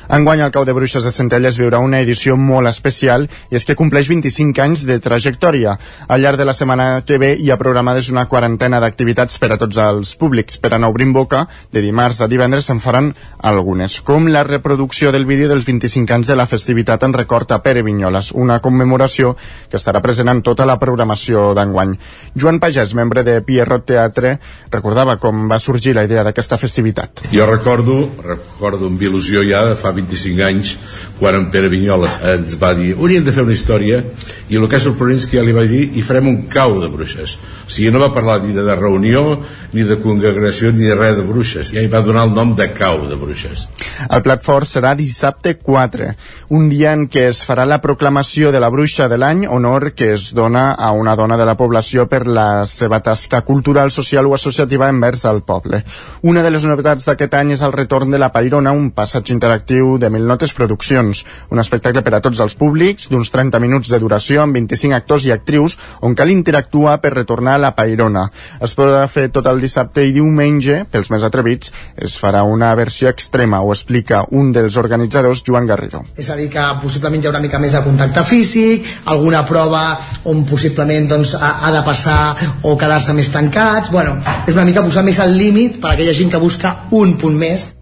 Enguany 0.08 0.40
el 0.44 0.52
Cau 0.54 0.62
de 0.64 0.72
Bruixes 0.72 1.02
de 1.02 1.10
Centelles 1.10 1.56
viurà 1.58 1.80
una 1.82 1.98
edició 1.98 2.36
molt 2.38 2.70
especial 2.70 3.24
i 3.50 3.56
és 3.58 3.64
que 3.66 3.74
compleix 3.74 4.06
25 4.06 4.62
anys 4.62 4.84
de 4.86 5.00
trajectòria. 5.02 5.72
Al 6.06 6.22
llarg 6.22 6.38
de 6.38 6.46
la 6.46 6.54
setmana 6.54 7.02
que 7.06 7.18
ve 7.18 7.32
hi 7.34 7.50
ha 7.50 7.58
programades 7.58 8.06
una 8.12 8.26
quarantena 8.30 8.78
d'activitats 8.78 9.40
per 9.42 9.50
a 9.50 9.58
tots 9.58 9.80
els 9.82 10.14
públics. 10.14 10.60
Per 10.62 10.70
anar 10.72 10.92
obrint 10.92 11.10
boca, 11.12 11.46
de 11.74 11.82
dimarts 11.82 12.20
a 12.22 12.28
divendres 12.30 12.70
se'n 12.70 12.78
faran 12.84 13.10
algunes, 13.42 13.98
com 14.06 14.28
la 14.30 14.44
reproducció 14.46 15.10
del 15.10 15.26
vídeo 15.26 15.50
dels 15.50 15.66
25 15.66 16.14
anys 16.14 16.30
de 16.30 16.38
la 16.38 16.46
festivitat 16.46 17.02
en 17.02 17.16
record 17.16 17.50
a 17.50 17.58
Pere 17.64 17.82
Vinyoles, 17.82 18.30
una 18.30 18.60
commemoració 18.62 19.34
que 19.68 19.80
estarà 19.80 20.04
present 20.04 20.30
en 20.30 20.44
tota 20.46 20.68
la 20.70 20.78
programació 20.78 21.50
d'enguany. 21.58 21.96
Joan 22.38 22.62
Pagès, 22.62 22.94
membre 22.94 23.26
de 23.26 23.40
Pierrot 23.42 23.88
Teatre, 23.90 24.36
recordava 24.70 25.18
com 25.18 25.48
va 25.50 25.58
sorgir 25.58 25.96
la 25.98 26.06
idea 26.06 26.22
d'aquesta 26.22 26.62
festivitat. 26.62 27.26
Jo 27.34 27.50
recordo, 27.50 27.98
recordo 28.22 28.86
amb 28.86 29.02
il·lusió 29.02 29.42
ja 29.42 29.66
de 29.66 29.74
fa 29.74 29.95
25 29.96 30.46
anys 30.46 30.76
quan 31.18 31.38
en 31.38 31.50
Pere 31.52 31.70
Vinyoles 31.72 32.20
ens 32.34 32.56
va 32.60 32.74
dir 32.78 32.94
hauríem 32.96 33.24
de 33.26 33.34
fer 33.34 33.46
una 33.46 33.56
història 33.56 34.02
i 34.48 34.58
el 34.60 34.68
que 34.68 34.78
és 34.78 34.86
sorprenent 34.86 35.22
és 35.22 35.28
que 35.28 35.40
ja 35.40 35.46
li 35.46 35.56
vaig 35.56 35.72
dir 35.72 35.84
i 35.96 36.04
farem 36.06 36.28
un 36.30 36.42
cau 36.52 36.78
de 36.82 36.90
bruixes 36.92 37.38
o 37.66 37.70
sigui 37.70 37.90
no 37.90 37.98
va 38.02 38.12
parlar 38.14 38.38
ni 38.44 38.54
de 38.54 38.74
reunió 38.78 39.40
ni 39.72 39.82
de 39.84 39.98
congregació 40.00 40.70
ni 40.72 40.86
de 40.86 40.94
res 40.94 41.16
de 41.18 41.24
bruixes. 41.26 41.72
Ja 41.74 41.82
hi 41.82 41.90
va 41.92 42.00
donar 42.06 42.26
el 42.28 42.34
nom 42.34 42.54
de 42.56 42.68
cau 42.72 43.02
de 43.10 43.18
bruixes. 43.18 43.66
El 44.08 44.22
plat 44.24 44.44
fort 44.44 44.68
serà 44.70 44.94
dissabte 44.96 45.56
4 45.58 46.12
un 46.56 46.68
dia 46.70 46.92
en 46.94 47.06
què 47.10 47.26
es 47.32 47.42
farà 47.44 47.66
la 47.66 47.80
proclamació 47.82 48.52
de 48.54 48.60
la 48.62 48.70
bruixa 48.70 49.08
de 49.10 49.18
l'any 49.18 49.44
honor 49.50 49.90
que 49.98 50.12
es 50.14 50.28
dona 50.34 50.68
a 50.72 50.92
una 50.94 51.16
dona 51.18 51.36
de 51.36 51.46
la 51.48 51.56
població 51.58 52.06
per 52.06 52.22
la 52.26 52.64
seva 52.70 53.00
tasca 53.02 53.42
cultural, 53.42 53.90
social 53.90 54.30
o 54.30 54.34
associativa 54.34 54.88
envers 54.88 55.24
el 55.26 55.42
poble. 55.42 55.82
Una 56.22 56.44
de 56.46 56.52
les 56.54 56.64
novetats 56.64 57.08
d'aquest 57.10 57.34
any 57.34 57.52
és 57.56 57.64
el 57.66 57.74
retorn 57.74 58.14
de 58.14 58.22
la 58.22 58.30
Pairona, 58.32 58.72
un 58.72 58.92
passatge 58.94 59.34
interactiu 59.34 59.85
de 60.00 60.10
Mil 60.10 60.26
Notes 60.26 60.52
Produccions, 60.58 61.22
un 61.54 61.62
espectacle 61.62 62.02
per 62.02 62.16
a 62.16 62.20
tots 62.24 62.40
els 62.42 62.56
públics, 62.58 63.06
d'uns 63.12 63.30
30 63.32 63.60
minuts 63.62 63.90
de 63.92 64.00
duració 64.02 64.42
amb 64.42 64.58
25 64.58 64.96
actors 64.96 65.26
i 65.28 65.32
actrius, 65.34 65.76
on 66.02 66.16
cal 66.18 66.32
interactuar 66.32 66.96
per 67.02 67.14
retornar 67.14 67.54
a 67.56 67.62
la 67.62 67.72
Pairona. 67.78 68.26
Es 68.60 68.74
podrà 68.78 69.04
fer 69.10 69.28
tot 69.34 69.46
el 69.50 69.62
dissabte 69.62 70.04
i 70.04 70.14
diumenge, 70.16 70.82
pels 70.90 71.12
més 71.14 71.26
atrevits, 71.26 71.72
es 71.96 72.18
farà 72.18 72.42
una 72.42 72.72
versió 72.78 73.10
extrema, 73.12 73.62
ho 73.62 73.70
explica 73.74 74.24
un 74.34 74.50
dels 74.56 74.76
organitzadors, 74.82 75.44
Joan 75.46 75.70
Garrido. 75.70 76.02
És 76.18 76.30
a 76.30 76.38
dir, 76.38 76.50
que 76.52 76.66
possiblement 76.82 77.22
hi 77.22 77.30
haurà 77.30 77.38
una 77.38 77.46
mica 77.46 77.62
més 77.62 77.76
de 77.76 77.84
contacte 77.86 78.26
físic, 78.26 78.90
alguna 79.14 79.44
prova 79.46 79.84
on 80.32 80.44
possiblement 80.48 81.08
doncs, 81.14 81.36
ha, 81.38 81.56
ha 81.62 81.72
de 81.74 81.84
passar 81.86 82.18
o 82.66 82.74
quedar-se 82.80 83.14
més 83.16 83.30
tancats, 83.32 83.94
bueno, 83.94 84.18
és 84.46 84.54
una 84.56 84.66
mica 84.66 84.84
posar 84.84 85.06
més 85.06 85.20
al 85.22 85.36
límit 85.36 85.80
per 85.80 85.92
a 85.92 85.96
aquella 85.96 86.16
gent 86.16 86.32
que 86.32 86.42
busca 86.42 86.76
un 86.96 87.16
punt 87.20 87.36
més 87.38 87.75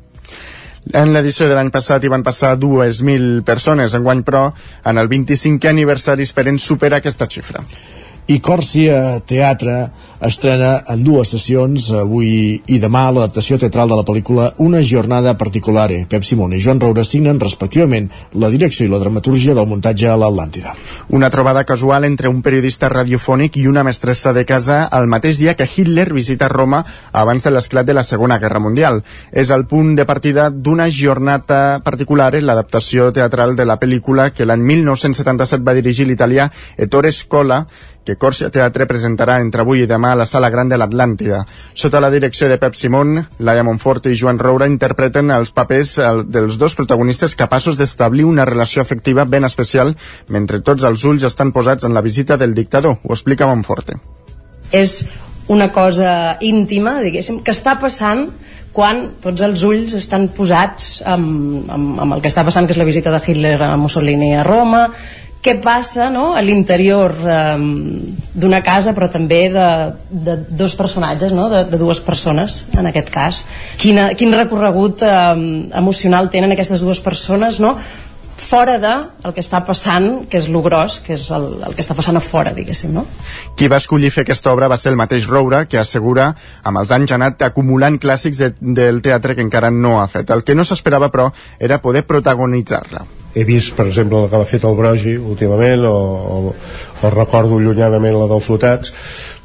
en 0.93 1.13
l'edició 1.15 1.49
de 1.49 1.57
l'any 1.57 1.71
passat 1.73 2.05
hi 2.05 2.13
van 2.13 2.25
passar 2.27 2.55
2.000 2.61 3.43
persones, 3.47 3.95
enguany 3.97 4.23
però 4.27 4.47
en 4.85 5.01
el 5.01 5.09
25è 5.09 5.71
aniversari 5.71 6.27
esperen 6.29 6.59
superar 6.59 7.01
aquesta 7.01 7.29
xifra. 7.31 7.65
I 8.27 8.41
Còrcia 8.41 9.21
Teatre 9.29 9.79
estrena 10.21 10.83
en 10.89 11.03
dues 11.05 11.31
sessions, 11.35 11.89
avui 11.99 12.61
i 12.67 12.79
demà, 12.83 13.05
l'adaptació 13.11 13.59
teatral 13.59 13.91
de 13.91 13.99
la 13.99 14.05
pel·lícula 14.07 14.51
Una 14.63 14.83
jornada 14.83 15.35
particulare. 15.39 16.05
Pep 16.09 16.25
Simón 16.25 16.55
i 16.55 16.61
Joan 16.63 16.81
Roura 16.81 17.05
signen 17.05 17.41
respectivament 17.41 18.11
la 18.33 18.51
direcció 18.53 18.87
i 18.87 18.93
la 18.93 19.01
dramatúrgia 19.03 19.55
del 19.55 19.67
muntatge 19.67 20.09
a 20.09 20.17
l'Atlàntida. 20.21 20.75
Una 21.09 21.31
trobada 21.31 21.65
casual 21.65 22.05
entre 22.05 22.29
un 22.29 22.43
periodista 22.43 22.89
radiofònic 22.93 23.59
i 23.59 23.67
una 23.67 23.85
mestressa 23.85 24.33
de 24.33 24.45
casa 24.45 24.85
el 24.93 25.09
mateix 25.11 25.39
dia 25.41 25.57
que 25.59 25.69
Hitler 25.69 26.13
visita 26.13 26.49
Roma 26.49 26.85
abans 27.13 27.43
de 27.45 27.51
l'esclat 27.51 27.87
de 27.87 27.97
la 27.97 28.05
Segona 28.05 28.39
Guerra 28.39 28.61
Mundial. 28.61 29.03
És 29.33 29.51
el 29.51 29.67
punt 29.67 29.95
de 29.97 30.07
partida 30.07 30.51
d'una 30.51 30.91
jornada 30.91 31.81
particular 31.85 32.35
en 32.35 32.47
l'adaptació 32.47 33.11
teatral 33.13 33.57
de 33.57 33.67
la 33.67 33.79
pel·lícula 33.81 34.31
que 34.31 34.47
l'any 34.47 34.63
1977 34.63 35.65
va 35.65 35.75
dirigir 35.75 36.07
l'italià 36.07 36.51
Ettore 36.77 37.13
Scola, 37.13 37.65
que 38.05 38.19
Corsia 38.21 38.51
Teatre 38.53 38.85
presentarà 38.85 39.39
entre 39.41 39.63
avui 39.65 39.81
i 39.83 39.89
demà 39.89 40.04
a 40.05 40.19
la 40.19 40.27
Sala 40.27 40.51
Gran 40.51 40.69
de 40.69 40.79
l'Atlàntida. 40.81 41.43
Sota 41.75 42.01
la 42.01 42.11
direcció 42.13 42.49
de 42.49 42.59
Pep 42.61 42.77
Simón, 42.79 43.17
Laia 43.39 43.65
Monfort 43.67 44.07
i 44.11 44.17
Joan 44.19 44.39
Roura 44.39 44.69
interpreten 44.71 45.33
els 45.35 45.53
papers 45.55 45.97
dels 46.29 46.59
dos 46.61 46.77
protagonistes 46.79 47.37
capaços 47.39 47.79
d'establir 47.81 48.27
una 48.29 48.45
relació 48.49 48.83
afectiva 48.83 49.25
ben 49.25 49.45
especial 49.45 49.95
mentre 50.29 50.61
tots 50.61 50.85
els 50.85 51.05
ulls 51.05 51.25
estan 51.25 51.53
posats 51.53 51.85
en 51.85 51.95
la 51.95 52.03
visita 52.05 52.37
del 52.37 52.55
dictador. 52.55 52.99
Ho 53.03 53.15
explica 53.15 53.47
Monforte. 53.47 53.99
És 54.73 55.05
una 55.49 55.71
cosa 55.73 56.39
íntima, 56.41 56.99
diguéssim, 57.05 57.43
que 57.45 57.53
està 57.53 57.77
passant 57.81 58.29
quan 58.75 59.05
tots 59.23 59.45
els 59.47 59.63
ulls 59.63 59.93
estan 59.95 60.27
posats 60.35 60.97
amb, 61.07 61.69
amb, 61.71 62.01
amb 62.03 62.17
el 62.17 62.23
que 62.25 62.31
està 62.33 62.43
passant, 62.47 62.67
que 62.67 62.75
és 62.75 62.81
la 62.81 62.89
visita 62.89 63.13
de 63.15 63.21
Hitler 63.23 63.55
a 63.63 63.77
Mussolini 63.79 64.33
a 64.35 64.43
Roma, 64.47 64.89
què 65.45 65.59
passa 65.61 66.09
no, 66.13 66.31
a 66.37 66.43
l'interior 66.45 67.13
eh, 67.13 67.59
d'una 68.35 68.63
casa 68.65 68.95
però 68.97 69.11
també 69.13 69.43
de, 69.53 69.69
de 70.09 70.39
dos 70.49 70.77
personatges 70.79 71.35
no, 71.37 71.51
de, 71.53 71.65
de 71.69 71.81
dues 71.81 72.01
persones 72.05 72.63
en 72.73 72.89
aquest 72.91 73.13
cas 73.13 73.45
Quina, 73.81 74.11
quin 74.19 74.33
recorregut 74.33 75.05
eh, 75.05 75.21
emocional 75.77 76.33
tenen 76.33 76.57
aquestes 76.57 76.85
dues 76.85 77.03
persones 77.05 77.61
no? 77.61 77.77
fora 78.37 78.79
de 78.79 78.93
el 79.25 79.35
que 79.35 79.43
està 79.43 79.61
passant, 79.67 80.27
que 80.31 80.39
és 80.41 80.49
lo 80.51 80.63
gros, 80.65 80.99
que 81.05 81.15
és 81.17 81.27
el, 81.35 81.47
el 81.69 81.75
que 81.77 81.83
està 81.85 81.97
passant 81.97 82.19
a 82.19 82.23
fora, 82.25 82.53
diguéssim, 82.57 82.93
no? 82.95 83.05
Qui 83.59 83.69
va 83.71 83.79
escollir 83.83 84.11
fer 84.15 84.25
aquesta 84.25 84.53
obra 84.53 84.69
va 84.71 84.79
ser 84.81 84.93
el 84.93 85.01
mateix 85.01 85.29
Roura, 85.31 85.65
que 85.71 85.79
assegura 85.81 86.33
amb 86.63 86.83
els 86.83 86.93
anys 86.95 87.15
ha 87.15 87.21
anat 87.21 87.47
acumulant 87.47 87.99
clàssics 88.03 88.41
de, 88.43 88.53
del 88.61 89.03
teatre 89.07 89.39
que 89.39 89.45
encara 89.47 89.71
no 89.71 90.01
ha 90.03 90.09
fet. 90.11 90.35
El 90.35 90.45
que 90.45 90.59
no 90.59 90.67
s'esperava, 90.67 91.11
però, 91.15 91.31
era 91.59 91.81
poder 91.83 92.05
protagonitzar-la. 92.11 93.07
He 93.35 93.45
vist, 93.45 93.75
per 93.75 93.89
exemple, 93.89 94.23
la 94.23 94.31
que 94.31 94.41
l'ha 94.41 94.49
fet 94.49 94.65
el 94.65 94.77
Brogi 94.79 95.17
últimament, 95.19 95.85
o, 95.89 95.95
o, 95.95 96.57
o 97.03 97.13
recordo 97.15 97.59
llunyanament 97.59 98.17
la 98.19 98.29
del 98.31 98.43
Flotats, 98.45 98.95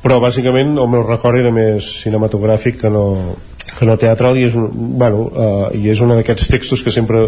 però 0.04 0.20
bàsicament 0.24 0.76
el 0.78 0.90
meu 0.92 1.06
record 1.08 1.42
era 1.42 1.52
més 1.52 1.88
cinematogràfic 2.04 2.78
que 2.84 2.92
no, 2.94 3.06
que 3.78 3.88
no 3.88 3.96
teatral 4.00 4.38
i 4.38 4.46
és, 4.48 4.56
un, 4.60 4.68
bueno, 5.00 5.26
uh, 5.30 5.70
i 5.76 5.90
és 5.92 6.02
un 6.04 6.14
d'aquests 6.14 6.52
textos 6.52 6.84
que 6.86 6.94
sempre 6.94 7.26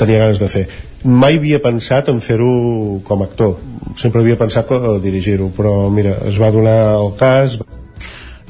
tenia 0.00 0.24
ganes 0.24 0.40
de 0.42 0.48
fer. 0.50 0.64
Mai 1.04 1.38
havia 1.38 1.60
pensat 1.62 2.10
en 2.12 2.20
fer-ho 2.24 3.00
com 3.06 3.22
a 3.22 3.28
actor. 3.28 3.58
Sempre 4.00 4.24
havia 4.24 4.38
pensat 4.40 4.72
uh, 4.76 4.96
dirigir-ho 5.02 5.50
però 5.56 5.74
mira, 5.92 6.16
es 6.30 6.40
va 6.40 6.52
donar 6.54 6.78
el 6.96 7.12
cas 7.20 7.60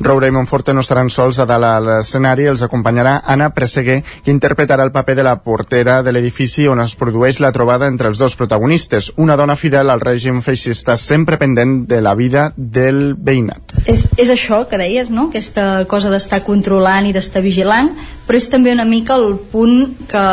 Roura 0.00 0.26
i 0.26 0.32
Monforte 0.32 0.72
no 0.72 0.80
estaran 0.80 1.10
sols 1.12 1.38
a 1.42 1.44
dalt 1.44 1.66
a 1.68 1.74
l'escenari, 1.84 2.46
els 2.48 2.62
acompanyarà 2.64 3.18
Anna 3.28 3.50
Presseguer, 3.52 3.98
que 4.24 4.32
interpretarà 4.32 4.86
el 4.86 4.92
paper 4.94 5.16
de 5.18 5.24
la 5.26 5.34
portera 5.44 5.98
de 6.02 6.14
l'edifici 6.16 6.64
on 6.72 6.80
es 6.80 6.94
produeix 6.96 7.36
la 7.44 7.50
trobada 7.52 7.88
entre 7.90 8.08
els 8.08 8.16
dos 8.18 8.36
protagonistes, 8.40 9.10
una 9.20 9.36
dona 9.36 9.58
fidel 9.60 9.92
al 9.92 10.00
règim 10.00 10.40
feixista 10.40 10.96
sempre 10.96 11.36
pendent 11.36 11.82
de 11.90 12.00
la 12.00 12.14
vida 12.16 12.46
del 12.56 13.12
veïnat. 13.14 13.74
És, 13.84 14.06
és 14.16 14.32
això 14.32 14.62
que 14.70 14.80
deies, 14.80 15.10
no? 15.12 15.28
aquesta 15.28 15.84
cosa 15.90 16.08
d'estar 16.08 16.40
controlant 16.48 17.10
i 17.10 17.12
d'estar 17.12 17.44
vigilant, 17.44 17.92
però 18.26 18.40
és 18.40 18.48
també 18.48 18.72
una 18.72 18.88
mica 18.88 19.18
el 19.20 19.36
punt 19.52 20.06
que, 20.08 20.24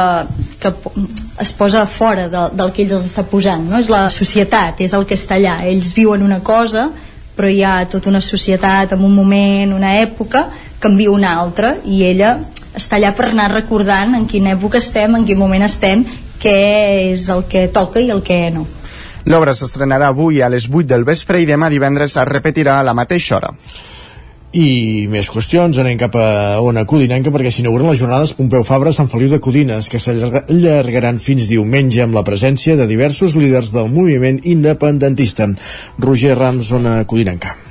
que 0.63 0.73
es 1.43 1.51
posa 1.59 1.83
fora 1.91 2.29
de, 2.31 2.45
del 2.55 2.71
que 2.71 2.85
ells 2.85 2.95
els 3.01 3.11
està 3.11 3.27
posant, 3.27 3.67
no? 3.67 3.83
és 3.83 3.91
la 3.91 4.05
societat, 4.13 4.79
és 4.87 4.95
el 4.95 5.03
que 5.09 5.19
està 5.19 5.35
allà, 5.35 5.59
ells 5.67 5.91
viuen 5.97 6.23
una 6.23 6.39
cosa 6.39 6.87
però 7.37 7.49
hi 7.49 7.63
ha 7.63 7.79
tota 7.89 8.09
una 8.09 8.21
societat 8.21 8.95
en 8.97 9.03
un 9.05 9.13
moment, 9.15 9.75
una 9.77 9.95
època 10.01 10.47
que 10.79 10.89
en 10.89 10.97
viu 10.97 11.13
una 11.13 11.35
altra 11.39 11.75
i 11.85 12.03
ella 12.07 12.35
està 12.77 12.97
allà 12.97 13.13
per 13.17 13.29
anar 13.29 13.51
recordant 13.53 14.17
en 14.17 14.25
quina 14.29 14.55
època 14.57 14.81
estem, 14.81 15.15
en 15.15 15.25
quin 15.25 15.37
moment 15.37 15.65
estem 15.65 16.03
què 16.41 16.57
és 17.13 17.29
el 17.33 17.45
que 17.49 17.67
toca 17.73 18.01
i 18.01 18.11
el 18.13 18.21
que 18.25 18.41
no 18.53 18.67
L'obra 19.27 19.51
s'estrenarà 19.57 20.07
avui 20.13 20.39
a 20.41 20.47
les 20.47 20.69
8 20.71 20.87
del 20.87 21.03
vespre 21.03 21.41
i 21.43 21.47
demà 21.49 21.67
divendres 21.69 22.15
es 22.15 22.27
repetirà 22.29 22.77
a 22.79 22.83
la 22.87 22.93
mateixa 22.95 23.35
hora. 23.35 23.49
I 24.55 25.07
més 25.11 25.27
qüestions, 25.27 25.75
anem 25.81 25.97
cap 25.99 26.13
a 26.15 26.61
Ona 26.63 26.85
Codinenca 26.87 27.33
perquè 27.35 27.51
s'inauguren 27.51 27.91
les 27.91 27.99
jornades 27.99 28.31
Pompeu 28.37 28.63
Fabra 28.63 28.93
Sant 28.95 29.11
Feliu 29.11 29.27
de 29.33 29.41
Codines 29.43 29.91
que 29.91 29.99
s'allargaran 29.99 31.19
fins 31.19 31.51
diumenge 31.51 32.05
amb 32.05 32.15
la 32.15 32.23
presència 32.23 32.79
de 32.79 32.87
diversos 32.87 33.35
líders 33.35 33.73
del 33.75 33.91
moviment 33.91 34.39
independentista. 34.47 35.51
Roger 35.99 36.37
Rams, 36.39 36.71
Ona 36.71 37.01
Codinenca. 37.03 37.66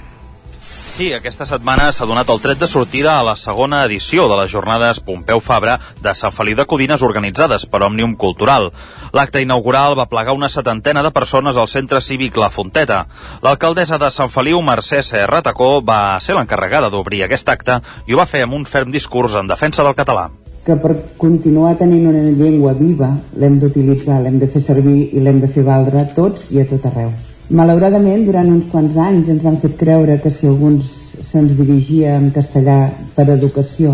Sí, 0.97 1.11
aquesta 1.13 1.45
setmana 1.45 1.91
s'ha 1.93 2.07
donat 2.09 2.31
el 2.33 2.39
tret 2.41 2.57
de 2.57 2.67
sortida 2.73 3.19
a 3.19 3.25
la 3.27 3.35
segona 3.37 3.83
edició 3.85 4.23
de 4.31 4.39
les 4.39 4.49
jornades 4.49 5.03
Pompeu 5.05 5.43
Fabra 5.45 5.75
de 6.01 6.15
Sant 6.17 6.33
Feliu 6.33 6.57
de 6.57 6.65
Codines 6.65 7.05
organitzades 7.05 7.67
per 7.69 7.83
Òmnium 7.85 8.15
Cultural. 8.17 8.71
L'acte 9.13 9.43
inaugural 9.45 9.99
va 9.99 10.07
plegar 10.09 10.33
una 10.33 10.49
setantena 10.49 11.03
de 11.05 11.11
persones 11.13 11.61
al 11.61 11.69
centre 11.69 12.01
cívic 12.01 12.41
La 12.41 12.49
Fonteta. 12.49 13.03
L'alcaldessa 13.45 14.01
de 14.01 14.09
Sant 14.09 14.33
Feliu, 14.33 14.63
Mercè 14.65 15.03
Serra 15.05 15.43
Tacó, 15.45 15.83
va 15.85 16.17
ser 16.25 16.39
l'encarregada 16.41 16.89
d'obrir 16.89 17.27
aquest 17.29 17.53
acte 17.53 17.83
i 18.07 18.17
ho 18.17 18.23
va 18.25 18.29
fer 18.33 18.47
amb 18.49 18.57
un 18.57 18.65
ferm 18.65 18.89
discurs 18.89 19.37
en 19.37 19.53
defensa 19.53 19.85
del 19.85 19.99
català 20.01 20.31
que 20.65 20.81
per 20.81 20.97
continuar 21.21 21.77
tenint 21.77 22.09
una 22.09 22.25
llengua 22.25 22.73
viva 22.73 23.13
l'hem 23.37 23.61
d'utilitzar, 23.61 24.23
l'hem 24.25 24.41
de 24.41 24.49
fer 24.49 24.65
servir 24.73 24.99
i 25.13 25.21
l'hem 25.21 25.45
de 25.45 25.53
fer 25.53 25.69
valdre 25.69 26.09
tots 26.17 26.49
i 26.57 26.65
a 26.65 26.71
tot 26.73 26.89
arreu. 26.89 27.13
Malauradament, 27.47 28.25
durant 28.27 28.49
uns 28.51 28.71
quants 28.73 28.97
anys 28.99 29.29
ens 29.31 29.45
han 29.47 29.61
fet 29.63 29.77
creure 29.79 30.17
que 30.19 30.33
si 30.35 30.49
alguns 30.51 30.89
se'ns 31.31 31.53
dirigia 31.55 32.17
en 32.19 32.33
castellà 32.35 32.91
per 33.15 33.29
educació 33.37 33.93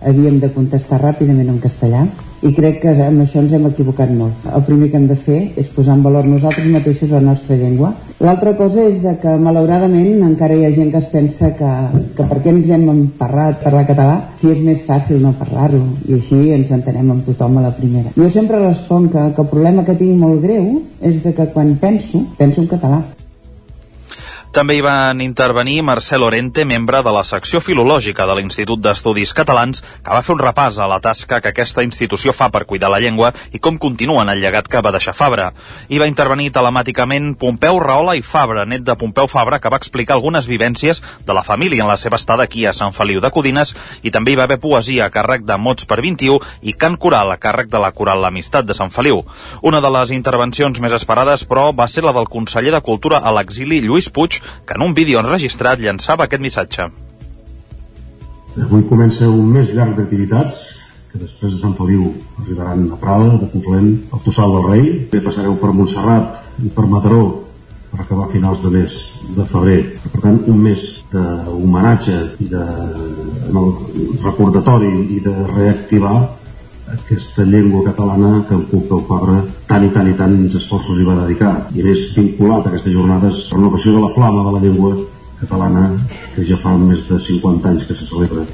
havíem 0.00 0.38
de 0.40 0.48
contestar 0.54 1.02
ràpidament 1.02 1.50
en 1.52 1.58
castellà 1.60 2.06
i 2.42 2.52
crec 2.54 2.80
que 2.82 2.92
amb 3.06 3.22
això 3.24 3.40
ens 3.40 3.54
hem 3.56 3.66
equivocat 3.70 4.10
molt. 4.12 4.44
El 4.52 4.64
primer 4.66 4.90
que 4.90 4.98
hem 5.00 5.06
de 5.08 5.16
fer 5.16 5.40
és 5.56 5.72
posar 5.74 5.96
en 5.96 6.04
valor 6.04 6.28
nosaltres 6.28 6.68
mateixos 6.72 7.14
la 7.14 7.22
nostra 7.24 7.56
llengua. 7.56 7.92
L'altra 8.20 8.54
cosa 8.56 8.84
és 8.84 9.02
de 9.02 9.14
que 9.22 9.34
malauradament 9.40 10.22
encara 10.24 10.56
hi 10.56 10.64
ha 10.66 10.72
gent 10.76 10.92
que 10.92 11.02
es 11.02 11.10
pensa 11.12 11.50
que, 11.58 11.72
que 12.16 12.28
per 12.30 12.40
què 12.44 12.52
ens 12.52 12.70
hem 12.72 12.88
emparrat 12.92 13.60
parlar 13.64 13.84
català 13.88 14.16
si 14.40 14.52
és 14.52 14.62
més 14.64 14.86
fàcil 14.88 15.20
no 15.24 15.34
parlar-ho 15.40 15.82
i 16.08 16.16
així 16.20 16.40
ens 16.56 16.72
entenem 16.72 17.12
amb 17.12 17.28
tothom 17.28 17.58
a 17.60 17.66
la 17.68 17.74
primera. 17.76 18.14
Jo 18.16 18.30
sempre 18.32 18.62
responc 18.64 19.12
que, 19.12 19.28
que 19.36 19.44
el 19.44 19.52
problema 19.52 19.84
que 19.84 19.98
tinc 20.00 20.16
molt 20.20 20.42
greu 20.44 20.80
és 21.00 21.22
de 21.24 21.34
que 21.36 21.50
quan 21.52 21.76
penso, 21.80 22.24
penso 22.40 22.64
en 22.64 22.72
català 22.72 23.04
també 24.56 24.78
hi 24.78 24.80
van 24.80 25.18
intervenir 25.20 25.82
Marcel 25.84 26.22
Orente, 26.24 26.64
membre 26.64 27.02
de 27.04 27.12
la 27.12 27.22
secció 27.28 27.58
filològica 27.60 28.24
de 28.24 28.38
l'Institut 28.38 28.80
d'Estudis 28.80 29.34
Catalans, 29.36 29.82
que 30.00 30.14
va 30.14 30.22
fer 30.24 30.32
un 30.32 30.40
repàs 30.40 30.78
a 30.80 30.86
la 30.88 30.96
tasca 31.04 31.42
que 31.44 31.50
aquesta 31.50 31.82
institució 31.84 32.32
fa 32.32 32.48
per 32.48 32.62
cuidar 32.64 32.88
la 32.88 33.00
llengua 33.02 33.34
i 33.52 33.60
com 33.60 33.76
continuen 33.76 34.30
el 34.32 34.40
llegat 34.40 34.70
que 34.72 34.80
va 34.80 34.94
deixar 34.94 35.12
Fabra. 35.18 35.50
Hi 35.92 36.00
va 36.00 36.08
intervenir 36.08 36.54
telemàticament 36.56 37.34
Pompeu 37.36 37.82
Rahola 37.84 38.14
i 38.16 38.22
Fabra, 38.24 38.64
net 38.64 38.86
de 38.86 38.96
Pompeu 38.96 39.28
Fabra, 39.28 39.58
que 39.60 39.68
va 39.68 39.76
explicar 39.76 40.16
algunes 40.16 40.48
vivències 40.48 41.02
de 41.26 41.36
la 41.36 41.44
família 41.44 41.84
en 41.84 41.92
la 41.92 41.98
seva 42.00 42.16
estada 42.16 42.48
aquí 42.48 42.64
a 42.64 42.72
Sant 42.72 42.96
Feliu 42.96 43.20
de 43.20 43.32
Codines 43.34 43.74
i 44.08 44.14
també 44.14 44.32
hi 44.32 44.40
va 44.40 44.48
haver 44.48 44.60
poesia 44.62 45.04
a 45.04 45.12
càrrec 45.12 45.44
de 45.44 45.60
Mots 45.60 45.84
per 45.84 46.00
21 46.00 46.40
i 46.62 46.72
cant 46.72 46.96
coral 46.96 47.34
a 47.34 47.36
càrrec 47.36 47.68
de 47.68 47.84
la 47.84 47.92
Coral 47.92 48.24
L'Amistat 48.24 48.64
de 48.64 48.78
Sant 48.80 48.94
Feliu. 48.96 49.20
Una 49.60 49.84
de 49.84 49.92
les 49.98 50.16
intervencions 50.16 50.80
més 50.80 50.96
esperades, 50.96 51.44
però, 51.44 51.68
va 51.76 51.90
ser 51.92 52.08
la 52.08 52.16
del 52.16 52.32
conseller 52.32 52.72
de 52.72 52.84
Cultura 52.88 53.20
a 53.20 53.36
l'exili 53.36 53.84
Lluís 53.84 54.08
Puig, 54.08 54.40
que 54.66 54.76
en 54.76 54.84
un 54.86 54.94
vídeo 54.94 55.20
enregistrat 55.22 55.80
llançava 55.80 56.26
aquest 56.26 56.42
missatge. 56.42 56.88
Avui 58.56 58.86
comença 58.88 59.28
un 59.28 59.50
mes 59.52 59.72
llarg 59.76 59.98
d'activitats 59.98 60.62
que 61.10 61.18
després 61.20 61.54
de 61.54 61.60
Sant 61.60 61.74
Feliu 61.78 62.08
arribaran 62.42 62.86
a 62.92 63.00
Prada, 63.00 63.34
de 63.40 63.48
Conflent, 63.52 63.90
al 64.12 64.22
Tossal 64.24 64.54
del 64.56 64.70
Rei, 64.70 64.86
bé 65.12 65.20
passareu 65.24 65.58
per 65.60 65.72
Montserrat 65.76 66.64
i 66.64 66.72
per 66.72 66.86
Mataró 66.90 67.24
per 67.90 68.00
acabar 68.02 68.26
a 68.26 68.32
finals 68.32 68.62
de 68.64 68.72
mes 68.74 68.96
de 69.36 69.44
febrer. 69.48 69.78
Per 70.12 70.20
tant, 70.20 70.40
un 70.52 70.58
mes 70.60 70.86
d'homenatge 71.12 72.16
i 72.44 72.48
de 72.50 72.64
recordatori 74.24 74.92
i 75.16 75.20
de 75.24 75.36
reactivar 75.52 76.16
aquesta 76.94 77.44
llengua 77.44 77.84
catalana 77.84 78.44
que 78.48 78.54
el 78.54 78.66
Pompeu 78.70 79.02
Fabra 79.08 79.40
tant 79.66 79.86
i 79.86 79.90
tant 79.94 80.10
i 80.10 80.14
tant 80.18 80.36
esforços 80.60 81.00
hi 81.00 81.08
va 81.08 81.18
dedicar. 81.24 81.54
I 81.74 81.82
més 81.86 82.06
vinculat 82.18 82.66
a 82.66 82.72
aquestes 82.72 82.94
jornades 82.94 83.46
per 83.50 83.62
l'ocasió 83.62 83.96
de 83.96 84.04
la 84.04 84.12
flama 84.14 84.46
de 84.46 84.54
la 84.56 84.62
llengua 84.66 84.94
catalana 85.40 85.90
que 86.34 86.46
ja 86.46 86.60
fa 86.62 86.76
més 86.78 87.08
de 87.08 87.18
50 87.20 87.74
anys 87.74 87.90
que 87.90 87.94
se 87.98 88.06
celebra 88.06 88.46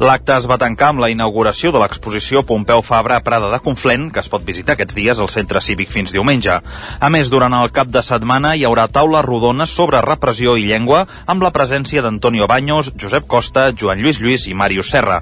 L'acte 0.00 0.36
es 0.36 0.46
va 0.50 0.58
tancar 0.60 0.92
amb 0.92 1.02
la 1.02 1.10
inauguració 1.12 1.72
de 1.74 1.82
l'exposició 1.82 2.44
Pompeu 2.46 2.82
Fabra 2.82 3.20
Prada 3.24 3.50
de 3.52 3.60
Conflent, 3.64 4.08
que 4.12 4.22
es 4.22 4.30
pot 4.32 4.44
visitar 4.44 4.76
aquests 4.76 4.96
dies 4.96 5.20
al 5.20 5.30
centre 5.32 5.62
cívic 5.64 5.92
fins 5.94 6.14
diumenge. 6.14 6.58
A 7.00 7.10
més, 7.12 7.30
durant 7.30 7.54
el 7.58 7.72
cap 7.74 7.90
de 7.92 8.02
setmana 8.02 8.54
hi 8.56 8.64
haurà 8.68 8.88
taules 8.92 9.24
rodones 9.26 9.74
sobre 9.74 10.02
repressió 10.04 10.56
i 10.56 10.66
llengua 10.68 11.04
amb 11.26 11.42
la 11.44 11.52
presència 11.54 12.02
d'Antonio 12.02 12.46
Baños, 12.50 12.92
Josep 13.00 13.26
Costa, 13.26 13.68
Joan 13.72 14.02
Lluís 14.02 14.20
Lluís 14.22 14.46
i 14.48 14.54
Màrius 14.54 14.90
Serra. 14.94 15.20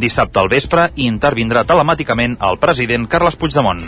Dissabte 0.00 0.40
al 0.40 0.50
vespre 0.52 0.88
hi 0.94 1.08
intervindrà 1.10 1.64
telemàticament 1.68 2.38
el 2.48 2.58
president 2.62 3.06
Carles 3.10 3.36
Puigdemont. 3.40 3.82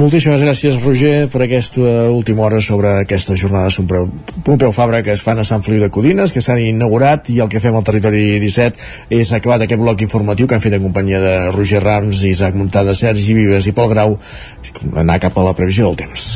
Moltíssimes 0.00 0.42
gràcies, 0.44 0.78
Roger, 0.84 1.28
per 1.32 1.44
aquesta 1.46 2.08
última 2.10 2.46
hora 2.46 2.60
sobre 2.64 2.94
aquesta 3.02 3.36
jornada 3.36 3.68
de 3.68 4.04
Pompeu 4.44 4.72
Fabra 4.72 5.02
que 5.02 5.12
es 5.12 5.22
fan 5.22 5.38
a 5.38 5.44
Sant 5.44 5.62
Feliu 5.62 5.82
de 5.82 5.90
Codines, 5.92 6.32
que 6.32 6.42
s'han 6.44 6.60
inaugurat 6.62 7.30
i 7.32 7.40
el 7.40 7.50
que 7.52 7.60
fem 7.62 7.76
al 7.76 7.84
territori 7.86 8.38
17 8.42 9.16
és 9.20 9.32
acabat 9.36 9.59
aquest 9.64 9.80
bloc 9.80 10.02
informatiu 10.04 10.48
que 10.48 10.56
han 10.56 10.64
fet 10.64 10.76
en 10.76 10.84
companyia 10.84 11.20
de 11.22 11.34
Roger 11.54 11.82
Rams, 11.84 12.22
Isaac 12.28 12.56
Montada, 12.58 12.94
Sergi 12.94 13.34
Vives 13.36 13.66
i 13.66 13.74
Pol 13.76 13.90
Grau 13.92 14.16
anar 14.96 15.20
cap 15.22 15.36
a 15.38 15.46
la 15.46 15.54
previsió 15.56 15.90
del 15.90 15.98
temps. 16.00 16.26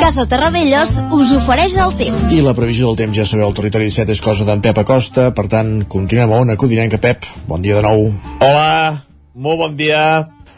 Casa 0.00 0.24
Terradellos 0.26 0.96
us 1.14 1.32
ofereix 1.36 1.76
el 1.78 1.92
temps. 1.94 2.32
I 2.34 2.40
la 2.42 2.54
previsió 2.56 2.88
del 2.88 2.96
temps, 2.98 3.14
ja 3.14 3.26
sabeu, 3.28 3.46
el 3.46 3.54
territori 3.54 3.86
17 3.86 4.16
és 4.16 4.22
cosa 4.24 4.46
d'en 4.48 4.62
Pep 4.64 4.80
Acosta, 4.82 5.28
per 5.36 5.44
tant, 5.52 5.84
continuem 5.92 6.32
a 6.32 6.40
Ona 6.42 6.56
Codinenca. 6.58 6.98
Pep, 6.98 7.28
bon 7.46 7.62
dia 7.62 7.76
de 7.78 7.84
nou. 7.84 8.08
Hola, 8.42 9.04
molt 9.38 9.60
bon 9.60 9.76
dia. 9.78 10.02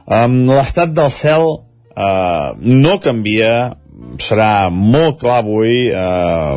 Um, 0.06 0.38
L'estat 0.48 0.94
del 0.96 1.10
cel 1.12 1.44
uh, 1.44 2.54
no 2.64 2.96
canvia, 3.04 3.74
serà 4.22 4.70
molt 4.72 5.20
clar 5.20 5.42
avui, 5.42 5.90
uh, 5.90 6.56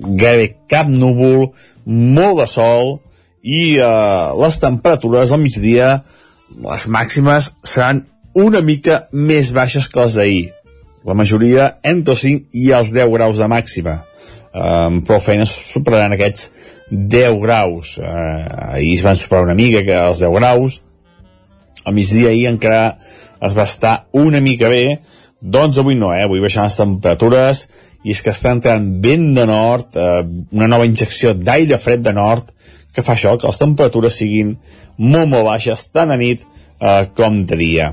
gairebé 0.00 0.54
cap 0.70 0.88
núvol, 0.88 1.50
molt 1.84 2.40
de 2.40 2.46
sol 2.50 2.96
i 3.42 3.78
eh, 3.78 4.30
les 4.40 4.58
temperatures 4.60 5.32
al 5.32 5.42
migdia, 5.42 6.00
les 6.60 6.86
màximes 6.90 7.52
seran 7.64 8.04
una 8.34 8.60
mica 8.62 9.04
més 9.12 9.52
baixes 9.52 9.88
que 9.88 10.02
les 10.02 10.16
d'ahir. 10.18 10.48
La 11.06 11.16
majoria 11.16 11.74
entre 11.86 12.14
els 12.14 12.24
5 12.26 12.60
i 12.60 12.70
els 12.76 12.92
10 12.92 13.12
graus 13.14 13.40
de 13.40 13.48
màxima. 13.48 14.00
Eh, 14.52 14.60
amb 14.60 15.06
prou 15.06 15.22
feines 15.24 15.52
superaran 15.72 16.16
aquests 16.16 16.50
10 16.90 17.40
graus. 17.42 17.96
Eh, 17.98 18.04
ahir 18.76 18.94
es 18.98 19.04
van 19.06 19.16
superar 19.16 19.46
una 19.46 19.58
mica 19.58 19.84
que 19.86 19.96
els 19.96 20.20
10 20.22 20.36
graus. 20.36 20.80
A 21.84 21.92
migdia 21.96 22.28
ahir 22.28 22.48
encara 22.50 22.98
es 23.40 23.56
va 23.56 23.64
estar 23.64 23.94
una 24.12 24.40
mica 24.44 24.68
bé, 24.68 25.00
doncs 25.40 25.78
avui 25.80 25.96
no, 25.96 26.10
eh? 26.12 26.26
avui 26.26 26.42
baixant 26.44 26.66
les 26.66 26.76
temperatures 26.76 27.62
i 28.04 28.14
és 28.14 28.22
que 28.24 28.32
està 28.32 28.54
entrant 28.54 28.86
vent 29.04 29.26
de 29.36 29.44
nord, 29.48 29.96
eh, 29.96 30.22
una 30.56 30.68
nova 30.70 30.88
injecció 30.88 31.34
d'aire 31.34 31.78
fred 31.78 32.04
de 32.04 32.14
nord, 32.16 32.48
que 32.94 33.04
fa 33.06 33.14
això, 33.14 33.36
que 33.38 33.48
les 33.48 33.60
temperatures 33.60 34.16
siguin 34.22 34.56
molt, 34.96 35.28
molt 35.28 35.46
baixes, 35.46 35.86
tant 35.92 36.10
a 36.10 36.18
nit 36.20 36.42
eh, 36.44 37.04
com 37.16 37.44
de 37.46 37.60
dia. 37.60 37.92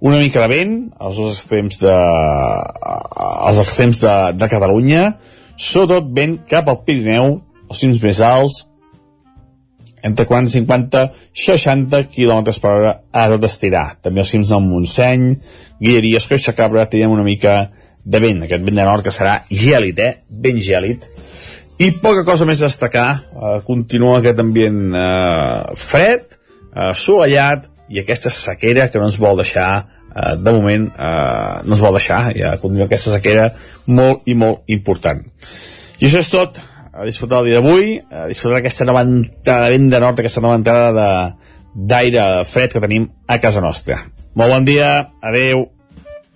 Una 0.00 0.20
mica 0.22 0.44
de 0.44 0.48
vent 0.52 0.76
als 1.02 1.18
dos 1.18 1.34
extrems 1.34 1.80
de, 1.82 1.96
als 3.18 3.58
extrems 3.64 3.98
de, 4.04 4.14
de 4.38 4.48
Catalunya, 4.50 5.04
sobretot 5.58 6.12
vent 6.14 6.38
cap 6.48 6.70
al 6.70 6.82
Pirineu, 6.86 7.40
els 7.68 7.82
cims 7.82 7.98
més 8.02 8.22
alts, 8.22 8.62
entre 10.06 10.26
40 10.26 10.52
i 10.52 10.60
50, 10.60 11.02
60 11.34 12.04
km 12.14 12.44
per 12.62 12.70
hora 12.70 12.92
a 13.10 13.26
tot 13.32 13.44
estirar. 13.48 13.98
També 14.02 14.22
els 14.22 14.30
cims 14.30 14.52
del 14.52 14.62
Montseny, 14.62 15.32
Guilleries, 15.82 16.28
Coixa 16.30 16.54
Cabra, 16.54 16.86
tenim 16.86 17.10
una 17.14 17.26
mica 17.26 17.58
de 18.08 18.20
vent, 18.24 18.42
aquest 18.46 18.64
vent 18.64 18.78
de 18.80 18.86
nord 18.88 19.04
que 19.04 19.12
serà 19.12 19.38
gèlid, 19.52 20.00
eh? 20.00 20.12
Ben 20.28 20.60
gèlid. 20.64 21.04
I 21.78 21.92
poca 22.02 22.24
cosa 22.26 22.46
més 22.48 22.62
a 22.62 22.70
destacar, 22.70 23.08
eh, 23.18 23.58
continua 23.66 24.18
aquest 24.18 24.40
ambient 24.42 24.80
eh, 24.96 25.76
fred, 25.78 26.24
eh, 26.32 26.88
assolellat, 26.90 27.68
i 27.88 28.00
aquesta 28.00 28.32
sequera 28.32 28.88
que 28.90 29.00
no 29.00 29.08
ens 29.08 29.20
vol 29.20 29.38
deixar, 29.40 29.68
eh, 30.08 30.34
de 30.40 30.56
moment, 30.56 30.88
eh, 30.88 31.60
no 31.64 31.76
ens 31.76 31.84
vol 31.84 32.00
deixar, 32.00 32.22
ja 32.36 32.56
continua 32.62 32.88
aquesta 32.88 33.14
sequera 33.14 33.50
molt 33.86 34.26
i 34.26 34.34
molt 34.34 34.68
important. 34.74 35.22
I 35.98 36.08
això 36.08 36.24
és 36.24 36.32
tot, 36.32 36.58
a 36.92 37.06
disfrutar 37.06 37.44
el 37.44 37.52
dia 37.52 37.60
d'avui, 37.60 37.96
a 38.10 38.26
disfrutar 38.30 38.58
aquesta 38.62 38.88
nova 38.88 39.04
entrada 39.06 39.68
de 39.68 39.76
vent 39.76 39.90
de 39.92 40.00
nord, 40.02 40.18
aquesta 40.18 40.42
nova 40.42 40.58
entrada 40.58 41.08
d'aire 41.74 42.28
fred 42.48 42.72
que 42.72 42.82
tenim 42.82 43.10
a 43.28 43.38
casa 43.38 43.62
nostra. 43.62 44.00
Molt 44.34 44.54
bon 44.56 44.64
dia, 44.66 45.10
adeu. 45.22 45.68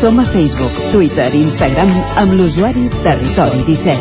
Som 0.00 0.16
a 0.18 0.24
Facebook, 0.24 0.72
Twitter 0.92 1.28
i 1.36 1.42
Instagram 1.44 1.90
amb 2.16 2.32
l'usuari 2.32 2.86
Territori 3.04 3.58
17. 3.66 4.00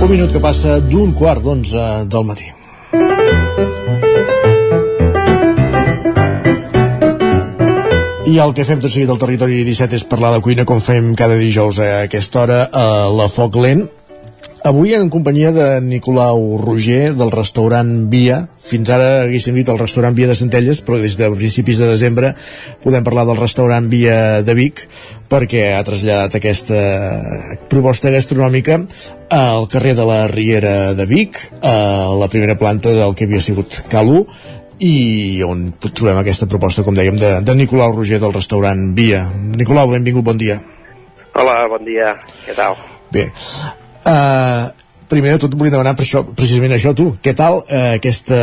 Un 0.00 0.08
minut 0.08 0.32
que 0.32 0.40
passa 0.40 0.78
d'un 0.80 1.12
quart 1.12 1.44
d'onze 1.44 2.08
del 2.08 2.24
matí. 2.24 2.48
I 8.32 8.40
el 8.40 8.56
que 8.56 8.64
fem 8.64 8.80
tot 8.80 8.88
seguit 8.88 9.12
al 9.12 9.20
territori 9.20 9.60
17 9.68 9.92
és 10.00 10.08
parlar 10.08 10.32
de 10.38 10.40
cuina 10.40 10.64
com 10.64 10.80
fem 10.80 11.12
cada 11.12 11.36
dijous 11.36 11.84
a 11.84 12.08
aquesta 12.08 12.46
hora 12.46 12.64
a 12.72 13.12
la 13.12 13.28
Foc 13.28 13.60
Lent. 13.60 13.84
Avui 14.68 14.92
en 14.92 15.08
companyia 15.08 15.48
de 15.48 15.80
Nicolau 15.80 16.58
Roger 16.60 17.14
del 17.16 17.30
restaurant 17.32 17.88
Via. 18.12 18.42
Fins 18.60 18.90
ara 18.92 19.22
haguéssim 19.22 19.56
dit 19.56 19.68
el 19.72 19.78
restaurant 19.80 20.12
Via 20.12 20.28
de 20.28 20.34
Centelles, 20.36 20.82
però 20.84 20.98
des 21.00 21.14
de 21.16 21.30
principis 21.32 21.80
de 21.80 21.88
desembre 21.88 22.34
podem 22.82 23.06
parlar 23.06 23.24
del 23.24 23.40
restaurant 23.40 23.88
Via 23.88 24.42
de 24.44 24.56
Vic 24.58 24.82
perquè 25.32 25.70
ha 25.72 25.80
traslladat 25.88 26.36
aquesta 26.36 26.82
proposta 27.72 28.12
gastronòmica 28.12 28.82
al 29.32 29.70
carrer 29.72 29.96
de 29.96 30.04
la 30.12 30.20
Riera 30.28 30.92
de 30.92 31.08
Vic, 31.08 31.40
a 31.64 32.12
la 32.20 32.28
primera 32.28 32.60
planta 32.60 32.92
del 32.92 33.16
que 33.16 33.24
havia 33.24 33.40
sigut 33.40 33.86
Calú, 33.88 34.26
i 34.84 35.40
on 35.48 35.70
trobem 35.80 36.20
aquesta 36.20 36.44
proposta, 36.44 36.84
com 36.84 36.92
dèiem, 36.92 37.16
de, 37.16 37.38
de 37.40 37.56
Nicolau 37.56 37.96
Roger 37.96 38.20
del 38.20 38.36
restaurant 38.36 38.90
Via. 38.92 39.24
Nicolau, 39.32 39.88
benvingut, 39.96 40.28
bon 40.28 40.36
dia. 40.36 40.60
Hola, 41.32 41.62
bon 41.72 41.88
dia. 41.88 42.18
Què 42.44 42.52
tal? 42.52 42.76
Bé, 43.08 43.30
uh, 44.06 44.68
primer 45.08 45.32
de 45.34 45.40
tot 45.42 45.54
volia 45.56 45.72
demanar 45.72 45.94
per 45.96 46.04
això, 46.04 46.22
precisament 46.36 46.74
això 46.76 46.92
tu, 46.96 47.08
què 47.24 47.32
tal 47.36 47.62
uh, 47.62 47.94
aquesta 47.96 48.40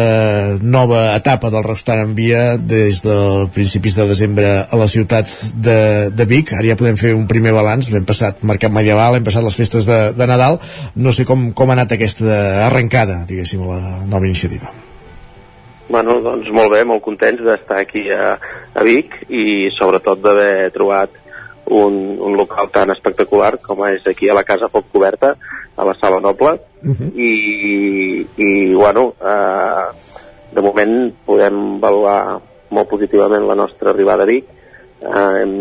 nova 0.61 1.03
etapa 1.15 1.51
del 1.53 1.65
restaurant 1.67 2.15
Via 2.17 2.55
des 2.57 3.03
de 3.05 3.17
principis 3.55 3.97
de 3.99 4.07
desembre 4.09 4.53
a 4.65 4.79
la 4.79 4.87
ciutat 4.91 5.29
de, 5.55 5.77
de 6.11 6.27
Vic, 6.29 6.55
ara 6.57 6.71
ja 6.71 6.79
podem 6.79 6.97
fer 6.99 7.13
un 7.17 7.27
primer 7.29 7.53
balanç, 7.55 7.91
hem 7.93 8.07
passat 8.07 8.41
Mercat 8.43 8.73
Medieval, 8.73 9.19
hem 9.19 9.27
passat 9.27 9.45
les 9.45 9.59
festes 9.61 9.87
de, 9.89 9.99
de 10.17 10.29
Nadal, 10.31 10.59
no 10.95 11.13
sé 11.13 11.27
com, 11.29 11.51
com 11.53 11.69
ha 11.69 11.77
anat 11.77 11.95
aquesta 11.95 12.65
arrencada, 12.65 13.21
diguéssim, 13.29 13.63
la 13.69 14.01
nova 14.09 14.25
iniciativa. 14.25 14.73
Bueno, 15.87 16.17
doncs 16.23 16.49
molt 16.49 16.73
bé, 16.73 16.81
molt 16.87 17.03
contents 17.05 17.43
d'estar 17.45 17.83
aquí 17.83 18.07
a, 18.09 18.33
a 18.73 18.83
Vic 18.87 19.13
i 19.29 19.69
sobretot 19.77 20.23
d'haver 20.23 20.71
trobat 20.73 21.13
un, 21.67 22.17
un 22.21 22.37
local 22.37 22.69
tan 22.73 22.91
espectacular 22.93 23.57
com 23.63 23.85
és 23.89 24.05
aquí 24.07 24.29
a 24.29 24.37
la 24.37 24.43
Casa 24.43 24.69
Foc 24.69 24.91
Coberta, 24.91 25.35
a 25.75 25.85
la 25.85 25.95
Sala 25.99 26.19
Noble, 26.21 26.59
uh 26.83 26.91
-huh. 26.93 27.11
i, 27.15 28.27
i 28.37 28.73
bueno, 28.73 29.13
eh, 29.21 29.85
de 30.53 30.61
moment 30.61 31.13
podem 31.25 31.79
valorar 31.79 32.39
molt 32.69 32.89
positivament 32.89 33.47
la 33.47 33.55
nostra 33.55 33.89
arribada 33.91 34.23
a 34.23 34.25
Vic, 34.25 34.45
eh, 35.05 35.41
hem 35.41 35.55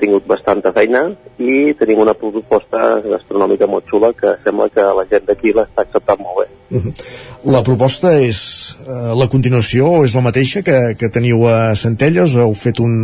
tingut 0.00 0.26
bastanta 0.26 0.72
feina 0.72 1.06
i 1.38 1.74
tenim 1.78 2.00
una 2.02 2.14
proposta 2.16 3.00
gastronòmica 3.04 3.68
molt 3.70 3.86
xula 3.90 4.12
que 4.16 4.36
sembla 4.44 4.70
que 4.74 4.84
la 5.00 5.06
gent 5.10 5.26
d'aquí 5.28 5.54
l'està 5.54 5.86
acceptant 5.86 6.20
molt 6.24 6.42
bé. 6.42 6.46
-huh. 6.70 6.92
La 7.50 7.62
proposta 7.62 8.12
és 8.20 8.40
eh, 8.84 9.12
la 9.16 9.28
continuació 9.32 9.90
o 9.98 10.04
és 10.04 10.14
la 10.14 10.24
mateixa 10.24 10.62
que, 10.62 10.78
que 10.98 11.10
teniu 11.12 11.46
a 11.48 11.74
Centelles 11.76 12.36
o 12.36 12.46
heu 12.46 12.54
fet 12.54 12.80
un, 12.80 12.94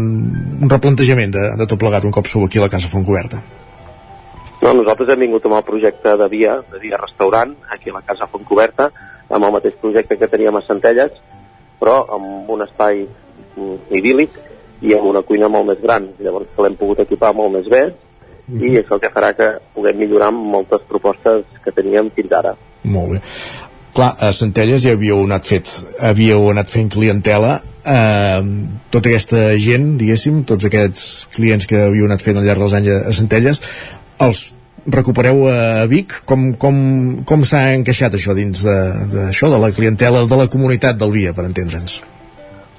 un 0.62 0.70
replantejament 0.70 1.32
de, 1.32 1.44
de 1.60 1.66
tot 1.66 1.80
plegat 1.80 2.04
un 2.04 2.14
cop 2.14 2.26
sou 2.26 2.44
aquí 2.46 2.58
a 2.58 2.66
la 2.66 2.72
Casa 2.72 2.90
Fontcoberta? 2.92 3.42
No, 4.62 4.72
nosaltres 4.72 5.12
hem 5.12 5.20
vingut 5.26 5.44
amb 5.46 5.58
el 5.58 5.66
projecte 5.66 6.16
de 6.16 6.28
Via, 6.32 6.56
de 6.72 6.80
Via 6.82 6.98
Restaurant, 7.00 7.54
aquí 7.70 7.90
a 7.90 7.98
la 7.98 8.04
Casa 8.06 8.28
Fontcoberta, 8.30 8.90
amb 9.28 9.44
el 9.44 9.52
mateix 9.52 9.76
projecte 9.80 10.16
que 10.16 10.30
teníem 10.32 10.56
a 10.56 10.64
Centelles, 10.64 11.12
però 11.80 12.00
amb 12.16 12.50
un 12.50 12.64
espai 12.64 13.04
mm, 13.04 13.76
idíl·lic 13.98 14.38
i 14.82 14.96
amb 14.96 15.10
una 15.12 15.22
cuina 15.26 15.48
molt 15.52 15.70
més 15.70 15.80
gran. 15.82 16.10
Llavors 16.20 16.58
l'hem 16.64 16.76
pogut 16.80 17.04
equipar 17.06 17.32
molt 17.36 17.56
més 17.58 17.70
bé 17.72 17.86
i 18.46 18.76
és 18.78 18.90
el 18.94 19.00
que 19.02 19.10
farà 19.10 19.32
que 19.34 19.48
puguem 19.74 19.96
millorar 19.98 20.30
moltes 20.34 20.84
propostes 20.88 21.46
que 21.64 21.74
teníem 21.74 22.10
fins 22.14 22.34
ara. 22.36 22.52
Molt 22.84 23.16
bé. 23.16 23.22
Clar, 23.96 24.12
a 24.20 24.28
Centelles 24.36 24.84
ja 24.84 24.92
havíeu 24.92 25.22
anat, 25.24 25.46
fet, 25.48 25.70
havíeu 26.04 26.50
anat 26.50 26.70
fent 26.70 26.90
clientela 26.92 27.56
eh, 27.86 28.42
tota 28.92 29.08
aquesta 29.08 29.46
gent, 29.62 29.94
diguéssim, 30.00 30.42
tots 30.48 30.68
aquests 30.68 31.06
clients 31.34 31.68
que 31.70 31.80
havíeu 31.86 32.08
anat 32.08 32.24
fent 32.24 32.36
al 32.36 32.44
llarg 32.46 32.62
dels 32.62 32.76
anys 32.76 32.92
a 32.98 33.14
Centelles, 33.16 33.62
els 34.26 34.42
recupereu 34.86 35.46
a 35.50 35.86
Vic? 35.90 36.20
Com, 36.28 36.52
com, 36.60 36.76
com 37.26 37.46
s'ha 37.46 37.70
encaixat 37.78 38.14
això 38.18 38.36
dins 38.36 38.62
d'això, 38.66 39.48
de, 39.48 39.54
de, 39.54 39.56
de 39.56 39.62
la 39.64 39.72
clientela 39.74 40.26
de 40.28 40.42
la 40.42 40.50
comunitat 40.52 41.00
del 41.00 41.14
Via, 41.16 41.34
per 41.34 41.48
entendre'ns? 41.48 42.02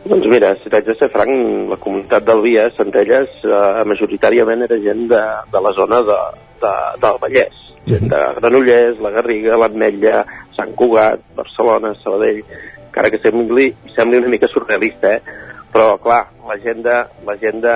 Doncs 0.07 0.27
mira, 0.31 0.53
si 0.61 0.69
t'haig 0.71 0.85
de 0.87 0.93
ser 0.95 1.09
franc, 1.11 1.31
la 1.67 1.77
comunitat 1.83 2.23
del 2.27 2.39
Via, 2.45 2.67
Centelles, 2.77 3.31
eh, 3.43 3.83
majoritàriament 3.91 4.63
era 4.63 4.77
gent 4.79 5.07
de, 5.11 5.23
de 5.51 5.61
la 5.65 5.73
zona 5.75 5.99
de, 6.07 6.19
de, 6.61 6.73
del 7.03 7.19
Vallès. 7.23 7.63
Gent 7.87 8.07
de 8.11 8.21
Granollers, 8.37 9.01
la 9.03 9.11
Garriga, 9.17 9.57
l'Ametlla, 9.59 10.21
Sant 10.55 10.71
Cugat, 10.79 11.25
Barcelona, 11.35 11.91
Sabadell, 12.03 12.39
encara 12.85 13.11
que 13.11 13.19
sembli, 13.23 13.67
sembli 13.95 14.21
una 14.21 14.31
mica 14.31 14.47
surrealista, 14.51 15.17
eh? 15.17 15.43
Però, 15.73 15.97
clar, 16.03 16.23
la 16.47 16.57
gent 16.63 16.81
de, 16.87 16.95
la 17.27 17.35
gent 17.43 17.59
de, 17.63 17.75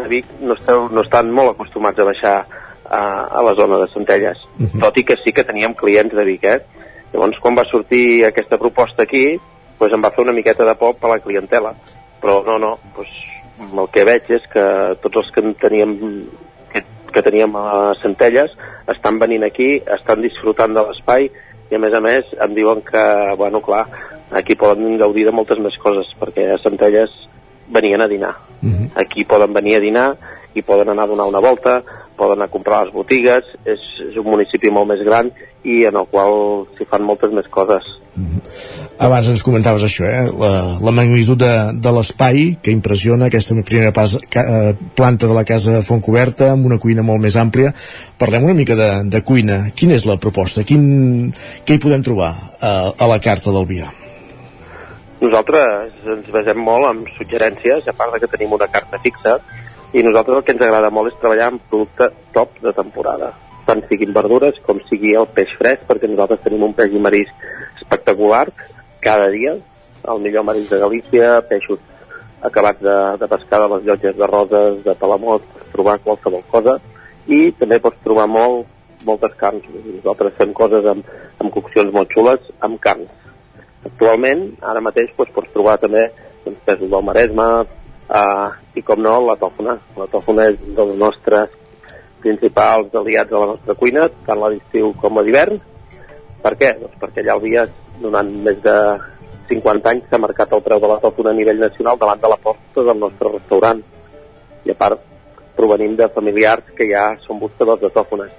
de 0.00 0.10
Vic 0.10 0.34
no, 0.40 0.58
esteu, 0.58 0.88
no 0.90 1.06
estan 1.06 1.30
molt 1.34 1.54
acostumats 1.54 2.02
a 2.02 2.08
baixar 2.10 2.36
a, 2.42 3.00
a 3.30 3.46
la 3.46 3.54
zona 3.58 3.78
de 3.78 3.88
Centelles, 3.94 4.42
uh 4.58 4.66
-huh. 4.66 4.80
tot 4.82 4.98
i 4.98 5.04
que 5.04 5.16
sí 5.22 5.32
que 5.32 5.46
teníem 5.46 5.74
clients 5.74 6.14
de 6.14 6.24
Vic, 6.24 6.44
eh? 6.44 6.60
Llavors, 7.12 7.38
quan 7.38 7.54
va 7.54 7.68
sortir 7.70 8.24
aquesta 8.24 8.58
proposta 8.58 9.02
aquí, 9.02 9.38
doncs 9.82 9.98
em 9.98 10.04
va 10.04 10.12
fer 10.14 10.22
una 10.22 10.34
miqueta 10.36 10.66
de 10.68 10.74
por 10.78 10.94
per 11.00 11.10
la 11.10 11.20
clientela, 11.22 11.74
però 12.22 12.40
no, 12.46 12.58
no, 12.62 12.76
doncs 12.96 13.18
el 13.72 13.88
que 13.94 14.04
veig 14.06 14.30
és 14.38 14.46
que 14.50 14.64
tots 15.02 15.22
els 15.22 15.32
que 15.34 15.42
teníem 15.60 15.96
que, 16.72 16.84
que 17.12 17.24
teníem 17.24 17.56
a 17.58 17.92
Centelles 18.02 18.54
estan 18.90 19.18
venint 19.22 19.46
aquí, 19.46 19.74
estan 19.98 20.22
disfrutant 20.22 20.74
de 20.74 20.86
l'espai 20.86 21.28
i 21.70 21.76
a 21.76 21.80
més 21.82 21.94
a 21.96 22.02
més 22.04 22.30
em 22.44 22.54
diuen 22.54 22.82
que, 22.86 23.02
bueno, 23.40 23.62
clar, 23.64 23.86
aquí 24.30 24.56
poden 24.58 24.98
gaudir 25.00 25.26
de 25.28 25.34
moltes 25.34 25.60
més 25.62 25.76
coses 25.82 26.10
perquè 26.20 26.50
a 26.52 26.60
Centelles 26.62 27.12
venien 27.72 28.02
a 28.02 28.08
dinar. 28.08 28.34
Mhm. 28.60 28.92
Aquí 29.00 29.24
poden 29.24 29.52
venir 29.52 29.76
a 29.76 29.84
dinar 29.84 30.08
i 30.54 30.62
poden 30.62 30.92
anar 30.92 31.06
a 31.06 31.12
donar 31.12 31.28
una 31.30 31.40
volta, 31.40 31.80
poden 32.16 32.38
anar 32.38 32.50
a 32.50 32.52
comprar 32.52 32.80
a 32.80 32.84
les 32.86 32.94
botigues, 32.94 33.48
és, 33.64 33.82
és 34.10 34.20
un 34.20 34.28
municipi 34.28 34.70
molt 34.70 34.90
més 34.92 35.02
gran 35.06 35.30
i 35.64 35.82
en 35.88 35.96
el 35.96 36.06
qual 36.10 36.66
s'hi 36.76 36.88
fan 36.90 37.04
moltes 37.06 37.32
més 37.34 37.48
coses. 37.50 37.86
Abans 39.02 39.30
ens 39.32 39.42
comentaves 39.42 39.82
això, 39.86 40.04
eh? 40.04 40.26
la, 40.36 40.50
la 40.84 40.92
magnitud 40.94 41.38
de, 41.40 41.52
de 41.80 41.92
l'espai 41.96 42.42
que 42.62 42.74
impressiona 42.74 43.30
aquesta 43.30 43.56
primera 43.64 43.94
pas, 43.96 44.18
ca, 44.30 44.44
eh, 44.44 44.74
planta 44.94 45.30
de 45.30 45.34
la 45.34 45.46
casa 45.48 45.80
Fontcoberta 45.82 46.50
amb 46.52 46.68
una 46.68 46.78
cuina 46.82 47.02
molt 47.06 47.24
més 47.24 47.38
àmplia. 47.40 47.72
Parlem 48.20 48.44
una 48.46 48.58
mica 48.58 48.76
de, 48.78 48.90
de 49.10 49.22
cuina. 49.24 49.62
Quina 49.74 49.96
és 49.96 50.06
la 50.06 50.20
proposta? 50.22 50.66
Quin, 50.68 51.32
què 51.64 51.78
hi 51.78 51.82
podem 51.82 52.04
trobar 52.04 52.30
eh, 52.36 52.92
a 52.92 53.10
la 53.10 53.18
carta 53.24 53.54
del 53.54 53.66
Via? 53.72 53.88
Nosaltres 55.22 56.06
ens 56.12 56.30
basem 56.34 56.58
molt 56.58 56.88
en 56.90 57.02
suggerències, 57.16 57.88
a 57.88 57.96
part 57.96 58.14
de 58.14 58.22
que 58.22 58.30
tenim 58.30 58.54
una 58.58 58.68
carta 58.70 58.98
fixa, 59.02 59.38
i 59.92 60.02
nosaltres 60.02 60.38
el 60.38 60.44
que 60.46 60.54
ens 60.56 60.62
agrada 60.64 60.90
molt 60.90 61.12
és 61.12 61.18
treballar 61.20 61.50
amb 61.52 61.64
producte 61.68 62.08
top 62.32 62.56
de 62.64 62.72
temporada, 62.76 63.32
tant 63.66 63.82
siguin 63.88 64.14
verdures 64.16 64.58
com 64.66 64.80
sigui 64.88 65.14
el 65.18 65.28
peix 65.36 65.52
fresc, 65.58 65.84
perquè 65.88 66.08
nosaltres 66.08 66.42
tenim 66.44 66.64
un 66.68 66.74
peix 66.76 66.94
i 66.96 67.02
marisc 67.02 67.46
espectacular 67.80 68.46
cada 69.04 69.28
dia, 69.34 69.56
el 70.08 70.22
millor 70.22 70.46
marisc 70.48 70.72
de 70.72 70.80
Galícia, 70.82 71.34
peixos 71.48 71.82
acabats 72.42 72.80
de, 72.82 72.96
de 73.20 73.28
pescar 73.30 73.60
de 73.62 73.68
les 73.74 73.84
llotges 73.86 74.16
de 74.18 74.26
roses, 74.26 74.80
de 74.86 74.94
palamot, 74.98 75.44
pots 75.52 75.74
trobar 75.74 75.98
qualsevol 76.02 76.42
cosa, 76.50 76.78
i 77.28 77.52
també 77.58 77.78
pots 77.82 78.00
trobar 78.02 78.26
molt, 78.30 78.66
moltes 79.06 79.34
carns. 79.38 79.66
Nosaltres 79.70 80.34
fem 80.38 80.54
coses 80.56 80.88
amb, 80.90 81.06
amb 81.38 81.52
coccions 81.54 81.92
molt 81.94 82.10
xules, 82.14 82.48
amb 82.64 82.80
carns. 82.82 83.12
Actualment, 83.86 84.48
ara 84.62 84.82
mateix, 84.82 85.12
doncs, 85.18 85.34
pots 85.36 85.54
trobar 85.54 85.78
també 85.82 86.08
doncs, 86.44 86.58
pesos 86.66 86.90
del 86.90 87.06
Maresme 87.06 87.46
eh, 88.12 88.48
i, 88.76 88.82
com 88.86 89.02
no, 89.02 89.16
la 89.26 89.36
tòfona. 89.40 89.76
La 89.98 90.08
tòfona 90.12 90.48
és 90.52 90.60
un 90.66 90.76
dels 90.78 90.96
nostres 91.00 91.58
principals 92.22 92.94
aliats 92.94 93.32
a 93.32 93.42
la 93.42 93.52
nostra 93.54 93.76
cuina, 93.78 94.08
tant 94.26 94.42
a 94.42 94.50
l'estiu 94.52 94.92
com 95.00 95.18
a 95.18 95.24
l'hivern. 95.26 95.58
Per 96.42 96.52
què? 96.58 96.74
Doncs 96.80 96.98
perquè 97.00 97.22
allà 97.22 97.36
al 97.36 97.42
Via, 97.44 97.64
durant 98.02 98.30
més 98.44 98.60
de 98.64 98.76
50 99.50 99.90
anys, 99.90 100.06
s'ha 100.10 100.20
marcat 100.22 100.52
el 100.54 100.62
preu 100.64 100.82
de 100.82 100.90
la 100.90 101.00
tòfona 101.02 101.32
a 101.32 101.38
nivell 101.38 101.60
nacional 101.62 101.98
davant 101.98 102.20
de 102.22 102.30
la 102.30 102.38
porta 102.44 102.86
del 102.88 103.02
nostre 103.02 103.32
restaurant. 103.34 103.82
I 104.62 104.70
a 104.70 104.78
part, 104.78 105.02
provenim 105.58 105.96
de 105.98 106.08
familiars 106.14 106.70
que 106.76 106.88
ja 106.90 107.10
són 107.26 107.42
buscadors 107.42 107.82
de 107.82 107.90
tòfones. 107.94 108.30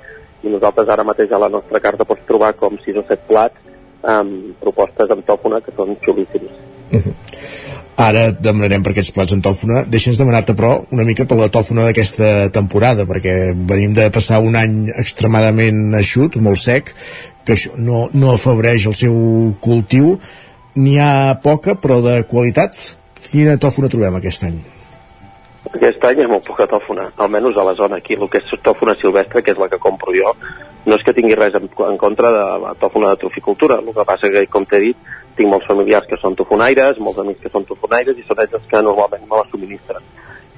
I 0.43 0.51
nosaltres 0.51 0.89
ara 0.89 1.05
mateix 1.07 1.31
a 1.31 1.39
la 1.39 1.51
nostra 1.51 1.79
carta 1.83 2.07
pots 2.07 2.25
trobar 2.27 2.53
com 2.59 2.75
6 2.83 2.99
o 2.99 3.05
7 3.07 3.29
plats 3.29 3.71
amb 4.13 4.57
propostes 4.59 5.11
amb 5.11 5.23
tòfona 5.27 5.61
que 5.63 5.71
són 5.75 5.95
xulíssims. 6.03 6.51
Ara 8.03 8.23
et 8.34 8.39
demanarem 8.43 8.84
per 8.84 8.91
aquests 8.91 9.13
plats 9.15 9.31
en 9.35 9.41
tòfona. 9.43 9.84
Deixa'ns 9.88 10.17
demanar-te, 10.19 10.55
però, 10.59 10.73
una 10.91 11.05
mica 11.07 11.23
per 11.30 11.38
la 11.39 11.47
tòfona 11.53 11.85
d'aquesta 11.88 12.49
temporada, 12.55 13.05
perquè 13.07 13.53
venim 13.69 13.93
de 13.95 14.09
passar 14.11 14.41
un 14.43 14.57
any 14.59 14.89
extremadament 14.91 15.95
eixut, 16.01 16.35
molt 16.35 16.59
sec, 16.59 16.91
que 17.47 17.55
això 17.55 17.77
no, 17.77 18.07
no 18.11 18.34
afavoreix 18.34 18.89
el 18.91 18.97
seu 18.97 19.15
cultiu. 19.63 20.17
N'hi 20.75 20.97
ha 20.99 21.39
poca, 21.43 21.77
però 21.80 22.01
de 22.03 22.19
qualitat. 22.27 22.75
Quina 23.30 23.55
tòfona 23.61 23.91
trobem 23.93 24.19
aquest 24.19 24.49
any? 24.49 24.59
Aquest 25.71 26.03
any 26.09 26.25
és 26.25 26.30
molt 26.30 26.43
poca 26.45 26.67
tòfona, 26.69 27.07
almenys 27.23 27.55
a 27.55 27.63
la 27.69 27.77
zona 27.77 28.01
aquí, 28.03 28.19
el 28.19 28.27
que 28.30 28.43
és 28.43 28.63
tòfona 28.65 28.97
silvestre, 28.99 29.41
que 29.41 29.55
és 29.55 29.61
la 29.61 29.69
que 29.71 29.80
compro 29.81 30.11
jo, 30.17 30.35
no 30.85 30.97
és 30.97 31.03
que 31.05 31.14
tingui 31.15 31.35
res 31.39 31.55
en, 31.55 31.69
en 31.88 31.97
contra 31.97 32.31
de 32.35 32.43
la 32.64 32.73
tòfona 32.80 33.14
de 33.14 33.22
troficultura, 33.23 33.80
el 33.80 33.93
que 33.95 34.07
passa 34.07 34.31
que, 34.31 34.45
com 34.51 34.65
t'he 34.68 34.81
dit, 34.84 35.11
tinc 35.38 35.49
molts 35.49 35.68
familiars 35.69 36.07
que 36.10 36.19
són 36.22 36.35
tofonaires, 36.38 36.99
molts 37.01 37.22
amics 37.23 37.41
que 37.43 37.51
són 37.53 37.65
tofonaires 37.69 38.18
i 38.19 38.26
són 38.27 38.41
ells 38.43 38.57
els 38.60 38.69
que 38.69 38.81
normalment 38.85 39.27
me 39.30 39.39
la 39.39 39.47
subministren. 39.49 40.10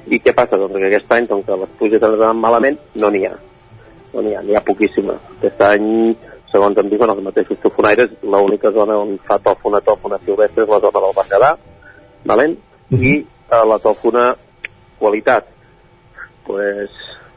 I 0.06 0.20
què 0.22 0.34
passa? 0.38 0.60
Doncs 0.62 0.78
que 0.78 0.90
aquest 0.90 1.12
any, 1.14 1.28
doncs, 1.30 1.46
que 1.48 1.60
les 1.62 1.76
pluges 1.80 2.04
han 2.04 2.18
anat 2.18 2.40
malament, 2.42 2.80
no 3.02 3.12
n'hi 3.14 3.26
ha. 3.30 3.36
No 4.14 4.24
n'hi 4.26 4.36
ha, 4.36 4.44
n'hi 4.46 4.58
ha 4.58 4.64
poquíssima. 4.66 5.16
Aquest 5.38 5.62
any, 5.66 5.88
segons 6.52 6.78
em 6.82 6.92
diuen 6.92 7.14
els 7.14 7.24
mateixos 7.26 7.62
tofonaires, 7.64 8.14
l'única 8.24 8.72
zona 8.76 9.00
on 9.02 9.18
fa 9.26 9.40
tòfona, 9.44 9.82
tòfona 9.86 10.22
silvestre 10.26 10.66
és 10.66 10.72
la 10.72 10.82
zona 10.84 11.02
del 11.02 11.18
Berguedà, 11.18 11.52
valent? 12.26 12.58
i 12.94 13.14
eh, 13.18 13.66
la 13.66 13.80
tòfona 13.82 14.36
qualitat, 15.00 15.48
pues, 16.46 16.90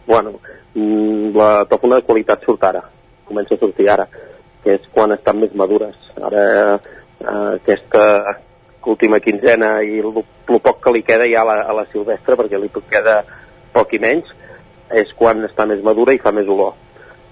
bueno, 0.07 0.31
mm, 0.31 0.58
la 0.75 1.65
tòfona 1.71 2.01
de 2.01 2.07
qualitat 2.07 2.45
surt 2.45 2.65
ara, 2.65 2.83
comença 3.29 3.55
a 3.55 3.61
sortir 3.61 3.89
ara, 3.91 4.07
que 4.65 4.75
és 4.77 4.91
quan 4.93 5.13
estan 5.15 5.41
més 5.41 5.55
madures. 5.55 5.97
Ara, 6.19 6.45
eh, 6.77 7.37
aquesta 7.61 8.05
última 8.89 9.21
quinzena 9.21 9.79
i 9.85 9.99
el, 10.01 10.13
el 10.49 10.61
poc 10.65 10.83
que 10.85 10.93
li 10.95 11.03
queda 11.05 11.29
ja 11.29 11.43
a 11.43 11.49
la, 11.49 11.57
a 11.69 11.77
la 11.77 11.87
silvestre, 11.93 12.37
perquè 12.39 12.61
li 12.61 12.71
queda 12.91 13.21
poc 13.75 13.93
i 13.95 14.03
menys, 14.03 14.31
és 14.95 15.11
quan 15.17 15.45
està 15.45 15.67
més 15.69 15.83
madura 15.85 16.15
i 16.15 16.23
fa 16.23 16.33
més 16.33 16.49
olor. 16.49 16.77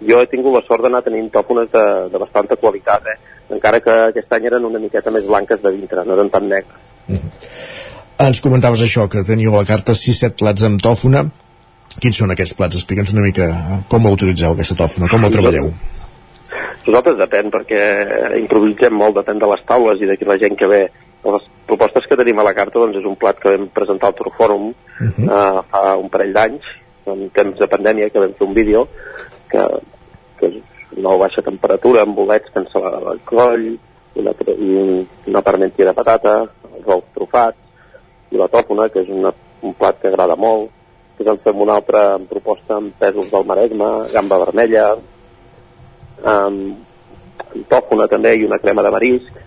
Jo 0.07 0.21
he 0.21 0.29
tingut 0.29 0.53
la 0.53 0.65
sort 0.67 0.85
d'anar 0.85 1.01
tenint 1.07 1.31
tòfones 1.33 1.71
de, 1.73 1.85
de 2.13 2.21
bastanta 2.21 2.59
qualitat, 2.61 3.07
eh? 3.09 3.17
encara 3.57 3.81
que 3.81 3.95
aquest 4.11 4.33
any 4.37 4.51
eren 4.51 4.67
una 4.69 4.83
miqueta 4.83 5.13
més 5.15 5.25
blanques 5.29 5.63
de 5.63 5.73
dintre, 5.73 6.05
no 6.05 6.17
eren 6.19 6.29
tan 6.33 6.49
negres. 6.51 6.85
Ens 8.21 8.41
comentaves 8.45 8.83
això, 8.85 9.07
que 9.13 9.25
teníeu 9.29 9.55
a 9.55 9.63
la 9.63 9.69
carta 9.69 9.97
6-7 9.97 10.37
plats 10.41 10.65
amb 10.69 10.83
tòfona. 10.85 11.25
Quins 12.03 12.19
són 12.21 12.33
aquests 12.35 12.57
plats? 12.59 12.77
Explica'ns 12.77 13.15
una 13.15 13.25
mica 13.25 13.47
eh, 13.49 13.81
com 13.91 14.05
la 14.05 14.13
utilitzeu, 14.17 14.53
aquesta 14.53 14.77
tòfona, 14.83 15.09
com 15.11 15.25
la 15.25 15.33
treballeu. 15.33 15.71
Nosaltres 16.87 17.19
depèn, 17.19 17.51
perquè 17.51 17.83
improvisem 18.39 18.95
molt, 18.95 19.17
depèn 19.19 19.41
de 19.43 19.49
les 19.51 19.63
taules 19.67 20.03
i 20.03 20.09
de 20.11 20.17
la 20.29 20.39
gent 20.43 20.59
que 20.59 20.69
ve. 20.71 20.83
Les 21.27 21.47
propostes 21.67 22.05
que 22.07 22.19
tenim 22.21 22.39
a 22.39 22.45
la 22.47 22.55
carta 22.55 22.79
doncs, 22.79 23.01
és 23.01 23.07
un 23.09 23.17
plat 23.19 23.39
que 23.43 23.51
vam 23.57 23.67
presentar 23.75 24.13
al 24.13 24.19
Trofòrum 24.19 24.69
uh 24.71 24.75
-huh. 25.01 25.25
uh, 25.27 25.63
fa 25.71 25.97
un 25.99 26.09
parell 26.09 26.33
d'anys, 26.33 26.63
en 27.07 27.31
temps 27.31 27.59
de 27.59 27.67
pandèmia, 27.67 28.11
que 28.11 28.21
vam 28.21 28.35
fer 28.39 28.47
un 28.47 28.55
vídeo 28.55 28.87
que, 29.51 29.63
que 30.39 30.47
és 30.47 30.63
una 30.97 31.17
baixa 31.17 31.43
temperatura, 31.43 32.03
amb 32.03 32.15
bolets 32.15 32.55
ensalada 32.55 33.11
al 33.11 33.21
coll, 33.25 33.79
una, 34.15 34.33
una 35.27 35.43
parmentia 35.43 35.87
de 35.87 35.93
patata, 35.93 36.47
els 36.77 36.87
ous 36.87 37.05
trufats, 37.15 37.59
i 38.31 38.37
la 38.37 38.49
tòfona, 38.49 38.89
que 38.89 39.01
és 39.01 39.09
una, 39.09 39.33
un 39.63 39.75
plat 39.75 40.01
que 40.01 40.09
agrada 40.09 40.37
molt. 40.37 40.71
Després 41.17 41.33
en 41.33 41.39
fem 41.41 41.61
una 41.65 41.79
altra 41.81 42.01
proposta 42.29 42.75
amb 42.77 42.93
pèsols 43.01 43.31
del 43.33 43.45
Maresme, 43.49 43.87
gamba 44.13 44.37
vermella, 44.43 44.83
amb, 46.33 46.75
amb 47.41 47.65
tòfona 47.71 48.05
també 48.13 48.35
i 48.37 48.45
una 48.45 48.59
crema 48.61 48.85
de 48.85 48.91
marisc. 48.93 49.39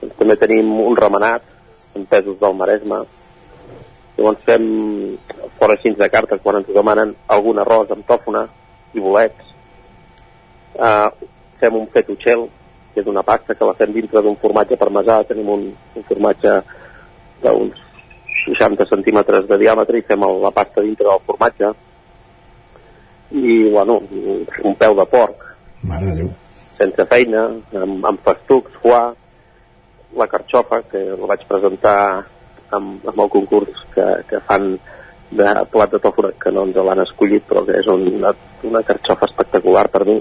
Doncs 0.00 0.16
també 0.16 0.38
tenim 0.40 0.72
un 0.80 0.96
remenat 0.96 1.44
amb 1.92 2.08
pèsols 2.08 2.40
del 2.40 2.56
Maresme. 2.56 3.02
Llavors 4.16 4.48
fem 4.48 4.66
fora 5.60 5.76
així 5.76 5.92
de 6.00 6.08
cartes 6.08 6.40
quan 6.40 6.62
ens 6.62 6.72
demanen 6.72 7.12
algun 7.28 7.60
arròs 7.60 7.92
amb 7.92 8.08
tòfona 8.08 8.46
i 8.96 9.04
bolets. 9.04 9.52
Uh, 10.80 11.12
fem 11.60 11.76
un 11.76 11.90
fettuccel, 11.92 12.48
que 12.94 13.04
és 13.04 13.12
una 13.12 13.20
pasta 13.20 13.52
que 13.52 13.68
la 13.68 13.76
fem 13.76 13.92
dintre 13.92 14.24
d'un 14.24 14.40
formatge 14.40 14.80
parmesà. 14.80 15.26
Tenim 15.28 15.58
un, 15.58 15.74
un 15.92 16.08
formatge 16.08 16.62
d'uns 17.44 17.85
60 18.44 18.86
centímetres 18.90 19.48
de 19.48 19.58
diàmetre 19.60 19.98
i 19.98 20.06
fem 20.06 20.24
el, 20.26 20.40
la 20.42 20.52
pasta 20.54 20.84
dintre 20.84 21.08
del 21.08 21.22
formatge 21.26 21.72
i, 23.32 23.70
bueno, 23.72 24.00
un 24.62 24.74
peu 24.78 24.94
de 24.94 25.06
porc 25.10 25.46
Mare 25.86 26.10
de 26.10 26.14
Déu. 26.22 26.30
sense 26.76 27.06
feina, 27.10 27.46
amb, 27.82 28.04
amb 28.06 28.22
festucs, 28.24 28.76
foie, 28.82 29.14
la 30.16 30.26
carxofa, 30.30 30.82
que 30.90 31.02
la 31.12 31.28
vaig 31.30 31.44
presentar 31.48 31.98
amb, 32.76 33.04
amb 33.06 33.20
el 33.24 33.32
concurs 33.32 33.82
que, 33.94 34.06
que 34.30 34.40
fan 34.48 34.76
de 35.30 35.50
plat 35.72 35.92
de 35.92 36.00
tòfona, 36.02 36.32
que 36.40 36.52
no 36.54 36.66
ens 36.68 36.78
l'han 36.78 37.02
escollit, 37.04 37.44
però 37.48 37.64
que 37.66 37.78
és 37.80 37.88
una, 37.90 38.32
una 38.68 38.82
carxofa 38.86 39.28
espectacular 39.30 39.86
per 39.92 40.04
mi. 40.08 40.20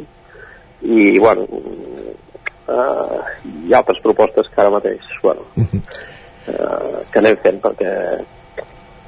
I, 0.86 1.18
bueno, 1.20 1.46
uh, 1.46 3.22
hi 3.46 3.74
ha 3.74 3.80
altres 3.82 4.02
propostes 4.04 4.50
que 4.52 4.62
ara 4.62 4.74
mateix, 4.74 5.06
bueno, 5.24 5.46
uh, 5.56 5.80
que 6.46 7.22
anem 7.22 7.38
fent, 7.44 7.62
perquè 7.64 7.92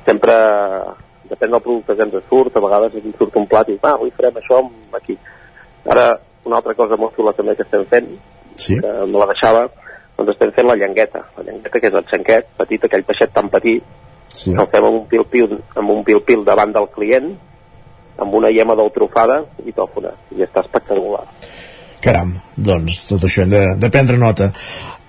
sempre 0.07 0.35
depèn 1.29 1.51
del 1.51 1.63
producte 1.63 1.95
que 1.95 2.07
ens 2.07 2.29
surt, 2.29 2.55
a 2.55 2.63
vegades 2.63 2.95
ens 2.97 3.17
surt 3.19 3.35
un 3.39 3.47
plat 3.49 3.69
i 3.69 3.77
ah, 3.81 3.93
avui 3.95 4.13
farem 4.15 4.39
això 4.39 4.61
aquí. 4.95 5.17
Ara, 5.87 6.07
una 6.47 6.59
altra 6.61 6.75
cosa 6.77 6.97
molt 6.99 7.15
xula 7.15 7.35
també 7.35 7.55
que 7.55 7.65
estem 7.67 7.83
fent, 7.91 8.09
sí. 8.55 8.79
que 8.79 8.93
me 9.11 9.19
la 9.19 9.27
deixava, 9.33 9.67
doncs 10.17 10.33
estem 10.33 10.53
fent 10.55 10.69
la 10.69 10.77
llengueta, 10.79 11.23
la 11.37 11.45
llengueta 11.47 11.81
que 11.81 11.91
és 11.91 11.99
el 11.99 12.07
xanquet, 12.11 12.49
petit, 12.57 12.87
aquell 12.87 13.05
peixet 13.07 13.33
tan 13.35 13.51
petit, 13.53 13.83
sí. 14.33 14.53
que 14.53 14.61
el 14.63 14.71
fem 14.71 14.87
amb 14.87 15.01
un 15.01 15.05
pil-pil, 15.11 15.59
amb 15.75 15.93
un 15.97 16.03
pil-pil 16.07 16.45
davant 16.47 16.73
del 16.75 16.89
client, 16.95 17.31
amb 18.17 18.33
una 18.33 18.49
llema 18.49 18.75
d'ou 18.77 18.89
trufada 18.95 19.43
i 19.65 19.75
tòfona, 19.75 20.15
i 20.33 20.45
està 20.47 20.63
espectacular. 20.65 21.25
Caram, 22.01 22.31
doncs 22.55 23.03
tot 23.09 23.25
això 23.27 23.43
hem 23.43 23.51
de, 23.51 23.63
de 23.81 23.89
prendre 23.93 24.17
nota. 24.21 24.49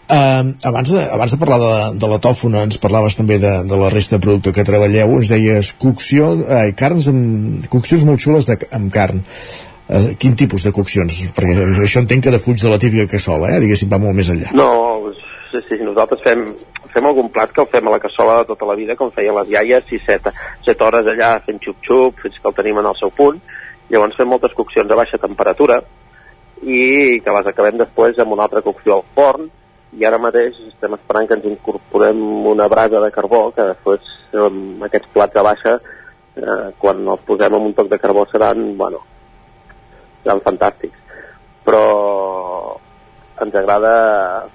Uh, 0.09 0.57
abans, 0.65 0.89
de, 0.89 1.03
abans 1.13 1.33
de 1.35 1.37
parlar 1.37 1.59
de, 1.61 1.73
de 2.01 2.09
la 2.09 2.17
tòfona 2.25 2.63
ens 2.65 2.79
parlaves 2.81 3.19
també 3.19 3.37
de, 3.43 3.51
de 3.69 3.77
la 3.77 3.91
resta 3.93 4.17
de 4.17 4.25
producte 4.25 4.55
que 4.57 4.65
treballeu 4.65 5.19
ens 5.19 5.29
deies 5.29 5.75
cocció, 5.77 6.31
eh, 6.49 6.71
carns 6.73 7.11
amb, 7.13 7.67
coccions 7.69 8.07
molt 8.09 8.23
xules 8.25 8.49
de, 8.49 8.57
amb 8.73 8.89
carn 8.95 9.21
uh, 9.21 10.07
quin 10.17 10.33
tipus 10.33 10.65
de 10.65 10.73
coccions? 10.73 11.19
perquè 11.37 11.67
això 11.85 12.01
entenc 12.01 12.25
que 12.25 12.33
defuig 12.33 12.57
de 12.57 12.73
la 12.73 12.81
típica 12.81 13.05
cassola, 13.11 13.51
eh? 13.53 13.61
diguéssim 13.67 13.93
va 13.93 14.01
molt 14.01 14.17
més 14.17 14.31
enllà 14.33 14.55
No, 14.57 14.71
sí, 15.51 15.61
sí, 15.69 15.77
nosaltres 15.85 16.25
fem, 16.25 16.47
fem 16.95 17.11
algun 17.11 17.29
plat 17.29 17.53
que 17.53 17.61
el 17.67 17.69
fem 17.77 17.93
a 17.93 17.95
la 17.99 18.01
cassola 18.01 18.41
de 18.41 18.49
tota 18.55 18.71
la 18.73 18.79
vida, 18.81 18.97
com 18.97 19.13
feien 19.13 19.37
les 19.43 19.53
iaies, 19.59 19.93
6, 19.93 20.09
7, 20.09 20.35
7 20.71 20.89
hores 20.89 21.13
allà 21.13 21.35
fent 21.45 21.61
xup-xup, 21.69 22.25
fins 22.25 22.41
que 22.41 22.49
el 22.49 22.57
tenim 22.57 22.81
en 22.81 22.89
el 22.89 22.97
seu 22.97 23.13
punt. 23.13 23.45
Llavors 23.93 24.17
fem 24.17 24.33
moltes 24.33 24.57
coccions 24.57 24.89
a 24.89 25.01
baixa 25.05 25.21
temperatura 25.21 25.83
i 26.65 27.21
que 27.21 27.37
les 27.37 27.53
acabem 27.53 27.77
després 27.85 28.17
amb 28.25 28.33
una 28.35 28.49
altra 28.49 28.65
cocció 28.65 28.97
al 28.97 29.07
forn 29.13 29.53
i 29.97 30.05
ara 30.05 30.20
mateix 30.20 30.56
estem 30.66 30.94
esperant 30.97 31.28
que 31.28 31.39
ens 31.39 31.47
incorporem 31.48 32.19
una 32.51 32.69
brasa 32.69 33.01
de 33.01 33.10
carbó 33.15 33.48
que 33.56 33.65
després 33.70 34.10
amb 34.36 34.85
aquests 34.85 35.09
plats 35.15 35.40
a 35.40 35.44
baixa 35.47 35.78
eh, 35.78 36.66
quan 36.78 37.01
els 37.15 37.24
posem 37.28 37.56
amb 37.56 37.70
un 37.70 37.77
toc 37.77 37.89
de 37.89 37.98
carbó 38.02 38.27
seran, 38.28 38.77
bueno, 38.77 39.01
seran 40.23 40.44
fantàstics. 40.44 40.98
Però 41.65 41.85
ens 43.40 43.56
agrada 43.56 43.94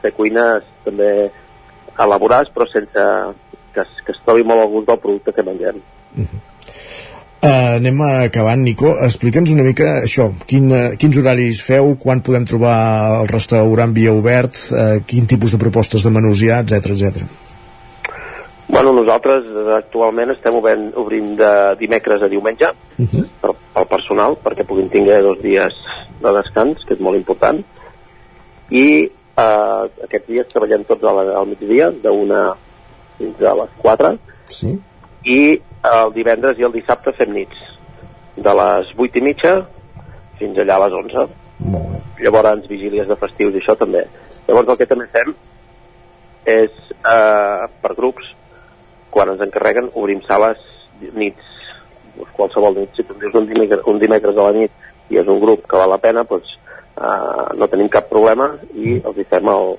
fer 0.04 0.14
cuines 0.14 0.66
també 0.86 1.10
elaborades 2.04 2.50
però 2.54 2.68
sense 2.70 3.04
que 3.74 3.82
es, 3.82 4.00
que 4.06 4.14
es 4.14 4.24
trobi 4.26 4.46
molt 4.46 4.62
al 4.62 4.72
gust 4.74 4.90
del 4.90 5.02
producte 5.02 5.34
que 5.34 5.46
mengem. 5.46 5.82
Uh, 6.14 6.53
anem 7.50 8.02
acabant, 8.08 8.62
Nico. 8.64 8.94
Explica'ns 9.04 9.52
una 9.52 9.66
mica 9.68 10.00
això, 10.04 10.30
quin, 10.48 10.70
uh, 10.72 10.84
quins 11.00 11.18
horaris 11.20 11.62
feu, 11.66 11.96
quan 12.00 12.24
podem 12.24 12.46
trobar 12.48 12.76
el 13.22 13.32
restaurant 13.32 13.96
via 13.96 14.14
obert, 14.16 14.56
uh, 14.72 15.00
quin 15.08 15.28
tipus 15.28 15.56
de 15.56 15.60
propostes 15.60 16.06
de 16.06 16.12
menús 16.14 16.44
hi 16.44 16.52
ha, 16.54 16.62
etc 16.64 16.94
etc. 16.96 17.26
Bueno, 18.74 18.94
nosaltres 18.96 19.50
actualment 19.76 20.32
estem 20.34 20.56
obrint, 20.58 20.88
obrint 20.98 21.34
de 21.38 21.52
dimecres 21.78 22.24
a 22.24 22.30
diumenge 22.32 22.72
uh 22.72 23.06
-huh. 23.06 23.26
pel 23.42 23.88
personal, 23.88 24.38
perquè 24.44 24.66
puguin 24.66 24.90
tinguer 24.90 25.22
dos 25.22 25.42
dies 25.42 25.74
de 26.22 26.32
descans, 26.32 26.84
que 26.86 26.94
és 26.94 27.00
molt 27.00 27.18
important. 27.18 27.60
I 28.72 29.04
eh, 29.38 29.84
aquests 30.06 30.28
dies 30.28 30.48
treballem 30.48 30.86
tots 30.86 31.04
al, 31.04 31.20
al 31.36 31.48
migdia, 31.48 31.92
d'una 31.92 32.56
fins 33.18 33.42
a 33.42 33.54
les 33.54 33.70
4. 33.82 34.18
Sí. 34.50 34.80
I 35.26 35.62
el 35.84 36.14
divendres 36.16 36.60
i 36.60 36.66
el 36.68 36.76
dissabte 36.76 37.14
fem 37.18 37.34
nits, 37.36 37.64
de 38.36 38.54
les 38.60 38.92
8 38.98 39.20
i 39.20 39.24
mitja 39.24 39.54
fins 40.40 40.60
allà 40.60 40.78
a 40.80 40.86
les 40.86 40.96
11. 41.00 41.26
Molt 41.74 41.90
bé. 41.92 42.00
Llavors, 42.24 42.68
vigílies 42.70 43.08
de 43.08 43.18
festius 43.20 43.56
i 43.56 43.62
això 43.62 43.76
també. 43.80 44.06
Llavors, 44.48 44.70
el 44.70 44.80
que 44.80 44.88
també 44.90 45.08
fem 45.12 45.34
és, 46.46 46.72
eh, 47.08 47.66
per 47.82 47.96
grups, 47.96 48.26
quan 49.10 49.30
ens 49.30 49.42
encarreguen, 49.42 49.90
obrim 49.94 50.22
sales 50.28 50.58
nits, 51.14 51.44
doncs 52.16 52.32
qualsevol 52.34 52.76
nit. 52.76 52.96
Si 52.96 53.04
tu 53.04 53.14
dius 53.20 53.36
un 53.36 53.48
dimecres, 53.48 53.84
un 53.86 54.00
dimecres 54.00 54.38
a 54.38 54.50
la 54.50 54.52
nit 54.52 54.72
i 55.10 55.18
és 55.18 55.28
un 55.28 55.40
grup 55.40 55.68
que 55.68 55.78
val 55.78 55.90
la 55.90 55.98
pena, 55.98 56.24
doncs 56.24 56.58
eh, 56.98 57.56
no 57.56 57.68
tenim 57.68 57.90
cap 57.90 58.10
problema 58.10 58.58
i 58.74 59.02
els 59.04 59.18
hi 59.18 59.28
fem 59.30 59.48
el, 59.48 59.76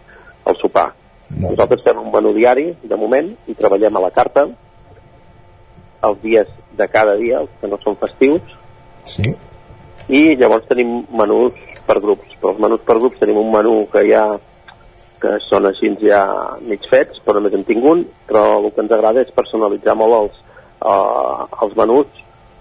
el 0.47 0.61
sopar. 0.61 0.93
Nosaltres 1.31 1.83
fem 1.83 1.99
un 1.99 2.13
menú 2.13 2.33
diari, 2.37 2.75
de 2.83 2.97
moment, 2.97 3.33
i 3.49 3.55
treballem 3.55 3.97
a 3.97 4.05
la 4.07 4.11
carta 4.11 4.47
els 6.09 6.21
dies 6.23 6.49
de 6.79 6.89
cada 6.89 7.17
dia, 7.21 7.43
els 7.45 7.53
que 7.61 7.71
no 7.71 7.79
són 7.83 7.97
festius, 8.01 8.43
Sí. 9.05 9.35
i 10.09 10.37
llavors 10.37 10.67
tenim 10.69 11.05
menús 11.13 11.53
per 11.87 12.01
grups. 12.01 12.35
Però 12.41 12.55
els 12.55 12.61
menús 12.61 12.81
per 12.87 12.99
grups 12.99 13.21
tenim 13.21 13.37
un 13.41 13.53
menú 13.53 13.87
que 13.93 14.05
ja 14.09 14.25
que 15.25 15.39
són 15.49 15.65
així 15.69 15.89
ja 16.03 16.25
mig 16.61 16.85
fets, 16.91 17.21
però 17.25 17.39
només 17.39 17.55
en 17.57 17.65
tinc 17.65 17.85
un, 17.85 18.05
però 18.29 18.59
el 18.59 18.71
que 18.75 18.83
ens 18.85 18.93
agrada 18.93 19.23
és 19.25 19.33
personalitzar 19.33 19.95
molt 19.97 20.19
els, 20.19 20.43
uh, 20.85 21.47
els 21.65 21.77
menús 21.79 22.07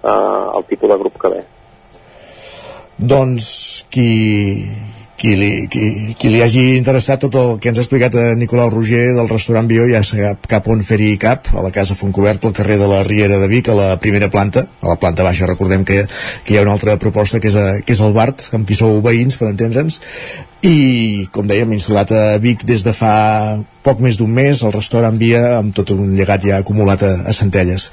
uh, 0.04 0.56
al 0.56 0.64
tipus 0.70 0.94
de 0.94 0.98
grup 1.02 1.18
que 1.20 1.34
ve. 1.34 1.42
Doncs 2.98 3.48
qui, 3.92 4.08
qui, 5.24 5.38
li, 5.40 5.52
qui, 5.72 6.14
qui 6.20 6.28
li 6.34 6.42
hagi 6.44 6.64
interessat 6.76 7.22
tot 7.24 7.36
el 7.40 7.52
que 7.64 7.72
ens 7.72 7.80
ha 7.80 7.84
explicat 7.86 8.16
a 8.20 8.24
Nicolau 8.36 8.68
Roger 8.74 9.14
del 9.16 9.30
restaurant 9.32 9.70
Bio 9.72 9.86
ja 9.88 10.02
sap 10.04 10.50
cap 10.52 10.66
on 10.68 10.82
fer-hi 10.84 11.14
cap 11.22 11.48
a 11.56 11.62
la 11.64 11.72
casa 11.72 11.96
Fontcobert, 11.96 12.44
al 12.44 12.56
carrer 12.58 12.76
de 12.82 12.90
la 12.92 13.00
Riera 13.08 13.38
de 13.40 13.48
Vic 13.48 13.70
a 13.72 13.76
la 13.78 13.86
primera 14.04 14.28
planta, 14.34 14.66
a 14.82 14.90
la 14.92 14.98
planta 15.00 15.24
baixa. 15.24 15.48
Recordem 15.48 15.86
que, 15.88 16.02
que 16.44 16.54
hi 16.54 16.58
ha 16.60 16.66
una 16.66 16.74
altra 16.76 16.98
proposta 17.00 17.40
que 17.40 17.48
és, 17.48 17.56
a, 17.56 17.80
que 17.80 17.96
és 17.96 18.02
el 18.04 18.12
Bart, 18.18 18.50
amb 18.58 18.68
qui 18.68 18.76
sou 18.76 19.00
veïns 19.06 19.40
per 19.40 19.48
entendre'ns. 19.48 20.02
I 20.68 20.76
com 21.32 21.48
dèiem 21.48 21.72
instal·lat 21.78 22.12
a 22.12 22.24
Vic 22.44 22.66
des 22.68 22.84
de 22.84 22.92
fa 22.98 23.14
poc 23.88 24.02
més 24.04 24.20
d'un 24.20 24.32
mes 24.32 24.60
el 24.60 24.76
restaurant 24.76 25.16
Via 25.22 25.46
amb 25.62 25.72
tot 25.78 25.94
un 25.96 26.18
llegat 26.18 26.44
ja 26.50 26.60
acumulat 26.60 27.08
a, 27.08 27.14
a 27.32 27.38
Centelles. 27.38 27.88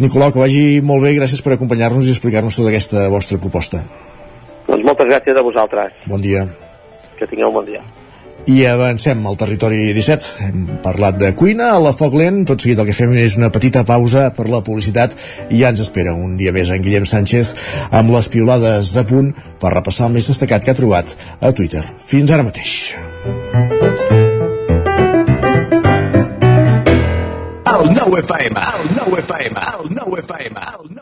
Nicolau, 0.00 0.32
que 0.32 0.40
vagi 0.40 0.64
molt 0.80 1.04
bé, 1.04 1.12
gràcies 1.20 1.44
per 1.44 1.58
acompanyar-nos 1.58 2.08
i 2.08 2.16
explicar-nos 2.16 2.56
tota 2.56 2.72
aquesta 2.72 3.04
vostra 3.12 3.40
proposta 3.44 3.84
Doncs 4.72 4.86
moltes 4.88 5.10
gràcies 5.10 5.36
a 5.36 5.42
vosaltres. 5.44 5.98
Bon 6.08 6.22
dia 6.22 6.46
Que 7.18 7.26
tingueu 7.28 7.50
un 7.50 7.58
bon 7.60 7.66
dia. 7.68 7.82
I 8.50 8.64
avancem 8.66 9.20
al 9.28 9.36
territori 9.38 9.92
17. 9.94 10.30
Hem 10.48 10.62
parlat 10.82 11.18
de 11.20 11.28
cuina 11.38 11.68
a 11.76 11.78
la 11.78 11.92
Foc 11.94 12.16
Lent. 12.18 12.40
Tot 12.48 12.64
seguit 12.64 12.80
el 12.80 12.88
que 12.88 12.96
fem 12.96 13.12
és 13.20 13.36
una 13.38 13.52
petita 13.54 13.84
pausa 13.86 14.24
per 14.34 14.48
la 14.50 14.62
publicitat 14.66 15.14
i 15.52 15.60
ja 15.60 15.70
ens 15.70 15.84
espera 15.84 16.16
un 16.16 16.34
dia 16.40 16.54
més 16.56 16.72
en 16.72 16.82
Guillem 16.82 17.06
Sánchez 17.06 17.52
amb 17.92 18.10
les 18.16 18.32
piolades 18.32 18.96
a 18.96 19.04
punt 19.06 19.30
per 19.62 19.76
repassar 19.76 20.08
el 20.08 20.16
més 20.16 20.32
destacat 20.32 20.64
que 20.64 20.74
ha 20.74 20.80
trobat 20.80 21.14
a 21.38 21.52
Twitter. 21.52 21.84
Fins 22.08 22.32
ara 22.32 22.48
mateix. 22.48 22.74
El 27.76 27.88
nou 27.92 28.18
FM, 28.24 28.68
el 28.74 28.92
nou 28.96 29.20
FM, 29.20 29.70
el 29.76 29.96
nou 30.00 30.18
FM, 30.24 30.68
el 30.72 30.90
nou. 30.96 31.01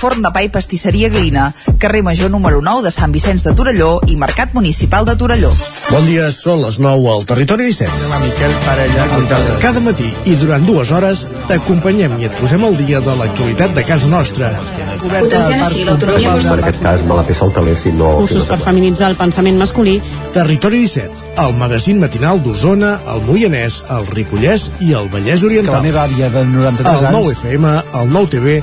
Forn 0.00 0.22
de 0.24 0.30
pa 0.32 0.40
i 0.40 0.48
pastisseria 0.48 1.10
Glina, 1.12 1.50
carrer 1.78 2.00
Major 2.02 2.30
número 2.32 2.62
9 2.64 2.80
de 2.86 2.90
Sant 2.94 3.12
Vicenç 3.12 3.42
de 3.44 3.52
Torelló 3.52 3.98
i 4.08 4.14
Mercat 4.16 4.54
Municipal 4.56 5.04
de 5.04 5.12
Torelló. 5.20 5.50
Bon 5.92 6.06
dia, 6.08 6.30
són 6.32 6.62
les 6.64 6.78
9 6.80 7.04
al 7.12 7.26
Territori 7.28 7.66
17. 7.68 8.08
La 8.08 8.16
Miquel 8.22 8.54
Parella, 8.64 9.04
Cada 9.60 9.76
matí 9.84 10.08
i 10.24 10.32
durant 10.40 10.64
dues 10.64 10.88
hores 10.96 11.26
t'acompanyem 11.50 12.14
i 12.22 12.24
et 12.30 12.38
posem 12.40 12.64
al 12.64 12.78
dia 12.80 13.02
de 13.04 13.12
l'actualitat 13.20 13.76
de 13.76 13.84
casa 13.84 14.08
nostra. 14.08 14.54
Aquest 14.56 15.04
cas 16.80 17.04
me 17.04 17.20
la 17.20 17.26
peça 17.28 17.44
el 17.44 17.52
si 17.76 17.92
no... 17.92 18.14
cursos 18.22 18.48
per 18.48 18.56
feminitzar 18.64 19.10
el 19.12 19.16
pensament 19.20 19.60
masculí. 19.60 19.98
Territori 20.32 20.80
17, 20.86 21.36
el 21.44 21.52
magazín 21.60 22.00
matinal 22.00 22.40
d'Osona, 22.40 22.96
el 23.12 23.20
Moianès, 23.28 23.82
el 23.92 24.08
Ripollès 24.16 24.70
i 24.80 24.94
el 24.96 25.12
Vallès 25.12 25.44
Oriental. 25.44 25.74
Que 25.74 25.76
la 25.76 25.84
meva 25.84 26.08
àvia 26.08 26.32
de 26.32 26.40
93 26.48 26.88
el 26.88 27.04
anys- 27.10 27.16
9 27.20 27.36
FM, 27.36 27.66
el 28.00 28.08
9 28.16 28.32
TV, 28.32 28.62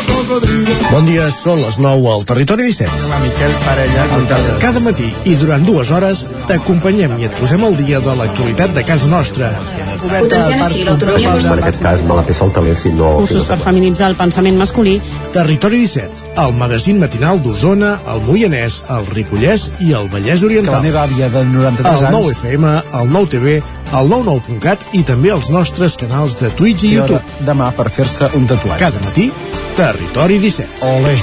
Bon 0.91 1.05
dia, 1.07 1.29
són 1.31 1.61
les 1.63 1.77
9 1.79 2.07
al 2.11 2.25
Territori 2.27 2.65
17. 2.67 3.05
La 3.07 3.17
Miquel 3.23 3.53
Parella. 3.63 4.03
Cada 4.59 4.81
matí 4.83 5.07
i 5.31 5.37
durant 5.39 5.63
dues 5.63 5.87
hores 5.95 6.25
t'acompanyem 6.49 7.13
i 7.21 7.27
et 7.29 7.37
posem 7.39 7.63
al 7.63 7.77
dia 7.79 8.01
de 8.03 8.15
l'actualitat 8.19 8.73
de 8.75 8.83
casa 8.83 9.07
nostra. 9.07 9.53
Potenciant 10.01 10.63
així 10.65 10.83
l'autonomia 10.83 11.31
En 11.39 11.61
aquest 11.63 11.79
cas 11.85 12.03
me 12.03 12.17
la 12.17 12.25
fer 12.27 12.35
saltaler 12.35 12.75
si 12.75 12.91
no... 12.97 13.13
Cursos 13.21 13.47
per 13.47 13.59
feminitzar 13.63 14.09
el 14.11 14.17
pensament 14.19 14.59
masculí. 14.59 14.97
Territori 15.31 15.79
17, 15.85 16.33
el 16.43 16.57
magazín 16.59 16.99
matinal 16.99 17.39
d'Osona, 17.45 17.93
el 18.11 18.19
Moianès, 18.27 18.81
el 18.91 19.07
Ripollès 19.15 19.69
i 19.87 19.93
el 19.95 20.11
Vallès 20.11 20.43
Que 20.43 20.49
Oriental. 20.51 20.75
la 20.75 20.83
meva 20.89 21.05
àvia 21.07 21.31
de 21.31 21.45
93 21.53 22.03
El 22.03 22.09
anys... 22.11 22.19
9FM, 22.43 22.75
el 22.99 23.15
9TV, 23.15 23.55
el 24.01 24.11
99.cat 24.17 24.83
i 24.99 25.05
també 25.07 25.31
els 25.31 25.47
nostres 25.55 25.95
canals 26.03 26.35
de 26.43 26.51
Twitch 26.59 26.83
i 26.83 26.93
YouTube. 26.97 27.23
demà 27.47 27.71
per 27.79 27.87
fer-se 27.89 28.27
un 28.35 28.43
tatuatge. 28.51 28.79
Cada 28.83 28.99
matí, 29.07 29.29
Territori 29.75 30.37
17. 30.37 30.85
Ole. 30.85 31.15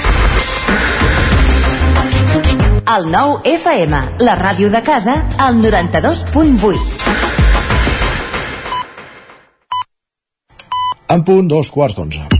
El 2.97 3.11
9 3.11 3.41
FM, 3.45 4.01
la 4.25 4.35
ràdio 4.39 4.71
de 4.73 4.81
casa, 4.81 5.15
al 5.37 5.61
92.8. 5.61 6.75
En 11.09 11.23
punt, 11.25 11.47
dos 11.49 11.69
quarts 11.73 11.95
d'onze. 11.97 12.38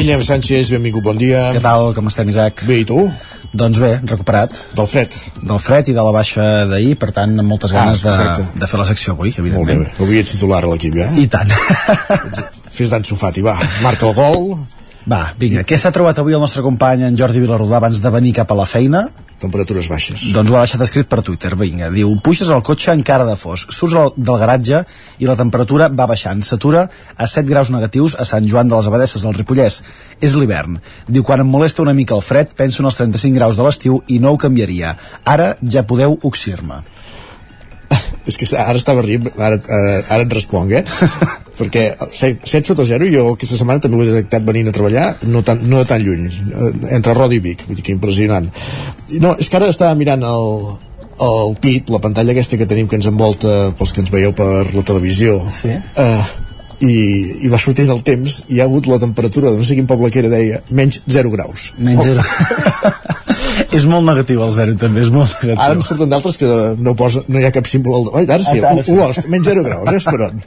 Guillem 0.00 0.22
Sánchez, 0.24 0.70
benvingut, 0.72 1.04
bon 1.04 1.18
dia. 1.20 1.50
Què 1.52 1.60
tal, 1.60 1.90
com 1.92 2.06
estem, 2.08 2.28
Isaac? 2.32 2.62
Bé, 2.64 2.78
i 2.80 2.86
tu? 2.88 3.02
Doncs 3.52 3.80
bé, 3.82 3.90
recuperat. 4.08 4.54
Del 4.78 4.86
fred. 4.88 5.12
Del 5.42 5.58
fred 5.60 5.90
i 5.92 5.94
de 5.96 6.04
la 6.06 6.12
baixa 6.14 6.44
d'ahir, 6.70 6.94
per 7.02 7.10
tant, 7.12 7.34
amb 7.42 7.50
moltes 7.52 7.74
Ah, 7.74 7.82
ganes 7.84 8.00
de, 8.06 8.08
exacte. 8.14 8.58
de 8.62 8.66
fer 8.70 8.78
la 8.80 8.86
secció 8.88 9.12
avui, 9.12 9.28
Molt 9.28 9.36
bé, 9.36 9.42
evidentment. 9.42 9.84
bé. 9.98 10.04
Avui 10.06 10.18
ets 10.22 10.32
titular 10.32 10.62
a 10.64 10.70
l'equip, 10.72 10.94
ja? 10.96 11.10
I 11.20 11.26
tant. 11.28 11.52
Fes 12.70 12.90
d'en 12.94 13.04
Sofati, 13.04 13.42
va. 13.44 13.58
Marca 13.82 14.06
el 14.08 14.14
gol. 14.14 14.56
Va, 15.08 15.30
vinga, 15.40 15.62
què 15.64 15.78
s'ha 15.80 15.92
trobat 15.94 16.18
avui 16.20 16.34
el 16.36 16.42
nostre 16.42 16.60
company 16.60 17.06
en 17.06 17.16
Jordi 17.16 17.40
Vilarrodà 17.40 17.78
abans 17.78 18.02
de 18.04 18.10
venir 18.12 18.34
cap 18.36 18.50
a 18.52 18.56
la 18.58 18.66
feina? 18.68 19.06
Temperatures 19.40 19.88
baixes. 19.88 20.26
Doncs 20.34 20.52
ho 20.52 20.58
ha 20.58 20.64
deixat 20.66 20.82
escrit 20.84 21.08
per 21.08 21.22
Twitter, 21.24 21.54
vinga. 21.56 21.88
Diu, 21.94 22.10
puges 22.20 22.50
al 22.52 22.60
cotxe 22.66 22.92
encara 22.92 23.24
de 23.24 23.38
fos, 23.40 23.64
surts 23.72 24.12
del 24.18 24.40
garatge 24.42 24.82
i 25.18 25.30
la 25.30 25.38
temperatura 25.38 25.88
va 25.88 26.08
baixant. 26.10 26.44
S'atura 26.44 26.84
a 27.16 27.30
7 27.32 27.48
graus 27.48 27.72
negatius 27.72 28.18
a 28.20 28.28
Sant 28.28 28.44
Joan 28.50 28.68
de 28.68 28.76
les 28.76 28.90
Abadesses, 28.92 29.24
al 29.24 29.38
Ripollès. 29.38 29.80
És 30.20 30.36
l'hivern. 30.36 30.76
Diu, 31.08 31.24
quan 31.24 31.40
em 31.40 31.48
molesta 31.48 31.80
una 31.80 31.96
mica 31.96 32.18
el 32.18 32.26
fred, 32.26 32.52
penso 32.56 32.84
en 32.84 32.92
els 32.92 33.00
35 33.00 33.40
graus 33.40 33.56
de 33.56 33.64
l'estiu 33.64 34.02
i 34.08 34.20
no 34.20 34.34
ho 34.34 34.40
canviaria. 34.44 34.98
Ara 35.24 35.54
ja 35.64 35.88
podeu 35.88 36.18
oxir-me. 36.20 36.84
És 38.28 38.38
que 38.38 38.48
ara 38.56 38.78
estava 38.78 39.02
rient, 39.04 39.30
ara, 39.36 39.58
eh, 39.58 40.00
ara 40.06 40.26
et 40.26 40.34
responc, 40.34 40.72
eh? 40.78 40.84
Perquè 41.60 41.84
7, 42.00 42.46
7 42.48 42.70
sota 42.70 42.86
0 42.88 43.08
jo 43.12 43.24
aquesta 43.34 43.58
setmana 43.58 43.82
també 43.84 43.98
ho 43.98 44.04
he 44.04 44.12
detectat 44.12 44.46
venint 44.46 44.70
a 44.70 44.74
treballar, 44.76 45.08
no 45.28 45.42
tan, 45.46 45.64
no 45.68 45.82
tan 45.88 46.04
lluny, 46.04 46.28
eh, 46.30 46.70
entre 46.96 47.16
Rodi 47.16 47.40
i 47.40 47.44
Vic, 47.44 47.66
vull 47.68 47.80
dir 47.80 47.86
que 47.86 47.96
impressionant. 47.96 48.48
No, 49.20 49.34
és 49.36 49.50
que 49.50 49.58
ara 49.58 49.68
estava 49.72 49.98
mirant 49.98 50.24
el, 50.26 50.54
el 51.26 51.56
pit, 51.60 51.90
la 51.92 52.00
pantalla 52.02 52.32
aquesta 52.36 52.60
que 52.60 52.68
tenim 52.70 52.88
que 52.88 53.00
ens 53.00 53.10
envolta 53.10 53.74
pels 53.76 53.92
que 53.96 54.04
ens 54.04 54.14
veieu 54.14 54.36
per 54.36 54.70
la 54.72 54.86
televisió. 54.86 55.40
Sí. 55.60 55.74
Eh, 55.74 56.22
i, 56.80 56.96
i 57.44 57.50
va 57.52 57.60
sortint 57.60 57.90
el 57.92 58.00
temps 58.06 58.38
i 58.48 58.56
hi 58.56 58.60
ha 58.60 58.66
hagut 58.68 58.88
la 58.88 58.96
temperatura 59.02 59.52
de 59.52 59.60
no 59.60 59.66
sé 59.68 59.76
quin 59.76 59.88
poble 59.90 60.08
que 60.12 60.22
era 60.22 60.30
deia 60.32 60.62
menys 60.70 61.02
0 61.04 61.32
graus 61.34 61.74
Menys 61.76 62.06
zero. 62.08 62.24
és 63.72 63.84
molt 63.86 64.06
negatiu 64.06 64.42
el 64.44 64.52
zero, 64.56 64.74
també, 64.80 65.00
és 65.04 65.10
molt 65.14 65.36
negatiu. 65.42 65.62
ara 65.64 65.74
en 65.76 65.82
surten 65.84 66.08
d'altres 66.10 66.38
que 66.40 66.48
no, 66.78 66.94
posa, 66.98 67.22
no 67.28 67.38
hi 67.40 67.44
ha 67.48 67.52
cap 67.54 67.66
símbol 67.70 67.98
al 68.00 68.04
davant. 68.08 68.30
Ara 68.30 68.44
sí, 68.44 68.58
Ah, 68.60 68.72
ara 68.74 68.84
sí. 68.84 68.92
Olost, 68.92 69.26
menys 69.28 69.46
0 69.46 69.62
graus, 69.64 69.88
eh, 69.92 69.96
Esperon. 70.00 70.40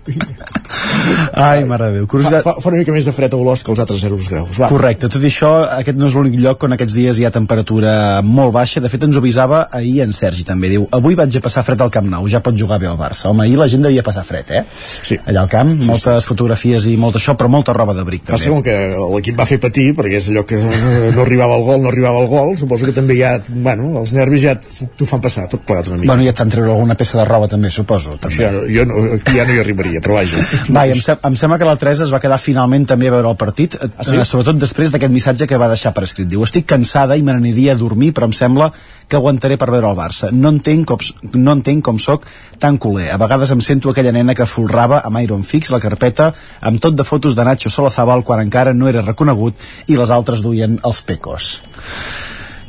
Ai, 1.33 1.63
mare 1.65 1.89
de 1.89 1.97
Déu. 1.97 2.05
Fa, 2.05 2.11
Curiositat... 2.13 2.43
fa, 2.45 2.53
fa 2.61 2.69
una 2.71 2.79
mica 2.79 2.93
més 2.95 3.05
de 3.07 3.13
fred 3.15 3.33
a 3.33 3.37
Olost 3.39 3.65
que 3.65 3.71
els 3.73 3.81
altres 3.83 4.01
0 4.03 4.17
graus. 4.29 4.57
Va. 4.59 4.69
Correcte, 4.71 5.09
tot 5.11 5.23
i 5.23 5.29
això, 5.29 5.51
aquest 5.79 5.97
no 5.99 6.07
és 6.09 6.15
l'únic 6.17 6.37
lloc 6.41 6.63
on 6.67 6.75
aquests 6.75 6.95
dies 6.97 7.19
hi 7.19 7.25
ha 7.27 7.31
temperatura 7.33 8.21
molt 8.25 8.53
baixa. 8.55 8.81
De 8.83 8.89
fet, 8.91 9.03
ens 9.07 9.17
ho 9.17 9.21
avisava 9.23 9.63
ahir 9.71 10.01
en 10.05 10.13
Sergi, 10.15 10.45
també. 10.47 10.69
Diu, 10.73 10.87
avui 10.95 11.15
vaig 11.19 11.35
a 11.37 11.43
passar 11.43 11.63
fred 11.67 11.81
al 11.83 11.91
Camp 11.93 12.07
Nou, 12.13 12.27
ja 12.29 12.41
pot 12.45 12.55
jugar 12.59 12.79
bé 12.81 12.87
al 12.89 12.97
Barça. 12.99 13.29
Home, 13.31 13.43
ahir 13.47 13.57
la 13.59 13.67
gent 13.71 13.83
devia 13.85 14.03
passar 14.05 14.23
fred, 14.27 14.51
eh? 14.51 14.63
Sí. 15.03 15.17
Allà 15.25 15.43
al 15.45 15.49
camp, 15.51 15.71
moltes 15.87 16.25
fotografies 16.29 16.85
i 16.91 16.95
molt 16.99 17.17
això, 17.19 17.35
però 17.39 17.49
molta 17.51 17.73
roba 17.75 17.93
d'abric, 17.97 18.25
Passa 18.29 18.49
també. 18.49 18.55
com 18.55 18.63
que 18.63 19.15
l'equip 19.17 19.39
va 19.39 19.45
fer 19.49 19.59
patir, 19.63 19.89
perquè 19.97 20.19
és 20.21 20.29
allò 20.31 20.43
que 20.47 20.59
no, 20.61 20.71
no 21.15 21.21
arribava 21.25 21.55
al 21.57 21.63
gol, 21.67 21.81
no 21.83 21.91
arribava 21.91 22.21
al 22.23 22.27
gol, 22.31 22.53
suposo 22.59 22.82
que 22.87 22.93
també 22.95 23.15
ja, 23.19 23.33
bueno, 23.49 23.91
els 24.01 24.13
nervis 24.15 24.41
ja 24.45 24.53
t'ho 24.59 25.05
fan 25.09 25.21
passar, 25.23 25.47
tot 25.51 25.63
plegat 25.67 25.87
una 25.91 25.97
mica. 26.01 26.11
Bueno, 26.13 26.25
ja 26.27 26.33
t'han 26.37 26.49
treure 26.53 26.71
alguna 26.73 26.95
peça 26.99 27.17
de 27.19 27.25
roba 27.29 27.47
també, 27.51 27.71
suposo. 27.71 28.17
També. 28.17 28.33
Això 28.35 28.49
ja, 28.49 28.63
jo 28.77 28.85
no, 28.89 29.03
aquí 29.17 29.35
ja 29.37 29.45
no 29.47 29.53
hi 29.55 29.59
arribaria, 29.63 30.01
però 30.03 30.17
vaja. 30.19 30.41
Va, 30.75 30.85
i 30.87 30.95
em, 30.95 31.01
sem 31.03 31.17
em 31.29 31.35
sembla 31.39 31.59
que 31.61 31.67
la 31.69 31.75
Teresa 31.81 32.03
es 32.07 32.13
va 32.13 32.19
quedar 32.23 32.39
finalment 32.41 32.85
també 32.89 33.07
a 33.11 33.15
veure 33.17 33.29
el 33.33 33.37
partit, 33.39 33.75
eh, 33.79 33.89
Ah, 33.97 34.03
sí? 34.07 34.15
eh, 34.17 34.25
sobretot 34.25 34.57
després 34.61 34.91
d'aquest 34.91 35.13
missatge 35.13 35.47
que 35.47 35.57
va 35.61 35.69
deixar 35.71 35.93
per 35.93 36.03
escrit. 36.07 36.27
Diu, 36.27 36.43
estic 36.43 36.65
cansada 36.69 37.15
i 37.17 37.23
me 37.23 37.33
n'aniria 37.35 37.73
a 37.73 37.79
dormir, 37.79 38.13
però 38.13 38.25
em 38.29 38.33
sembla 38.35 38.71
que 39.07 39.17
aguantaré 39.19 39.57
per 39.59 39.69
veure 39.69 39.89
el 39.91 39.97
Barça. 39.97 40.31
No 40.31 40.49
entenc 40.53 40.87
com, 40.89 41.01
no 41.35 41.51
entenc 41.57 41.83
com 41.85 41.99
sóc 41.99 42.25
tan 42.59 42.77
culer. 42.81 43.09
A 43.13 43.17
vegades 43.21 43.51
em 43.51 43.61
sento 43.61 43.91
aquella 43.91 44.11
nena 44.15 44.33
que 44.33 44.45
folrava 44.49 45.01
amb 45.05 45.19
Iron 45.21 45.43
Fix 45.43 45.69
la 45.73 45.79
carpeta 45.83 46.31
amb 46.61 46.79
tot 46.81 46.95
de 46.95 47.03
fotos 47.03 47.35
de 47.35 47.43
Nacho 47.45 47.69
Solazábal 47.69 48.23
quan 48.23 48.41
encara 48.41 48.73
no 48.73 48.87
era 48.89 49.01
reconegut 49.05 49.55
i 49.87 49.97
les 49.99 50.09
altres 50.11 50.41
duien 50.41 50.79
els 50.83 51.01
pecos. 51.01 51.59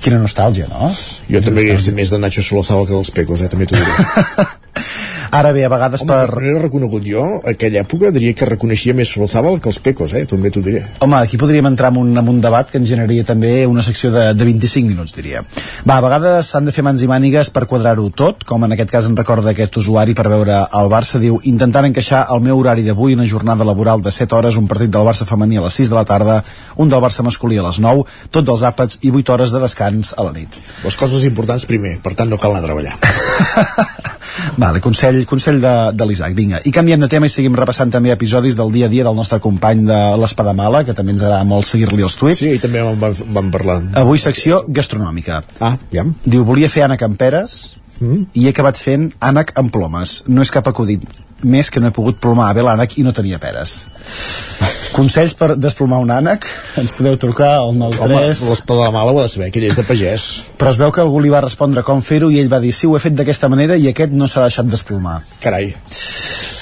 Quina 0.05 0.18
nostàlgia, 0.20 0.66
no? 0.68 0.90
Jo 1.32 1.40
també 1.40 1.62
hauria 1.62 1.78
estat 1.81 1.97
més 1.97 2.10
de 2.12 2.18
Nacho 2.20 2.44
Solozabal 2.44 2.85
que 2.85 2.93
dels 2.93 3.10
Pecos, 3.16 3.40
eh, 3.40 3.48
també 3.48 3.64
t'ho 3.64 3.81
diré. 3.81 4.51
Ara 5.35 5.51
bé, 5.56 5.64
a 5.64 5.70
vegades 5.72 6.02
Home, 6.05 6.12
per... 6.12 6.26
per... 6.31 6.43
no 6.44 6.60
reconegut 6.60 7.06
jo, 7.09 7.22
aquella 7.48 7.81
època 7.81 8.10
diria 8.14 8.36
que 8.36 8.47
reconeixia 8.47 8.94
més 8.94 9.09
Solozabal 9.10 9.56
que 9.64 9.70
els 9.70 9.81
Pecos, 9.82 10.12
eh, 10.12 10.26
també 10.28 10.51
t'ho 10.52 10.60
diré. 10.62 10.82
Home, 11.02 11.16
aquí 11.16 11.40
podríem 11.40 11.66
entrar 11.70 11.89
en 11.94 12.02
un, 12.02 12.10
en 12.20 12.28
un 12.28 12.43
debat 12.44 12.68
que 12.68 12.76
ens 12.78 12.90
generaria 12.90 13.24
també 13.26 13.55
una 13.66 13.82
secció 13.82 14.12
de, 14.12 14.26
de 14.36 14.47
25 14.47 14.93
minuts, 14.93 15.16
diria. 15.16 15.40
Va, 15.89 15.97
a 15.97 16.05
vegades 16.05 16.52
s'han 16.52 16.68
de 16.68 16.74
fer 16.76 16.85
mans 16.85 17.02
i 17.02 17.09
mànigues 17.10 17.51
per 17.55 17.64
quadrar-ho 17.70 18.05
tot, 18.12 18.44
com 18.44 18.68
en 18.68 18.76
aquest 18.76 18.93
cas 18.93 19.09
en 19.09 19.16
recorda 19.16 19.55
aquest 19.55 19.81
usuari 19.81 20.14
per 20.14 20.28
veure 20.28 20.60
el 20.68 20.93
Barça, 20.93 21.22
diu, 21.22 21.40
intentant 21.48 21.89
encaixar 21.89 22.26
el 22.36 22.44
meu 22.44 22.60
horari 22.60 22.85
d'avui 22.85 23.16
una 23.16 23.26
jornada 23.26 23.64
laboral 23.64 24.05
de 24.05 24.12
7 24.12 24.36
hores, 24.36 24.60
un 24.60 24.68
partit 24.68 24.93
del 24.93 25.09
Barça 25.09 25.26
femení 25.26 25.59
a 25.59 25.64
les 25.64 25.81
6 25.81 25.94
de 25.94 25.98
la 25.98 26.05
tarda, 26.12 26.43
un 26.76 26.93
del 26.93 27.02
Barça 27.02 27.24
masculí 27.24 27.59
a 27.59 27.66
les 27.70 27.81
9, 27.81 28.05
tots 28.31 28.55
els 28.59 28.68
àpats 28.68 29.01
i 29.01 29.10
8 29.10 29.35
hores 29.35 29.56
de 29.56 29.64
descans 29.64 29.94
a 30.16 30.25
la 30.27 30.33
nit. 30.35 30.57
Les 30.85 30.97
coses 30.99 31.25
importants 31.29 31.66
primer, 31.71 31.99
per 32.03 32.15
tant 32.19 32.31
no 32.31 32.39
cal 32.41 32.57
anar 32.57 32.65
a 32.65 32.66
treballar. 32.66 32.97
Vale, 34.62 34.81
consell, 34.83 35.21
consell 35.31 35.61
de, 35.62 35.75
de 35.95 36.09
l'Isaac, 36.09 36.35
vinga. 36.35 36.61
I 36.66 36.73
canviem 36.75 37.05
de 37.05 37.09
tema 37.12 37.29
i 37.29 37.33
seguim 37.33 37.55
repassant 37.59 37.93
també 37.95 38.11
episodis 38.15 38.57
del 38.59 38.73
dia 38.75 38.89
a 38.89 38.93
dia 38.93 39.07
del 39.07 39.15
nostre 39.15 39.39
company 39.45 39.85
de 39.87 40.01
l'Espadamala, 40.19 40.83
que 40.85 40.97
també 40.97 41.15
ens 41.15 41.23
agrada 41.23 41.47
molt 41.47 41.69
seguir-li 41.69 42.03
els 42.03 42.19
tuits. 42.19 42.43
Sí, 42.43 42.57
i 42.59 42.62
també 42.62 42.83
en 42.83 42.99
vam, 43.01 43.15
vam 43.39 43.55
parlar. 43.55 43.79
Avui 44.03 44.19
secció 44.19 44.65
gastronòmica. 44.66 45.43
Ah, 45.61 45.77
ja. 45.95 46.07
Diu, 46.25 46.43
volia 46.49 46.73
fer 46.73 46.89
ànec 46.89 47.07
amb 47.07 47.21
peres 47.21 47.62
Mm. 48.01 48.25
i 48.35 48.47
he 48.47 48.51
acabat 48.51 48.75
fent 48.75 49.12
ànec 49.23 49.53
amb 49.55 49.71
plomes. 49.71 50.25
No 50.27 50.43
és 50.43 50.51
cap 50.51 50.66
acudit 50.66 51.05
més 51.45 51.71
que 51.71 51.81
no 51.81 51.89
he 51.89 51.95
pogut 51.95 52.19
plomar 52.23 52.49
bé 52.57 52.65
l'ànec 52.65 52.99
i 52.99 53.05
no 53.07 53.12
tenia 53.12 53.39
peres. 53.39 53.85
Consells 54.95 55.35
per 55.39 55.55
desplomar 55.59 55.99
un 56.05 56.12
ànec? 56.15 56.47
Ens 56.79 56.95
podeu 56.95 57.16
trucar 57.19 57.51
al 57.57 57.73
Home, 57.73 57.89
93... 57.91 58.45
l'espada 58.51 58.79
de 58.79 58.85
la 58.85 58.95
mala 58.95 59.15
ho 59.15 59.19
ha 59.19 59.27
de 59.27 59.33
saber, 59.33 59.51
que 59.51 59.59
ell 59.59 59.66
és 59.73 59.81
de 59.81 59.87
pagès. 59.89 60.29
Però 60.61 60.71
es 60.71 60.79
veu 60.79 60.95
que 60.95 61.03
algú 61.03 61.23
li 61.25 61.33
va 61.35 61.43
respondre 61.43 61.83
com 61.87 62.03
fer-ho 62.05 62.31
i 62.31 62.39
ell 62.43 62.53
va 62.53 62.62
dir 62.62 62.71
sí, 62.77 62.87
ho 62.87 62.95
he 62.95 63.03
fet 63.03 63.19
d'aquesta 63.19 63.51
manera 63.51 63.75
i 63.75 63.91
aquest 63.91 64.15
no 64.15 64.31
s'ha 64.31 64.47
deixat 64.47 64.71
desplomar. 64.71 65.19
Carai. 65.43 65.73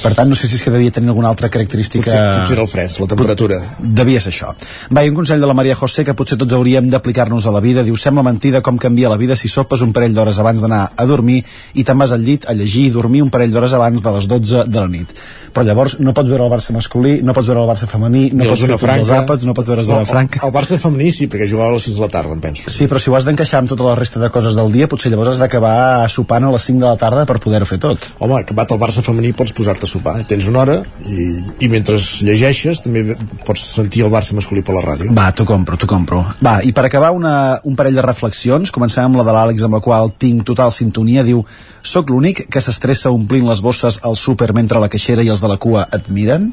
Per 0.02 0.12
tant, 0.18 0.28
no 0.28 0.36
sé 0.38 0.48
si 0.50 0.56
és 0.58 0.64
que 0.64 0.72
devia 0.74 0.90
tenir 0.94 1.12
alguna 1.12 1.28
altra 1.30 1.48
característica... 1.52 2.10
Potser, 2.10 2.40
potser 2.40 2.56
era 2.56 2.64
el 2.64 2.70
fred, 2.70 2.96
la 3.02 3.08
temperatura. 3.12 3.58
Devia 3.78 4.20
ser 4.20 4.32
això. 4.32 4.52
Va, 4.90 5.04
un 5.06 5.14
consell 5.18 5.40
de 5.42 5.48
la 5.48 5.54
Maria 5.54 5.76
José 5.78 6.04
que 6.04 6.14
potser 6.18 6.38
tots 6.40 6.56
hauríem 6.56 6.88
d'aplicar-nos 6.90 7.46
a 7.46 7.52
la 7.54 7.60
vida. 7.64 7.84
Diu, 7.86 7.96
sembla 8.00 8.24
mentida 8.26 8.62
com 8.66 8.78
canvia 8.82 9.10
la 9.12 9.18
vida 9.20 9.36
si 9.38 9.50
sopes 9.52 9.84
un 9.86 9.92
parell 9.94 10.14
d'hores 10.16 10.38
abans 10.42 10.62
d'anar 10.64 10.82
a 10.96 11.06
dormir 11.06 11.42
i 11.78 11.84
te'n 11.86 11.98
vas 12.02 12.12
al 12.16 12.24
llit 12.26 12.48
a 12.48 12.56
llegir 12.58 12.88
i 12.88 12.94
dormir 12.94 13.22
un 13.22 13.30
parell 13.30 13.52
d'hores 13.54 13.74
abans 13.78 14.02
de 14.02 14.14
les 14.16 14.28
12 14.30 14.64
de 14.66 14.80
la 14.80 14.88
nit. 14.90 15.14
Però 15.52 15.64
llavors 15.68 15.98
no 16.00 16.14
pots 16.16 16.30
veure 16.32 16.46
el 16.46 16.52
Barça 16.52 16.72
masculí, 16.74 17.18
no 17.22 17.34
pots 17.36 17.50
veure 17.50 17.62
el 17.62 17.68
Barça 17.68 17.86
femení, 17.90 18.24
no 18.32 18.48
pots 18.48 18.64
el 18.64 18.72
Zona 18.72 18.78
tots 18.78 18.88
els 18.88 19.08
Franca. 19.08 19.20
àpats, 19.22 19.46
no 19.46 19.54
pots 19.54 19.68
veure 19.68 19.82
No, 19.82 19.88
Zona 19.90 20.08
Franca. 20.08 20.40
El 20.46 20.52
Barça 20.54 20.78
femení 20.80 21.12
sí, 21.12 21.28
perquè 21.28 21.48
jugava 21.50 21.70
a 21.70 21.76
les 21.76 21.86
6 21.90 21.98
de 21.98 22.04
la 22.06 22.08
tarda, 22.08 22.32
em 22.32 22.40
penso. 22.40 22.70
Sí, 22.72 22.88
però 22.88 23.00
si 23.02 23.12
ho 23.12 23.16
has 23.18 23.28
d'encaixar 23.28 23.60
amb 23.60 23.68
tota 23.68 23.84
la 23.84 23.94
resta 23.98 24.22
de 24.22 24.30
coses 24.32 24.56
del 24.56 24.72
dia, 24.72 24.88
potser 24.88 25.12
llavors 25.12 25.34
has 25.34 25.42
d'acabar 25.42 26.08
sopant 26.08 26.48
a 26.48 26.54
les 26.56 26.68
5 26.70 26.80
de 26.80 26.88
la 26.88 26.96
tarda 26.96 27.26
per 27.28 27.38
poder-ho 27.44 27.68
fer 27.68 27.78
tot. 27.82 28.08
Home, 28.18 28.40
acabat 28.40 28.72
el 28.72 28.80
Barça 28.80 29.04
femení 29.04 29.34
pots 29.36 29.52
posar-te 29.52 29.91
sopar. 29.92 30.14
Tens 30.28 30.48
una 30.50 30.62
hora 30.62 30.78
i, 31.06 31.26
i 31.64 31.70
mentre 31.72 31.98
llegeixes 32.26 32.82
també 32.84 33.16
pots 33.46 33.64
sentir 33.76 34.04
el 34.06 34.12
Barça 34.12 34.36
masculí 34.38 34.64
per 34.66 34.76
la 34.76 34.84
ràdio. 34.86 35.12
Va, 35.16 35.30
t'ho 35.36 35.46
compro, 35.48 35.78
t'ho 35.80 35.90
compro. 35.90 36.22
Va, 36.44 36.58
i 36.66 36.74
per 36.76 36.86
acabar 36.88 37.12
una, 37.16 37.34
un 37.68 37.78
parell 37.78 38.00
de 38.00 38.06
reflexions, 38.06 38.74
comencem 38.74 39.06
amb 39.06 39.20
la 39.20 39.26
de 39.28 39.36
l'Àlex 39.36 39.68
amb 39.68 39.78
la 39.78 39.82
qual 39.84 40.12
tinc 40.18 40.46
total 40.48 40.74
sintonia, 40.74 41.26
diu 41.26 41.44
Soc 41.82 42.12
l'únic 42.12 42.44
que 42.52 42.60
s'estressa 42.62 43.10
omplint 43.10 43.48
les 43.48 43.60
bosses 43.62 43.98
al 44.06 44.14
súper 44.16 44.52
mentre 44.54 44.80
la 44.82 44.90
caixera 44.92 45.24
i 45.26 45.32
els 45.32 45.42
de 45.42 45.50
la 45.50 45.58
cua 45.58 45.88
et 45.92 46.10
miren? 46.14 46.52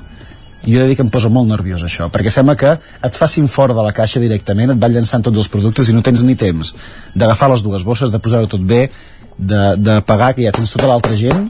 jo 0.65 0.75
he 0.75 0.81
de 0.81 0.87
dir 0.89 0.95
que 0.97 1.05
em 1.05 1.11
posa 1.11 1.29
molt 1.31 1.47
nerviós 1.47 1.83
això, 1.87 2.09
perquè 2.11 2.31
sembla 2.33 2.57
que 2.59 2.73
et 2.75 3.15
facin 3.15 3.47
fora 3.47 3.75
de 3.75 3.85
la 3.85 3.93
caixa 3.95 4.19
directament, 4.19 4.73
et 4.73 4.81
van 4.81 4.91
llançant 4.91 5.23
tots 5.23 5.39
els 5.39 5.47
productes 5.51 5.87
i 5.87 5.95
no 5.95 6.03
tens 6.03 6.23
ni 6.27 6.35
temps 6.35 6.73
d'agafar 7.15 7.49
les 7.53 7.63
dues 7.63 7.85
bosses, 7.87 8.11
de 8.11 8.19
posar-ho 8.19 8.49
tot 8.51 8.65
bé, 8.67 8.89
de, 9.37 9.61
de 9.79 10.01
pagar, 10.03 10.33
que 10.35 10.43
ja 10.43 10.51
tens 10.55 10.75
tota 10.75 10.89
l'altra 10.89 11.15
gent 11.15 11.47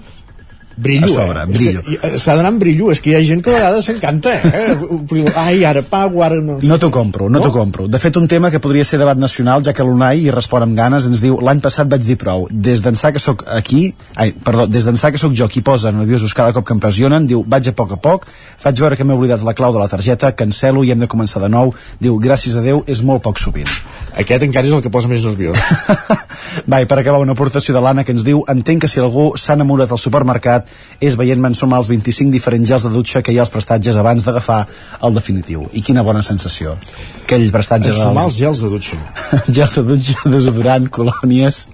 brillo, 0.80 1.06
a 1.06 1.26
sobre, 1.26 1.44
eh? 1.44 1.46
brillo. 1.46 1.82
Eh, 1.86 2.18
S'ha 2.18 2.36
d'anar 2.38 2.54
amb 2.54 2.62
brillo, 2.62 2.90
és 2.94 3.02
que 3.04 3.12
hi 3.12 3.16
ha 3.18 3.22
gent 3.26 3.44
que 3.44 3.52
a 3.52 3.58
vegades 3.58 3.88
s'encanta, 3.90 4.34
eh? 4.34 4.76
Ai, 5.44 5.64
ara 5.68 5.84
pago, 5.84 6.24
ara 6.24 6.40
no... 6.42 6.60
No 6.64 6.80
t'ho 6.80 6.90
compro, 6.94 7.30
no, 7.30 7.40
no? 7.40 7.46
t'ho 7.46 7.54
compro. 7.56 7.88
De 7.92 8.00
fet, 8.02 8.18
un 8.18 8.28
tema 8.32 8.52
que 8.54 8.62
podria 8.64 8.86
ser 8.88 9.00
debat 9.02 9.20
nacional, 9.20 9.64
ja 9.66 9.74
que 9.76 9.86
l'Unai 9.86 10.24
hi 10.26 10.34
respon 10.34 10.66
amb 10.66 10.78
ganes, 10.78 11.08
ens 11.10 11.24
diu 11.24 11.40
l'any 11.44 11.62
passat 11.64 11.90
vaig 11.92 12.06
dir 12.06 12.18
prou. 12.22 12.48
Des 12.52 12.84
d'ençà 12.86 13.12
que 13.16 13.22
sóc 13.24 13.44
aquí, 13.48 13.90
ai, 14.16 14.32
perdó, 14.34 14.68
des 14.72 14.88
d'ençà 14.88 15.12
que 15.12 15.22
sóc 15.22 15.36
jo 15.38 15.50
qui 15.52 15.64
posa 15.66 15.92
nerviosos 15.96 16.34
cada 16.38 16.56
cop 16.56 16.68
que 16.68 16.76
em 16.78 16.84
pressionen, 16.84 17.28
diu 17.30 17.44
vaig 17.48 17.72
a 17.72 17.76
poc 17.76 17.98
a 17.98 18.00
poc, 18.00 18.28
faig 18.64 18.80
veure 18.80 18.98
que 19.00 19.08
m'he 19.08 19.18
oblidat 19.18 19.44
la 19.46 19.56
clau 19.58 19.76
de 19.76 19.82
la 19.82 19.90
targeta, 19.92 20.32
cancelo 20.36 20.84
i 20.84 20.94
hem 20.94 21.04
de 21.04 21.12
començar 21.12 21.44
de 21.44 21.52
nou. 21.52 21.74
Diu, 22.00 22.18
gràcies 22.22 22.56
a 22.56 22.64
Déu, 22.64 22.84
és 22.88 23.04
molt 23.04 23.24
poc 23.26 23.40
sovint. 23.42 23.70
Aquest 24.20 24.44
encara 24.46 24.68
és 24.68 24.74
el 24.76 24.84
que 24.84 24.92
posa 24.94 25.10
més 25.12 25.24
nerviós. 25.26 25.60
Va, 26.70 26.82
i 26.82 26.88
per 26.90 27.00
acabar 27.00 27.22
una 27.24 27.36
aportació 27.38 27.76
de 27.76 27.82
l'Anna 27.84 28.04
que 28.04 28.14
ens 28.16 28.26
diu 28.28 28.44
entenc 28.52 28.84
que 28.84 28.92
si 28.92 29.02
algú 29.02 29.32
s'ha 29.38 29.56
enamorat 29.58 29.92
al 29.94 30.02
supermercat 30.02 30.69
és 31.00 31.16
veient-me 31.16 31.52
ensumar 31.54 31.80
els 31.80 31.90
25 31.92 32.32
diferents 32.34 32.68
gels 32.68 32.86
de 32.88 32.92
dutxa 32.94 33.24
que 33.24 33.32
hi 33.32 33.40
ha 33.40 33.46
als 33.46 33.54
prestatges 33.54 33.98
abans 33.98 34.26
d'agafar 34.28 34.62
el 35.08 35.16
definitiu. 35.16 35.66
I 35.74 35.84
quina 35.86 36.04
bona 36.04 36.24
sensació. 36.26 36.76
Aquell 37.24 37.48
prestatge 37.56 37.94
Ensumar 37.94 38.28
els 38.28 38.40
gels 38.40 38.64
de 38.66 38.72
dutxa. 38.76 39.00
gels 39.56 39.78
de 39.80 39.86
dutxa, 39.94 40.18
desodorant, 40.28 40.90
colònies 40.92 41.68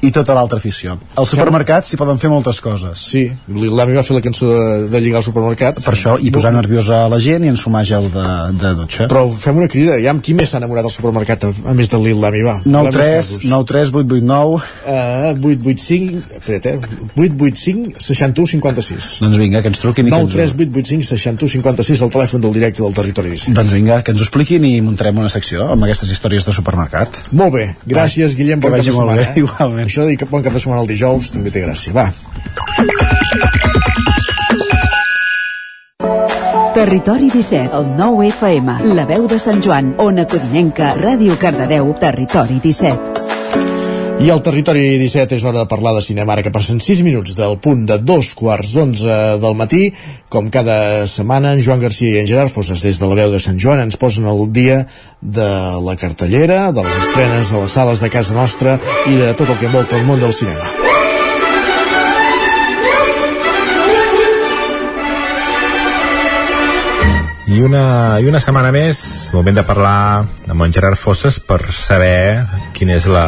i 0.00 0.12
tota 0.14 0.36
l'altra 0.36 0.60
afició. 0.62 0.98
Al 1.18 1.28
supermercat 1.28 1.88
s'hi 1.88 1.98
poden 2.00 2.20
fer 2.22 2.30
moltes 2.32 2.60
coses. 2.64 3.06
Sí, 3.12 3.24
l'Ami 3.48 3.96
va 3.98 4.04
fer 4.06 4.16
la 4.16 4.24
cançó 4.24 4.50
de, 4.52 4.88
de 4.92 5.02
lligar 5.02 5.22
al 5.22 5.26
supermercat. 5.26 5.82
Per 5.84 5.94
això, 5.94 6.16
i 6.20 6.32
posar 6.34 6.54
nerviosa 6.54 7.04
la 7.12 7.20
gent 7.22 7.46
i 7.46 7.52
ensumar 7.52 7.84
gel 7.88 8.08
de, 8.12 8.26
de 8.62 8.74
dutxa. 8.78 9.08
Però 9.12 9.26
fem 9.30 9.62
una 9.62 9.70
crida, 9.72 9.98
ja 10.02 10.14
amb 10.14 10.24
qui 10.24 10.36
més 10.38 10.52
s'ha 10.52 10.60
enamorat 10.62 10.88
al 10.88 10.94
supermercat, 10.94 11.48
a, 11.50 11.76
més 11.76 11.90
de 11.92 12.00
l'Ami, 12.02 12.44
va. 12.46 12.58
9 12.64 12.92
3, 12.94 13.32
9 13.50 13.66
3, 13.72 13.92
8 13.92 14.12
8 14.18 14.24
9 14.24 14.54
uh, 14.54 15.34
8 15.40 15.66
8 15.66 15.78
5 15.78 16.22
espera't, 16.38 16.66
eh? 16.66 16.78
8 17.16 17.36
8 17.40 17.56
5 17.56 18.00
61 18.00 18.46
56 18.46 19.10
doncs 19.22 19.38
vinga, 19.40 19.62
que 19.62 19.70
ens 19.72 19.80
truquin 19.82 20.08
i 20.08 20.12
9 20.12 20.30
3 20.32 20.54
8 20.56 20.68
8 20.82 20.92
5 20.94 21.08
61 21.10 21.52
56 21.56 22.04
el 22.06 22.12
telèfon 22.16 22.44
del 22.44 22.54
directe 22.56 22.82
del 22.82 22.94
territori 22.96 23.34
17. 23.34 23.56
doncs 23.56 23.72
vinga, 23.76 24.00
que 24.02 24.14
ens 24.14 24.22
ho 24.22 24.26
expliquin 24.26 24.66
i 24.68 24.74
muntarem 24.84 25.18
una 25.22 25.32
secció 25.32 25.68
amb 25.74 25.86
aquestes 25.86 26.12
històries 26.14 26.46
de 26.48 26.54
supermercat 26.54 27.20
molt 27.32 27.56
bé, 27.56 27.66
gràcies 27.86 28.36
Guillem 28.38 28.62
que 28.62 28.70
cap 28.70 28.78
de 28.78 28.86
setmana 28.88 29.18
bé, 29.20 29.28
eh? 29.28 29.41
Igualment. 29.44 29.86
això 29.86 30.06
de 30.06 30.12
dir 30.12 30.20
que 30.22 30.30
bon 30.30 30.44
cap 30.44 30.56
de 30.56 30.62
setmana 30.62 30.82
el 30.84 30.90
dijous 30.90 31.32
també 31.34 31.52
té 31.54 31.64
gràcia, 31.66 31.92
va 31.96 32.08
Territori 36.72 37.28
17, 37.30 37.76
el 37.76 37.90
9 37.98 38.28
FM, 38.32 38.78
la 38.96 39.04
veu 39.06 39.28
de 39.28 39.38
Sant 39.38 39.60
Joan, 39.62 39.92
Ona 40.02 40.24
Codinenca, 40.26 40.94
Ràdio 40.96 41.36
Cardedeu, 41.38 41.92
Territori 42.00 42.58
17. 42.64 43.21
I 44.20 44.28
al 44.30 44.42
territori 44.44 44.98
17 45.00 45.34
és 45.34 45.44
hora 45.46 45.62
de 45.62 45.68
parlar 45.70 45.94
de 45.96 46.02
cinema, 46.04 46.34
ara 46.34 46.42
que 46.44 46.52
passen 46.54 46.78
6 46.82 47.00
minuts 47.02 47.32
del 47.38 47.56
punt 47.62 47.86
de 47.88 47.96
dos 47.98 48.34
quarts 48.38 48.74
d'onze 48.76 49.16
del 49.42 49.56
matí. 49.58 49.88
Com 50.30 50.50
cada 50.52 51.08
setmana, 51.10 51.54
en 51.56 51.62
Joan 51.64 51.80
Garcia 51.82 52.12
i 52.12 52.20
en 52.20 52.28
Gerard 52.28 52.52
Fosses, 52.52 52.84
des 52.84 53.00
de 53.00 53.08
la 53.08 53.16
veu 53.18 53.32
de 53.32 53.40
Sant 53.42 53.58
Joan, 53.58 53.82
ens 53.82 53.98
posen 53.98 54.28
el 54.30 54.44
dia 54.52 54.84
de 55.20 55.48
la 55.82 55.96
cartellera, 55.96 56.70
de 56.70 56.84
les 56.86 57.00
estrenes 57.08 57.50
a 57.50 57.64
les 57.64 57.74
sales 57.74 58.04
de 58.04 58.12
casa 58.14 58.36
nostra 58.38 58.78
i 59.10 59.18
de 59.18 59.32
tot 59.34 59.48
el 59.48 59.58
que 59.58 59.66
envolta 59.72 59.98
el 59.98 60.06
món 60.06 60.20
del 60.20 60.36
cinema. 60.36 60.70
I 67.52 67.60
una, 67.60 68.20
I 68.22 68.30
una 68.30 68.40
setmana 68.40 68.70
més, 68.72 69.02
moment 69.34 69.58
de 69.58 69.66
parlar 69.66 70.24
amb 70.48 70.62
en 70.64 70.72
Gerard 70.72 70.96
Fosses 70.96 71.36
per 71.42 71.58
saber 71.74 72.46
quina 72.72 72.94
és 72.96 73.10
la, 73.10 73.26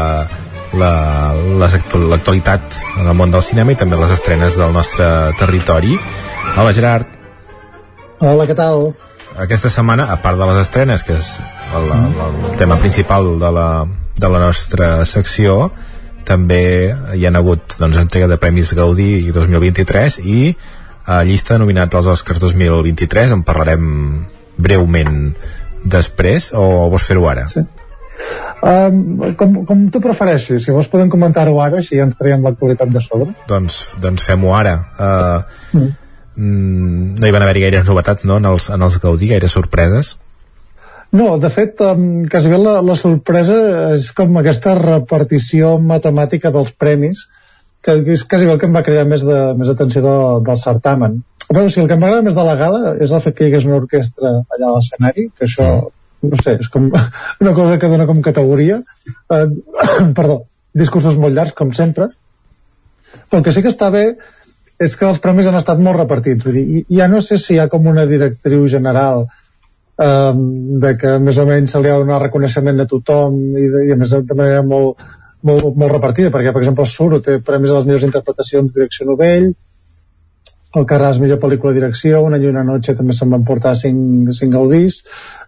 l'actualitat 0.78 2.62
la, 2.62 3.02
en 3.02 3.09
el 3.10 3.16
món 3.18 3.30
del 3.34 3.42
cinema 3.42 3.72
i 3.74 3.78
també 3.80 3.96
les 4.01 4.12
estrenes 4.14 4.56
del 4.60 4.72
nostre 4.74 5.06
territori. 5.40 5.98
Hola, 6.56 6.72
Gerard. 6.76 7.06
Hola, 8.20 8.46
què 8.48 8.56
tal? 8.59 8.94
Aquesta 9.40 9.70
setmana, 9.70 10.06
a 10.14 10.20
part 10.22 10.38
de 10.38 10.46
les 10.46 10.60
estrenes, 10.62 11.02
que 11.02 11.16
és 11.18 11.34
el, 11.74 11.90
el, 11.90 12.38
el 12.51 12.56
tema 12.60 12.76
principal 12.78 13.38
de 13.40 13.51
la, 13.52 13.68
de 14.14 14.28
la 14.30 14.40
nostra 14.44 15.05
secció, 15.09 15.72
també 16.24 16.62
hi 17.16 17.26
ha 17.26 17.32
hagut 17.34 17.76
doncs, 17.78 17.98
entrega 18.01 18.28
de 18.30 18.38
Premis 18.40 18.72
Gaudí 18.76 19.30
2023 19.34 20.20
i 20.24 20.55
a 21.05 21.20
llista 21.26 21.55
de 21.55 21.60
nominats 21.60 21.98
als 21.98 22.09
Oscars 22.14 22.40
2023 22.40 23.34
en 23.36 23.42
parlarem 23.44 23.88
breument 24.56 25.34
després 25.84 26.48
o 26.56 26.88
vols 26.88 27.05
fer-ho 27.05 27.26
ara? 27.28 27.44
Sí. 27.51 27.64
Um, 28.65 29.35
com, 29.36 29.57
com 29.69 29.81
tu 29.93 30.01
prefereixis, 30.01 30.62
si 30.65 30.73
vols 30.73 30.86
podem 30.89 31.11
comentar-ho 31.12 31.59
ara 31.61 31.81
així 31.82 31.99
ens 32.01 32.15
traiem 32.16 32.45
l'actualitat 32.47 32.93
de 32.95 33.03
sobre 33.03 33.27
doncs, 33.51 33.81
doncs 34.01 34.24
fem-ho 34.24 34.55
ara 34.57 34.74
uh, 34.78 35.41
mm. 35.74 35.91
Mm, 36.39 37.09
no 37.19 37.28
hi 37.28 37.35
van 37.35 37.45
haver 37.45 37.65
gaires 37.66 37.85
novetats 37.91 38.24
no? 38.31 38.39
en, 38.41 38.47
els, 38.55 38.70
en 38.73 38.86
els 38.86 38.97
Gaudí, 39.03 39.28
gaires 39.35 39.53
sorpreses 39.59 40.15
no, 41.15 41.35
de 41.43 41.51
fet, 41.53 41.82
um, 41.85 42.24
quasi 42.31 42.51
bé 42.51 42.59
la, 42.59 42.78
la 42.82 42.97
sorpresa 42.99 43.59
és 43.95 44.09
com 44.16 44.41
aquesta 44.41 44.73
repartició 44.78 45.77
matemàtica 45.93 46.55
dels 46.55 46.73
premis 46.74 47.27
que 47.85 47.99
és 48.15 48.24
quasi 48.24 48.49
bé 48.49 48.55
el 48.55 48.62
que 48.62 48.70
em 48.70 48.74
va 48.74 48.82
cridar 48.86 49.05
més, 49.07 49.27
de, 49.28 49.41
més 49.59 49.70
atenció 49.70 50.01
de, 50.03 50.15
del 50.47 50.59
certamen. 50.59 51.20
Però, 51.45 51.66
o 51.66 51.69
sigui, 51.69 51.85
el 51.85 51.91
que 51.91 51.99
m'agrada 52.01 52.24
més 52.24 52.39
de 52.39 52.47
la 52.47 52.57
gala 52.57 52.95
és 53.05 53.12
el 53.12 53.20
fet 53.20 53.36
que 53.36 53.45
hi 53.45 53.51
hagués 53.53 53.66
una 53.69 53.77
orquestra 53.82 54.31
allà 54.41 54.70
a 54.70 54.73
l'escenari, 54.78 55.28
que 55.36 55.45
això, 55.47 55.66
mm. 55.69 55.93
No 56.30 56.40
sé, 56.40 56.56
és 56.62 56.70
com 56.72 56.90
una 57.44 57.55
cosa 57.56 57.78
que 57.78 57.90
dona 57.90 58.09
com 58.10 58.22
categoria. 58.24 58.80
Eh, 59.32 59.46
perdó, 60.18 60.42
discursos 60.74 61.18
molt 61.20 61.36
llargs, 61.36 61.56
com 61.59 61.72
sempre. 61.76 62.10
Però 63.14 63.40
el 63.40 63.46
que 63.46 63.55
sí 63.55 63.62
que 63.62 63.72
està 63.72 63.90
bé 63.94 64.06
és 64.82 64.96
que 64.98 65.06
els 65.06 65.20
premis 65.22 65.46
han 65.46 65.59
estat 65.59 65.80
molt 65.80 66.01
repartits. 66.01 66.44
Vull 66.44 66.59
dir, 66.59 66.84
ja 66.98 67.09
no 67.10 67.22
sé 67.22 67.38
si 67.38 67.55
hi 67.55 67.60
ha 67.62 67.70
com 67.72 67.86
una 67.86 68.06
directriu 68.10 68.66
general 68.70 69.26
eh, 69.26 70.32
de 70.84 70.94
que 71.01 71.18
més 71.22 71.38
o 71.38 71.46
menys 71.48 71.74
se 71.74 71.82
li 71.82 71.90
ha 71.90 71.98
de 71.98 72.06
donar 72.06 72.22
reconeixement 72.24 72.82
a 72.82 72.88
tothom 72.90 73.38
i, 73.55 73.68
de, 73.70 73.84
i 73.88 73.94
a 73.94 73.98
més 74.01 74.14
de 74.14 74.38
manera 74.38 74.64
molt, 74.66 75.05
molt, 75.46 75.70
molt 75.76 75.92
repartida, 75.92 76.32
perquè, 76.34 76.52
per 76.52 76.64
exemple, 76.64 76.86
el 76.86 76.90
Suro 76.90 77.20
té 77.22 77.38
premis 77.44 77.70
a 77.70 77.78
les 77.78 77.86
millors 77.88 78.09
interpretacions 78.09 78.74
direcció 78.74 79.06
novell, 79.09 79.52
el 80.80 80.86
Carràs 80.90 81.20
millor 81.22 81.38
pel·lícula 81.42 81.72
de 81.72 81.80
direcció, 81.80 82.20
Una 82.26 82.38
i 82.38 82.48
una 82.51 82.64
noche 82.66 82.94
també 82.98 83.14
se'n 83.14 83.30
van 83.30 83.44
portar 83.46 83.74
5, 83.78 84.34
5 84.38 84.52
gaudís, 84.56 85.01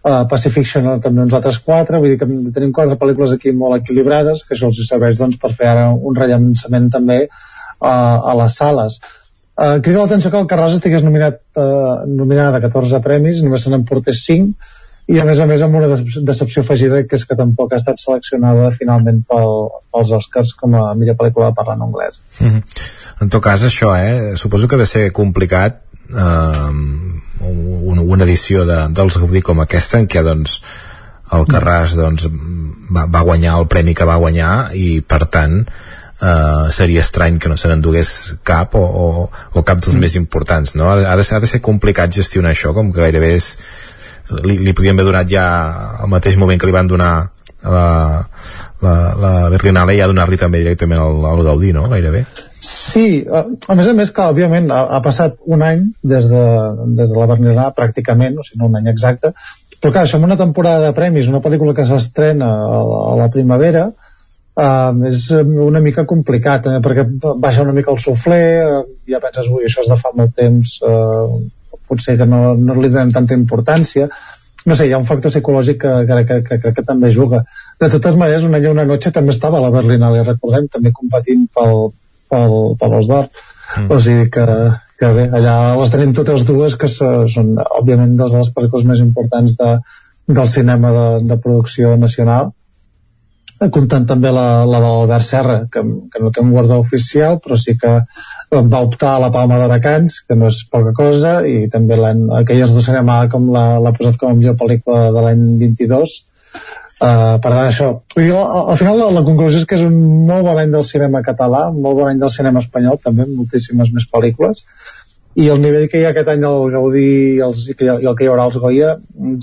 uh, 0.04 0.24
Pacific 0.30 0.66
Fiction 0.66 0.88
també 1.02 1.24
uns 1.24 1.34
altres 1.34 1.58
4, 1.66 2.00
vull 2.02 2.14
dir 2.14 2.20
que 2.20 2.28
tenim 2.54 2.72
quatre 2.76 2.98
pel·lícules 3.00 3.34
aquí 3.34 3.52
molt 3.52 3.80
equilibrades, 3.80 4.44
que 4.46 4.54
això 4.56 4.70
els 4.70 4.80
serveix 4.88 5.18
doncs, 5.18 5.40
per 5.42 5.52
fer 5.58 5.70
ara 5.72 5.90
un 5.94 6.16
rellançament 6.16 6.90
també 6.94 7.20
uh, 7.26 7.86
a 7.88 8.36
les 8.42 8.58
sales. 8.62 9.00
Uh, 9.56 9.78
crida 9.82 10.02
l'atenció 10.02 10.30
que 10.30 10.42
el 10.42 10.48
Carràs 10.50 10.78
estigués 10.78 11.04
nominat, 11.04 11.40
uh, 11.56 12.06
nominada 12.06 12.60
a 12.60 12.64
14 12.68 13.02
premis, 13.04 13.42
només 13.42 13.64
se 13.64 13.72
n'en 13.72 13.86
portés 13.88 14.24
5, 14.28 14.74
i 15.06 15.20
a 15.22 15.24
més 15.26 15.38
a 15.38 15.46
més 15.46 15.62
amb 15.62 15.76
una 15.78 15.88
decepció 16.28 16.64
afegida 16.64 17.04
que 17.06 17.18
és 17.18 17.24
que 17.28 17.36
tampoc 17.38 17.72
ha 17.72 17.78
estat 17.78 18.00
seleccionada 18.02 18.72
finalment 18.74 19.20
pel, 19.30 19.52
pels 19.94 20.14
Oscars 20.18 20.54
com 20.58 20.74
a 20.74 20.88
millor 20.98 21.14
pel·lícula 21.20 21.52
de 21.52 21.58
parlant 21.60 21.84
anglès 21.86 22.18
mm 22.40 22.48
-hmm. 22.48 22.62
En 23.20 23.32
tot 23.32 23.43
cas 23.44 23.64
això 23.64 23.94
eh, 23.97 24.36
suposo 24.36 24.68
que 24.68 24.76
ha 24.76 24.82
de 24.82 24.88
ser 24.88 25.05
complicat 25.16 25.82
eh, 26.10 26.70
una, 27.40 28.02
una 28.02 28.24
edició 28.24 28.66
de, 28.68 28.78
dels 28.93 29.18
Gaudí 29.22 29.43
com 29.43 29.62
aquesta 29.64 30.01
en 30.02 30.09
què 30.10 30.24
doncs 30.26 30.60
el 31.34 31.47
Carràs 31.51 31.97
doncs, 31.98 32.28
va, 32.30 33.06
va 33.10 33.24
guanyar 33.26 33.56
el 33.59 33.66
premi 33.70 33.97
que 33.98 34.06
va 34.06 34.20
guanyar 34.22 34.72
i 34.78 35.01
per 35.02 35.26
tant 35.26 35.62
Uh, 36.16 36.70
seria 36.72 37.02
estrany 37.05 37.34
que 37.36 37.51
no 37.52 37.59
se 37.60 37.68
n'endugués 37.68 38.10
cap 38.40 38.72
o, 38.72 38.80
o, 38.80 39.09
o 39.28 39.62
cap 39.68 39.82
dels 39.84 39.98
mm. 39.98 40.01
més 40.01 40.14
importants 40.16 40.72
no? 40.72 40.86
ha, 40.88 40.94
de, 40.97 41.26
ha 41.28 41.40
de 41.43 41.51
ser 41.51 41.60
complicat 41.60 42.09
gestionar 42.16 42.55
això 42.55 42.72
com 42.72 42.88
que 42.88 43.02
gairebé 43.02 43.34
és 43.36 43.51
li, 44.32 44.56
li 44.56 44.72
podien 44.72 44.97
haver 44.97 45.05
donat 45.10 45.28
ja 45.28 45.44
al 46.01 46.09
mateix 46.09 46.38
moment 46.40 46.56
que 46.56 46.70
li 46.70 46.72
van 46.72 46.88
donar 46.88 47.10
la, 47.66 47.86
la, 48.80 48.94
la 49.12 49.32
Berlinale 49.52 49.97
ja 49.98 50.09
donar-li 50.09 50.38
també 50.40 50.62
directament 50.64 51.02
al, 51.02 51.20
al 51.34 51.43
Gaudí, 51.47 51.72
no? 51.76 51.86
Gairebé. 51.93 52.24
Sí, 52.62 53.24
a, 53.28 53.44
a 53.44 53.76
més 53.76 53.88
a 53.90 53.94
més 53.96 54.10
que 54.14 54.24
òbviament 54.24 54.70
ha, 54.72 54.80
ha 54.96 55.02
passat 55.04 55.36
un 55.44 55.62
any 55.62 55.84
des 56.02 56.30
de, 56.30 56.46
des 56.96 57.12
de 57.12 57.18
la 57.18 57.28
Berlinale 57.28 57.74
pràcticament, 57.76 58.38
o 58.38 58.46
sigui, 58.46 58.62
no 58.62 58.70
un 58.70 58.78
any 58.80 58.88
exacte, 58.92 59.34
però 59.76 59.92
clar, 59.92 60.06
això 60.06 60.18
en 60.18 60.24
una 60.24 60.38
temporada 60.40 60.86
de 60.86 60.96
premis, 60.96 61.28
una 61.28 61.42
pel·lícula 61.44 61.74
que 61.76 61.84
s'estrena 61.88 62.48
a, 62.48 62.82
a 63.12 63.14
la 63.20 63.30
primavera, 63.32 63.90
Uh, 64.56 65.04
és 65.04 65.26
una 65.36 65.82
mica 65.84 66.06
complicat 66.08 66.64
eh, 66.70 66.78
perquè 66.80 67.02
baixa 67.36 67.60
una 67.60 67.74
mica 67.76 67.90
el 67.92 67.98
sofler 68.00 68.46
uh, 68.64 68.78
ja 69.04 69.18
penses, 69.20 69.50
ui, 69.52 69.66
això 69.68 69.82
és 69.82 69.90
de 69.92 69.98
fa 70.00 70.14
molt 70.16 70.32
temps 70.32 70.78
uh, 70.80 71.34
potser 71.90 72.14
que 72.16 72.24
no, 72.24 72.54
no 72.56 72.76
li 72.80 72.88
donem 72.88 73.12
tanta 73.12 73.36
importància. 73.36 74.08
No 74.64 74.74
sé, 74.74 74.86
hi 74.88 74.94
ha 74.96 75.02
un 75.02 75.04
factor 75.06 75.30
psicològic 75.30 75.82
que, 75.82 75.92
que, 76.08 76.22
que, 76.30 76.38
que, 76.46 76.58
que, 76.62 76.72
que 76.78 76.84
també 76.88 77.12
juga. 77.12 77.42
De 77.84 77.90
totes 77.92 78.16
maneres, 78.16 78.48
una 78.48 78.58
llei 78.62 78.72
una 78.72 78.86
noche 78.88 79.12
també 79.14 79.36
estava 79.36 79.60
a 79.60 79.66
la 79.66 79.74
Berlinale, 79.74 80.24
recordem, 80.24 80.70
també 80.72 80.94
competint 80.96 81.44
pel, 81.54 81.92
pel, 82.30 82.56
per 82.80 82.90
l'Os 82.92 83.10
d'Or 83.10 83.28
mm. 83.28 83.88
o 83.90 84.00
sigui 84.02 84.28
que, 84.34 84.46
que 85.00 85.12
bé, 85.18 85.28
allà 85.38 85.56
les 85.80 85.94
tenim 85.94 86.14
totes 86.16 86.46
dues 86.48 86.76
que 86.80 86.90
són 86.90 87.56
òbviament 87.64 88.16
dues 88.18 88.36
de 88.36 88.44
les 88.44 88.52
pel·lícules 88.54 88.86
més 88.90 89.02
importants 89.04 89.56
de, 89.60 89.72
del 90.26 90.48
cinema 90.50 90.92
de, 90.92 91.08
de 91.26 91.40
producció 91.42 91.96
nacional. 91.96 92.52
Comptant 93.72 94.04
també 94.04 94.28
la, 94.34 94.66
la 94.68 94.80
de 94.82 94.88
l'Albert 94.88 95.24
Serra 95.24 95.60
que, 95.72 95.80
que 96.12 96.20
no 96.20 96.28
té 96.28 96.42
un 96.42 96.50
guardó 96.52 96.76
oficial 96.82 97.38
però 97.40 97.56
sí 97.56 97.72
que 97.80 97.92
va 98.52 98.82
optar 98.84 99.14
a 99.14 99.22
la 99.22 99.30
Palma 99.32 99.56
d'Huracans 99.62 100.18
que 100.28 100.36
no 100.36 100.50
és 100.52 100.58
poca 100.68 100.92
cosa 100.98 101.38
i 101.48 101.70
també 101.72 101.96
aquelles 102.42 102.74
de 102.76 102.82
cinema 102.84 103.22
com 103.32 103.48
l'ha 103.54 103.94
posat 103.96 104.20
com 104.20 104.34
a 104.34 104.36
millor 104.36 104.58
pel·lícula 104.60 105.08
de 105.14 105.24
l'any 105.24 105.46
22 105.62 106.18
Uh, 106.97 107.36
per 107.44 107.51
tant, 107.52 107.66
això. 107.66 107.89
Vull 108.14 108.24
dir, 108.24 108.36
al, 108.40 108.70
al 108.73 108.78
final 108.81 109.01
la, 109.01 109.09
la 109.18 109.23
conclusió 109.24 109.60
és 109.60 109.66
que 109.68 109.77
és 109.77 109.82
un 109.85 109.97
molt 110.28 110.47
bon 110.47 110.60
any 110.62 110.70
del 110.73 110.85
cinema 110.89 111.20
català, 111.24 111.66
molt 111.73 111.98
bon 111.98 112.09
any 112.09 112.23
del 112.23 112.32
cinema 112.32 112.62
espanyol, 112.64 112.97
també, 113.05 113.27
moltíssimes 113.28 113.90
més 113.93 114.06
pel·lícules, 114.12 114.62
i 115.36 115.51
el 115.52 115.60
nivell 115.60 115.90
que 115.93 116.01
hi 116.01 116.06
ha 116.06 116.14
aquest 116.14 116.31
any 116.32 116.47
al 116.48 116.70
Gaudí 116.73 117.05
i, 117.05 117.35
els, 117.44 117.66
i, 117.68 117.77
el 117.93 118.14
que 118.16 118.24
hi 118.24 118.31
haurà 118.32 118.47
als 118.48 118.56
Goya 118.62 118.94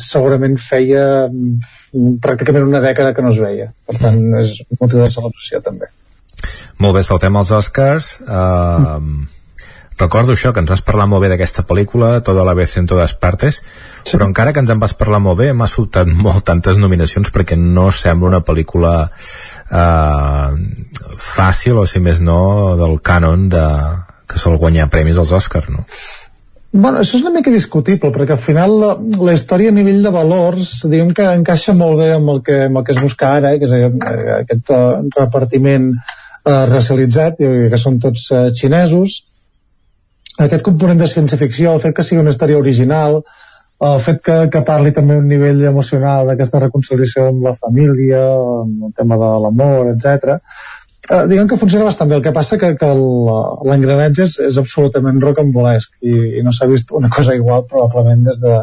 segurament 0.01 0.57
feia 0.57 1.03
mm, 1.27 2.15
pràcticament 2.23 2.65
una 2.65 2.81
dècada 2.81 3.13
que 3.13 3.21
no 3.21 3.29
es 3.29 3.37
veia. 3.43 3.69
Per 3.85 3.99
tant, 3.99 4.23
és 4.41 4.55
un 4.65 4.79
motiu 4.79 5.03
de 5.03 5.11
celebració, 5.13 5.61
també. 5.61 5.91
Molt 6.81 6.97
bé, 6.97 7.05
saltem 7.05 7.37
els 7.37 7.53
Oscars. 7.61 8.15
Uh, 8.25 8.97
mm 8.97 9.31
recordo 9.99 10.33
això, 10.33 10.53
que 10.53 10.63
ens 10.63 10.71
vas 10.73 10.83
parlar 10.85 11.07
molt 11.11 11.25
bé 11.25 11.29
d'aquesta 11.33 11.65
pel·lícula, 11.69 12.15
tota 12.25 12.45
la 12.47 12.55
vez 12.57 12.77
en 12.79 12.87
totes 12.89 13.13
partes, 13.19 13.61
sí. 14.03 14.15
però 14.15 14.27
encara 14.29 14.53
que 14.53 14.63
ens 14.63 14.73
en 14.73 14.81
vas 14.81 14.95
parlar 14.97 15.21
molt 15.23 15.39
bé, 15.41 15.51
m'ha 15.53 15.69
sobtat 15.69 16.09
molt 16.25 16.45
tantes 16.47 16.79
nominacions 16.81 17.31
perquè 17.33 17.57
no 17.59 17.89
sembla 17.91 18.31
una 18.33 18.43
pel·lícula 18.45 18.95
eh, 19.09 20.49
fàcil, 21.33 21.79
o 21.79 21.85
si 21.89 22.03
més 22.03 22.21
no, 22.21 22.41
del 22.79 22.99
cànon 23.05 23.47
de, 23.53 23.65
que 24.29 24.41
sol 24.41 24.59
guanyar 24.61 24.89
premis 24.93 25.19
als 25.21 25.33
Oscars, 25.35 25.71
no? 25.73 25.87
Bueno, 26.73 27.03
això 27.03 27.19
és 27.19 27.21
una 27.21 27.35
mica 27.35 27.51
discutible, 27.53 28.09
perquè 28.09 28.33
al 28.33 28.41
final 28.41 28.71
la, 28.81 28.93
la 29.27 29.33
història 29.37 29.69
a 29.69 29.75
nivell 29.75 29.99
de 30.01 30.11
valors, 30.13 30.71
diguem 30.89 31.11
que 31.13 31.27
encaixa 31.29 31.75
molt 31.77 31.99
bé 32.01 32.07
amb 32.15 32.31
el 32.33 32.39
que, 32.47 32.55
amb 32.65 32.79
el 32.81 32.87
que 32.87 32.95
es 32.95 33.01
busca 33.01 33.29
ara, 33.37 33.51
eh, 33.53 33.59
que 33.61 33.69
és 33.69 33.75
aquest 34.39 34.71
uh, 34.73 35.03
repartiment 35.13 35.91
uh, 35.93 36.63
racialitzat, 36.71 37.37
que 37.69 37.81
són 37.81 38.01
tots 38.01 38.25
uh, 38.33 38.47
xinesos, 38.57 39.19
aquest 40.41 40.65
component 40.65 40.99
de 40.99 41.07
ciència-ficció, 41.09 41.73
el 41.73 41.81
fet 41.83 41.95
que 41.95 42.05
sigui 42.05 42.21
una 42.21 42.33
història 42.33 42.57
original, 42.57 43.21
el 43.83 43.99
fet 44.03 44.21
que, 44.23 44.37
que 44.51 44.61
parli 44.65 44.93
també 44.95 45.17
un 45.19 45.27
nivell 45.27 45.61
emocional 45.67 46.29
d'aquesta 46.29 46.61
reconciliació 46.63 47.27
amb 47.29 47.49
la 47.49 47.55
família, 47.59 48.21
amb 48.63 48.87
el 48.89 48.93
tema 48.97 49.17
de 49.19 49.31
l'amor, 49.43 49.91
etc. 49.91 50.39
Eh, 51.09 51.25
diguem 51.27 51.49
que 51.51 51.59
funciona 51.59 51.89
bastant 51.89 52.09
bé. 52.09 52.15
El 52.15 52.23
que 52.23 52.35
passa 52.35 52.57
que, 52.61 52.71
que 52.79 52.91
l'engranatge 52.95 54.23
és, 54.23 54.37
és 54.47 54.59
absolutament 54.61 55.19
rocambolesc 55.21 55.97
i, 55.99 56.15
i 56.39 56.45
no 56.45 56.55
s'ha 56.55 56.69
vist 56.71 56.95
una 56.95 57.11
cosa 57.11 57.35
igual 57.35 57.67
probablement 57.69 58.23
des 58.29 58.39
de, 58.43 58.61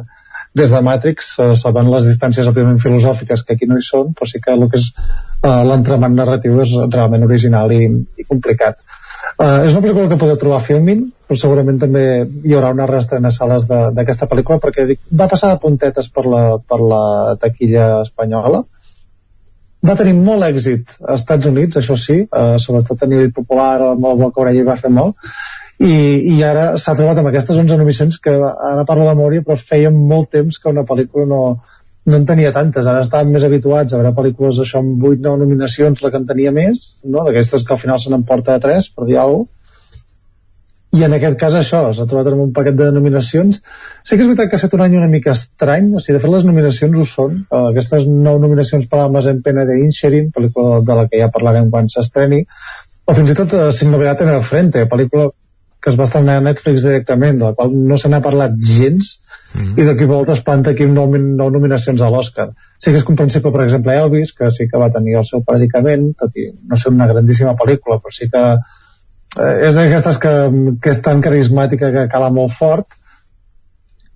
des 0.57 0.73
de 0.73 0.81
Matrix, 0.87 1.35
eh, 1.39 1.51
salvant 1.57 1.91
les 1.93 2.09
distàncies 2.09 2.49
òbviament 2.49 2.81
filosòfiques 2.83 3.45
que 3.45 3.59
aquí 3.59 3.69
no 3.69 3.77
hi 3.77 3.85
són, 3.87 4.15
però 4.17 4.31
sí 4.31 4.41
que 4.41 4.57
el 4.57 4.67
que 4.71 4.81
és 4.81 4.89
eh, 4.95 5.61
l'entremat 5.69 6.17
narratiu 6.17 6.63
és 6.65 6.73
realment 6.89 7.29
original 7.29 7.77
i, 7.77 7.85
i 8.17 8.27
complicat. 8.31 8.81
Uh, 9.41 9.63
és 9.65 9.73
una 9.73 9.81
pel·lícula 9.81 10.09
que 10.11 10.19
podeu 10.21 10.37
trobar 10.37 10.59
a 10.61 10.65
Filmin, 10.65 11.07
però 11.25 11.39
segurament 11.41 11.79
també 11.81 12.03
hi 12.45 12.53
haurà 12.53 12.75
una 12.75 12.89
reestrena 12.91 13.31
a 13.31 13.33
sales 13.33 13.65
d'aquesta 13.71 14.27
pel·lícula, 14.29 14.61
perquè 14.61 14.85
dic, 14.91 15.01
va 15.17 15.31
passar 15.31 15.55
de 15.55 15.61
puntetes 15.63 16.11
per 16.13 16.27
la, 16.29 16.43
per 16.61 16.79
la 16.85 17.05
taquilla 17.41 17.87
espanyola. 18.03 18.61
Va 19.89 19.97
tenir 19.97 20.13
molt 20.19 20.45
èxit 20.45 20.93
als 21.01 21.23
Estats 21.23 21.49
Units, 21.49 21.81
això 21.81 21.97
sí, 21.97 22.19
uh, 22.27 22.59
sobretot 22.61 23.01
a 23.01 23.09
nivell 23.09 23.33
popular, 23.39 23.71
amb 23.95 24.11
el 24.11 24.21
Boca 24.21 24.45
Orella 24.45 24.67
va 24.67 24.77
fer 24.83 24.93
molt, 24.93 25.33
i, 25.81 25.95
i 26.35 26.37
ara 26.45 26.75
s'ha 26.77 26.99
trobat 26.99 27.23
amb 27.23 27.31
aquestes 27.33 27.57
11 27.57 27.81
nominacions 27.81 28.21
que 28.21 28.37
ara 28.37 28.85
parlo 28.85 29.09
de 29.09 29.15
memòria, 29.15 29.47
però 29.47 29.57
feia 29.57 29.89
molt 29.95 30.29
temps 30.37 30.61
que 30.61 30.69
una 30.69 30.85
pel·lícula 30.85 31.25
no, 31.33 31.41
no 32.09 32.17
en 32.17 32.27
tenia 32.27 32.51
tantes, 32.57 32.87
ara 32.89 33.05
estàvem 33.05 33.35
més 33.35 33.45
habituats 33.45 33.93
a 33.93 34.01
veure 34.01 34.15
pel·lícules 34.17 34.61
això 34.63 34.81
amb 34.81 35.03
8 35.05 35.21
9 35.27 35.45
nominacions, 35.45 36.01
la 36.03 36.11
que 36.11 36.21
en 36.21 36.29
tenia 36.29 36.53
més, 36.55 36.83
no? 37.05 37.25
d'aquestes 37.27 37.67
que 37.67 37.75
al 37.77 37.83
final 37.83 38.01
se 38.01 38.13
n'emporta 38.13 38.57
3, 38.63 38.93
per 38.97 39.09
dir 39.09 39.19
alguna 39.21 39.47
cosa, 39.47 39.57
i 40.91 41.05
en 41.07 41.13
aquest 41.15 41.37
cas 41.39 41.55
això, 41.55 41.81
s'ha 41.95 42.05
trobat 42.11 42.33
amb 42.33 42.43
un 42.49 42.55
paquet 42.55 42.75
de 42.75 42.89
nominacions. 42.91 43.61
Sí 44.03 44.17
que 44.17 44.25
és 44.25 44.29
veritat 44.31 44.49
que 44.51 44.57
ha 44.57 44.59
estat 44.59 44.73
un 44.75 44.83
any 44.83 44.97
una 44.99 45.11
mica 45.13 45.31
estrany, 45.37 45.93
o 45.95 46.01
sigui, 46.03 46.17
de 46.17 46.23
fet 46.25 46.33
les 46.33 46.47
nominacions 46.49 46.99
ho 46.99 47.05
són, 47.07 47.37
uh, 47.45 47.69
aquestes 47.69 48.09
nou 48.11 48.41
nominacions 48.43 48.89
per 48.91 48.99
l'Amas 48.99 49.29
en 49.31 49.39
pena 49.45 49.67
de 49.69 49.77
Incherin, 49.85 50.33
pel·lícula 50.35 50.81
de, 50.83 50.97
la 50.99 51.05
que 51.07 51.21
ja 51.23 51.31
parlarem 51.37 51.71
quan 51.71 51.87
s'estreni, 51.93 52.41
o 53.07 53.15
fins 53.15 53.31
i 53.31 53.39
tot 53.39 53.55
uh, 53.55 53.69
Sin 53.77 53.95
novedat 53.95 54.25
en 54.27 54.33
el 54.35 54.43
frente, 54.49 54.83
pel·lícula 54.91 55.31
que 55.81 55.93
es 55.93 55.99
va 56.01 56.09
estrenar 56.09 56.41
a 56.41 56.45
Netflix 56.49 56.83
directament, 56.89 57.39
de 57.39 57.47
la 57.47 57.55
qual 57.55 57.71
no 57.93 57.97
se 58.01 58.11
n'ha 58.11 58.21
parlat 58.25 58.59
gens, 58.59 59.15
mm. 59.55 59.73
i 59.79 59.87
d'aquí 59.87 60.09
volta 60.11 60.37
espanta 60.37 60.75
aquí 60.75 60.87
nou, 60.91 61.09
nou 61.17 61.51
nominacions 61.55 62.03
a 62.03 62.11
l'Oscar. 62.13 62.51
Sí 62.79 62.93
que 62.93 63.01
és 63.01 63.07
comprensible, 63.07 63.53
per 63.55 63.65
exemple, 63.67 63.97
Elvis, 63.97 64.35
que 64.37 64.51
sí 64.55 64.69
que 64.71 64.81
va 64.81 64.93
tenir 64.95 65.19
el 65.21 65.27
seu 65.29 65.45
predicament, 65.47 66.13
tot 66.21 66.37
i 66.37 66.51
no 66.53 66.79
ser 66.81 66.95
una 66.95 67.09
grandíssima 67.11 67.57
pel·lícula, 67.59 68.01
però 68.01 68.15
sí 68.15 68.31
que 68.33 68.45
eh, 68.55 69.69
és 69.69 69.77
d'aquestes 69.79 70.21
que, 70.23 70.35
que 70.83 70.95
és 70.95 71.03
tan 71.05 71.23
carismàtica 71.25 71.93
que 71.95 72.09
cala 72.13 72.33
molt 72.35 72.57
fort, 72.57 72.97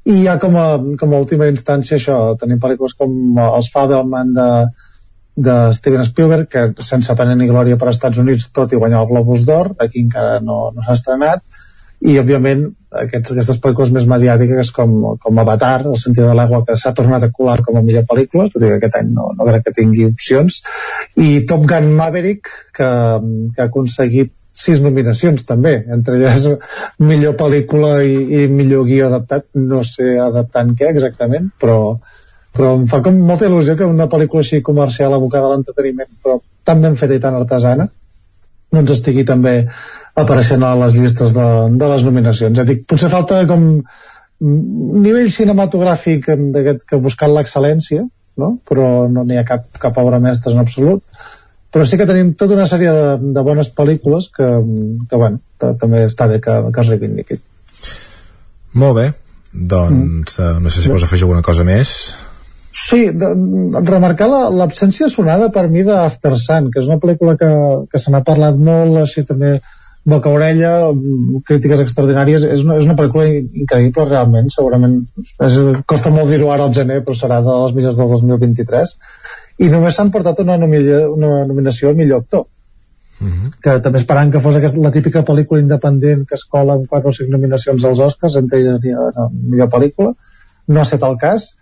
i 0.05 0.20
ja 0.27 0.39
com 0.40 0.56
a, 0.61 0.66
com 1.01 1.12
a 1.15 1.20
última 1.23 1.48
instància 1.48 1.97
això, 1.97 2.16
tenim 2.40 2.59
pel·lícules 2.61 2.93
com 2.98 3.39
els 3.40 3.70
Fabelman 3.73 4.35
de, 4.36 4.48
de 5.48 5.55
Steven 5.73 6.05
Spielberg, 6.05 6.48
que 6.51 6.85
sense 6.85 7.16
pena 7.16 7.35
ni 7.39 7.48
glòria 7.48 7.78
per 7.81 7.89
als 7.89 7.97
Estats 7.97 8.20
Units, 8.20 8.51
tot 8.52 8.73
i 8.73 8.81
guanyar 8.81 9.01
el 9.02 9.09
Globus 9.11 9.47
d'Or, 9.48 9.73
aquí 9.81 10.05
encara 10.05 10.39
no, 10.44 10.69
no 10.74 10.85
s'ha 10.85 10.98
estrenat, 10.98 11.43
i 12.05 12.18
òbviament 12.20 12.64
aquests, 13.01 13.32
aquestes 13.32 13.59
pel·lícules 13.62 13.93
més 13.94 14.06
mediàtiques 14.10 14.70
com, 14.76 14.94
com 15.22 15.40
Avatar, 15.40 15.86
El 15.89 15.98
sentit 16.01 16.24
de 16.24 16.35
l'aigua 16.36 16.62
que 16.68 16.76
s'ha 16.76 16.93
tornat 16.97 17.24
a 17.24 17.31
colar 17.32 17.59
com 17.64 17.78
a 17.81 17.82
millor 17.85 18.05
pel·lícula 18.10 18.51
tot 18.52 18.62
i 18.62 18.68
que 18.68 18.78
aquest 18.78 18.98
any 19.01 19.10
no, 19.16 19.31
no 19.39 19.47
crec 19.48 19.66
que 19.68 19.76
tingui 19.81 20.09
opcions. 20.10 20.60
I 21.16 21.44
Top 21.48 21.64
Gun 21.70 21.93
Maverick 21.97 22.51
que, 22.76 22.90
que 23.56 23.62
ha 23.62 23.68
aconseguit 23.70 24.35
sis 24.55 24.81
nominacions 24.85 25.43
també, 25.48 25.74
entre 25.97 26.20
elles 26.20 26.44
millor 27.02 27.35
pel·lícula 27.40 27.97
i, 28.06 28.44
i 28.44 28.47
millor 28.52 28.85
guió 28.86 29.09
adaptat, 29.09 29.48
no 29.59 29.82
sé 29.89 30.14
adaptant 30.22 30.76
què 30.78 30.93
exactament, 30.93 31.51
però, 31.60 31.97
però 32.55 32.76
em 32.78 32.86
fa 32.90 33.02
com 33.02 33.18
molta 33.26 33.48
il·lusió 33.51 33.74
que 33.81 33.89
una 33.90 34.06
pel·lícula 34.12 34.44
així 34.44 34.62
comercial 34.62 35.16
abocada 35.16 35.51
a 35.51 35.56
l'entreteniment, 35.56 36.12
però 36.22 36.39
tan 36.64 36.85
ben 36.85 36.94
feta 37.01 37.18
i 37.18 37.24
tan 37.24 37.40
artesana, 37.40 37.89
no 38.75 38.83
ens 38.83 38.93
estigui 38.95 39.25
també 39.29 39.55
apareixent 40.19 40.63
a 40.67 40.75
les 40.79 40.97
llistes 40.99 41.35
de, 41.37 41.47
de 41.81 41.93
les 41.93 42.05
nominacions. 42.07 42.59
Ja 42.59 42.67
dic, 42.69 42.85
potser 42.91 43.11
falta 43.13 43.41
com 43.51 43.69
nivell 44.45 45.31
cinematogràfic 45.33 46.29
d'aquest 46.55 46.85
que 46.91 47.01
buscant 47.01 47.33
l'excel·lència, 47.35 48.05
no? 48.41 48.51
però 48.69 49.07
no 49.09 49.25
n'hi 49.25 49.39
ha 49.41 49.47
cap, 49.49 49.67
cap 49.81 49.99
obra 50.03 50.21
mestra 50.23 50.53
en 50.53 50.63
absolut. 50.63 51.03
Però 51.75 51.87
sí 51.87 51.99
que 51.99 52.07
tenim 52.07 52.35
tota 52.39 52.55
una 52.55 52.69
sèrie 52.71 52.93
de, 52.95 53.33
de 53.35 53.43
bones 53.43 53.71
pel·lícules 53.75 54.29
que, 54.35 54.47
que 55.11 55.19
bueno, 55.19 55.41
també 55.59 56.05
està 56.07 56.29
bé 56.31 56.39
que, 56.43 56.61
que 56.71 56.85
es 56.85 56.91
reivindiquin. 56.93 57.43
Molt 58.79 58.99
bé, 58.99 59.09
doncs 59.55 60.39
mm. 60.39 60.63
no 60.63 60.71
sé 60.71 60.83
si 60.83 60.93
vols 60.93 61.07
afegir 61.07 61.27
alguna 61.27 61.43
cosa 61.47 61.67
més. 61.67 62.15
Sí, 62.75 63.07
de, 63.15 63.31
remarcar 63.87 64.27
l'absència 64.51 65.07
la, 65.07 65.13
sonada 65.13 65.49
per 65.55 65.69
mi 65.71 65.85
d'After 65.87 66.35
Sun, 66.35 66.73
que 66.75 66.83
és 66.83 66.91
una 66.91 66.99
pel·lícula 67.03 67.37
que, 67.39 67.51
que 67.91 68.01
se 68.03 68.11
n'ha 68.11 68.25
parlat 68.27 68.59
molt, 68.59 68.99
així 69.05 69.23
també 69.29 69.61
boca 70.05 70.29
orella, 70.29 70.73
crítiques 71.49 71.81
extraordinàries 71.81 72.45
és 72.45 72.65
una, 72.65 72.77
és 72.81 72.85
una 72.85 72.97
pel·lícula 72.99 73.25
increïble 73.31 74.05
realment, 74.09 74.51
segurament 74.53 74.99
és, 75.47 75.57
costa 75.89 76.13
molt 76.13 76.29
dir-ho 76.29 76.51
ara 76.53 76.67
al 76.69 76.75
gener 76.77 76.99
però 77.07 77.17
serà 77.17 77.39
de 77.47 77.55
les 77.63 77.77
millors 77.79 77.97
del 77.97 78.11
2023 78.13 78.93
i 79.65 79.71
només 79.73 79.97
s'han 79.97 80.13
portat 80.13 80.43
una, 80.45 80.59
una 80.59 81.33
nominació 81.49 81.89
al 81.89 81.97
millor 82.03 82.25
actor 82.25 82.45
uh 82.45 83.25
mhm. 83.25 83.33
-huh. 83.33 83.51
que 83.63 83.81
també 83.81 83.99
esperant 83.99 84.33
que 84.33 84.41
fos 84.41 84.57
aquesta, 84.57 84.81
la 84.81 84.93
típica 84.93 85.25
pel·lícula 85.25 85.61
independent 85.61 86.29
que 86.29 86.35
es 86.35 86.45
cola 86.45 86.75
amb 86.75 86.87
4 86.87 87.09
o 87.09 87.13
5 87.13 87.31
nominacions 87.31 87.85
als 87.85 88.01
Oscars 88.01 88.37
entre 88.37 88.61
la 88.61 89.31
millor 89.33 89.71
pel·lícula 89.71 90.15
no 90.67 90.81
ha 90.81 90.83
estat 90.83 91.03
el 91.03 91.17
cas 91.17 91.57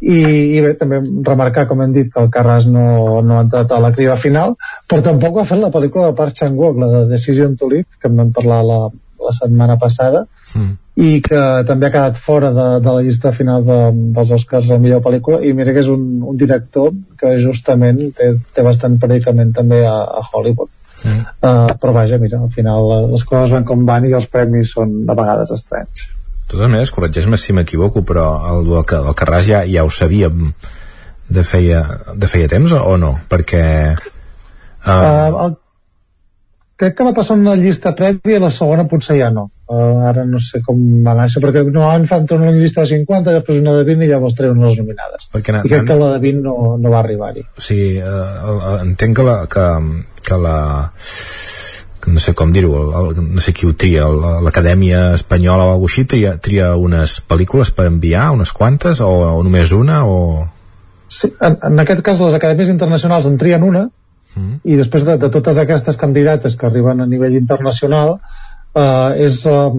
i, 0.00 0.16
i 0.56 0.60
bé, 0.60 0.74
també 0.76 1.00
remarcar, 1.24 1.66
com 1.70 1.80
hem 1.82 1.92
dit, 1.94 2.10
que 2.12 2.20
el 2.20 2.30
Carràs 2.32 2.68
no, 2.68 2.86
no 3.24 3.38
ha 3.38 3.44
entrat 3.46 3.72
a 3.72 3.80
la 3.80 3.92
criba 3.96 4.16
final, 4.20 4.56
però 4.88 5.04
tampoc 5.04 5.40
ha 5.40 5.46
fet 5.48 5.62
la 5.62 5.72
pel·lícula 5.72 6.10
de 6.10 6.18
Park 6.18 6.36
Chan-wook, 6.36 6.80
la 6.82 6.90
de 6.92 7.02
Decision 7.12 7.56
to 7.56 7.70
Live, 7.70 7.96
que 8.00 8.10
en 8.10 8.20
vam 8.20 8.32
parlar 8.36 8.60
la, 8.66 8.80
la 9.24 9.32
setmana 9.36 9.78
passada, 9.80 10.26
mm. 10.52 10.74
i 11.00 11.20
que 11.24 11.42
també 11.68 11.88
ha 11.88 11.94
quedat 11.94 12.20
fora 12.20 12.52
de, 12.56 12.66
de 12.84 12.96
la 12.98 13.04
llista 13.06 13.32
final 13.32 13.64
de, 13.64 13.78
dels 14.18 14.34
Oscars 14.36 14.72
a 14.74 14.80
millor 14.82 15.00
pel·lícula, 15.06 15.40
i 15.40 15.54
mira 15.56 15.72
que 15.72 15.84
és 15.84 15.92
un, 15.92 16.04
un 16.28 16.36
director 16.40 16.92
que 17.20 17.38
justament 17.40 18.02
té, 18.18 18.34
té 18.52 18.66
bastant 18.66 18.98
predicament 19.00 19.54
també 19.56 19.80
a, 19.88 19.96
a 20.20 20.26
Hollywood. 20.28 20.72
Mm. 21.06 21.24
Uh, 21.44 21.72
però 21.80 21.92
vaja, 21.92 22.20
mira, 22.20 22.40
al 22.40 22.52
final 22.52 22.86
les 23.12 23.24
coses 23.28 23.52
van 23.52 23.64
com 23.68 23.84
van 23.88 24.08
i 24.08 24.14
els 24.16 24.28
premis 24.32 24.76
són 24.76 25.02
a 25.08 25.16
vegades 25.16 25.52
estranys 25.56 26.06
de 26.46 26.52
totes 26.54 26.70
maneres, 26.70 26.94
corregeix-me 26.94 27.38
si 27.40 27.54
m'equivoco 27.56 28.04
però 28.06 28.26
el, 28.52 28.68
el, 28.70 28.82
el 29.02 29.14
Carràs 29.18 29.46
ja, 29.48 29.64
ja 29.66 29.84
ho 29.84 29.90
sabíem 29.90 30.52
de 31.28 31.42
feia, 31.42 31.82
de 32.14 32.30
feia 32.30 32.48
temps 32.48 32.72
o, 32.78 32.96
no? 33.02 33.16
perquè 33.28 33.64
uh... 33.92 34.90
Uh, 34.90 35.40
el, 35.42 35.56
crec 36.78 36.94
que 36.94 37.06
va 37.08 37.14
passar 37.16 37.34
una 37.40 37.56
llista 37.58 37.94
prèvia 37.98 38.38
i 38.38 38.42
la 38.42 38.52
segona 38.54 38.86
potser 38.86 39.18
ja 39.18 39.32
no. 39.34 39.48
Uh, 39.66 40.04
ara 40.06 40.22
no 40.28 40.38
sé 40.38 40.60
com 40.62 40.78
va 41.02 41.16
anar 41.16 41.26
això, 41.26 41.42
perquè 41.42 41.64
normalment 41.64 42.06
fan 42.06 42.28
una 42.36 42.52
llista 42.54 42.84
de 42.84 42.92
50, 42.92 43.34
després 43.40 43.58
una 43.64 43.74
de 43.80 43.86
20 43.88 44.06
i 44.06 44.10
llavors 44.12 44.38
treuen 44.38 44.62
les 44.62 44.78
nominades. 44.78 45.26
Perquè 45.32 45.56
I 45.64 45.72
crec 45.72 45.88
que 45.88 45.98
la 45.98 46.12
de 46.14 46.22
20 46.22 46.44
no, 46.46 46.56
no 46.78 46.92
va 46.92 47.00
arribar-hi. 47.02 47.42
O 47.58 47.64
sigui, 47.64 47.96
eh, 47.98 48.80
entenc 48.84 49.18
que 49.18 49.26
la, 49.26 49.38
que, 49.50 49.66
que 50.22 50.38
la 50.46 50.58
no 52.06 52.22
sé 52.22 52.34
com 52.38 52.52
dir-ho, 52.54 52.72
no 53.16 53.42
sé 53.42 53.52
qui 53.56 53.66
ho 53.66 53.74
tria, 53.74 54.06
l'Acadèmia 54.44 55.12
Espanyola 55.16 55.66
o 55.66 55.74
alguna 55.74 55.90
així, 55.90 56.06
tria, 56.08 56.36
tria 56.42 56.72
unes 56.78 57.18
pel·lícules 57.28 57.72
per 57.74 57.88
enviar, 57.90 58.30
unes 58.34 58.52
quantes, 58.54 59.02
o, 59.04 59.10
o 59.36 59.42
només 59.46 59.74
una, 59.76 60.02
o... 60.06 60.46
Sí, 61.10 61.30
en, 61.40 61.58
en 61.68 61.82
aquest 61.82 62.02
cas 62.06 62.20
les 62.22 62.34
acadèmies 62.38 62.72
internacionals 62.72 63.28
en 63.30 63.38
trien 63.38 63.62
una, 63.66 63.86
mm. 64.34 64.58
i 64.64 64.78
després 64.78 65.06
de, 65.06 65.18
de 65.22 65.30
totes 65.34 65.58
aquestes 65.62 65.98
candidates 66.00 66.56
que 66.58 66.68
arriben 66.70 67.02
a 67.02 67.08
nivell 67.10 67.38
internacional, 67.38 68.16
eh, 68.76 69.24
és 69.26 69.42
uh, 69.50 69.70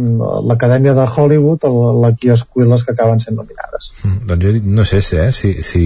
l'Acadèmia 0.47 0.95
de 0.97 1.07
Hollywood 1.07 1.67
la 2.01 2.13
qui 2.17 2.31
escull 2.33 2.69
les 2.71 2.85
que 2.85 2.95
acaben 2.95 3.21
sent 3.23 3.37
nominades. 3.37 3.91
Mm, 4.03 4.23
doncs 4.29 4.47
jo 4.47 4.73
no 4.79 4.87
sé 4.87 5.01
si, 5.05 5.19
eh, 5.21 5.31
si, 5.31 5.53
si, 5.63 5.85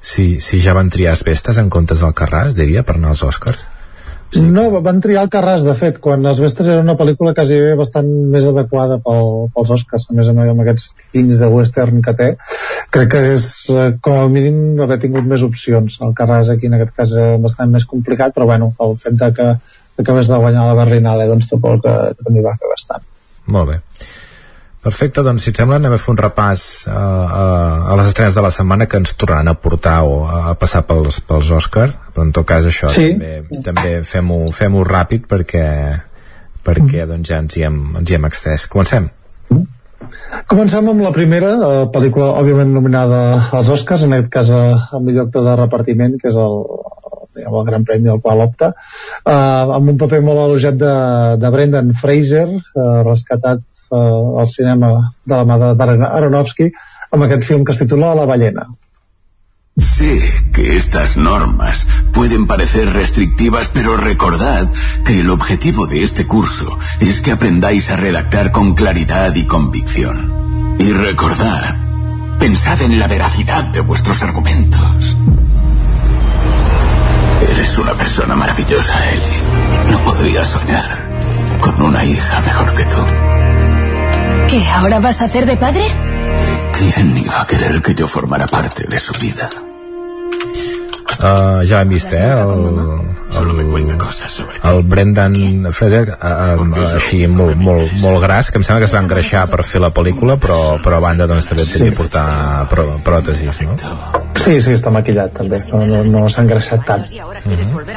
si, 0.00 0.30
si 0.44 0.62
ja 0.62 0.76
van 0.76 0.90
triar 0.92 1.16
Asbestes 1.16 1.60
en 1.62 1.70
comptes 1.72 2.04
del 2.04 2.16
Carràs, 2.16 2.56
diria, 2.58 2.84
per 2.86 2.98
anar 2.98 3.14
als 3.14 3.24
Oscars. 3.26 3.64
Sí. 4.30 4.44
No, 4.46 4.68
van 4.84 5.00
triar 5.02 5.24
el 5.26 5.30
Carràs, 5.32 5.64
de 5.66 5.72
fet, 5.74 5.96
quan 6.02 6.22
Asbestes 6.30 6.68
era 6.70 6.84
una 6.84 6.94
pel·lícula 6.98 7.32
quasi 7.34 7.56
bastant 7.78 8.06
més 8.30 8.46
adequada 8.46 9.00
pel, 9.02 9.50
pels 9.56 9.72
Oscars, 9.74 10.06
a 10.06 10.14
més 10.14 10.30
a 10.30 10.34
més 10.36 10.52
amb 10.52 10.62
aquests 10.62 10.92
tints 11.10 11.40
de 11.40 11.48
western 11.50 11.98
que 12.06 12.14
té. 12.20 12.28
Crec 12.94 13.10
que 13.10 13.24
és, 13.32 13.48
eh, 13.74 13.88
com 14.06 14.20
a 14.20 14.30
mínim, 14.30 14.78
haver 14.86 15.00
tingut 15.02 15.26
més 15.26 15.42
opcions. 15.46 15.98
El 16.06 16.14
Carràs 16.14 16.52
aquí 16.54 16.70
en 16.70 16.78
aquest 16.78 16.94
cas 16.94 17.16
era 17.16 17.42
bastant 17.42 17.74
més 17.74 17.88
complicat, 17.90 18.36
però 18.36 18.46
bueno, 18.52 18.70
el 18.86 18.96
fet 19.02 19.18
de 19.18 19.32
que 19.34 19.50
acabés 20.00 20.30
de 20.30 20.42
guanyar 20.46 20.70
la 20.70 20.78
Berlinale, 20.78 21.26
doncs 21.30 21.50
tampoc 21.50 21.82
que, 21.82 21.96
que 22.14 22.30
també 22.30 22.46
va 22.46 22.58
fer 22.60 22.70
bastant. 22.70 23.06
Molt 23.50 23.74
bé. 23.74 23.80
Perfecte, 24.80 25.20
doncs 25.20 25.44
si 25.44 25.50
et 25.52 25.58
sembla 25.60 25.76
anem 25.76 25.92
a 25.92 25.98
fer 26.00 26.14
un 26.14 26.18
repàs 26.22 26.60
uh, 26.88 26.92
uh, 26.96 27.90
a 27.92 27.96
les 28.00 28.06
estrenes 28.08 28.36
de 28.38 28.44
la 28.46 28.52
setmana 28.54 28.86
que 28.88 28.96
ens 28.96 29.12
tornaran 29.12 29.50
a 29.52 29.56
portar 29.60 29.98
o 30.08 30.22
a 30.24 30.54
passar 30.56 30.86
pels, 30.88 31.18
pels 31.28 31.50
Òscar, 31.52 31.90
però 32.14 32.24
en 32.24 32.32
tot 32.32 32.48
cas 32.48 32.64
això 32.64 32.88
sí. 32.94 33.10
també, 33.12 33.60
també 33.66 33.92
fem-ho 34.08 34.38
fem 34.56 34.78
ràpid 34.88 35.28
perquè, 35.28 35.66
perquè 36.64 37.04
doncs 37.10 37.28
ja 37.28 37.42
ens 37.44 37.58
hi, 37.58 37.66
hem, 37.68 37.78
ens 38.00 38.08
hi 38.08 38.16
hem 38.16 38.28
extès. 38.30 38.64
Comencem. 38.72 39.10
Comencem 40.48 40.88
amb 40.88 41.04
la 41.04 41.12
primera, 41.12 41.52
uh, 41.60 41.84
pel·lícula 41.92 42.32
òbviament 42.40 42.72
nominada 42.72 43.20
als 43.60 43.68
Oscars, 43.76 44.08
en 44.08 44.16
aquest 44.16 44.32
cas 44.32 44.54
a, 44.56 44.64
millor 44.96 45.28
actor 45.28 45.44
de 45.44 45.60
repartiment, 45.60 46.16
que 46.22 46.32
és 46.32 46.40
el, 46.40 46.56
el 47.44 47.64
gran 47.68 47.84
premi 47.84 48.08
al 48.08 48.24
qual 48.24 48.40
opta, 48.48 48.72
uh, 48.72 49.76
amb 49.76 49.92
un 49.92 50.00
paper 50.00 50.24
molt 50.24 50.40
elogiat 50.46 50.80
de, 50.80 50.94
de 51.44 51.52
Brendan 51.52 51.92
Fraser, 52.00 52.48
uh, 52.48 53.02
rescatat 53.04 53.66
al 53.90 54.48
cinema 54.48 54.92
de 55.24 55.34
la 55.34 55.44
mà 55.44 55.58
d'Aronofsky 55.74 56.70
amb 57.10 57.26
aquest 57.26 57.48
film 57.48 57.64
que 57.64 57.72
es 57.72 57.82
titula 57.82 58.14
La 58.14 58.26
ballena. 58.26 58.66
Sé 59.80 60.20
que 60.52 60.76
estas 60.76 61.16
normas 61.16 61.86
pueden 62.12 62.46
parecer 62.46 62.92
restrictivas, 62.92 63.70
pero 63.72 63.96
recordad 63.96 64.68
que 65.04 65.20
el 65.20 65.30
objetivo 65.30 65.86
de 65.86 66.02
este 66.02 66.26
curso 66.26 66.76
es 67.00 67.20
que 67.22 67.32
aprendáis 67.32 67.90
a 67.90 67.96
redactar 67.96 68.52
con 68.52 68.74
claridad 68.74 69.34
y 69.34 69.46
convicción. 69.46 70.76
Y 70.78 70.92
recordad, 70.92 71.76
pensad 72.38 72.82
en 72.82 72.98
la 72.98 73.06
veracidad 73.06 73.64
de 73.64 73.80
vuestros 73.80 74.22
argumentos. 74.22 75.16
Eres 77.52 77.78
una 77.78 77.94
persona 77.94 78.36
maravillosa, 78.36 79.10
Ellie. 79.10 79.90
No 79.90 79.98
podría 80.00 80.44
soñar 80.44 81.10
con 81.60 81.82
una 81.82 82.04
hija 82.04 82.40
mejor 82.40 82.74
que 82.74 82.84
tú. 82.84 83.39
¿Qué? 84.50 84.66
¿Ahora 84.66 84.98
vas 84.98 85.20
a 85.22 85.26
hacer 85.26 85.46
de 85.46 85.56
padre? 85.56 85.84
¿Quién 86.76 87.16
iba 87.16 87.40
a 87.40 87.46
querer 87.46 87.80
que 87.80 87.94
yo 87.94 88.08
formara 88.08 88.48
parte 88.48 88.84
de 88.88 88.98
su 88.98 89.12
vida? 89.20 89.48
Uh, 91.20 91.60
ja 91.68 91.82
l'hem 91.82 91.90
vist, 91.92 92.14
eh? 92.16 92.22
El, 92.32 92.62
el, 93.36 93.50
el 94.70 94.78
Brendan 94.88 95.34
Fraser 95.76 96.06
uh, 96.14 96.62
uh, 96.64 96.78
així 96.96 97.26
molt, 97.28 97.60
molt, 97.60 97.92
molt 98.00 98.22
gras 98.24 98.48
que 98.48 98.56
em 98.56 98.64
sembla 98.64 98.86
que 98.86 98.88
es 98.88 98.94
va 98.96 99.02
engreixar 99.04 99.44
per 99.52 99.60
fer 99.68 99.82
la 99.84 99.92
pel·lícula 99.92 100.38
però, 100.40 100.78
però 100.80 100.96
a 100.96 101.04
banda 101.04 101.28
doncs 101.28 101.50
també 101.50 101.68
tenia 101.68 101.92
sí. 101.92 101.98
portar 101.98 102.24
prò 102.72 102.86
pròtesis 103.04 103.60
no? 103.68 103.76
Sí, 104.40 104.56
sí, 104.64 104.72
està 104.72 104.88
maquillat 104.92 105.34
també. 105.36 105.58
No, 105.68 105.82
no, 105.84 106.00
no 106.08 106.22
s'ha 106.32 106.40
engreixat 106.46 106.86
tant. 106.88 107.04
Mm 107.04 107.58
-hmm. 107.58 107.90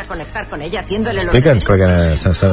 Explica'ns 1.24 1.64
perquè 1.70 2.16
sense, 2.20 2.50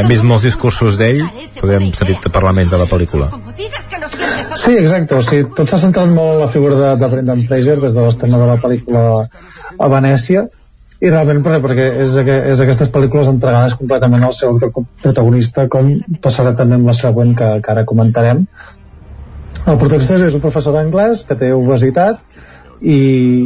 hem 0.00 0.08
vist 0.08 0.24
molts 0.24 0.44
discursos 0.44 0.98
d'ell 0.98 1.24
podem 1.60 1.92
sentir 1.92 2.18
parlar 2.30 2.52
menys 2.52 2.70
de 2.70 2.78
la 2.78 2.88
pel·lícula. 2.90 3.30
Sí, 4.56 4.76
exacte, 4.76 5.14
o 5.14 5.22
sigui, 5.22 5.48
tot 5.56 5.68
s'ha 5.68 5.78
centrat 5.78 6.08
molt 6.08 6.34
en 6.34 6.40
la 6.40 6.48
figura 6.48 6.74
de, 6.74 6.96
de 7.00 7.08
Brendan 7.08 7.42
Fraser 7.46 7.80
des 7.80 7.94
de 7.94 8.04
l'estrena 8.04 8.38
de 8.38 8.46
la 8.46 8.56
pel·lícula 8.56 9.28
a 9.78 9.88
Venècia 9.92 10.46
i 11.02 11.10
realment 11.10 11.42
perquè, 11.42 11.88
és, 12.04 12.14
és 12.22 12.60
aquestes 12.62 12.92
pel·lícules 12.94 13.30
entregades 13.32 13.74
completament 13.78 14.22
al 14.22 14.36
seu 14.38 14.54
protagonista 15.02 15.66
com 15.72 15.90
passarà 16.22 16.54
també 16.58 16.78
amb 16.78 16.92
la 16.92 16.94
següent 16.94 17.34
que, 17.38 17.48
que 17.64 17.72
ara 17.74 17.84
comentarem. 17.88 18.44
El 19.62 19.78
protagonista 19.80 20.20
és 20.22 20.38
un 20.38 20.44
professor 20.44 20.76
d'anglès 20.76 21.24
que 21.26 21.38
té 21.38 21.50
obesitat 21.56 22.22
i, 22.82 22.98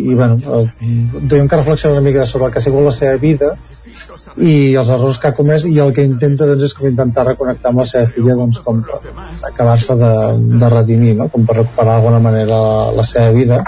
i 0.08 0.14
bueno, 0.16 0.36
dèiem 0.80 1.48
que 1.48 1.58
reflexiona 1.58 1.98
una 1.98 2.04
mica 2.04 2.24
sobre 2.28 2.46
el 2.46 2.52
que 2.52 2.60
ha 2.60 2.64
sigut 2.64 2.84
la 2.84 2.92
seva 2.96 3.16
vida 3.20 3.54
i 4.36 4.74
els 4.76 4.92
errors 4.92 5.18
que 5.20 5.28
ha 5.28 5.36
comès 5.36 5.64
i 5.68 5.76
el 5.80 5.92
que 5.96 6.04
intenta 6.04 6.48
doncs, 6.48 6.70
és 6.70 6.76
com 6.76 6.88
intentar 6.88 7.26
reconnectar 7.28 7.72
amb 7.72 7.82
la 7.82 7.88
seva 7.88 8.08
filla 8.12 8.36
doncs, 8.36 8.60
com 8.64 8.80
acabar-se 9.50 9.96
de, 10.00 10.12
de 10.60 10.70
redimir 10.72 11.16
no? 11.20 11.28
com 11.32 11.44
per 11.48 11.58
recuperar 11.62 11.96
d'alguna 11.98 12.20
manera 12.28 12.60
la, 12.68 12.78
la 13.00 13.08
seva 13.08 13.32
vida 13.36 13.62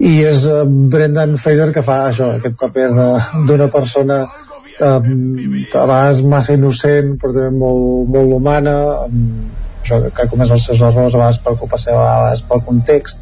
i 0.00 0.12
és 0.24 0.46
uh, 0.48 0.62
Brendan 0.64 1.36
Fraser 1.40 1.70
que 1.76 1.84
fa 1.84 2.06
això, 2.08 2.30
aquest 2.38 2.56
paper 2.60 2.88
d'una 3.48 3.68
persona 3.72 4.22
uh, 4.24 4.96
a 4.96 5.00
vegades 5.02 6.22
massa 6.24 6.56
innocent 6.56 7.16
però 7.20 7.34
també 7.36 7.50
molt, 7.60 8.08
molt 8.14 8.36
humana 8.38 8.76
um, 9.04 9.50
això, 9.82 10.00
que 10.16 10.28
comès 10.32 10.54
els 10.56 10.68
seus 10.70 10.80
errors 10.80 11.14
a 11.14 11.20
vegades 11.20 11.40
per 11.44 11.56
culpa 11.60 11.80
seva, 11.80 12.04
a 12.06 12.18
vegades 12.22 12.44
pel 12.48 12.64
context. 12.66 13.20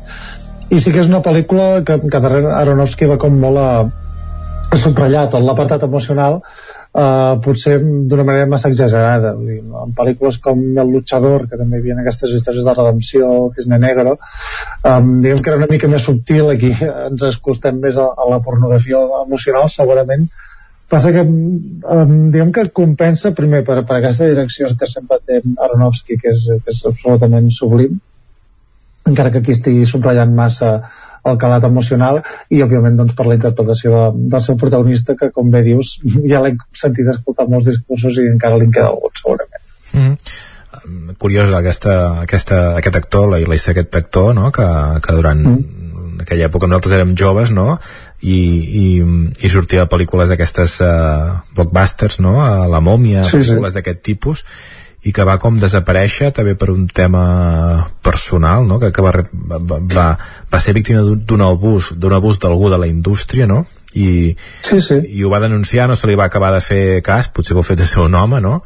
I 0.70 0.80
sí 0.82 0.92
que 0.92 1.00
és 1.02 1.09
una 1.10 1.22
pel·lícula 1.24 1.82
que, 1.86 1.98
que 2.05 2.20
darrere 2.22 2.52
Aronofsky 2.55 3.09
va 3.10 3.18
com 3.20 3.38
molt 3.40 3.62
a, 3.62 3.70
a 4.68 4.80
subratllar 4.80 5.28
tot 5.32 5.46
l'apartat 5.46 5.86
emocional 5.86 6.42
uh, 6.98 7.38
potser 7.44 7.78
d'una 7.80 8.26
manera 8.26 8.48
massa 8.50 8.70
exagerada. 8.72 9.34
Vull 9.38 9.52
dir, 9.52 9.60
en 9.84 9.94
pel·lícules 9.96 10.40
com 10.44 10.60
El 10.82 10.92
luchador 10.94 11.46
que 11.48 11.60
també 11.60 11.78
hi 11.78 11.84
havia 11.84 11.98
aquestes 12.02 12.34
històries 12.36 12.66
de 12.66 12.74
redempció 12.74 13.30
el 13.36 13.48
Cisne 13.54 13.78
Negro 13.82 14.16
um, 14.18 15.14
diguem 15.22 15.42
que 15.42 15.52
era 15.52 15.60
una 15.62 15.70
mica 15.70 15.90
més 15.90 16.06
subtil 16.08 16.52
aquí 16.52 16.74
ens 16.82 17.24
escoltem 17.30 17.80
més 17.84 17.98
a, 18.00 18.08
a 18.08 18.28
la 18.32 18.42
pornografia 18.44 19.02
emocional 19.22 19.70
segurament. 19.72 20.28
Passa 20.88 21.12
que 21.12 21.22
um, 21.22 22.14
diguem 22.32 22.52
que 22.56 22.68
compensa 22.74 23.34
primer 23.36 23.64
per, 23.64 23.82
per 23.88 23.98
aquesta 23.98 24.28
direcció 24.30 24.70
que 24.78 24.88
sempre 24.88 25.20
té 25.24 25.42
Aronofsky 25.44 26.16
que 26.22 26.32
és, 26.32 26.46
que 26.64 26.74
és 26.74 26.86
absolutament 26.88 27.50
sublim 27.54 27.98
encara 29.08 29.30
que 29.32 29.40
aquí 29.40 29.54
estigui 29.54 29.86
subratllant 29.88 30.34
massa 30.36 30.72
el 31.26 31.38
calat 31.40 31.64
emocional 31.68 32.20
i 32.50 32.62
òbviament 32.64 32.98
doncs, 32.98 33.14
per 33.18 33.26
la 33.28 33.38
interpretació 33.38 33.94
de, 33.94 34.28
del 34.34 34.44
seu 34.44 34.58
protagonista 34.60 35.16
que 35.18 35.30
com 35.34 35.50
bé 35.54 35.64
dius 35.66 35.96
ja 36.32 36.42
l'he 36.44 36.54
sentit 36.74 37.10
escoltar 37.14 37.48
molts 37.48 37.70
discursos 37.70 38.20
i 38.20 38.28
encara 38.32 38.60
li 38.60 38.70
queda 38.70 38.92
algun 38.92 39.14
segurament 39.20 39.62
mm 39.92 40.00
-hmm. 40.00 41.16
curiós 41.18 41.54
aquesta, 41.54 42.22
aquesta, 42.22 42.76
aquest 42.76 42.96
actor 42.96 43.28
la, 43.28 43.38
la 43.38 43.54
aquest 43.54 43.96
actor 43.96 44.34
no? 44.34 44.50
que, 44.52 44.66
que 45.04 45.12
durant 45.12 45.40
mm. 45.46 46.20
aquella 46.20 46.46
època 46.46 46.66
nosaltres 46.66 46.94
érem 46.94 47.16
joves 47.16 47.50
no? 47.50 47.78
I, 48.20 48.38
i, 48.82 48.86
i 49.44 49.48
sortia 49.48 49.84
de 49.84 49.90
pel·lícules 49.90 50.28
d'aquestes 50.28 50.80
uh, 50.80 51.38
blockbusters 51.54 52.18
no? 52.18 52.40
a 52.42 52.66
la 52.66 52.80
mòmia, 52.80 53.22
sí, 53.24 53.38
pel·lícules 53.38 53.72
sí. 53.72 53.74
d'aquest 53.74 54.02
tipus 54.02 54.44
i 55.06 55.12
que 55.14 55.24
va 55.24 55.36
com 55.38 55.58
desaparèixer 55.60 56.32
també 56.34 56.56
per 56.58 56.72
un 56.72 56.88
tema 56.90 57.22
personal 58.02 58.66
no? 58.66 58.80
que, 58.82 58.90
que 58.94 59.02
va, 59.04 59.12
va, 59.14 60.06
va 60.50 60.60
ser 60.60 60.74
víctima 60.74 61.04
d'un 61.06 61.44
abús 61.46 61.92
d'un 61.94 62.16
abús 62.16 62.40
d'algú 62.42 62.70
de 62.72 62.80
la 62.82 62.88
indústria 62.90 63.46
no? 63.46 63.62
I, 63.94 64.34
sí, 64.66 64.80
sí. 64.82 64.98
i 65.14 65.24
ho 65.24 65.30
va 65.30 65.40
denunciar 65.40 65.86
no 65.88 65.96
se 65.96 66.10
li 66.10 66.18
va 66.18 66.26
acabar 66.26 66.50
de 66.56 66.60
fer 66.64 66.82
cas 67.06 67.30
potser 67.30 67.54
pel 67.56 67.66
fet 67.68 67.78
de 67.78 67.86
ser 67.86 68.02
un 68.02 68.18
home 68.18 68.40
no? 68.42 68.58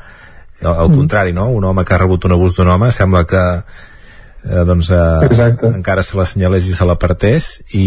al, 0.62 0.72
al 0.72 0.88
mm. 0.88 0.96
contrari, 0.96 1.36
no? 1.36 1.50
un 1.52 1.64
home 1.68 1.84
que 1.84 1.94
ha 1.94 2.00
rebut 2.00 2.24
un 2.24 2.36
abús 2.38 2.56
d'un 2.56 2.72
home 2.72 2.88
sembla 2.96 3.26
que 3.28 3.42
eh, 3.52 4.64
doncs 4.66 4.88
eh, 4.96 5.52
encara 5.68 6.02
se 6.02 6.16
l'assenyalés 6.16 6.70
i 6.70 6.78
se 6.78 6.88
l'apartés 6.88 7.52
i, 7.76 7.86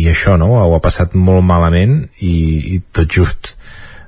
i 0.00 0.06
això 0.08 0.38
no? 0.40 0.54
ho 0.56 0.72
ha 0.72 0.80
passat 0.80 1.12
molt 1.14 1.44
malament 1.44 2.00
i, 2.24 2.34
i 2.78 2.80
tot 2.96 3.12
just 3.12 3.54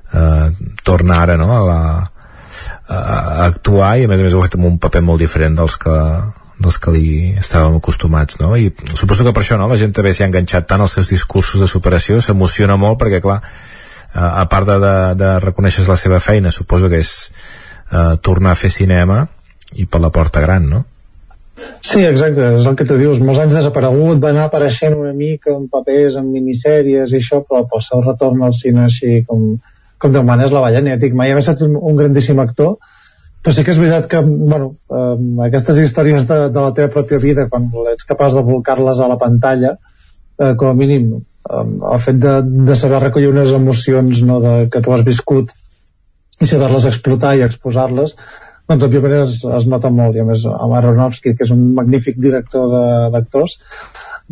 eh, 0.09 0.49
torna 0.83 1.21
ara 1.21 1.37
no? 1.37 1.53
a 1.53 1.61
la, 1.69 1.79
a 2.87 3.45
actuar 3.47 3.95
i 3.99 4.05
a 4.05 4.09
més 4.11 4.19
a 4.19 4.25
més 4.27 4.33
ho 4.33 4.41
ha 4.41 4.47
fet 4.47 4.57
amb 4.59 4.69
un 4.71 4.79
paper 4.81 5.03
molt 5.05 5.23
diferent 5.23 5.57
dels 5.59 5.77
que, 5.81 5.95
dels 6.61 6.79
que 6.81 6.95
li 6.95 7.07
estàvem 7.41 7.77
acostumats 7.79 8.39
no? 8.41 8.53
i 8.55 8.71
suposo 8.93 9.27
que 9.27 9.33
per 9.35 9.43
això 9.43 9.59
no? 9.59 9.69
la 9.71 9.79
gent 9.81 9.95
també 9.95 10.13
s'hi 10.13 10.25
ha 10.25 10.31
enganxat 10.31 10.67
tant 10.69 10.83
als 10.83 10.97
seus 10.97 11.11
discursos 11.11 11.61
de 11.61 11.69
superació 11.71 12.21
s'emociona 12.21 12.77
molt 12.81 12.99
perquè 13.01 13.21
clar 13.23 13.41
a, 14.15 14.45
part 14.47 14.67
de, 14.69 14.79
de, 14.79 14.95
de 15.19 15.31
reconèixer 15.43 15.87
la 15.87 15.99
seva 15.99 16.21
feina 16.23 16.53
suposo 16.55 16.89
que 16.91 17.01
és 17.03 17.15
uh, 17.91 18.15
tornar 18.23 18.55
a 18.55 18.59
fer 18.59 18.71
cinema 18.71 19.25
i 19.75 19.87
per 19.89 20.01
la 20.01 20.11
porta 20.13 20.43
gran, 20.43 20.69
no? 20.69 20.85
Sí, 21.85 22.01
exacte, 22.03 22.47
és 22.59 22.65
el 22.67 22.75
que 22.75 22.85
tu 22.87 22.97
dius, 22.99 23.21
molts 23.23 23.39
anys 23.39 23.55
desaparegut, 23.55 24.19
va 24.23 24.31
anar 24.33 24.49
apareixent 24.49 24.95
una 24.97 25.13
mica 25.15 25.53
en 25.53 25.69
papers, 25.71 26.17
en 26.19 26.27
minissèries 26.31 27.13
i 27.13 27.19
això, 27.21 27.41
però 27.47 27.63
pel 27.71 27.83
seu 27.85 28.01
retorn 28.03 28.43
al 28.43 28.55
cine 28.57 28.83
així 28.85 29.21
com, 29.27 29.45
com 30.05 30.13
Déu 30.13 30.25
mana 30.25 30.45
és 30.45 30.53
la 30.53 30.61
Vallanètic, 30.61 31.17
mai 31.17 31.33
havia 31.33 31.41
estat 31.41 31.65
un, 31.65 31.73
un 31.81 31.97
grandíssim 31.97 32.39
actor, 32.43 32.77
però 33.41 33.53
sí 33.53 33.65
que 33.65 33.73
és 33.73 33.81
veritat 33.81 34.07
que 34.11 34.21
bueno, 34.25 34.75
eh, 34.93 35.17
aquestes 35.47 35.81
històries 35.81 36.27
de, 36.29 36.37
de 36.53 36.61
la 36.61 36.73
teva 36.77 36.93
pròpia 36.93 37.21
vida, 37.21 37.47
quan 37.49 37.67
ets 37.91 38.05
capaç 38.09 38.37
de 38.37 38.45
volcar-les 38.45 39.01
a 39.01 39.09
la 39.09 39.17
pantalla, 39.21 39.75
eh, 40.37 40.53
com 40.59 40.69
a 40.69 40.77
mínim 40.77 41.11
eh, 41.17 41.65
el 41.93 42.01
fet 42.05 42.21
de, 42.21 42.35
de 42.69 42.77
saber 42.77 43.01
recollir 43.03 43.31
unes 43.33 43.53
emocions 43.57 44.21
no, 44.29 44.39
de, 44.43 44.55
que 44.73 44.81
tu 44.85 44.93
has 44.93 45.05
viscut 45.07 45.53
i 46.41 46.49
saber-les 46.49 46.89
explotar 46.91 47.35
i 47.37 47.45
exposar-les 47.45 48.17
doncs 48.65 48.85
òbviament 48.87 49.19
es, 49.21 49.39
es 49.45 49.67
nota 49.69 49.91
molt 49.93 50.17
i 50.17 50.23
a 50.23 50.27
més 50.27 50.43
amb 50.49 50.73
Aronofsky 50.75 51.35
que 51.37 51.45
és 51.45 51.53
un 51.53 51.61
magnífic 51.77 52.17
director 52.21 52.69
d'actors 53.13 53.59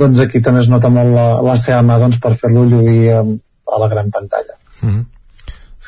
doncs 0.01 0.21
aquí 0.25 0.41
també 0.43 0.63
es 0.65 0.69
nota 0.73 0.89
molt 0.93 1.13
la, 1.13 1.27
la 1.45 1.57
seva 1.61 1.83
mà 1.85 1.99
doncs, 2.01 2.17
per 2.19 2.33
fer-lo 2.41 2.65
lluir 2.65 3.13
a 3.13 3.81
la 3.83 3.89
gran 3.93 4.09
pantalla 4.11 4.57
mm 4.81 4.89
-hmm. 4.89 5.03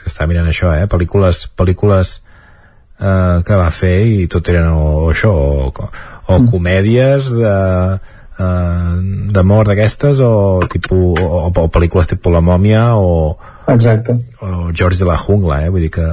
Que 0.05 0.13
està 0.13 0.27
mirant 0.29 0.47
això, 0.49 0.69
eh? 0.77 0.85
pel·lícules 0.91 1.47
pel·lícules 1.57 2.19
eh, 2.99 3.41
que 3.47 3.57
va 3.57 3.71
fer 3.73 3.95
i 4.05 4.27
tot 4.31 4.53
eren 4.53 4.69
o, 4.69 4.85
o 5.07 5.09
això 5.09 5.33
o, 5.33 5.71
o 5.73 6.37
mm. 6.37 6.51
comèdies 6.53 7.33
de 7.33 7.55
de 8.35 9.41
mort 9.47 9.69
d'aquestes 9.69 10.17
o, 10.19 10.59
tipus, 10.67 11.21
o, 11.23 11.37
o, 11.47 11.67
pel·lícules 11.71 12.09
tipus 12.11 12.33
La 12.33 12.41
Mòmia 12.43 12.81
o, 12.99 13.37
Exacte. 13.71 14.17
o 14.43 14.73
George 14.75 14.99
de 14.99 15.07
la 15.07 15.15
Jungla 15.15 15.61
eh? 15.63 15.69
vull 15.71 15.85
dir 15.87 15.93
que 15.95 16.09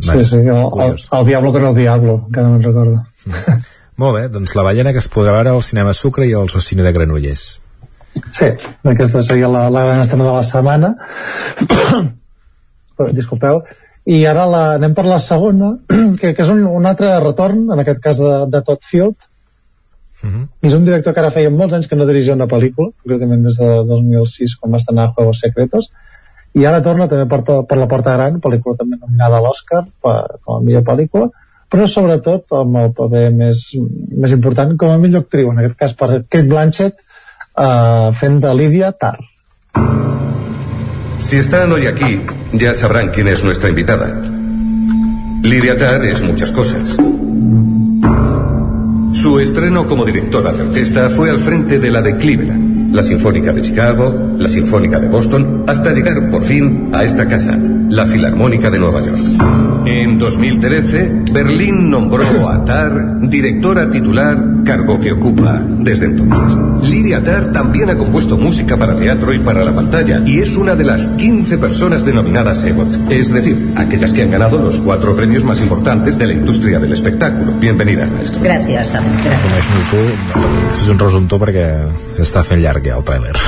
Sí, 0.00 0.24
sí, 0.24 0.36
el, 0.36 0.48
el, 0.48 0.96
el 1.18 1.26
Diablo 1.26 1.52
que 1.52 1.60
no 1.60 1.70
el 1.70 1.76
Diablo, 1.76 2.14
que 2.32 2.42
no 2.44 2.50
me'n 2.52 2.62
recordo. 2.62 3.06
Mm. 3.24 3.62
Molt 3.98 4.14
bé, 4.14 4.26
doncs 4.30 4.52
la 4.54 4.62
ballena 4.66 4.92
que 4.94 5.00
es 5.02 5.08
podrà 5.10 5.32
veure 5.34 5.54
al 5.56 5.64
cinema 5.66 5.94
Sucre 5.96 6.28
i 6.28 6.34
al 6.36 6.50
Socini 6.52 6.84
de 6.86 6.92
Granollers. 6.94 7.46
Sí, 8.34 8.50
aquesta 8.92 9.22
seria 9.26 9.48
la, 9.50 9.64
la 9.74 9.84
gran 9.88 10.04
estrena 10.04 10.28
de 10.28 10.34
la 10.36 10.44
setmana. 10.46 10.92
Disculpeu. 13.14 13.62
I 14.08 14.22
ara 14.26 14.46
la, 14.48 14.62
anem 14.78 14.94
per 14.96 15.04
la 15.06 15.18
segona, 15.22 15.74
que, 16.20 16.32
que 16.32 16.44
és 16.44 16.52
un, 16.52 16.64
un 16.66 16.86
altre 16.88 17.12
retorn, 17.24 17.66
en 17.74 17.82
aquest 17.82 18.00
cas 18.04 18.20
de, 18.20 18.36
de 18.52 18.62
Todd 18.66 18.86
Field. 18.90 19.16
Uh 20.18 20.30
-huh. 20.30 20.44
És 20.62 20.74
un 20.74 20.84
director 20.84 21.14
que 21.14 21.20
ara 21.20 21.30
feia 21.30 21.50
molts 21.50 21.74
anys 21.74 21.88
que 21.88 21.96
no 21.96 22.06
dirigia 22.06 22.34
una 22.34 22.48
pel·lícula, 22.50 22.90
concretament 23.02 23.42
des 23.44 23.58
de 23.58 23.68
2006, 23.90 24.56
quan 24.60 24.72
va 24.72 24.78
estrenar 24.78 25.12
Juegos 25.14 25.40
Secretos, 25.40 25.92
i 26.54 26.64
ara 26.66 26.82
torna 26.82 27.08
també 27.08 27.26
per, 27.28 27.42
per 27.68 27.76
la 27.78 27.86
Porta 27.86 28.16
Gran, 28.16 28.40
pel·lícula 28.40 28.76
també 28.76 28.96
nominada 28.96 29.36
a 29.36 29.40
l'Oscar 29.40 29.84
com 30.00 30.56
a 30.56 30.60
millor 30.60 30.82
pel·lícula, 30.82 31.28
però 31.68 31.86
sobretot 31.86 32.56
amb 32.56 32.76
el 32.82 32.92
paper 32.96 33.26
més, 33.36 33.64
més 34.24 34.32
important 34.32 34.76
com 34.80 34.90
a 34.90 34.98
millor 34.98 35.26
actriu, 35.26 35.52
en 35.52 35.58
aquest 35.58 35.76
cas 35.82 35.94
per 35.98 36.08
Kate 36.28 36.46
Blanchett 36.48 36.96
eh, 36.98 38.08
fent 38.22 38.40
de 38.44 38.54
Lydia 38.54 38.92
Tarr. 38.92 39.20
Si 41.18 41.36
están 41.36 41.72
hoy 41.72 41.86
aquí, 41.86 42.20
ya 42.52 42.74
sabrán 42.74 43.10
quién 43.10 43.28
es 43.28 43.44
nuestra 43.44 43.68
invitada. 43.68 44.20
Lydia 45.42 45.76
Tarr 45.76 46.04
es 46.04 46.22
muchas 46.22 46.52
cosas. 46.52 46.96
Su 49.12 49.40
estreno 49.40 49.86
como 49.86 50.04
directora 50.04 50.52
de 50.52 50.62
orquesta 50.62 51.10
fue 51.10 51.28
al 51.28 51.40
frente 51.40 51.78
de 51.78 51.90
la 51.90 52.02
de 52.02 52.16
Cleveland, 52.16 52.94
la 52.94 53.02
Sinfónica 53.02 53.52
de 53.52 53.62
Chicago, 53.62 54.14
la 54.38 54.48
Sinfónica 54.48 55.00
de 55.00 55.08
Boston, 55.08 55.64
hasta 55.66 55.92
llegar 55.92 56.30
por 56.30 56.42
fin 56.44 56.90
a 56.92 57.04
esta 57.04 57.26
casa, 57.26 57.58
la 57.88 58.06
Filarmónica 58.06 58.70
de 58.70 58.78
Nueva 58.78 59.02
York. 59.04 59.77
En 59.86 60.18
2013, 60.18 61.24
Berlín 61.32 61.90
nombró 61.90 62.48
a 62.48 62.64
Tarr 62.64 63.28
directora 63.28 63.90
titular, 63.90 64.36
cargo 64.64 65.00
que 65.00 65.12
ocupa 65.12 65.62
desde 65.62 66.06
entonces. 66.06 66.56
Lydia 66.82 67.22
Tarr 67.22 67.52
también 67.52 67.90
ha 67.90 67.96
compuesto 67.96 68.36
música 68.36 68.76
para 68.76 68.96
teatro 68.96 69.32
y 69.32 69.38
para 69.38 69.64
la 69.64 69.74
pantalla 69.74 70.22
y 70.24 70.40
es 70.40 70.56
una 70.56 70.74
de 70.74 70.84
las 70.84 71.08
15 71.08 71.58
personas 71.58 72.04
denominadas 72.04 72.64
EGOT, 72.64 73.10
es 73.10 73.32
decir, 73.32 73.72
aquellas 73.76 74.12
que 74.12 74.22
han 74.22 74.30
ganado 74.30 74.58
los 74.58 74.80
cuatro 74.80 75.16
premios 75.16 75.44
más 75.44 75.60
importantes 75.60 76.18
de 76.18 76.26
la 76.26 76.32
industria 76.32 76.78
del 76.78 76.92
espectáculo. 76.92 77.52
Bienvenida, 77.58 78.06
maestro. 78.06 78.42
Gràcies, 78.42 78.94
gràcies. 78.94 79.68
És 80.82 80.88
un 80.88 80.98
resumtor 81.00 81.40
perquè 81.42 81.66
s'està 82.16 82.44
fent 82.46 82.62
llarg 82.62 82.84
ja 82.86 82.98
el 82.98 83.06
tràiler. 83.06 83.34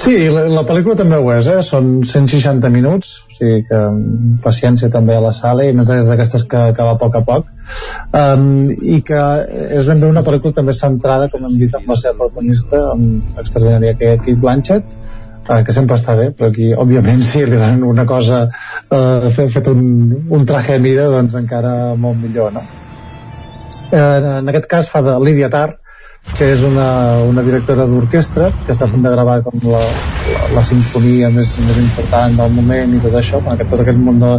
Sí, 0.00 0.14
la, 0.32 0.46
la 0.48 0.62
pel·lícula 0.64 0.94
també 0.96 1.18
ho 1.20 1.26
és, 1.34 1.48
eh? 1.50 1.60
són 1.66 2.00
160 2.08 2.70
minuts, 2.72 3.10
o 3.26 3.34
sigui 3.36 3.64
que 3.68 3.80
paciència 4.40 4.88
també 4.92 5.16
a 5.16 5.20
la 5.20 5.29
sala 5.36 5.66
i 5.66 5.74
més 5.76 5.88
d'aquestes 5.88 6.44
que, 6.50 6.62
que 6.76 6.86
va 6.86 6.94
a 6.96 7.00
poc 7.00 7.16
a 7.18 7.22
poc 7.26 7.48
um, 8.16 8.70
i 8.70 9.00
que 9.06 9.22
és 9.80 9.88
ben 9.88 10.02
bé 10.02 10.10
una 10.10 10.24
pel·lícula 10.26 10.56
també 10.56 10.74
centrada, 10.76 11.28
com 11.32 11.46
hem 11.46 11.56
dit, 11.60 11.74
amb 11.76 11.90
la 11.92 11.98
seva 12.00 12.16
protagonista, 12.22 12.82
amb 12.94 13.40
extraordinària 13.42 13.96
que 13.98 14.16
Kate 14.22 14.38
Blanchett, 14.42 14.92
uh, 15.48 15.60
que 15.66 15.74
sempre 15.76 15.98
està 16.00 16.16
bé, 16.18 16.30
però 16.36 16.50
aquí, 16.50 16.70
òbviament, 16.74 17.22
si 17.26 17.44
li 17.44 17.58
donen 17.58 17.84
una 17.86 18.06
cosa 18.08 18.44
uh, 18.46 19.28
fet, 19.34 19.72
un, 19.72 19.84
un 20.30 20.46
traje 20.48 20.76
a 20.76 20.82
mida, 20.82 21.08
doncs 21.12 21.36
encara 21.40 21.94
molt 21.96 22.20
millor, 22.22 22.54
no? 22.56 22.64
Uh, 23.90 24.38
en 24.38 24.50
aquest 24.52 24.68
cas 24.70 24.90
fa 24.90 25.02
de 25.02 25.16
Lydia 25.18 25.50
Tarr, 25.50 25.79
que 26.36 26.46
és 26.54 26.62
una, 26.64 26.86
una 27.28 27.42
directora 27.44 27.86
d'orquestra 27.88 28.50
que 28.64 28.72
està 28.72 28.86
a 28.86 28.92
punt 28.92 29.02
de 29.04 29.12
gravar 29.12 29.40
com 29.44 29.60
la, 29.64 29.80
la, 30.32 30.46
la 30.54 30.62
sinfonia 30.64 31.28
més, 31.34 31.52
més 31.64 31.80
important 31.80 32.36
del 32.38 32.54
moment 32.54 32.94
i 32.96 33.00
tot 33.02 33.16
això, 33.18 33.40
aquest, 33.44 33.70
tot 33.72 33.82
aquest 33.84 34.00
món 34.00 34.20
de, 34.22 34.32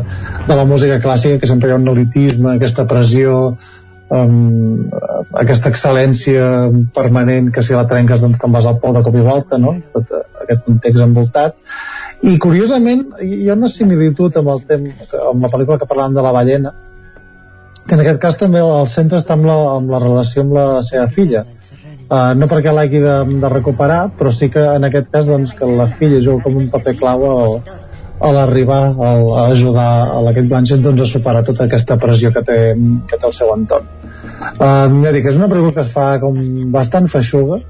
de 0.48 0.58
la 0.58 0.66
música 0.66 0.98
clàssica 1.04 1.42
que 1.42 1.50
sempre 1.50 1.70
hi 1.70 1.76
ha 1.76 1.80
un 1.82 1.88
elitisme, 1.94 2.56
aquesta 2.56 2.88
pressió 2.90 3.36
um, 4.12 4.90
aquesta 5.44 5.72
excel·lència 5.72 6.46
permanent 6.96 7.50
que 7.54 7.64
si 7.66 7.78
la 7.78 7.88
trenques 7.90 8.26
doncs 8.26 8.42
te'n 8.42 8.54
vas 8.58 8.70
al 8.70 8.80
pou 8.82 8.96
de 8.96 9.04
cop 9.06 9.18
i 9.18 9.26
volta 9.26 9.62
no? 9.62 9.76
tot 9.94 10.14
aquest 10.44 10.66
context 10.68 11.06
envoltat 11.06 11.58
i 12.28 12.38
curiosament 12.42 13.08
hi 13.26 13.50
ha 13.50 13.58
una 13.58 13.72
similitud 13.72 14.38
amb, 14.38 14.54
el 14.54 14.66
temps, 14.70 15.16
amb 15.18 15.48
la 15.48 15.54
pel·lícula 15.54 15.80
que 15.82 15.90
parlàvem 15.90 16.18
de 16.18 16.26
la 16.26 16.36
ballena 16.36 16.76
que 17.88 17.98
en 17.98 18.04
aquest 18.04 18.22
cas 18.22 18.38
també 18.38 18.62
el 18.62 18.88
centre 18.90 19.22
està 19.22 19.34
amb 19.38 19.50
la, 19.50 19.58
amb 19.78 19.90
la 19.90 20.02
relació 20.04 20.46
amb 20.46 20.58
la 20.60 20.68
seva 20.86 21.08
filla 21.14 21.46
Uh, 22.12 22.34
no 22.36 22.48
perquè 22.52 22.74
l'hagi 22.76 23.00
de, 23.00 23.14
de 23.40 23.50
recuperar, 23.52 24.10
però 24.20 24.34
sí 24.36 24.50
que 24.52 24.60
en 24.60 24.84
aquest 24.84 25.06
cas 25.14 25.30
doncs, 25.32 25.54
que 25.56 25.70
la 25.70 25.86
filla 25.88 26.20
juga 26.20 26.44
com 26.44 26.58
un 26.60 26.68
paper 26.74 26.94
clau 27.00 27.24
al, 27.30 27.54
a 28.20 28.32
l'arribar 28.36 28.82
a, 28.92 29.12
a 29.16 29.46
ajudar 29.54 29.86
a 30.12 30.20
l'Aquest 30.26 30.50
Blanchett 30.52 30.84
doncs, 30.84 31.06
a 31.06 31.08
superar 31.08 31.46
tota 31.48 31.70
aquesta 31.70 31.96
pressió 32.02 32.34
que 32.36 32.44
té, 32.44 32.60
que 33.08 33.16
té 33.16 33.30
el 33.30 33.38
seu 33.40 33.56
entorn. 33.56 33.88
Uh, 34.60 34.92
ja 35.06 35.16
dic, 35.16 35.32
és 35.32 35.40
una 35.40 35.48
pel·lícula 35.48 35.78
que 35.80 35.86
es 35.88 35.96
fa 35.96 36.10
com 36.20 36.38
bastant 36.76 37.08
feixuga, 37.16 37.64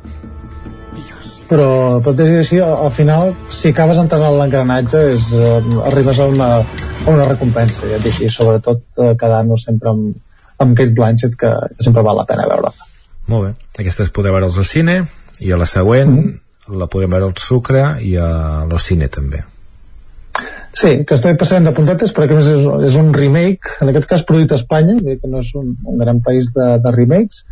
però, 1.52 1.72
però 2.02 2.18
dir 2.18 2.32
així, 2.42 2.58
al 2.66 2.94
final, 2.98 3.36
si 3.54 3.76
acabes 3.76 4.02
entrant 4.02 4.26
en 4.26 4.40
l'engranatge, 4.42 5.08
és, 5.14 5.32
uh, 5.38 5.82
arribes 5.92 6.18
a 6.18 6.32
una, 6.34 6.54
a 6.66 7.10
una 7.14 7.30
recompensa, 7.30 7.86
ja 7.94 8.02
dic, 8.02 8.24
i 8.26 8.34
sobretot 8.42 8.88
uh, 8.98 9.12
quedant-nos 9.14 9.70
sempre 9.70 9.94
amb, 9.94 10.16
amb 10.58 10.80
Kate 10.80 10.98
Blanchett, 10.98 11.38
que, 11.38 11.60
que 11.76 11.92
sempre 11.92 12.10
val 12.10 12.24
la 12.24 12.26
pena 12.26 12.50
veure 12.50 12.74
molt 13.32 13.48
bé. 13.48 13.54
Aquesta 13.84 14.06
es 14.06 14.12
podrà 14.14 14.34
veure 14.36 14.52
al 14.52 14.68
cine 14.68 15.02
i 15.40 15.52
a 15.52 15.58
la 15.58 15.66
següent 15.66 16.12
mm 16.12 16.20
-hmm. 16.20 16.78
la 16.78 16.88
podem 16.88 17.10
veure 17.10 17.26
al 17.26 17.38
Sucre 17.38 17.98
i 18.02 18.16
a 18.18 18.66
l'Ocine 18.70 19.08
també. 19.08 19.44
Sí, 20.74 20.92
que 21.06 21.16
està 21.18 21.34
passant 21.38 21.66
de 21.68 21.74
puntetes 21.76 22.14
perquè 22.16 22.36
més 22.38 22.48
és, 22.48 22.64
és 22.88 22.96
un 22.96 23.14
remake, 23.14 23.76
en 23.82 23.90
aquest 23.92 24.08
cas 24.08 24.24
produït 24.24 24.52
a 24.52 24.56
Espanya, 24.56 24.96
que 25.04 25.28
no 25.28 25.40
és 25.40 25.50
un, 25.56 25.76
un 25.84 25.98
gran 25.98 26.22
país 26.22 26.54
de, 26.56 26.68
de 26.84 26.92
remakes, 26.96 27.44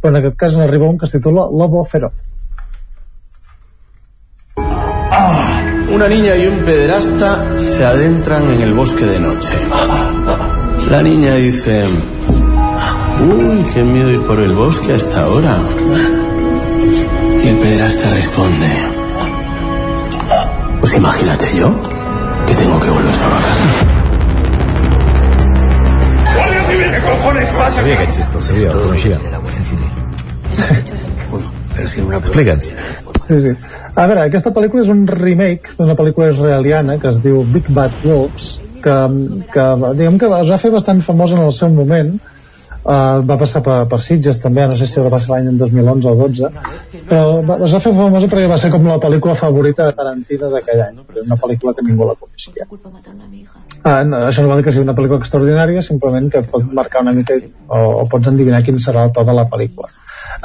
però 0.00 0.12
en 0.12 0.16
aquest 0.20 0.36
cas 0.36 0.56
n'arriba 0.56 0.90
un 0.90 0.98
que 0.98 1.06
es 1.06 1.12
titula 1.12 1.48
Lobo 1.60 1.84
Fero. 1.84 2.12
Ah, 4.58 5.64
una 5.94 6.08
niña 6.08 6.36
y 6.36 6.46
un 6.46 6.58
pederasta 6.64 7.58
se 7.58 7.84
adentran 7.84 8.50
en 8.50 8.60
el 8.60 8.74
bosque 8.74 9.06
de 9.06 9.20
noche. 9.20 9.56
La 10.90 11.02
niña 11.02 11.34
dice, 11.36 11.84
Uy, 13.20 13.66
qué 13.72 13.82
miedo 13.82 14.10
ir 14.10 14.22
por 14.22 14.40
el 14.40 14.52
bosque 14.52 14.92
a 14.92 14.96
esta 14.96 15.26
hora. 15.28 15.56
Y 17.42 17.48
el 17.48 17.56
pederasta 17.56 18.14
responde. 18.14 18.70
Pues 20.80 20.94
imagínate 20.94 21.46
yo 21.58 21.72
que 22.46 22.54
tengo 22.54 22.78
que 22.80 22.90
volver 22.90 23.14
solo 23.14 23.34
a 23.34 23.40
casa. 23.40 23.96
¿Qué 26.68 27.00
cojones 27.00 27.50
pasa? 27.50 27.82
Xiste, 27.82 28.36
el 28.36 28.42
sabia, 28.42 28.70
el 28.70 28.80
coneixia. 28.80 29.20
Explica'ns. 31.76 32.74
Sí, 33.28 33.40
sí. 33.42 33.52
A 33.96 34.06
veure, 34.06 34.26
aquesta 34.28 34.52
pel·lícula 34.54 34.84
és 34.84 34.90
un 34.92 35.06
remake 35.08 35.74
d'una 35.78 35.96
pel·lícula 35.98 36.30
israeliana 36.34 36.98
que 37.02 37.10
es 37.10 37.18
diu 37.24 37.42
Big 37.48 37.68
Bad 37.74 37.96
Wolves, 38.04 38.60
que, 38.84 38.96
que 39.52 39.66
diguem 39.98 40.18
que 40.20 40.28
es 40.28 40.50
va 40.52 40.58
fer 40.62 40.70
bastant 40.74 41.02
famosa 41.02 41.38
en 41.38 41.46
el 41.46 41.54
seu 41.56 41.72
moment, 41.72 42.16
Uh, 42.86 43.18
va 43.26 43.34
passar 43.34 43.64
per, 43.66 43.80
per 43.90 43.98
Sitges 43.98 44.36
també, 44.38 44.62
no 44.70 44.76
sé 44.78 44.86
si 44.86 45.00
va 45.02 45.10
passar 45.10 45.32
l'any 45.32 45.56
2011 45.58 46.06
o 46.06 46.12
12 46.20 46.50
però 47.08 47.22
va, 47.42 47.56
es 47.66 47.72
va 47.74 47.80
fer 47.82 47.90
famosa 47.96 48.28
perquè 48.30 48.46
va 48.46 48.58
ser 48.62 48.70
com 48.70 48.86
la 48.86 49.00
pel·lícula 49.02 49.34
favorita 49.40 49.88
de 49.88 49.96
Tarantino 49.98 50.52
d'aquell 50.52 50.84
any 50.84 51.00
una 51.24 51.38
pel·lícula 51.40 51.74
que 51.74 51.82
ningú 51.82 52.06
la 52.06 52.14
coneixia. 52.14 52.68
Uh, 52.70 54.04
no, 54.06 54.22
això 54.28 54.44
no 54.44 54.52
vol 54.52 54.60
dir 54.60 54.68
que 54.68 54.76
sigui 54.76 54.86
una 54.86 54.94
pel·lícula 54.94 55.18
extraordinària 55.24 55.82
simplement 55.82 56.30
que 56.30 56.44
pot 56.52 56.70
marcar 56.78 57.02
una 57.02 57.16
mica 57.16 57.40
o, 57.40 57.80
o 58.04 58.06
pots 58.12 58.30
endivinar 58.30 58.62
quin 58.66 58.78
serà 58.82 59.08
el 59.08 59.14
to 59.18 59.26
de 59.26 59.34
la 59.34 59.48
pel·lícula. 59.50 59.90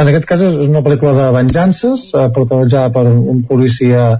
En 0.01 0.09
aquest 0.09 0.25
cas 0.29 0.41
és 0.47 0.57
una 0.65 0.81
pel·lícula 0.81 1.13
de 1.19 1.29
venjances 1.37 2.09
uh, 2.15 2.31
protagonitzada 2.33 2.89
per 2.97 3.05
un 3.11 3.45
policia 3.45 4.15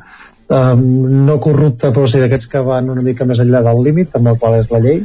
um, 0.52 0.86
no 1.26 1.40
corrupte 1.44 1.90
però 1.96 2.08
sí 2.10 2.22
d'aquests 2.22 2.50
que 2.52 2.64
van 2.66 2.90
una 2.94 3.06
mica 3.06 3.26
més 3.26 3.42
enllà 3.44 3.64
del 3.66 3.84
límit 3.88 4.18
amb 4.18 4.34
el 4.34 4.40
qual 4.42 4.60
és 4.60 4.70
la 4.74 4.82
llei 4.84 5.04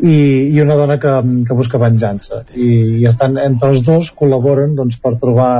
i, 0.00 0.16
i 0.50 0.60
una 0.60 0.76
dona 0.78 0.98
que, 1.00 1.14
que 1.46 1.56
busca 1.56 1.78
venjança. 1.78 2.42
I, 2.54 3.00
i 3.00 3.06
estan 3.10 3.38
entre 3.42 3.70
els 3.74 3.84
dos 3.86 4.10
col·laboren 4.16 4.74
doncs, 4.78 4.98
per 5.02 5.16
trobar 5.22 5.54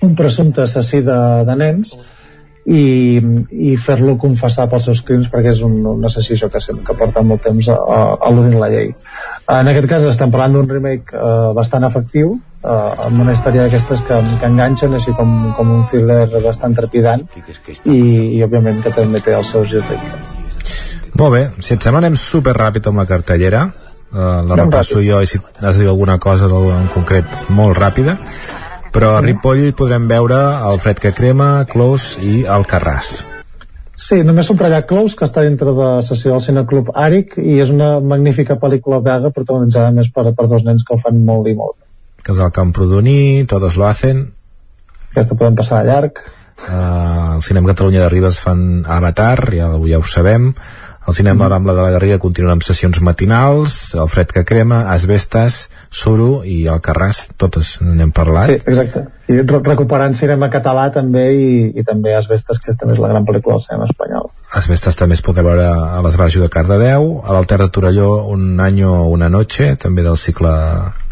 un 0.00 0.16
presumpte 0.16 0.64
assassí 0.64 1.02
de, 1.04 1.20
de 1.46 1.56
nens 1.60 1.96
i, 2.70 3.20
i 3.50 3.72
fer-lo 3.80 4.16
confessar 4.20 4.68
pels 4.70 4.86
seus 4.88 5.00
crims 5.06 5.30
perquè 5.32 5.52
és 5.54 5.62
un, 5.66 5.78
un 5.90 6.04
assassí 6.06 6.36
això 6.36 6.50
que, 6.52 6.60
que 6.60 6.96
porta 6.96 7.24
molt 7.26 7.42
temps 7.44 7.68
a, 7.72 7.76
a, 7.76 8.00
a 8.28 8.30
la 8.32 8.70
llei. 8.72 8.92
En 9.50 9.72
aquest 9.72 9.88
cas 9.90 10.06
estem 10.08 10.30
parlant 10.30 10.58
d'un 10.58 10.68
remake 10.70 11.16
eh, 11.16 11.50
bastant 11.56 11.88
efectiu 11.88 12.36
eh, 12.36 13.06
amb 13.08 13.24
una 13.24 13.34
història 13.36 13.66
d'aquestes 13.66 14.04
que, 14.06 14.20
que 14.40 14.52
enganxen 14.52 14.94
així 14.94 15.16
com, 15.16 15.34
com 15.56 15.74
un 15.80 15.82
thriller 15.88 16.28
bastant 16.44 16.76
trepidant 16.76 17.26
i, 17.84 17.98
i 18.38 18.46
òbviament 18.46 18.84
que 18.84 18.94
també 18.94 19.24
té 19.24 19.36
els 19.36 19.52
seus 19.56 19.74
efectes 19.82 20.49
molt 21.20 21.34
bé, 21.36 21.42
si 21.60 21.74
et 21.76 21.84
sembla 21.84 22.00
anem 22.00 22.16
super 22.16 22.54
ràpid 22.56 22.88
amb 22.88 23.02
la 23.02 23.06
cartellera. 23.08 23.66
Uh, 24.10 24.40
la 24.48 24.56
repasso 24.58 24.98
jo 25.04 25.20
i 25.22 25.28
si 25.28 25.38
has 25.38 25.76
de 25.76 25.84
dir 25.84 25.90
alguna 25.90 26.16
cosa 26.18 26.48
en 26.50 26.88
concret 26.94 27.44
molt 27.54 27.78
ràpida. 27.78 28.16
Però 28.90 29.12
a 29.14 29.20
Ripoll 29.22 29.68
podrem 29.78 30.08
veure 30.10 30.38
el 30.66 30.80
Fred 30.82 30.98
que 30.98 31.12
crema, 31.14 31.66
Close 31.70 32.18
i 32.26 32.40
el 32.42 32.64
Carràs 32.66 33.20
Sí, 34.00 34.16
només 34.26 34.48
subratllar 34.48 34.86
Close, 34.88 35.14
que 35.14 35.26
està 35.28 35.44
dintre 35.44 35.74
de 35.76 35.90
sessió 36.02 36.32
del 36.32 36.42
Cineclub 36.42 36.90
Àric 36.96 37.36
i 37.38 37.60
és 37.62 37.70
una 37.70 37.90
magnífica 38.00 38.56
pel·lícula 38.58 38.98
belga 39.04 39.30
protagonitzada 39.36 39.92
més 39.94 40.08
per, 40.10 40.24
per 40.34 40.48
dos 40.50 40.64
nens 40.66 40.82
que 40.82 40.96
ho 40.96 40.98
fan 41.04 41.20
molt 41.28 41.50
i 41.52 41.54
molt 41.58 41.76
que 42.24 42.34
és 42.34 42.40
el 42.40 42.52
Camprodoní, 42.52 43.46
Todos 43.48 43.78
lo 43.80 43.86
hacen. 43.88 44.26
Aquesta 45.10 45.36
podem 45.36 45.56
passar 45.56 45.80
a 45.80 45.86
llarg. 45.88 46.20
Uh, 46.60 47.36
el 47.38 47.42
Cinema 47.42 47.70
Catalunya 47.72 48.02
de 48.04 48.10
Ribes 48.12 48.40
fan 48.44 48.84
Avatar, 48.84 49.46
ja, 49.54 49.70
ja 49.88 50.00
ho 50.00 50.04
sabem 50.04 50.50
el 51.08 51.14
cinema 51.14 51.46
mm. 51.46 51.50
Rambla 51.50 51.74
de 51.74 51.82
la 51.82 51.90
Garriga 51.90 52.18
continua 52.18 52.52
amb 52.52 52.64
sessions 52.64 53.00
matinals, 53.00 53.94
el 53.96 54.08
fred 54.12 54.30
que 54.34 54.44
crema, 54.44 54.82
Asbestes, 54.92 55.62
Suro 55.90 56.42
i 56.44 56.66
el 56.68 56.82
Carràs, 56.84 57.22
totes 57.40 57.78
n'hem 57.80 58.12
parlat. 58.12 58.50
Sí, 58.50 58.58
exacte. 58.60 59.06
I 59.30 59.40
recuperant 59.46 60.14
cinema 60.18 60.50
català 60.52 60.88
també 60.92 61.24
i, 61.32 61.50
i 61.80 61.84
també 61.86 62.14
Asbestes, 62.18 62.60
que 62.60 62.76
també 62.76 62.98
és 62.98 63.02
la 63.02 63.12
gran 63.14 63.26
pel·lícula 63.26 63.56
del 63.56 63.64
cinema 63.64 63.88
espanyol. 63.88 64.30
Asbestes 64.60 64.98
també 64.98 65.16
es 65.16 65.24
pot 65.24 65.40
veure 65.40 65.66
a 65.70 66.00
l'Esbarjo 66.04 66.44
de 66.44 66.52
Cardedeu, 66.52 67.10
a 67.24 67.34
l'Alter 67.34 67.60
de 67.64 67.70
Torelló 67.72 68.10
Un 68.30 68.60
any 68.60 68.82
o 68.84 68.94
una 69.08 69.30
noche, 69.32 69.74
també 69.76 70.02
del 70.06 70.18
cicle 70.18 70.50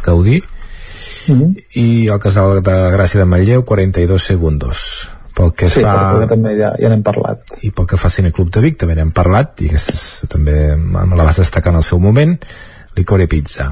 Gaudí, 0.05 0.43
mm 1.29 1.35
-hmm. 1.35 1.55
i 1.75 2.09
el 2.09 2.21
Casal 2.21 2.63
de 2.63 2.77
Gràcia 2.93 3.19
de 3.19 3.25
Manlleu, 3.25 3.65
42 3.65 4.23
segundos 4.23 5.09
pel 5.39 5.53
que 5.55 5.69
sí, 5.71 5.83
fa... 5.87 6.27
també 6.31 6.55
ja, 6.59 6.73
ja 6.81 6.91
n'hem 6.91 7.05
parlat. 7.07 7.59
I 7.63 7.71
pel 7.75 7.87
que 7.91 7.99
fa 8.01 8.11
a 8.11 8.15
Cineclub 8.15 8.51
de 8.55 8.63
Vic 8.65 8.81
també 8.81 8.99
n'hem 8.99 9.13
parlat 9.15 9.63
i 9.63 9.71
aquesta 9.71 10.31
també 10.35 10.57
la 10.75 11.27
vas 11.27 11.39
destacar 11.39 11.73
en 11.75 11.83
el 11.83 11.87
seu 11.87 12.03
moment 12.03 12.35
Licore 12.99 13.29
Pizza. 13.31 13.71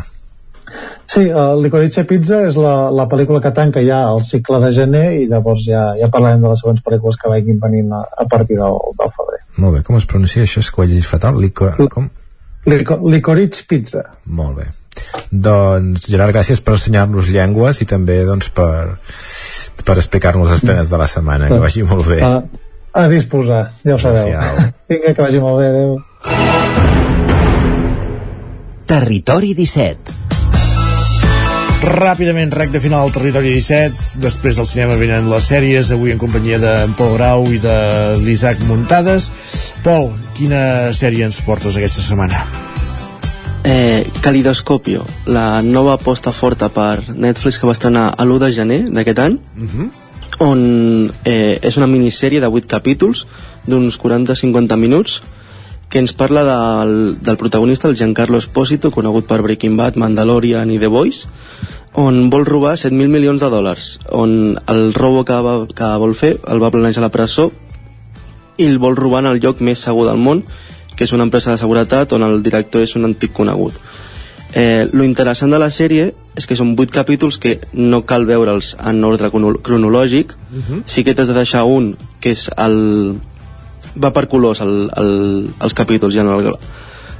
Sí, 1.07 1.23
el 1.29 1.63
Licorice 1.63 2.03
Pizza 2.05 2.41
és 2.49 2.57
la, 2.59 2.91
la 2.91 3.07
pel·lícula 3.11 3.41
que 3.43 3.53
tanca 3.55 3.83
ja 3.87 4.01
el 4.11 4.25
cicle 4.27 4.59
de 4.63 4.73
gener 4.75 5.05
i 5.21 5.29
llavors 5.31 5.63
ja, 5.67 5.83
ja 5.99 6.11
parlarem 6.13 6.43
de 6.43 6.51
les 6.51 6.63
següents 6.63 6.83
pel·lícules 6.87 7.19
que 7.21 7.31
vagin 7.31 7.61
venint 7.63 7.93
a, 7.95 8.03
a 8.25 8.27
partir 8.31 8.59
del, 8.59 8.79
del 8.99 9.13
febrer. 9.19 9.43
Molt 9.63 9.79
bé, 9.79 9.83
com 9.87 9.99
es 10.01 10.09
pronuncia 10.11 10.43
això? 10.43 10.65
És 10.65 10.73
que 10.73 10.83
ho 10.83 10.85
he 10.85 10.91
llegit 10.91 11.09
fatal? 11.09 11.39
Licor... 11.43 11.79
Com? 11.93 12.11
Lico, 12.67 12.99
licorice 13.07 13.63
Pizza. 13.71 14.03
Molt 14.27 14.59
bé. 14.59 14.67
Doncs, 15.31 16.07
Gerard, 16.11 16.35
gràcies 16.37 16.63
per 16.65 16.77
ensenyar-nos 16.77 17.31
llengües 17.33 17.83
i 17.83 17.89
també 17.89 18.21
doncs, 18.29 18.51
per, 18.55 18.99
per 19.85 19.97
explicar-nos 19.99 20.51
les 20.51 20.61
estrenes 20.61 20.93
de 20.93 21.01
la 21.01 21.09
setmana. 21.11 21.51
Que 21.53 21.61
vagi 21.63 21.87
molt 21.87 22.07
bé. 22.11 22.21
A, 22.25 22.43
a 22.97 23.09
disposar, 23.13 23.63
ja 23.85 23.97
ho 23.97 24.01
sabeu. 24.03 24.31
Vinga, 24.91 25.13
que 25.13 25.23
vagi 25.23 25.43
molt 25.43 25.61
bé, 25.63 25.67
adeu. 25.73 25.99
Territori 28.87 29.51
17 29.59 30.27
Ràpidament, 31.87 32.51
rec 32.57 32.71
de 32.73 32.81
final 32.81 33.05
al 33.05 33.13
Territori 33.13 33.53
17, 33.53 34.21
després 34.23 34.57
del 34.57 34.67
cinema 34.67 34.97
venen 34.99 35.29
les 35.31 35.49
sèries, 35.53 35.91
avui 35.93 36.15
en 36.15 36.19
companyia 36.19 36.59
d'en 36.63 36.95
Pol 36.97 37.13
Grau 37.19 37.45
i 37.53 37.61
de 37.63 37.77
l'Isaac 38.25 38.65
Muntades. 38.67 39.29
Pol, 39.85 40.11
quina 40.39 40.95
sèrie 40.97 41.29
ens 41.29 41.43
portes 41.45 41.77
aquesta 41.77 42.03
setmana? 42.03 42.41
Eh, 43.67 44.07
Calidoscopio, 44.23 45.05
la 45.27 45.61
nova 45.61 45.95
aposta 45.99 46.31
forta 46.31 46.69
per 46.71 47.09
Netflix 47.17 47.59
que 47.59 47.67
va 47.67 47.75
estrenar 47.75 48.13
a 48.15 48.23
l'1 48.25 48.39
de 48.45 48.53
gener 48.55 48.81
d'aquest 48.95 49.19
any, 49.19 49.35
uh 49.35 49.61
Mhm. 49.63 49.69
-huh. 49.81 49.91
on 50.39 51.13
eh, 51.25 51.59
és 51.63 51.77
una 51.77 51.87
minissèrie 51.87 52.41
de 52.41 52.47
8 52.47 52.67
capítols 52.67 53.27
d'uns 53.67 53.99
40-50 53.99 54.77
minuts 54.77 55.23
que 55.89 55.99
ens 55.99 56.13
parla 56.13 56.43
del, 56.45 57.17
del 57.23 57.37
protagonista, 57.37 57.89
el 57.89 57.97
Giancarlo 57.97 58.39
Espósito, 58.39 58.91
conegut 58.91 59.27
per 59.27 59.41
Breaking 59.43 59.77
Bad, 59.77 59.97
Mandalorian 59.97 60.71
i 60.71 60.79
The 60.79 60.87
Voice, 60.89 61.27
on 61.95 62.29
vol 62.31 62.45
robar 62.45 62.77
7.000 62.77 63.09
milions 63.09 63.41
de 63.41 63.49
dòlars, 63.49 63.99
on 64.11 64.59
el 64.69 64.93
robo 64.95 65.25
que, 65.25 65.33
va, 65.33 65.67
que 65.67 65.97
vol 65.99 66.15
fer 66.15 66.37
el 66.47 66.63
va 66.63 66.71
planejar 66.71 67.01
a 67.01 67.07
la 67.07 67.13
presó 67.15 67.51
i 68.59 68.65
el 68.67 68.79
vol 68.79 68.97
robar 68.97 69.21
en 69.25 69.31
el 69.33 69.41
lloc 69.41 69.61
més 69.61 69.79
segur 69.79 70.07
del 70.07 70.19
món, 70.19 70.45
que 70.97 71.05
és 71.05 71.13
una 71.13 71.25
empresa 71.25 71.53
de 71.53 71.59
seguretat 71.61 72.13
on 72.17 72.23
el 72.25 72.43
director 72.43 72.83
és 72.83 72.97
un 72.97 73.05
antic 73.05 73.33
conegut. 73.33 73.75
Eh, 74.57 74.89
lo 74.93 75.05
interessant 75.05 75.51
de 75.53 75.59
la 75.61 75.69
sèrie 75.71 76.15
és 76.39 76.47
que 76.47 76.57
són 76.57 76.75
8 76.79 76.91
capítols 76.95 77.37
que 77.39 77.59
no 77.75 78.05
cal 78.09 78.25
veure'ls 78.25 78.77
en 78.81 79.05
ordre 79.05 79.31
cronològic, 79.31 80.33
Uh 80.53 80.63
-huh. 80.63 80.83
sí 80.87 81.05
que 81.05 81.15
t'has 81.15 81.29
de 81.29 81.35
deixar 81.35 81.65
un, 81.65 81.97
que 82.21 82.31
és 82.31 82.51
el... 82.57 83.17
va 84.03 84.13
per 84.13 84.29
colors 84.29 84.61
el, 84.61 84.91
el, 84.97 85.51
els 85.61 85.75
capítols, 85.75 86.15
hi 86.15 86.19
ha 86.19 86.23
el, 86.23 86.55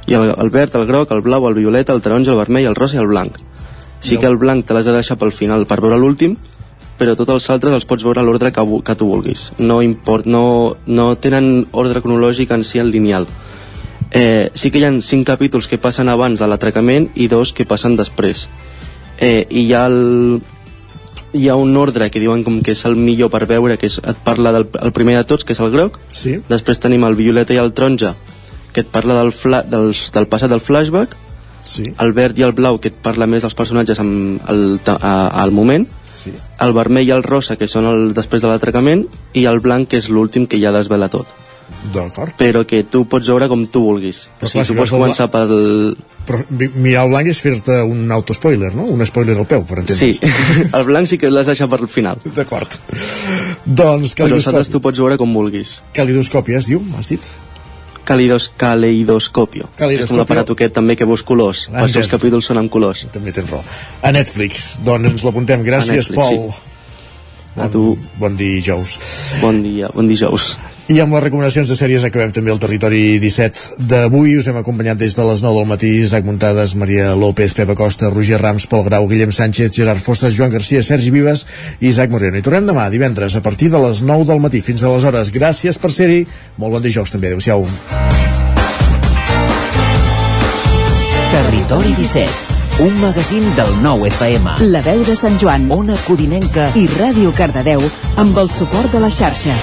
hi 0.07 0.13
ha 0.13 0.17
el, 0.23 0.33
el 0.37 0.49
verd, 0.49 0.75
el 0.75 0.85
groc, 0.87 1.11
el 1.11 1.21
blau, 1.21 1.47
el 1.47 1.53
violeta, 1.53 1.93
el 1.93 2.01
taronja, 2.01 2.31
el 2.31 2.37
vermell, 2.37 2.65
el 2.65 2.75
rosa 2.75 2.95
i 2.95 2.99
el 2.99 3.07
blanc. 3.07 3.35
Sí 3.99 4.15
No. 4.15 4.19
que 4.21 4.27
el 4.27 4.37
blanc 4.37 4.65
te 4.65 4.73
l'has 4.73 4.85
de 4.85 4.93
deixar 4.93 5.17
pel 5.17 5.31
final 5.31 5.65
per 5.65 5.81
veure 5.81 5.97
l'últim, 5.97 6.37
però 6.97 7.15
tots 7.15 7.29
els 7.31 7.49
altres 7.49 7.73
els 7.73 7.85
pots 7.85 8.03
veure 8.03 8.19
a 8.21 8.23
l'ordre 8.23 8.51
que, 8.51 8.61
que 8.83 8.95
tu 8.95 9.05
vulguis. 9.05 9.51
No, 9.57 9.81
import, 9.81 10.25
no, 10.25 10.77
no 10.85 11.15
tenen 11.15 11.67
ordre 11.71 12.01
cronològic 12.01 12.51
en 12.51 12.63
si 12.63 12.79
en 12.79 12.89
lineal. 12.91 13.27
Eh, 14.11 14.51
sí 14.55 14.71
que 14.71 14.79
hi 14.79 14.85
ha 14.87 14.91
cinc 15.03 15.27
capítols 15.27 15.67
que 15.67 15.79
passen 15.81 16.09
abans 16.09 16.39
de 16.39 16.47
l'atracament 16.47 17.09
i 17.15 17.27
dos 17.27 17.53
que 17.53 17.65
passen 17.67 17.97
després. 17.99 18.47
Eh, 19.19 19.45
I 19.49 19.65
hi 19.67 19.73
ha 19.73 19.85
el, 19.89 20.41
hi 21.33 21.49
ha 21.49 21.55
un 21.55 21.75
ordre 21.77 22.09
que 22.11 22.21
diuen 22.23 22.43
com 22.43 22.61
que 22.63 22.73
és 22.73 22.85
el 22.87 22.95
millor 22.95 23.29
per 23.33 23.45
veure, 23.49 23.77
que 23.77 23.89
és, 23.89 23.99
et 23.99 24.19
parla 24.23 24.53
del 24.55 24.67
el 24.81 24.93
primer 24.95 25.17
de 25.17 25.25
tots, 25.27 25.43
que 25.43 25.53
és 25.53 25.61
el 25.63 25.71
groc, 25.73 25.99
sí. 26.13 26.37
després 26.49 26.79
tenim 26.79 27.05
el 27.07 27.17
violeta 27.19 27.55
i 27.55 27.61
el 27.61 27.73
taronja, 27.73 28.15
que 28.73 28.85
et 28.85 28.91
parla 28.91 29.17
del, 29.19 29.33
fla, 29.35 29.63
dels, 29.67 30.07
del 30.15 30.29
passat 30.31 30.53
del 30.53 30.63
flashback, 30.63 31.15
sí. 31.65 31.91
el 31.99 32.13
verd 32.13 32.39
i 32.39 32.45
el 32.47 32.55
blau, 32.57 32.79
que 32.79 32.93
et 32.93 33.01
parla 33.03 33.27
més 33.27 33.43
dels 33.43 33.57
personatges 33.57 33.99
amb 34.03 34.43
el, 34.49 34.79
a, 34.97 35.15
al 35.43 35.55
moment, 35.55 35.87
Sí. 36.17 36.31
el 36.33 36.71
vermell 36.73 37.05
i 37.05 37.11
el 37.13 37.21
rosa, 37.21 37.59
que 37.61 37.67
són 37.69 37.85
el 37.85 38.15
després 38.17 38.41
de 38.41 38.49
l'atracament, 38.49 39.03
i 39.37 39.43
el 39.45 39.59
blanc, 39.61 39.85
que 39.91 39.99
és 40.01 40.07
l'últim 40.09 40.47
que 40.49 40.57
ja 40.57 40.71
desvela 40.73 41.11
tot. 41.13 41.29
Però 42.37 42.65
que 42.67 42.83
tu 42.83 43.05
pots 43.07 43.27
veure 43.29 43.47
com 43.47 43.63
tu 43.71 43.81
vulguis. 43.85 44.23
Però 44.39 44.47
o 44.47 44.51
sigui, 44.51 44.59
clar, 44.59 44.65
si 44.65 44.73
tu 44.73 44.77
pots 44.79 44.91
veus 44.91 44.93
el 44.93 44.99
començar 44.99 45.27
pel... 45.31 45.97
Però 46.27 46.41
mi- 46.49 46.69
mirar 46.83 47.05
el 47.05 47.11
blanc 47.13 47.27
és 47.31 47.39
fer-te 47.39 47.77
un 47.87 48.11
autospoiler, 48.11 48.73
no? 48.75 48.83
Un 48.91 49.05
spoiler 49.07 49.37
al 49.37 49.45
peu, 49.47 49.63
per 49.69 49.79
entendre's. 49.83 50.19
Sí, 50.19 50.31
el 50.77 50.83
blanc 50.89 51.07
sí 51.07 51.17
que 51.21 51.29
l'has 51.31 51.47
deixat 51.47 51.69
per 51.71 51.79
al 51.79 51.87
final. 51.87 52.19
D'acord. 52.25 52.75
Doncs 53.65 54.15
Però 54.17 54.27
els 54.27 54.47
altres 54.47 54.67
calidoscopi. 54.67 54.71
tu 54.73 54.81
pots 54.83 54.99
veure 55.05 55.17
com 55.21 55.33
vulguis. 55.33 55.77
Calidoscopi, 55.95 56.57
es 56.59 56.67
diu, 56.73 56.83
has 56.97 57.13
dit? 57.15 57.29
Calidos, 58.07 58.49
caleidoscopio. 58.55 59.67
Caleidoscopio. 59.75 60.05
És 60.05 60.11
un 60.15 60.21
aparato 60.23 60.53
aquest 60.55 60.73
també 60.77 60.95
que 60.95 61.03
veus 61.07 61.23
colors. 61.27 61.65
Ah, 61.73 61.81
Per 61.81 61.89
això 61.89 61.99
els 62.05 62.11
capítols 62.11 62.45
són 62.47 62.57
en 62.61 62.69
colors. 62.71 63.05
També 63.11 63.33
tens 63.35 63.49
raó. 63.51 63.63
A 64.01 64.11
Netflix, 64.15 64.77
doncs 64.87 65.11
ens 65.11 65.25
l'apuntem. 65.27 65.63
Gràcies, 65.67 66.07
Netflix, 66.07 66.15
Pol. 66.15 67.63
A 67.65 67.67
tu. 67.73 67.97
Bon 68.21 68.35
dijous. 68.39 68.95
Bon 69.41 69.59
dia, 69.63 69.89
bon 69.95 70.07
dijous. 70.07 70.53
I 70.87 71.01
amb 71.03 71.11
les 71.11 71.23
recomanacions 71.25 71.67
de 71.67 71.75
sèries 71.75 72.03
acabem 72.07 72.29
també 72.31 72.51
el 72.53 72.61
territori 72.63 73.17
17 73.19 73.87
d'avui. 73.89 74.37
Us 74.39 74.45
hem 74.47 74.55
acompanyat 74.61 74.95
des 75.01 75.17
de 75.17 75.23
les 75.27 75.41
9 75.43 75.59
del 75.59 75.67
matí 75.67 75.89
Isaac 75.99 76.23
Muntades, 76.23 76.77
Maria 76.79 77.09
López, 77.11 77.51
Pepa 77.57 77.75
Costa, 77.75 78.07
Roger 78.07 78.39
Rams, 78.39 78.69
Pol 78.71 78.85
Grau, 78.85 79.09
Guillem 79.09 79.33
Sánchez, 79.35 79.73
Gerard 79.75 79.99
Fosses, 79.99 80.31
Joan 80.37 80.53
Garcia, 80.53 80.79
Sergi 80.79 81.11
Vives 81.11 81.43
i 81.81 81.89
Isaac 81.89 82.09
Moreno. 82.09 82.39
I 82.39 82.45
tornem 82.45 82.69
demà, 82.69 82.85
divendres, 82.87 83.35
a 83.35 83.41
partir 83.43 83.67
de 83.73 83.81
les 83.83 83.99
9 83.99 84.23
del 84.29 84.39
matí. 84.39 84.61
Fins 84.63 84.85
aleshores, 84.87 85.33
gràcies 85.35 85.75
per 85.75 85.91
ser-hi. 85.91 86.21
Molt 86.55 86.77
bon 86.77 86.85
dijous 86.85 87.11
també. 87.11 87.33
Adéu-siau. 87.35 87.67
Territori 91.33 91.91
17 91.99 92.55
un 92.79 92.93
magazín 93.01 93.43
del 93.57 93.71
nou 93.81 94.05
FM. 94.05 94.69
La 94.71 94.83
veu 94.85 95.01
de 95.03 95.17
Sant 95.17 95.35
Joan, 95.41 95.65
Ona 95.73 95.97
Codinenca 96.05 96.69
i 96.77 96.85
Ràdio 96.93 97.33
Cardedeu 97.35 97.83
amb 98.21 98.37
el 98.37 98.53
suport 98.53 98.93
de 98.93 99.01
la 99.03 99.11
xarxa. 99.11 99.57